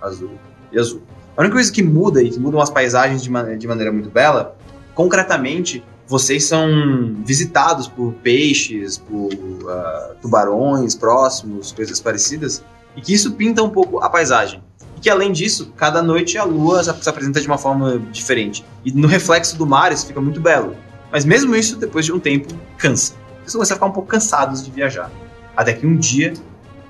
azul 0.00 0.30
e 0.72 0.78
azul. 0.78 1.02
A 1.36 1.42
única 1.42 1.56
coisa 1.56 1.70
que 1.70 1.82
muda 1.82 2.22
e 2.22 2.30
que 2.30 2.38
mudam 2.40 2.58
as 2.58 2.70
paisagens 2.70 3.22
de, 3.22 3.28
ma- 3.30 3.42
de 3.54 3.68
maneira 3.68 3.92
muito 3.92 4.08
bela, 4.08 4.56
concretamente, 4.94 5.84
vocês 6.10 6.42
são 6.42 6.68
visitados 7.24 7.86
por 7.86 8.12
peixes, 8.14 8.98
por 8.98 9.30
ah, 9.68 10.14
tubarões 10.20 10.96
próximos, 10.96 11.70
coisas 11.70 12.00
parecidas, 12.00 12.64
e 12.96 13.00
que 13.00 13.14
isso 13.14 13.34
pinta 13.34 13.62
um 13.62 13.70
pouco 13.70 14.02
a 14.02 14.10
paisagem. 14.10 14.60
E 14.96 15.00
que 15.00 15.08
além 15.08 15.30
disso, 15.30 15.72
cada 15.76 16.02
noite 16.02 16.36
a 16.36 16.42
lua 16.42 16.82
se 16.82 17.08
apresenta 17.08 17.40
de 17.40 17.46
uma 17.46 17.56
forma 17.56 18.00
diferente. 18.10 18.64
E 18.84 18.90
no 18.90 19.06
reflexo 19.06 19.56
do 19.56 19.64
mar 19.64 19.92
isso 19.92 20.04
fica 20.04 20.20
muito 20.20 20.40
belo. 20.40 20.74
Mas 21.12 21.24
mesmo 21.24 21.54
isso, 21.54 21.76
depois 21.76 22.04
de 22.04 22.12
um 22.12 22.18
tempo, 22.18 22.52
cansa. 22.76 23.14
Vocês 23.42 23.52
começam 23.52 23.74
a 23.74 23.76
ficar 23.76 23.86
um 23.86 23.92
pouco 23.92 24.08
cansados 24.08 24.64
de 24.64 24.70
viajar. 24.72 25.12
Até 25.56 25.74
que 25.74 25.86
um 25.86 25.96
dia 25.96 26.34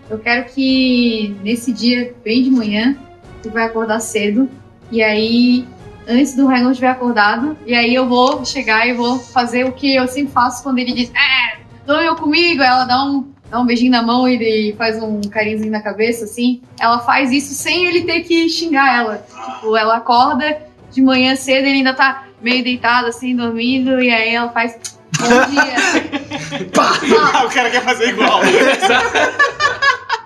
Eu 0.09 0.18
quero 0.18 0.47
que 0.47 1.37
nesse 1.43 1.73
dia, 1.75 2.14
bem 2.25 2.43
de 2.43 2.51
manhã, 2.51 2.97
tu 3.43 3.51
vai 3.51 3.64
acordar 3.64 4.01
cedo. 4.01 4.49
E 4.91 5.03
aí, 5.03 5.66
antes 6.11 6.34
do 6.34 6.46
Raimundo 6.46 6.72
estiver 6.72 6.90
acordado, 6.90 7.56
e 7.64 7.74
aí 7.74 7.94
eu 7.94 8.08
vou 8.08 8.44
chegar 8.44 8.86
e 8.86 8.92
vou 8.92 9.18
fazer 9.18 9.64
o 9.64 9.72
que 9.72 9.94
eu 9.94 10.06
sempre 10.08 10.32
faço 10.32 10.62
quando 10.62 10.78
ele 10.78 10.92
diz: 10.92 11.11
É, 11.11 11.58
dorme 11.86 12.16
comigo. 12.18 12.62
Ela 12.62 12.84
dá 12.84 13.04
um, 13.04 13.32
dá 13.48 13.61
um 13.61 13.66
beijinho 13.66 13.92
na 13.92 14.02
mão 14.02 14.28
e 14.28 14.34
ele 14.34 14.76
faz 14.76 15.02
um 15.02 15.20
carinhozinho 15.22 15.70
na 15.70 15.80
cabeça, 15.80 16.24
assim. 16.24 16.61
Ela 16.78 16.98
faz 17.00 17.30
isso 17.30 17.54
sem 17.54 17.86
ele 17.86 18.02
ter 18.02 18.20
que 18.20 18.48
xingar 18.48 18.94
ela. 18.94 19.24
Tipo, 19.54 19.76
ela 19.76 19.96
acorda 19.96 20.58
de 20.90 21.00
manhã 21.00 21.36
cedo 21.36 21.66
e 21.66 21.68
ele 21.68 21.78
ainda 21.78 21.94
tá 21.94 22.24
meio 22.40 22.64
deitado, 22.64 23.08
assim, 23.08 23.34
dormindo. 23.34 24.00
E 24.00 24.11
aí 24.11 24.34
ela 24.34 24.50
faz. 24.50 24.78
Bom 25.18 25.28
dia. 25.50 26.66
Pá! 26.74 27.44
o 27.44 27.50
cara 27.50 27.70
quer 27.70 27.82
fazer 27.82 28.08
igual. 28.08 28.40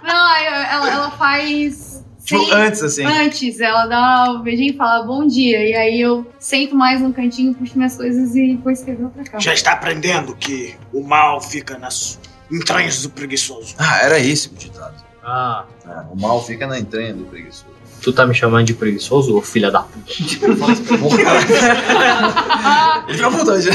Não, 0.03 0.27
aí 0.27 0.47
ela, 0.47 0.91
ela 0.91 1.11
faz. 1.13 1.94
Tipo, 2.25 2.45
sem- 2.47 2.55
antes, 2.55 2.83
assim. 2.83 3.05
Antes, 3.05 3.61
ela 3.61 3.87
dá 3.87 4.33
um 4.33 4.43
beijinho 4.43 4.73
e 4.73 4.77
fala 4.77 5.05
bom 5.05 5.27
dia. 5.27 5.63
E 5.69 5.75
aí 5.75 6.01
eu 6.01 6.27
sento 6.39 6.75
mais 6.75 7.01
no 7.01 7.13
cantinho, 7.13 7.55
puxo 7.55 7.77
minhas 7.77 7.97
coisas 7.97 8.35
e 8.35 8.55
vou 8.57 8.73
escrever 8.73 9.05
outra 9.05 9.23
carta. 9.25 9.41
Já 9.41 9.53
está 9.53 9.73
aprendendo 9.73 10.35
que 10.35 10.75
o 10.93 11.03
mal 11.03 11.41
fica 11.41 11.79
nas 11.79 12.19
entranhas 12.51 13.03
do 13.03 13.11
preguiçoso. 13.11 13.75
Ah, 13.79 13.99
era 14.03 14.19
esse 14.19 14.49
o 14.49 14.55
ditado. 14.55 14.95
Ah, 15.23 15.65
Ah, 15.87 16.05
o 16.11 16.19
mal 16.19 16.43
fica 16.45 16.67
na 16.67 16.79
entranha 16.79 17.13
do 17.15 17.25
preguiçoso. 17.25 17.73
tu 18.03 18.13
tá 18.13 18.27
me 18.27 18.35
chamando 18.35 18.67
de 18.67 18.75
preguiçoso, 18.75 19.37
ô 19.37 19.41
filha 19.43 19.71
da 19.71 19.81
puta? 19.83 20.13
Ele 23.09 23.17
virou 23.17 23.33
puta 23.33 23.61
já. 23.61 23.71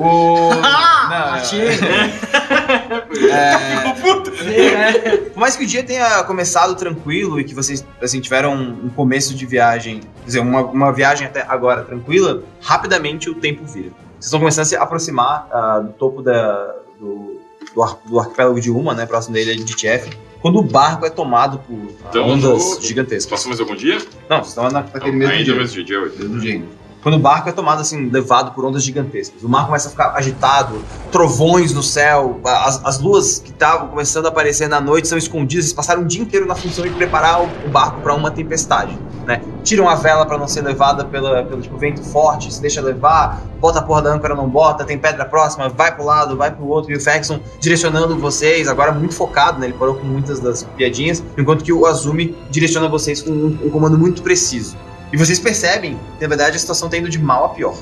O. 0.00 0.50
Não, 1.10 1.34
é... 3.30 5.16
Por 5.32 5.40
mais 5.40 5.56
que 5.56 5.64
o 5.64 5.66
dia 5.66 5.82
tenha 5.82 6.22
começado 6.24 6.74
tranquilo 6.76 7.40
e 7.40 7.44
que 7.44 7.54
vocês 7.54 7.84
assim, 8.00 8.20
tiveram 8.20 8.54
um 8.54 8.88
começo 8.88 9.34
de 9.34 9.44
viagem, 9.46 10.00
quer 10.20 10.26
dizer, 10.26 10.40
uma, 10.40 10.60
uma 10.62 10.92
viagem 10.92 11.26
até 11.26 11.44
agora 11.48 11.82
tranquila, 11.82 12.42
rapidamente 12.60 13.28
o 13.28 13.34
tempo 13.34 13.64
vira. 13.64 13.90
Vocês 14.12 14.26
estão 14.26 14.38
começando 14.38 14.62
a 14.62 14.66
se 14.66 14.76
aproximar 14.76 15.48
ah, 15.50 15.80
do 15.80 15.92
topo 15.94 16.22
da, 16.22 16.74
do, 16.98 17.40
do, 17.74 17.82
ar- 17.82 17.98
do 18.06 18.20
arquipélago 18.20 18.60
de 18.60 18.70
Uma, 18.70 18.94
né, 18.94 19.06
próximo 19.06 19.34
da 19.34 19.40
ilha 19.40 19.56
de 19.56 19.64
Tief, 19.74 20.06
quando 20.40 20.58
o 20.58 20.62
barco 20.62 21.04
é 21.06 21.10
tomado 21.10 21.58
por 21.58 21.76
Então, 22.08 22.28
ondas 22.28 22.76
no- 22.76 22.80
gigantescas. 22.80 23.26
Passou 23.26 23.48
mais 23.48 23.60
algum 23.60 23.74
dia? 23.74 23.98
Não, 24.28 24.36
vocês 24.38 24.48
estão 24.48 24.64
na- 24.64 24.82
naquele 24.82 25.10
Não, 25.12 25.18
mesmo 25.18 25.32
ainda 25.32 25.44
dia. 25.44 25.52
é 25.52 25.56
o 25.56 25.58
mesmo 25.60 25.74
dia, 25.74 25.84
dia 25.84 26.00
8. 26.00 26.18
Mesmo 26.18 26.40
dia. 26.40 26.62
Quando 27.02 27.14
o 27.14 27.18
barco 27.18 27.48
é 27.48 27.52
tomado 27.52 27.80
assim, 27.80 28.10
levado 28.10 28.52
por 28.52 28.62
ondas 28.64 28.82
gigantescas. 28.84 29.42
O 29.42 29.48
mar 29.48 29.64
começa 29.66 29.88
a 29.88 29.90
ficar 29.90 30.10
agitado, 30.14 30.82
trovões 31.10 31.72
no 31.72 31.82
céu, 31.82 32.38
as, 32.44 32.84
as 32.84 32.98
luas 33.00 33.38
que 33.38 33.50
estavam 33.50 33.88
começando 33.88 34.26
a 34.26 34.28
aparecer 34.28 34.68
na 34.68 34.80
noite 34.82 35.08
são 35.08 35.16
escondidas. 35.16 35.64
Eles 35.64 35.72
passaram 35.72 36.02
o 36.02 36.04
dia 36.04 36.20
inteiro 36.20 36.46
na 36.46 36.54
função 36.54 36.84
de 36.84 36.90
preparar 36.90 37.40
o, 37.42 37.48
o 37.66 37.70
barco 37.70 38.00
para 38.02 38.14
uma 38.14 38.30
tempestade. 38.30 38.98
Né? 39.26 39.40
Tiram 39.62 39.88
a 39.88 39.94
vela 39.94 40.26
para 40.26 40.36
não 40.36 40.46
ser 40.46 40.60
levada 40.62 41.04
pela, 41.04 41.42
pelo 41.44 41.62
tipo, 41.62 41.76
vento 41.78 42.02
forte, 42.02 42.52
se 42.52 42.60
deixa 42.60 42.82
levar, 42.82 43.40
bota 43.58 43.78
a 43.78 43.82
porra 43.82 44.02
da 44.02 44.12
âncora, 44.12 44.34
não 44.34 44.48
bota, 44.48 44.84
tem 44.84 44.98
pedra 44.98 45.24
próxima, 45.24 45.68
vai 45.70 45.94
pro 45.94 46.04
lado, 46.04 46.36
vai 46.36 46.50
pro 46.50 46.66
outro. 46.66 46.92
E 46.92 46.96
o 46.96 47.00
Faxon 47.00 47.40
direcionando 47.60 48.18
vocês, 48.18 48.68
agora 48.68 48.92
muito 48.92 49.14
focado, 49.14 49.58
né? 49.58 49.66
ele 49.68 49.74
parou 49.74 49.94
com 49.94 50.04
muitas 50.06 50.38
das 50.38 50.64
piadinhas, 50.76 51.22
enquanto 51.38 51.64
que 51.64 51.72
o 51.72 51.86
Azumi 51.86 52.36
direciona 52.50 52.88
vocês 52.88 53.22
com 53.22 53.30
um- 53.30 53.58
um 53.64 53.70
comando 53.70 53.96
muito 53.98 54.22
preciso. 54.22 54.76
E 55.12 55.16
vocês 55.16 55.38
percebem 55.38 55.98
que, 56.18 56.22
na 56.22 56.28
verdade, 56.28 56.56
a 56.56 56.58
situação 56.58 56.88
tá 56.88 56.96
indo 56.96 57.08
de 57.08 57.18
mal 57.18 57.44
a 57.44 57.48
pior. 57.50 57.76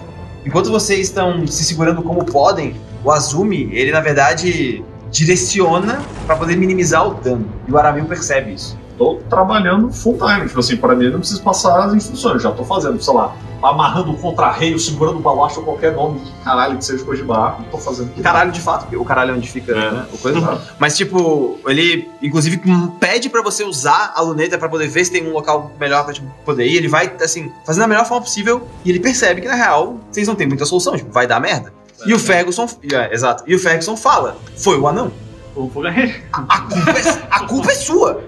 Enquanto 0.44 0.70
vocês 0.70 1.08
estão 1.08 1.46
se 1.46 1.64
segurando 1.64 2.02
como 2.02 2.24
podem, 2.24 2.74
o 3.04 3.10
Azumi, 3.10 3.68
ele, 3.72 3.92
na 3.92 4.00
verdade, 4.00 4.82
direciona 5.10 6.02
pra 6.26 6.36
poder 6.36 6.56
minimizar 6.56 7.06
o 7.06 7.14
dano. 7.14 7.46
E 7.66 7.72
o 7.72 7.78
Aramil 7.78 8.06
percebe 8.06 8.54
isso. 8.54 8.78
Tô 8.98 9.20
trabalhando 9.30 9.92
full 9.92 10.18
time. 10.18 10.48
Tipo 10.48 10.58
assim, 10.60 10.76
pra 10.76 10.94
mim 10.94 11.08
não 11.08 11.20
preciso 11.20 11.40
passar 11.42 11.84
as 11.84 11.94
instruções. 11.94 12.42
Já 12.42 12.50
tô 12.50 12.64
fazendo, 12.64 13.00
sei 13.00 13.14
lá, 13.14 13.32
amarrando 13.62 14.10
um 14.10 14.16
contra-reio, 14.16 14.76
segurando 14.78 15.20
balasto 15.20 15.60
ou 15.60 15.66
qualquer 15.66 15.94
nome 15.94 16.18
de 16.18 16.32
caralho 16.44 16.76
que 16.76 16.84
seja 16.84 17.04
coisa 17.04 17.22
de 17.22 17.28
barco. 17.28 17.62
Tô 17.70 17.78
fazendo 17.78 18.10
tudo. 18.10 18.22
Caralho, 18.22 18.50
de 18.50 18.60
fato, 18.60 18.82
porque 18.82 18.96
o 18.96 19.04
caralho 19.04 19.30
é 19.30 19.34
onde 19.34 19.48
fica 19.48 19.70
É. 19.72 19.90
né, 19.92 20.06
o 20.12 20.18
coisa. 20.18 20.60
Mas, 20.80 20.96
tipo, 20.96 21.58
ele, 21.66 22.10
inclusive, 22.20 22.60
pede 22.98 23.28
pra 23.28 23.40
você 23.40 23.62
usar 23.62 24.12
a 24.16 24.20
luneta 24.20 24.58
pra 24.58 24.68
poder 24.68 24.88
ver 24.88 25.04
se 25.04 25.12
tem 25.12 25.28
um 25.28 25.32
local 25.32 25.70
melhor 25.78 26.04
pra 26.04 26.12
tipo, 26.12 26.26
poder 26.44 26.66
ir. 26.66 26.76
Ele 26.76 26.88
vai, 26.88 27.12
assim, 27.22 27.52
fazendo 27.64 27.82
da 27.82 27.88
melhor 27.88 28.04
forma 28.04 28.24
possível. 28.24 28.66
E 28.84 28.90
ele 28.90 28.98
percebe 28.98 29.40
que, 29.40 29.46
na 29.46 29.54
real, 29.54 29.96
vocês 30.10 30.26
não 30.26 30.34
têm 30.34 30.48
muita 30.48 30.64
solução. 30.64 30.96
Tipo, 30.96 31.12
vai 31.12 31.26
dar 31.26 31.38
merda. 31.40 31.72
E 32.04 32.12
o 32.14 32.18
Ferguson, 32.18 32.66
é, 32.92 33.14
exato. 33.14 33.44
E 33.46 33.54
o 33.54 33.58
Ferguson 33.58 33.96
fala: 33.96 34.36
Foi 34.56 34.78
o 34.78 34.86
anão. 34.88 35.10
O 35.54 35.68
fogareiro. 35.68 36.14
A 36.32 36.60
culpa 36.62 36.90
é, 36.98 37.26
a 37.30 37.40
culpa 37.46 37.70
é 37.70 37.74
sua. 37.74 38.22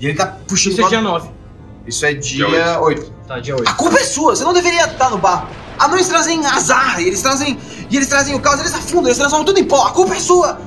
E 0.00 0.06
ele 0.06 0.14
tá 0.16 0.26
puxando 0.46 0.72
Isso 0.74 0.82
é 0.84 0.88
dia 0.88 1.00
lado- 1.00 1.24
9. 1.24 1.30
Isso 1.86 2.06
é 2.06 2.14
dia 2.14 2.46
Dia 2.46 2.80
8. 2.80 3.12
Tá, 3.26 3.38
dia 3.40 3.54
A 3.54 3.58
8. 3.58 3.74
culpa 3.76 3.98
é 3.98 4.04
sua, 4.04 4.34
você 4.36 4.44
não 4.44 4.52
deveria 4.52 4.84
estar 4.86 5.10
no 5.10 5.18
barco. 5.18 5.48
Anões 5.78 6.08
trazem 6.08 6.44
azar, 6.46 7.00
e 7.00 7.06
eles 7.08 7.20
trazem. 7.22 7.58
E 7.90 7.96
eles 7.96 8.08
trazem 8.08 8.34
o 8.34 8.40
caos, 8.40 8.58
eles 8.60 8.74
afundam, 8.74 9.06
eles 9.06 9.18
transformam 9.18 9.44
tudo 9.44 9.58
em 9.60 9.64
pó. 9.64 9.86
A 9.86 9.90
culpa 9.92 10.14
é 10.14 10.18
sua! 10.20 10.58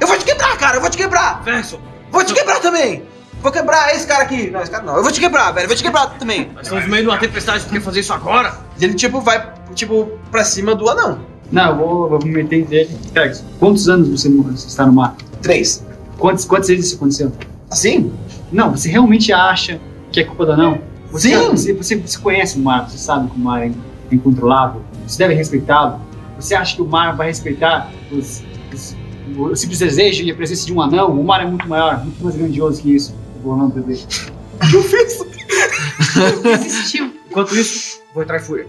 Eu 0.00 0.06
vou 0.06 0.16
te 0.16 0.24
quebrar, 0.24 0.56
cara, 0.56 0.76
eu 0.76 0.80
vou 0.80 0.88
te 0.90 0.96
quebrar! 0.96 1.42
Verso, 1.42 1.78
Vou 2.10 2.24
te 2.24 2.32
quebrar 2.34 2.60
também! 2.60 3.02
Vou 3.42 3.50
quebrar 3.50 3.94
esse 3.94 4.06
cara 4.06 4.22
aqui. 4.22 4.50
Não, 4.50 4.60
esse 4.62 4.70
cara 4.70 4.84
não. 4.84 4.96
Eu 4.96 5.02
vou 5.02 5.10
te 5.10 5.18
quebrar, 5.18 5.50
velho. 5.50 5.64
Eu 5.64 5.68
vou 5.68 5.76
te 5.76 5.82
quebrar 5.82 6.06
também. 6.18 6.50
nós 6.54 6.62
estamos 6.62 6.84
no 6.84 6.90
meio 6.90 7.02
de 7.02 7.08
uma 7.08 7.18
tempestade, 7.18 7.64
tu 7.64 7.70
quer 7.70 7.80
fazer 7.80 8.00
isso 8.00 8.12
agora? 8.12 8.56
E 8.78 8.84
ele, 8.84 8.94
tipo, 8.94 9.20
vai, 9.20 9.52
tipo, 9.74 10.12
pra 10.30 10.44
cima 10.44 10.74
do 10.76 10.88
anão. 10.88 11.18
Não, 11.50 11.70
eu 11.70 11.76
vou, 11.76 12.08
vou 12.10 12.18
me 12.22 12.30
meter 12.30 12.64
dele. 12.64 12.96
Quantos 13.58 13.88
anos 13.88 14.08
você, 14.08 14.28
você 14.30 14.68
está 14.68 14.86
no 14.86 14.92
mar? 14.92 15.16
Três. 15.42 15.84
Quantas, 16.18 16.44
quantas 16.44 16.68
vezes 16.68 16.86
isso 16.86 16.96
aconteceu? 16.96 17.32
Assim? 17.68 18.12
Não, 18.52 18.70
você 18.70 18.88
realmente 18.90 19.32
acha 19.32 19.80
que 20.10 20.20
é 20.20 20.24
culpa 20.24 20.44
do 20.46 20.52
anão? 20.52 20.78
Você, 21.10 21.30
Sim. 21.30 21.50
Você, 21.50 21.72
você, 21.74 21.96
você 21.96 22.18
conhece 22.18 22.58
o 22.58 22.62
mar, 22.62 22.88
você 22.88 22.98
sabe 22.98 23.28
que 23.30 23.36
o 23.36 23.38
mar 23.38 23.62
é 23.66 23.70
incontrolável, 24.10 24.82
você 25.06 25.18
deve 25.18 25.34
respeitá-lo. 25.34 26.00
Você 26.38 26.54
acha 26.54 26.74
que 26.76 26.82
o 26.82 26.86
mar 26.86 27.14
vai 27.16 27.28
respeitar 27.28 27.90
os, 28.10 28.42
os, 28.72 28.96
o 29.36 29.54
simples 29.56 29.78
desejo 29.78 30.22
e 30.24 30.30
a 30.30 30.34
presença 30.34 30.66
de 30.66 30.72
um 30.72 30.80
anão? 30.80 31.10
O 31.10 31.24
mar 31.24 31.42
é 31.42 31.46
muito 31.46 31.68
maior, 31.68 32.02
muito 32.04 32.22
mais 32.22 32.36
grandioso 32.36 32.82
que 32.82 32.94
isso. 32.94 33.14
Eu 33.36 33.42
vou 33.42 33.54
rolando 33.54 33.74
bebê. 33.74 33.98
Desistiu. 36.62 37.12
Enquanto 37.30 37.54
isso, 37.56 38.00
vou 38.14 38.22
entrar 38.22 38.36
em 38.38 38.40
fúria. 38.40 38.66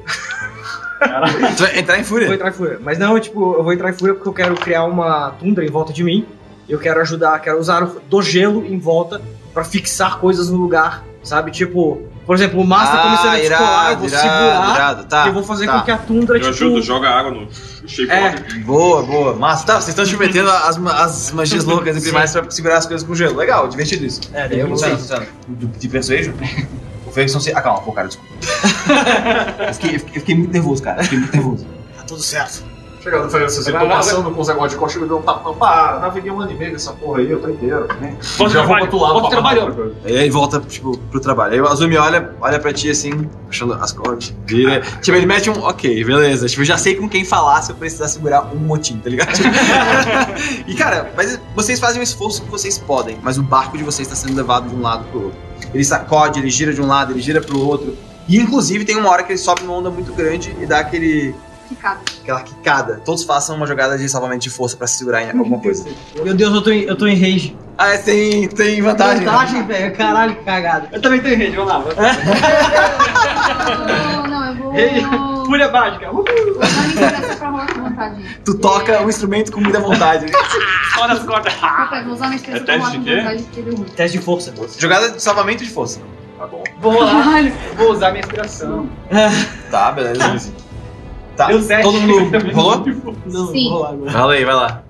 Entrar 1.78 1.98
em 1.98 2.00
Eu 2.02 2.06
vou 2.06 2.06
fúria. 2.06 2.34
entrar 2.34 2.50
em 2.50 2.54
fúria. 2.54 2.80
Mas 2.84 2.98
não, 2.98 3.20
tipo, 3.20 3.54
eu 3.56 3.64
vou 3.64 3.74
entrar 3.74 3.90
em 3.90 3.94
fúria 3.94 4.14
porque 4.16 4.28
eu 4.30 4.34
quero 4.34 4.56
criar 4.56 4.86
uma 4.86 5.32
tundra 5.32 5.66
em 5.66 5.70
volta 5.70 5.92
de 5.94 6.04
mim. 6.04 6.26
Eu 6.68 6.80
quero 6.80 7.00
ajudar, 7.02 7.40
quero 7.40 7.60
usar 7.60 7.84
o- 7.84 8.00
do 8.10 8.22
gelo 8.22 8.66
em 8.66 8.78
volta 8.80 9.22
pra 9.54 9.64
fixar 9.64 10.18
coisas 10.20 10.50
no 10.50 10.58
lugar, 10.58 11.04
sabe? 11.24 11.52
Tipo, 11.52 12.02
por 12.26 12.36
exemplo, 12.36 12.60
o 12.62 12.66
mar 12.66 12.90
tá 12.92 13.04
começando 13.04 13.28
a 13.28 13.36
descolar, 13.40 13.92
eu 13.92 13.98
vou 14.00 14.10
segurar 14.10 14.64
Ah, 14.72 14.76
irado, 14.76 15.04
tá. 15.06 15.26
e 15.26 15.28
eu 15.28 15.34
vou 15.34 15.44
fazer 15.44 15.66
tá. 15.66 15.80
com 15.80 15.86
que 15.86 15.92
a 15.92 15.98
tundra, 15.98 16.38
Eu 16.38 16.42
tipo... 16.42 16.50
ajudo, 16.54 16.82
joga 16.82 17.10
água 17.10 17.32
no 17.32 17.48
shape 17.88 18.10
É. 18.12 18.32
Boa, 18.60 19.04
boa. 19.04 19.36
Massa. 19.36 19.66
Tá, 19.66 19.74
vocês 19.76 19.90
estão 19.90 20.06
te 20.06 20.16
metendo 20.18 20.50
as, 20.52 20.78
as 20.88 21.32
magias 21.32 21.64
loucas 21.66 21.98
e 21.98 22.02
primais 22.02 22.32
pra 22.32 22.50
segurar 22.50 22.78
as 22.78 22.86
coisas 22.86 23.06
com 23.06 23.14
gelo. 23.14 23.36
Legal, 23.38 23.68
divertido 23.68 24.06
isso. 24.06 24.22
É, 24.34 24.48
daí 24.48 24.60
eu 24.60 24.68
vou. 24.70 24.78
De, 25.48 25.66
de 25.68 25.88
persuasion? 25.90 26.34
O 27.06 27.12
Ferguson 27.14 27.40
se... 27.40 27.52
Ah, 27.52 27.62
calma, 27.62 27.80
pô, 27.82 27.92
cara, 27.92 28.08
desculpa. 28.08 28.32
eu, 29.68 29.74
fiquei, 29.76 29.96
eu 29.96 30.00
fiquei- 30.00 30.16
eu 30.16 30.20
fiquei 30.22 30.36
muito 30.36 30.52
nervoso, 30.52 30.82
cara. 30.82 31.00
Eu 31.02 31.04
fiquei 31.04 31.20
muito 31.20 31.34
nervoso. 31.36 31.68
Tá 31.96 32.04
tudo 32.08 32.22
certo. 32.24 32.64
Chegando, 33.04 33.30
foi 33.30 33.44
assim, 33.44 33.70
tô 33.70 33.88
passando 33.88 34.32
com 34.32 34.40
os 34.40 34.48
negócios 34.48 34.72
de 34.72 34.78
costa, 34.78 34.98
me 34.98 35.08
deu 35.08 35.18
um 35.18 35.22
tapa, 35.22 35.44
não, 35.44 35.56
para, 35.56 36.00
naveguei 36.00 36.32
um 36.32 36.40
ano 36.40 36.52
e 36.52 36.56
meio 36.56 36.72
nessa 36.72 36.94
porra 36.94 37.20
aí, 37.20 37.30
eu 37.30 37.42
tô 37.42 37.50
inteiro, 37.50 37.86
né? 38.00 38.16
Volta 38.38 38.54
Já 38.54 38.64
vou 38.64 38.76
pro 38.76 38.84
outro 38.84 38.98
lado 38.98 39.20
volta 39.20 39.36
outra 39.36 39.72
coisa. 39.74 39.96
Aí 40.06 40.16
ele 40.16 40.30
volta, 40.30 40.62
tipo, 40.62 40.98
pro 40.98 41.20
trabalho. 41.20 41.54
Aí 41.54 41.60
o 41.60 41.68
Azumi 41.68 41.98
olha, 41.98 42.34
olha 42.40 42.60
pra 42.60 42.72
ti 42.72 42.90
assim, 42.90 43.30
puxando 43.46 43.74
as 43.74 43.92
cordas. 43.92 44.34
Vira. 44.46 44.80
Tipo, 45.02 45.18
ele 45.18 45.26
mete 45.26 45.50
um, 45.50 45.64
ok, 45.64 46.02
beleza. 46.06 46.48
Tipo, 46.48 46.62
eu 46.62 46.66
já 46.66 46.78
sei 46.78 46.96
com 46.96 47.10
quem 47.10 47.26
falar 47.26 47.62
se 47.62 47.74
eu 47.74 47.76
precisar 47.76 48.08
segurar 48.08 48.50
um 48.54 48.60
motim, 48.60 48.98
tá 49.00 49.10
ligado? 49.10 49.38
e 50.66 50.74
cara, 50.74 51.12
mas 51.18 51.38
vocês 51.54 51.82
fazem 51.82 52.00
o 52.00 52.04
esforço 52.04 52.42
que 52.42 52.50
vocês 52.50 52.78
podem, 52.78 53.18
mas 53.22 53.38
o 53.38 53.44
barco 53.44 53.78
de 53.78 53.84
vocês 53.84 54.08
tá 54.08 54.16
sendo 54.16 54.34
levado 54.34 54.70
de 54.70 54.76
um 54.76 54.82
lado 54.82 55.04
pro 55.12 55.26
outro. 55.26 55.40
Ele 55.74 55.84
sacode, 55.84 56.40
ele 56.40 56.50
gira 56.50 56.74
de 56.74 56.82
um 56.82 56.88
lado, 56.88 57.12
ele 57.12 57.22
gira 57.22 57.42
pro 57.42 57.60
outro. 57.60 57.98
E 58.30 58.38
inclusive 58.38 58.86
tem 58.86 58.96
uma 58.96 59.10
hora 59.10 59.24
que 59.24 59.34
ele 59.34 59.40
sobe 59.40 59.64
numa 59.64 59.78
onda 59.78 59.90
muito 59.90 60.14
grande 60.14 60.56
e 60.58 60.66
dá 60.66 60.80
aquele. 60.80 61.36
Ficado. 61.70 62.02
aquela 62.22 62.42
quicada. 62.42 63.02
Todos 63.06 63.24
façam 63.24 63.56
uma 63.56 63.66
jogada 63.66 63.98
de 63.98 64.08
salvamento 64.10 64.42
de 64.44 64.50
força 64.50 64.76
pra 64.78 64.86
se 64.88 64.98
segurar 64.98 65.22
em 65.24 65.32
alguma 65.38 65.60
coisa. 65.60 65.86
Meu 66.24 66.34
Deus, 66.34 66.54
eu 66.54 66.62
tô 66.62 66.70
em, 66.72 66.82
eu 66.84 66.96
tô 66.96 67.08
em 67.08 67.16
rage. 67.16 67.58
Ah, 67.78 67.94
é, 67.94 67.98
tem, 67.98 68.48
tem 68.50 68.82
vantagem. 68.82 69.26
né? 69.26 69.32
Vantagem, 69.32 69.66
velho. 69.66 69.96
Caralho, 69.96 70.36
que 70.36 70.44
cagada. 70.44 70.90
Eu 70.92 71.02
também 71.02 71.20
tenho 71.22 71.38
rede, 71.38 71.56
vamos 71.56 71.74
lá. 71.74 71.84
Não, 73.88 74.28
não, 74.28 74.46
eu 74.46 74.56
vou. 74.56 74.72
vou 75.28 75.46
Fúria 75.46 75.70
mágica. 75.72 76.12
Uh, 76.12 76.20
usar 76.22 76.70
minha 76.70 76.88
inspiração 76.88 77.36
pra 77.38 77.50
rolar 77.50 77.74
com 77.74 77.82
vontade. 77.84 78.40
Tu 78.46 78.58
toca 78.60 79.02
o 79.04 79.10
instrumento 79.10 79.52
com 79.52 79.60
muita 79.60 79.80
vontade. 79.80 80.26
Fora 80.96 81.14
as 81.14 81.24
cordas. 81.24 81.54
Vou 82.06 82.14
usar 82.14 82.26
minha 82.28 82.36
inspiração 82.36 82.64
É 82.64 82.66
pra 82.66 82.76
rolar 82.78 82.92
teste 82.92 82.98
com 82.98 83.04
de 83.04 83.62
quê? 83.64 83.72
vontade. 83.72 83.92
Teste 83.96 84.18
de 84.18 84.24
força. 84.24 84.54
Jogada 84.80 85.12
de 85.12 85.22
salvamento 85.22 85.64
de 85.64 85.70
força. 85.70 86.00
Tá 86.38 86.48
bom. 86.48 86.64
Vou. 86.80 86.94
Vou 87.78 87.92
usar 87.92 88.12
minha 88.12 88.22
inspiração. 88.22 88.90
Tá, 89.70 89.92
beleza. 89.92 90.54
Tá, 91.36 91.48
Deu 91.48 91.62
sete. 91.62 91.84
todo 91.84 92.00
mundo 92.02 92.38
rolou? 92.54 92.86
Não, 93.26 93.48
Sim. 93.48 93.70
vou 93.70 93.78
rolar 93.78 93.90
agora. 93.90 94.12
Rola 94.12 94.34
aí, 94.34 94.46
vai 94.46 94.56
lá. 94.56 94.84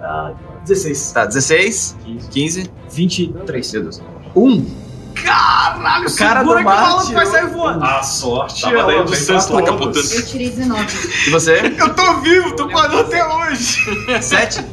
Ah, 0.00 0.32
16. 0.64 1.12
Tá, 1.12 1.24
16, 1.26 1.96
15, 2.30 2.70
23. 2.90 3.72
meu 3.72 3.82
Deus. 3.82 4.02
1. 4.36 4.66
Caralho, 5.14 6.06
O 6.08 6.14
cara 6.16 6.42
do 6.44 6.54
que 6.54 6.60
o 6.60 6.64
mar 6.64 6.80
maluco 6.82 7.12
vai 7.12 7.26
sair 7.26 7.46
voando. 7.48 7.84
A 7.84 8.02
sorte 8.04 8.62
Tava 8.62 8.74
ela 8.76 8.86
daí 8.86 8.96
vem 9.02 9.04
o 9.04 9.16
senso 9.16 9.48
pra 9.48 9.62
tá 9.62 9.72
todos. 9.72 9.96
capotando. 9.96 10.14
Eu 10.14 10.26
tirei 10.26 10.50
19. 10.50 10.86
E 11.26 11.30
você? 11.30 11.74
Eu 11.76 11.94
tô 11.94 12.20
vivo, 12.20 12.54
tô 12.54 12.68
com 12.68 12.78
até 12.78 13.26
hoje. 13.26 13.80
7. 14.22 14.64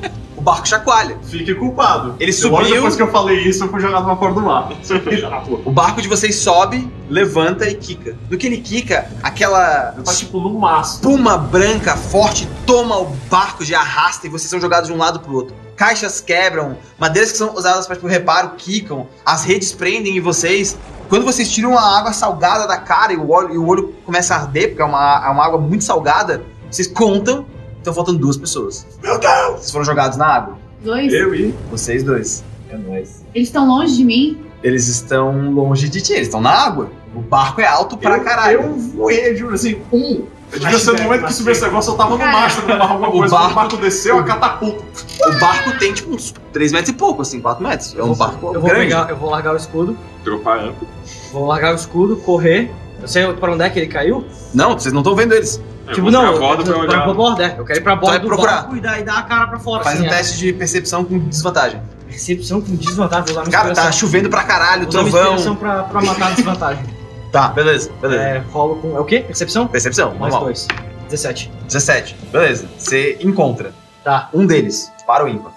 O 0.46 0.52
barco 0.52 0.68
chacoalha. 0.68 1.18
Fique 1.24 1.56
culpado. 1.56 2.18
Ele 2.20 2.32
Logo 2.44 2.58
subiu. 2.58 2.76
depois 2.76 2.96
que 2.96 3.02
eu 3.02 3.12
falei 3.12 3.40
isso, 3.40 3.64
eu 3.64 3.68
fui 3.68 3.80
jogado 3.80 4.06
na 4.06 4.16
porta 4.16 4.40
do 4.40 4.46
mar. 4.46 4.70
O 5.66 5.72
barco 5.72 6.04
de 6.04 6.08
vocês 6.08 6.36
sobe, 6.36 6.88
levanta 7.10 7.68
e 7.68 7.74
quica. 7.74 8.16
No 8.30 8.38
que 8.38 8.46
ele 8.46 8.58
quica, 8.58 9.10
aquela 9.24 9.94
tá 10.06 10.14
tipo 10.14 10.40
no 10.40 10.60
mastro. 10.60 11.10
espuma 11.10 11.36
branca 11.36 11.98
forte 11.98 12.48
toma 12.64 12.96
o 13.00 13.06
barco 13.28 13.66
de 13.66 13.74
arrasta 13.74 14.28
e 14.28 14.30
vocês 14.30 14.48
são 14.48 14.62
jogados 14.62 14.88
de 14.88 14.94
um 14.94 14.98
lado 14.98 15.20
pro 15.20 15.34
outro. 15.34 15.56
Caixas 15.76 16.22
quebram, 16.22 16.78
madeiras 17.00 17.32
que 17.32 17.40
são 17.40 17.56
usadas 17.56 17.88
para 17.88 17.96
tipo, 17.96 18.08
reparo 18.08 18.52
quicam, 18.56 19.08
as 19.26 19.44
redes 19.44 19.72
prendem 19.72 20.16
em 20.16 20.22
vocês. 20.22 20.78
Quando 21.10 21.26
vocês 21.26 21.52
tiram 21.52 21.76
a 21.76 21.98
água 21.98 22.14
salgada 22.14 22.68
da 22.68 22.78
cara 22.78 23.12
e 23.12 23.18
o 23.18 23.32
olho, 23.32 23.52
e 23.52 23.58
o 23.58 23.66
olho 23.66 23.96
começa 24.06 24.36
a 24.36 24.42
arder, 24.42 24.70
porque 24.70 24.82
é 24.84 24.86
uma, 24.86 25.24
é 25.26 25.30
uma 25.30 25.44
água 25.44 25.60
muito 25.60 25.84
salgada, 25.84 26.44
vocês 26.70 26.88
contam, 26.88 27.48
estão 27.86 27.94
faltando 27.94 28.18
duas 28.20 28.38
pessoas. 28.38 28.86
Meu 29.04 29.18
Deus! 29.20 29.60
Vocês 29.60 29.72
foram 29.72 29.86
jogados 29.86 30.18
na 30.18 30.26
água. 30.28 30.58
Dois. 30.84 31.12
Eu 31.14 31.34
e. 31.34 31.54
Vocês 31.72 32.04
dois. 32.04 32.44
É 32.70 32.78
nóis. 32.78 33.24
Eles 33.34 33.48
estão 33.48 33.68
longe 33.68 33.96
de 33.96 34.04
mim. 34.04 34.42
Eles 34.64 34.88
estão 34.88 35.52
longe 35.52 35.88
de 35.90 36.02
ti, 36.02 36.14
eles 36.14 36.28
estão 36.28 36.42
na 36.42 36.50
água. 36.52 36.90
O 37.16 37.22
barco 37.22 37.62
é 37.62 37.68
alto 37.68 37.96
pra 37.98 38.18
eu, 38.18 38.24
caralho. 38.24 38.62
Eu 38.62 38.74
voei, 38.74 39.36
juro 39.36 39.54
assim, 39.54 39.80
um. 39.94 40.24
Devia 40.52 40.78
ser 40.80 40.94
no 40.94 41.04
momento 41.04 41.26
que 41.26 41.34
subiu 41.34 41.52
esse 41.52 41.62
negócio, 41.64 41.92
eu 41.92 41.96
tava 41.98 42.12
no 42.18 42.26
mastro, 42.26 42.62
no 42.68 42.78
barco, 42.78 42.94
alguma 42.94 43.10
O 43.10 43.12
coisa. 43.12 43.36
barco- 43.36 43.52
O 43.52 43.56
barco 43.56 43.78
desceu, 43.78 44.20
a 44.20 44.24
catapulta. 44.24 44.84
O 45.28 45.40
barco 45.40 45.78
tem 45.80 45.94
tipo 45.94 46.14
uns 46.14 46.34
3 46.54 46.72
metros 46.72 46.90
e 46.90 46.94
pouco, 46.94 47.22
assim, 47.22 47.40
4 47.42 47.64
metros. 47.64 47.96
É 47.98 48.04
um 48.04 48.14
barco 48.14 48.48
Eu 48.54 48.62
vou 48.62 48.70
grande. 48.70 48.86
pegar, 48.86 49.10
eu 49.10 49.18
vou 49.18 49.30
largar 49.30 49.54
o 49.54 49.58
escudo. 49.58 49.98
Dropar 50.24 50.60
âncora. 50.60 50.88
Vou 51.32 51.46
largar 51.46 51.72
o 51.74 51.76
escudo, 51.76 52.18
correr. 52.18 52.72
Eu 53.02 53.08
sei 53.08 53.32
pra 53.34 53.52
onde 53.54 53.64
é 53.64 53.70
que 53.70 53.78
ele 53.80 53.88
caiu. 53.88 54.24
Não, 54.54 54.74
vocês 54.78 54.94
não 54.94 55.02
estão 55.02 55.16
vendo 55.16 55.34
eles. 55.34 55.62
Eu 55.88 55.94
tipo, 55.94 56.02
vou 56.02 56.12
não, 56.12 56.38
bordo 56.40 56.62
eu, 56.62 56.66
pra 56.66 56.74
pra, 56.74 56.82
olhar. 56.82 57.04
pra 57.04 57.14
bordo, 57.14 57.42
é. 57.42 57.56
Eu 57.58 57.66
quero 57.66 57.80
ir 57.80 57.84
pra 57.84 57.96
bordo 57.96 58.08
vai 58.12 58.20
do 58.20 58.28
procurar. 58.28 58.52
barco 58.54 58.76
e 58.76 58.80
dar, 58.82 59.00
e 59.00 59.04
dar 59.04 59.18
a 59.20 59.22
cara 59.24 59.48
pra 59.48 59.60
fora. 59.60 59.84
Faz 59.84 59.98
assim, 59.98 60.06
um 60.08 60.12
é. 60.12 60.16
teste 60.18 60.38
de 60.38 60.54
percepção 60.54 61.06
com 61.06 61.20
desvantagem. 61.20 61.82
Percepção 62.08 62.62
com 62.62 62.76
desvantagem, 62.76 63.34
vou 63.34 63.42
usar 63.44 63.52
Cara, 63.52 63.74
tá 63.74 63.92
chovendo 63.92 64.30
pra 64.30 64.44
caralho, 64.44 64.84
Vou 64.84 64.92
trovão. 64.92 65.22
inspiração 65.36 65.56
pra, 65.56 65.84
pra 65.84 66.02
matar 66.02 66.28
a 66.28 66.32
desvantagem. 66.32 66.84
Tá, 67.32 67.50
beleza, 67.50 67.92
beleza. 68.02 68.24
é, 68.24 68.38
rolo 68.50 68.78
com. 68.78 68.96
É 68.96 69.00
o 69.02 69.04
quê? 69.04 69.20
Percepção? 69.20 69.68
Percepção, 69.68 70.12
Mais 70.12 70.22
normal. 70.32 70.44
dois. 70.46 70.66
17. 71.10 71.52
17. 71.68 72.16
Beleza. 72.32 72.66
Você 72.78 73.18
encontra 73.20 73.74
Tá. 74.06 74.30
um 74.34 74.46
deles. 74.46 74.90
Para 75.06 75.26
o 75.26 75.28
ímpar. 75.28 75.52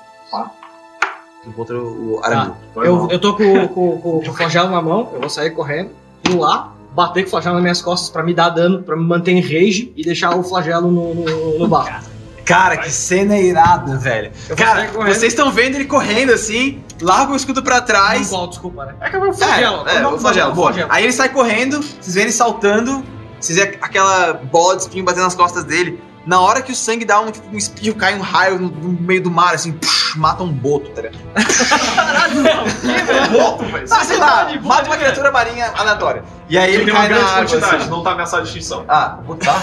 Encontra 1.46 1.78
o 1.78 2.20
Arangu. 2.24 2.56
Eu, 2.76 3.08
eu 3.10 3.18
tô 3.20 3.34
com, 3.34 3.68
com, 3.68 3.98
com, 3.98 4.20
com 4.20 4.28
o 4.30 4.34
flagelo 4.34 4.70
na 4.70 4.82
mão, 4.82 5.10
eu 5.14 5.20
vou 5.20 5.30
sair 5.30 5.50
correndo, 5.50 5.90
ir 6.28 6.34
lá, 6.34 6.72
bater 6.92 7.22
com 7.22 7.28
o 7.28 7.30
flagelo 7.30 7.54
nas 7.54 7.62
minhas 7.62 7.82
costas 7.82 8.10
pra 8.10 8.22
me 8.22 8.34
dar 8.34 8.50
dano, 8.50 8.82
pra 8.82 8.96
me 8.96 9.04
manter 9.04 9.32
em 9.32 9.40
rage 9.40 9.92
e 9.96 10.02
deixar 10.02 10.36
o 10.36 10.42
flagelo 10.42 10.90
no, 10.90 11.14
no, 11.14 11.58
no 11.58 11.68
barco. 11.68 12.08
Cara, 12.48 12.78
que 12.78 12.90
cena 12.90 13.38
irada, 13.38 13.98
velho. 13.98 14.32
Cara, 14.56 14.90
vocês 14.92 15.34
estão 15.34 15.52
vendo 15.52 15.74
ele 15.74 15.84
correndo 15.84 16.32
assim, 16.32 16.82
larga 17.00 17.32
o 17.32 17.36
escudo 17.36 17.62
pra 17.62 17.82
trás. 17.82 18.30
Não, 18.30 18.48
desculpa, 18.48 18.86
né? 18.86 18.94
É 19.02 19.10
que 19.10 19.16
é 19.16 19.18
o 19.18 19.32
flagelo. 19.34 19.86
É, 19.86 19.96
é, 19.96 20.00
não, 20.00 20.14
o 20.14 20.18
flagelo, 20.18 20.48
não, 20.48 20.56
boa. 20.56 20.68
flagelo. 20.72 20.90
Aí 20.90 21.04
ele 21.04 21.12
sai 21.12 21.28
correndo, 21.28 21.82
vocês 21.82 22.14
veem 22.14 22.24
ele 22.24 22.32
saltando, 22.32 23.04
vocês 23.38 23.58
veem 23.58 23.76
aquela 23.82 24.32
bola 24.32 24.76
de 24.76 24.82
espinho 24.82 25.04
batendo 25.04 25.24
nas 25.24 25.34
costas 25.34 25.62
dele. 25.62 26.02
Na 26.24 26.40
hora 26.40 26.62
que 26.62 26.72
o 26.72 26.74
sangue 26.74 27.04
dá 27.04 27.20
um, 27.20 27.30
tipo, 27.30 27.54
um 27.54 27.56
espinho, 27.56 27.94
cai 27.94 28.14
um 28.14 28.20
raio 28.20 28.58
no, 28.58 28.68
no 28.68 29.00
meio 29.00 29.22
do 29.22 29.30
mar, 29.30 29.54
assim, 29.54 29.72
psh, 29.72 30.16
mata 30.16 30.42
um 30.42 30.52
boto, 30.52 30.90
tá 30.90 31.02
ligado? 31.02 31.18
Boto, 33.32 33.64
velho. 33.64 33.86
Ah, 33.90 34.04
sei 34.04 34.16
lá, 34.16 34.50
mata 34.62 34.86
uma 34.86 34.96
criatura 34.96 35.30
marinha 35.30 35.70
aleatória. 35.76 36.24
E 36.48 36.56
aí 36.56 36.74
ele 36.74 36.84
tem 36.86 36.94
cai 36.94 37.02
uma 37.06 37.08
na 37.08 37.14
grande 37.14 37.30
água, 37.32 37.44
quantidade, 37.46 37.76
assim. 37.76 37.90
não 37.90 38.02
tá 38.02 38.12
ameaçada 38.12 38.42
de 38.42 38.48
extinção. 38.48 38.84
Ah, 38.88 39.18
puta, 39.26 39.44
tá? 39.44 39.62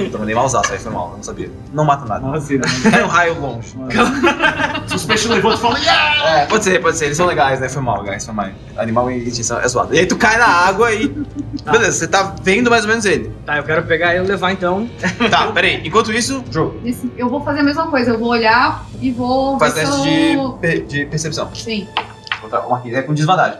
Então 0.00 0.18
mandei 0.18 0.34
mal 0.34 0.46
usar, 0.46 0.62
isso 0.62 0.72
aí 0.72 0.78
foi 0.78 0.90
mal, 0.92 1.10
eu 1.10 1.16
não 1.18 1.22
sabia. 1.22 1.50
Não 1.72 1.84
mata 1.84 2.06
nada. 2.06 2.26
Nossa. 2.26 2.58
Cai 2.90 3.02
um 3.02 3.06
raio 3.06 3.38
longe. 3.40 3.68
Se 4.88 4.94
os 4.96 5.04
peixes 5.04 5.28
levantam 5.28 5.58
e 5.58 5.60
falam, 5.60 5.78
yeah! 5.78 6.40
É, 6.40 6.46
pode 6.46 6.64
ser, 6.64 6.80
pode 6.80 6.96
ser. 6.96 7.04
Eles 7.06 7.16
são 7.16 7.26
legais, 7.26 7.60
né? 7.60 7.68
Foi 7.68 7.82
mal, 7.82 8.02
guys. 8.02 8.24
Foi 8.24 8.34
mal. 8.34 8.48
Animal 8.76 9.10
em 9.10 9.18
extinção 9.18 9.58
é 9.60 9.68
zoado. 9.68 9.94
E 9.94 9.98
aí 9.98 10.06
tu 10.06 10.16
cai 10.16 10.38
na 10.38 10.46
água 10.46 10.90
e. 10.92 11.08
Beleza, 11.70 11.92
você 11.92 12.08
tá 12.08 12.34
vendo 12.42 12.70
mais 12.70 12.84
ou 12.84 12.88
menos 12.90 13.04
ele. 13.04 13.30
Tá, 13.44 13.58
eu 13.58 13.62
quero 13.64 13.82
pegar 13.84 14.14
ele 14.14 14.24
e 14.24 14.28
levar 14.28 14.52
então. 14.52 14.88
Tá, 15.30 15.46
peraí. 15.52 15.82
Enquanto 15.86 16.12
isso, 16.12 16.42
jogo. 16.50 16.80
Nesse- 16.82 17.10
Eu 17.16 17.28
vou 17.28 17.42
fazer 17.44 17.60
a 17.60 17.62
mesma 17.62 17.86
coisa. 17.88 18.10
Eu 18.12 18.18
vou 18.18 18.28
olhar 18.28 18.84
e 19.00 19.10
vou. 19.10 19.58
Faz 19.58 19.74
teste 19.74 19.94
eu- 20.34 20.52
de, 20.52 20.58
per- 20.60 20.86
de 20.86 21.06
percepção. 21.06 21.54
Sim. 21.54 21.86
Vou 22.40 22.50
botar 22.50 22.66
uma 22.66 22.78
aqui. 22.78 22.94
É 22.94 23.02
com 23.02 23.12
desvantagem. 23.14 23.58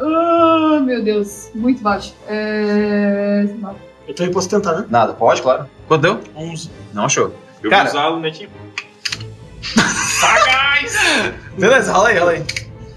Ah, 0.00 0.80
meu 0.84 1.02
Deus. 1.02 1.50
Muito 1.54 1.82
baixo. 1.82 2.14
É... 2.28 3.46
Eu 4.18 4.30
posso 4.30 4.48
tentar, 4.48 4.72
né? 4.80 4.86
Nada, 4.88 5.12
pode, 5.14 5.42
claro. 5.42 5.66
Quanto 5.88 6.02
deu? 6.02 6.20
11. 6.36 6.70
Não 6.94 7.04
achou. 7.06 7.32
Eu 7.62 7.70
Cara. 7.70 7.90
vou 7.90 7.92
usar 8.00 8.08
o 8.10 8.20
netinho. 8.20 8.50
Beleza, 11.58 11.92
rola 11.92 12.08
aí, 12.10 12.18
rola 12.18 12.30
aí. 12.32 12.44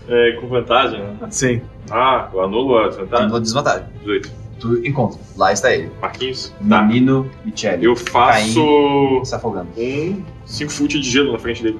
É, 0.08 0.32
com 0.40 0.48
vantagem, 0.48 1.00
né? 1.02 1.16
Sim. 1.30 1.62
Ah, 1.90 2.28
eu 2.34 2.42
anulo 2.44 2.78
a 2.78 2.84
Tá 2.84 2.90
desvantagem. 2.90 3.28
no 3.30 3.40
desvantagem. 3.40 3.86
18. 4.02 4.32
Tu 4.60 4.86
encontra. 4.86 5.20
Lá 5.38 5.54
está 5.54 5.74
ele. 5.74 5.90
Marquinhos? 6.02 6.54
Tá. 6.68 6.82
Menino 6.82 7.30
Michele. 7.46 7.86
Eu 7.86 7.96
faço 7.96 9.22
Se 9.24 9.34
afogando. 9.34 9.70
um 9.78 10.22
5 10.46 10.72
foot 10.72 11.00
de 11.00 11.10
gelo 11.10 11.32
na 11.32 11.40
frente 11.40 11.64
dele. 11.64 11.80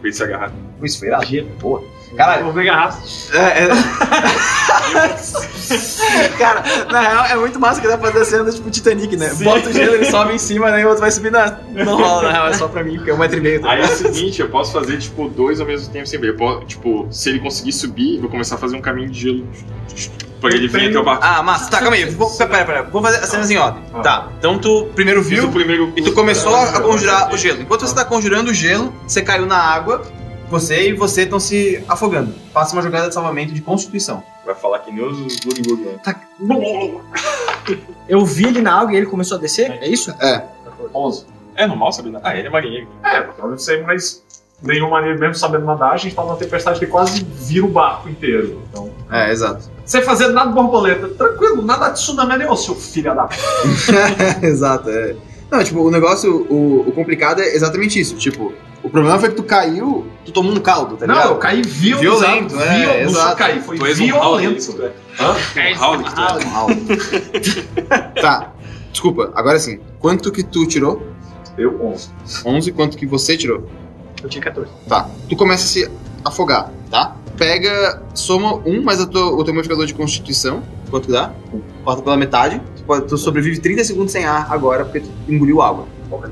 Pra 0.00 0.08
ele 0.08 0.12
se 0.12 0.22
agarrar. 0.22 0.52
Isso 0.82 0.98
foi 1.00 1.08
irado. 1.08 1.26
Boa. 1.60 1.82
Caralho. 2.16 2.44
Vou 2.44 2.52
pegar. 2.52 2.96
É, 3.32 3.64
é... 3.64 3.68
Cara, 6.38 6.62
na 6.90 7.00
real 7.00 7.24
é 7.26 7.36
muito 7.36 7.58
massa 7.58 7.80
que 7.80 7.88
dá 7.88 7.98
pra 7.98 8.12
fazer 8.12 8.22
a 8.22 8.24
cena 8.24 8.52
tipo 8.52 8.70
Titanic, 8.70 9.16
né? 9.16 9.32
Bota 9.42 9.70
o 9.70 9.72
gelo, 9.72 9.94
ele 9.94 10.04
sobe 10.04 10.34
em 10.34 10.38
cima, 10.38 10.70
né? 10.70 10.82
E 10.82 10.84
o 10.84 10.88
outro 10.88 11.00
vai 11.00 11.10
subir 11.10 11.32
na. 11.32 11.58
Não 11.72 11.96
rola, 11.96 12.24
na 12.24 12.32
real, 12.32 12.48
é 12.48 12.54
só 12.54 12.68
pra 12.68 12.84
mim, 12.84 12.96
porque 12.96 13.10
é 13.10 13.14
um 13.14 13.18
metro 13.18 13.38
e 13.38 13.40
meio. 13.40 13.60
tá 13.60 13.70
Aí 13.70 13.80
é 13.80 13.84
o 13.84 13.88
seguinte, 13.88 14.40
eu 14.40 14.48
posso 14.48 14.72
fazer, 14.72 14.98
tipo, 14.98 15.28
dois 15.28 15.60
ao 15.60 15.66
mesmo 15.66 15.92
tempo 15.92 16.06
sem 16.06 16.20
ver. 16.20 16.30
Eu 16.30 16.36
posso, 16.36 16.64
tipo, 16.66 17.08
se 17.10 17.30
ele 17.30 17.40
conseguir 17.40 17.72
subir, 17.72 18.16
eu 18.16 18.20
vou 18.22 18.30
começar 18.30 18.56
a 18.56 18.58
fazer 18.58 18.76
um 18.76 18.80
caminho 18.80 19.10
de 19.10 19.20
gelo. 19.20 19.46
Pra 20.40 20.54
ele 20.54 20.68
vir 20.68 20.90
até 20.90 20.98
o 20.98 21.02
barco. 21.02 21.24
Ah, 21.24 21.42
massa, 21.42 21.70
tá, 21.70 21.80
calma 21.80 21.96
aí. 21.96 22.04
Vou, 22.04 22.30
pera, 22.36 22.64
pera, 22.64 22.82
vamos 22.82 23.08
fazer 23.08 23.24
as 23.24 23.30
cenas 23.30 23.50
em 23.50 23.56
ordem. 23.56 23.82
Tá, 24.02 24.28
então 24.38 24.58
tu 24.58 24.88
primeiro 24.94 25.22
viu 25.22 25.50
primeiro 25.50 25.92
e 25.96 26.02
tu 26.02 26.12
começou 26.12 26.54
a, 26.54 26.64
a 26.64 26.80
conjurar 26.80 27.28
o 27.32 27.36
gelo. 27.36 27.38
gelo. 27.38 27.62
Enquanto 27.62 27.86
você 27.86 27.94
tá 27.94 28.04
conjurando 28.04 28.50
o 28.50 28.54
gelo, 28.54 28.92
você 29.06 29.22
caiu 29.22 29.46
na 29.46 29.56
água, 29.56 30.02
você 30.48 30.90
e 30.90 30.92
você 30.94 31.22
estão 31.22 31.40
se 31.40 31.82
afogando. 31.88 32.34
Faça 32.52 32.74
uma 32.74 32.82
jogada 32.82 33.08
de 33.08 33.14
salvamento 33.14 33.52
de 33.52 33.60
constituição. 33.60 34.22
Vai 34.44 34.54
falar 34.54 34.80
que 34.80 34.92
nem 34.92 35.04
os 35.04 35.18
né? 35.18 35.98
Eu 38.08 38.24
vi 38.24 38.46
ele 38.46 38.60
na 38.60 38.80
água 38.80 38.92
e 38.92 38.96
ele 38.96 39.06
começou 39.06 39.38
a 39.38 39.40
descer? 39.40 39.70
É 39.80 39.88
isso? 39.88 40.14
É. 40.20 40.44
11. 40.94 41.26
É 41.56 41.66
normal 41.66 41.92
saber 41.92 42.10
nadar? 42.10 42.32
Ah, 42.32 42.36
ele 42.36 42.48
é 42.48 42.50
marinheiro. 42.50 42.88
É, 43.02 43.26
eu 43.38 43.48
não 43.48 43.58
sei, 43.58 43.82
mas 43.82 44.24
nenhum 44.62 44.90
maneiro 44.90 45.18
mesmo 45.18 45.34
sabendo 45.34 45.64
nadar, 45.64 45.92
a 45.92 45.96
gente 45.96 46.14
tá 46.14 46.22
numa 46.22 46.36
tempestade 46.36 46.78
que 46.78 46.86
quase 46.86 47.24
vira 47.24 47.64
o 47.64 47.68
barco 47.68 48.08
inteiro. 48.08 48.62
Então. 48.68 48.90
É, 49.10 49.30
exato. 49.30 49.70
Você 49.84 50.02
fazer 50.02 50.28
nada 50.28 50.48
de 50.48 50.54
borboleta, 50.54 51.08
tranquilo, 51.08 51.62
nada 51.62 51.90
de 51.90 51.94
tsunami 51.94 52.36
nenhum, 52.36 52.56
seu 52.56 52.74
filho 52.74 53.14
da. 53.14 53.28
Exato, 54.42 54.90
é. 54.90 55.14
Não, 55.56 55.62
tipo, 55.64 55.80
o 55.80 55.90
negócio, 55.90 56.46
o, 56.50 56.88
o 56.88 56.92
complicado 56.92 57.40
é 57.40 57.54
exatamente 57.54 58.00
isso. 58.00 58.16
Tipo, 58.16 58.52
o 58.82 58.90
problema 58.90 59.18
foi 59.18 59.28
que 59.28 59.36
tu 59.36 59.42
caiu, 59.44 60.06
tu 60.24 60.32
tomou 60.32 60.52
um 60.52 60.58
caldo, 60.60 60.96
tá 60.96 61.06
Não, 61.06 61.14
ligado? 61.14 61.30
eu 61.30 61.36
caí 61.38 61.62
violento. 61.62 62.00
Violento, 62.18 62.60
é, 62.60 62.78
viol- 62.78 62.94
não 63.04 63.10
exato. 63.10 63.36
caí, 63.36 63.60
foi 63.60 63.78
Tu 63.78 63.86
és 63.86 64.00
um 64.00 64.04
violento. 64.06 64.70
Howling, 64.72 64.92
Hã? 65.20 65.30
Um 65.78 65.84
Howling, 65.84 66.04
tu 66.04 66.20
é. 66.20 66.34
Um 66.34 66.50
caldo. 66.50 66.76
tá, 68.20 68.52
desculpa, 68.90 69.32
agora 69.34 69.58
sim. 69.58 69.78
Quanto 70.00 70.30
que 70.32 70.42
tu 70.42 70.66
tirou? 70.66 71.06
Eu 71.56 71.80
11. 71.86 72.10
11, 72.44 72.72
quanto 72.72 72.96
que 72.96 73.06
você 73.06 73.36
tirou? 73.36 73.68
Eu 74.22 74.28
tinha 74.28 74.42
14. 74.42 74.68
Tá, 74.88 75.08
tu 75.28 75.36
começa 75.36 75.62
a 75.64 75.66
se 75.68 75.90
afogar, 76.24 76.70
tá? 76.90 77.14
Pega, 77.36 78.02
soma 78.14 78.54
um 78.64 78.82
mais 78.82 79.00
a 79.00 79.06
tua- 79.06 79.32
o 79.34 79.42
teu 79.44 79.52
modificador 79.52 79.86
de 79.86 79.94
constituição. 79.94 80.62
Quanto 80.90 81.06
que 81.06 81.12
dá? 81.12 81.32
Corta 81.84 82.02
pela 82.02 82.16
metade. 82.16 82.60
Tu, 82.76 82.82
pode- 82.84 83.06
tu 83.06 83.18
sobrevive 83.18 83.58
30 83.58 83.82
segundos 83.84 84.12
sem 84.12 84.24
ar 84.24 84.46
agora, 84.52 84.84
porque 84.84 85.00
tu 85.00 85.10
engoliu 85.28 85.60
água. 85.60 85.86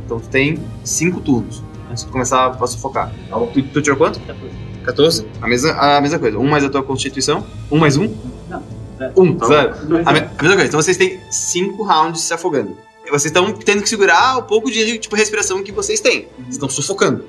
Então 0.05 0.21
tu 0.21 0.29
tem 0.29 0.59
5 0.85 1.21
turnos 1.21 1.63
antes 1.91 2.03
de 2.05 2.09
tu 2.09 2.13
começar 2.13 2.47
a 2.49 2.67
sufocar. 2.67 3.13
Tu, 3.53 3.63
tu 3.65 3.83
tirou 3.83 3.99
quanto? 3.99 4.21
14. 4.21 4.53
14? 4.85 5.27
A 5.41 5.49
mesma, 5.49 5.71
a 5.73 6.01
mesma 6.01 6.19
coisa. 6.19 6.39
Um 6.39 6.49
mais 6.49 6.65
a 6.65 6.71
tua 6.71 6.83
constituição. 6.83 7.45
Um 7.71 7.79
mais 7.79 7.97
um? 7.97 8.09
Não, 8.49 8.63
zero. 8.99 9.13
Um, 9.17 9.39
zero. 9.47 9.75
A, 10.07 10.13
me- 10.13 10.19
a 10.21 10.43
mesma 10.43 10.57
coisa. 10.57 10.67
Então 10.67 10.81
vocês 10.83 10.97
têm 10.97 11.19
5 11.31 11.83
rounds 11.83 12.21
se 12.21 12.33
afogando. 12.33 12.77
vocês 13.11 13.25
estão 13.27 13.53
tendo 13.53 13.83
que 13.83 13.89
segurar 13.89 14.39
o 14.39 14.43
pouco 14.45 14.71
de 14.71 14.99
tipo, 14.99 15.15
respiração 15.17 15.63
que 15.63 15.73
vocês 15.73 16.01
têm. 16.01 16.29
Vocês 16.39 16.51
estão 16.55 16.69
sufocando. 16.71 17.25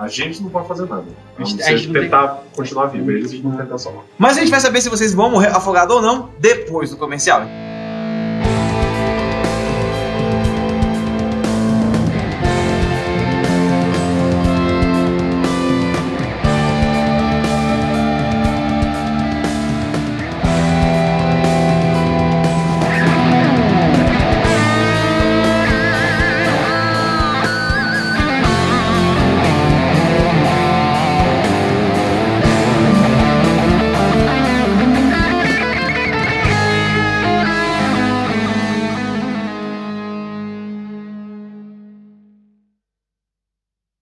A 0.00 0.08
gente 0.08 0.42
não 0.42 0.48
pode 0.50 0.66
fazer 0.66 0.86
nada. 0.86 1.04
A 1.38 1.42
A 1.42 1.44
gente- 1.44 1.62
a 1.62 1.76
gente 1.76 1.86
não 1.88 1.92
tem- 1.94 2.02
tentar 2.04 2.42
continuar 2.56 2.86
vivo, 2.86 3.10
eles 3.10 3.38
vão 3.40 3.52
tentar 3.56 3.78
salvar. 3.78 4.02
Mas 4.18 4.36
a 4.36 4.40
gente 4.40 4.50
vai 4.50 4.60
saber 4.60 4.80
se 4.80 4.88
vocês 4.88 5.12
vão 5.12 5.30
morrer 5.30 5.48
afogados 5.48 5.94
ou 5.94 6.00
não 6.02 6.30
depois 6.38 6.90
do 6.90 6.96
comercial. 6.96 7.42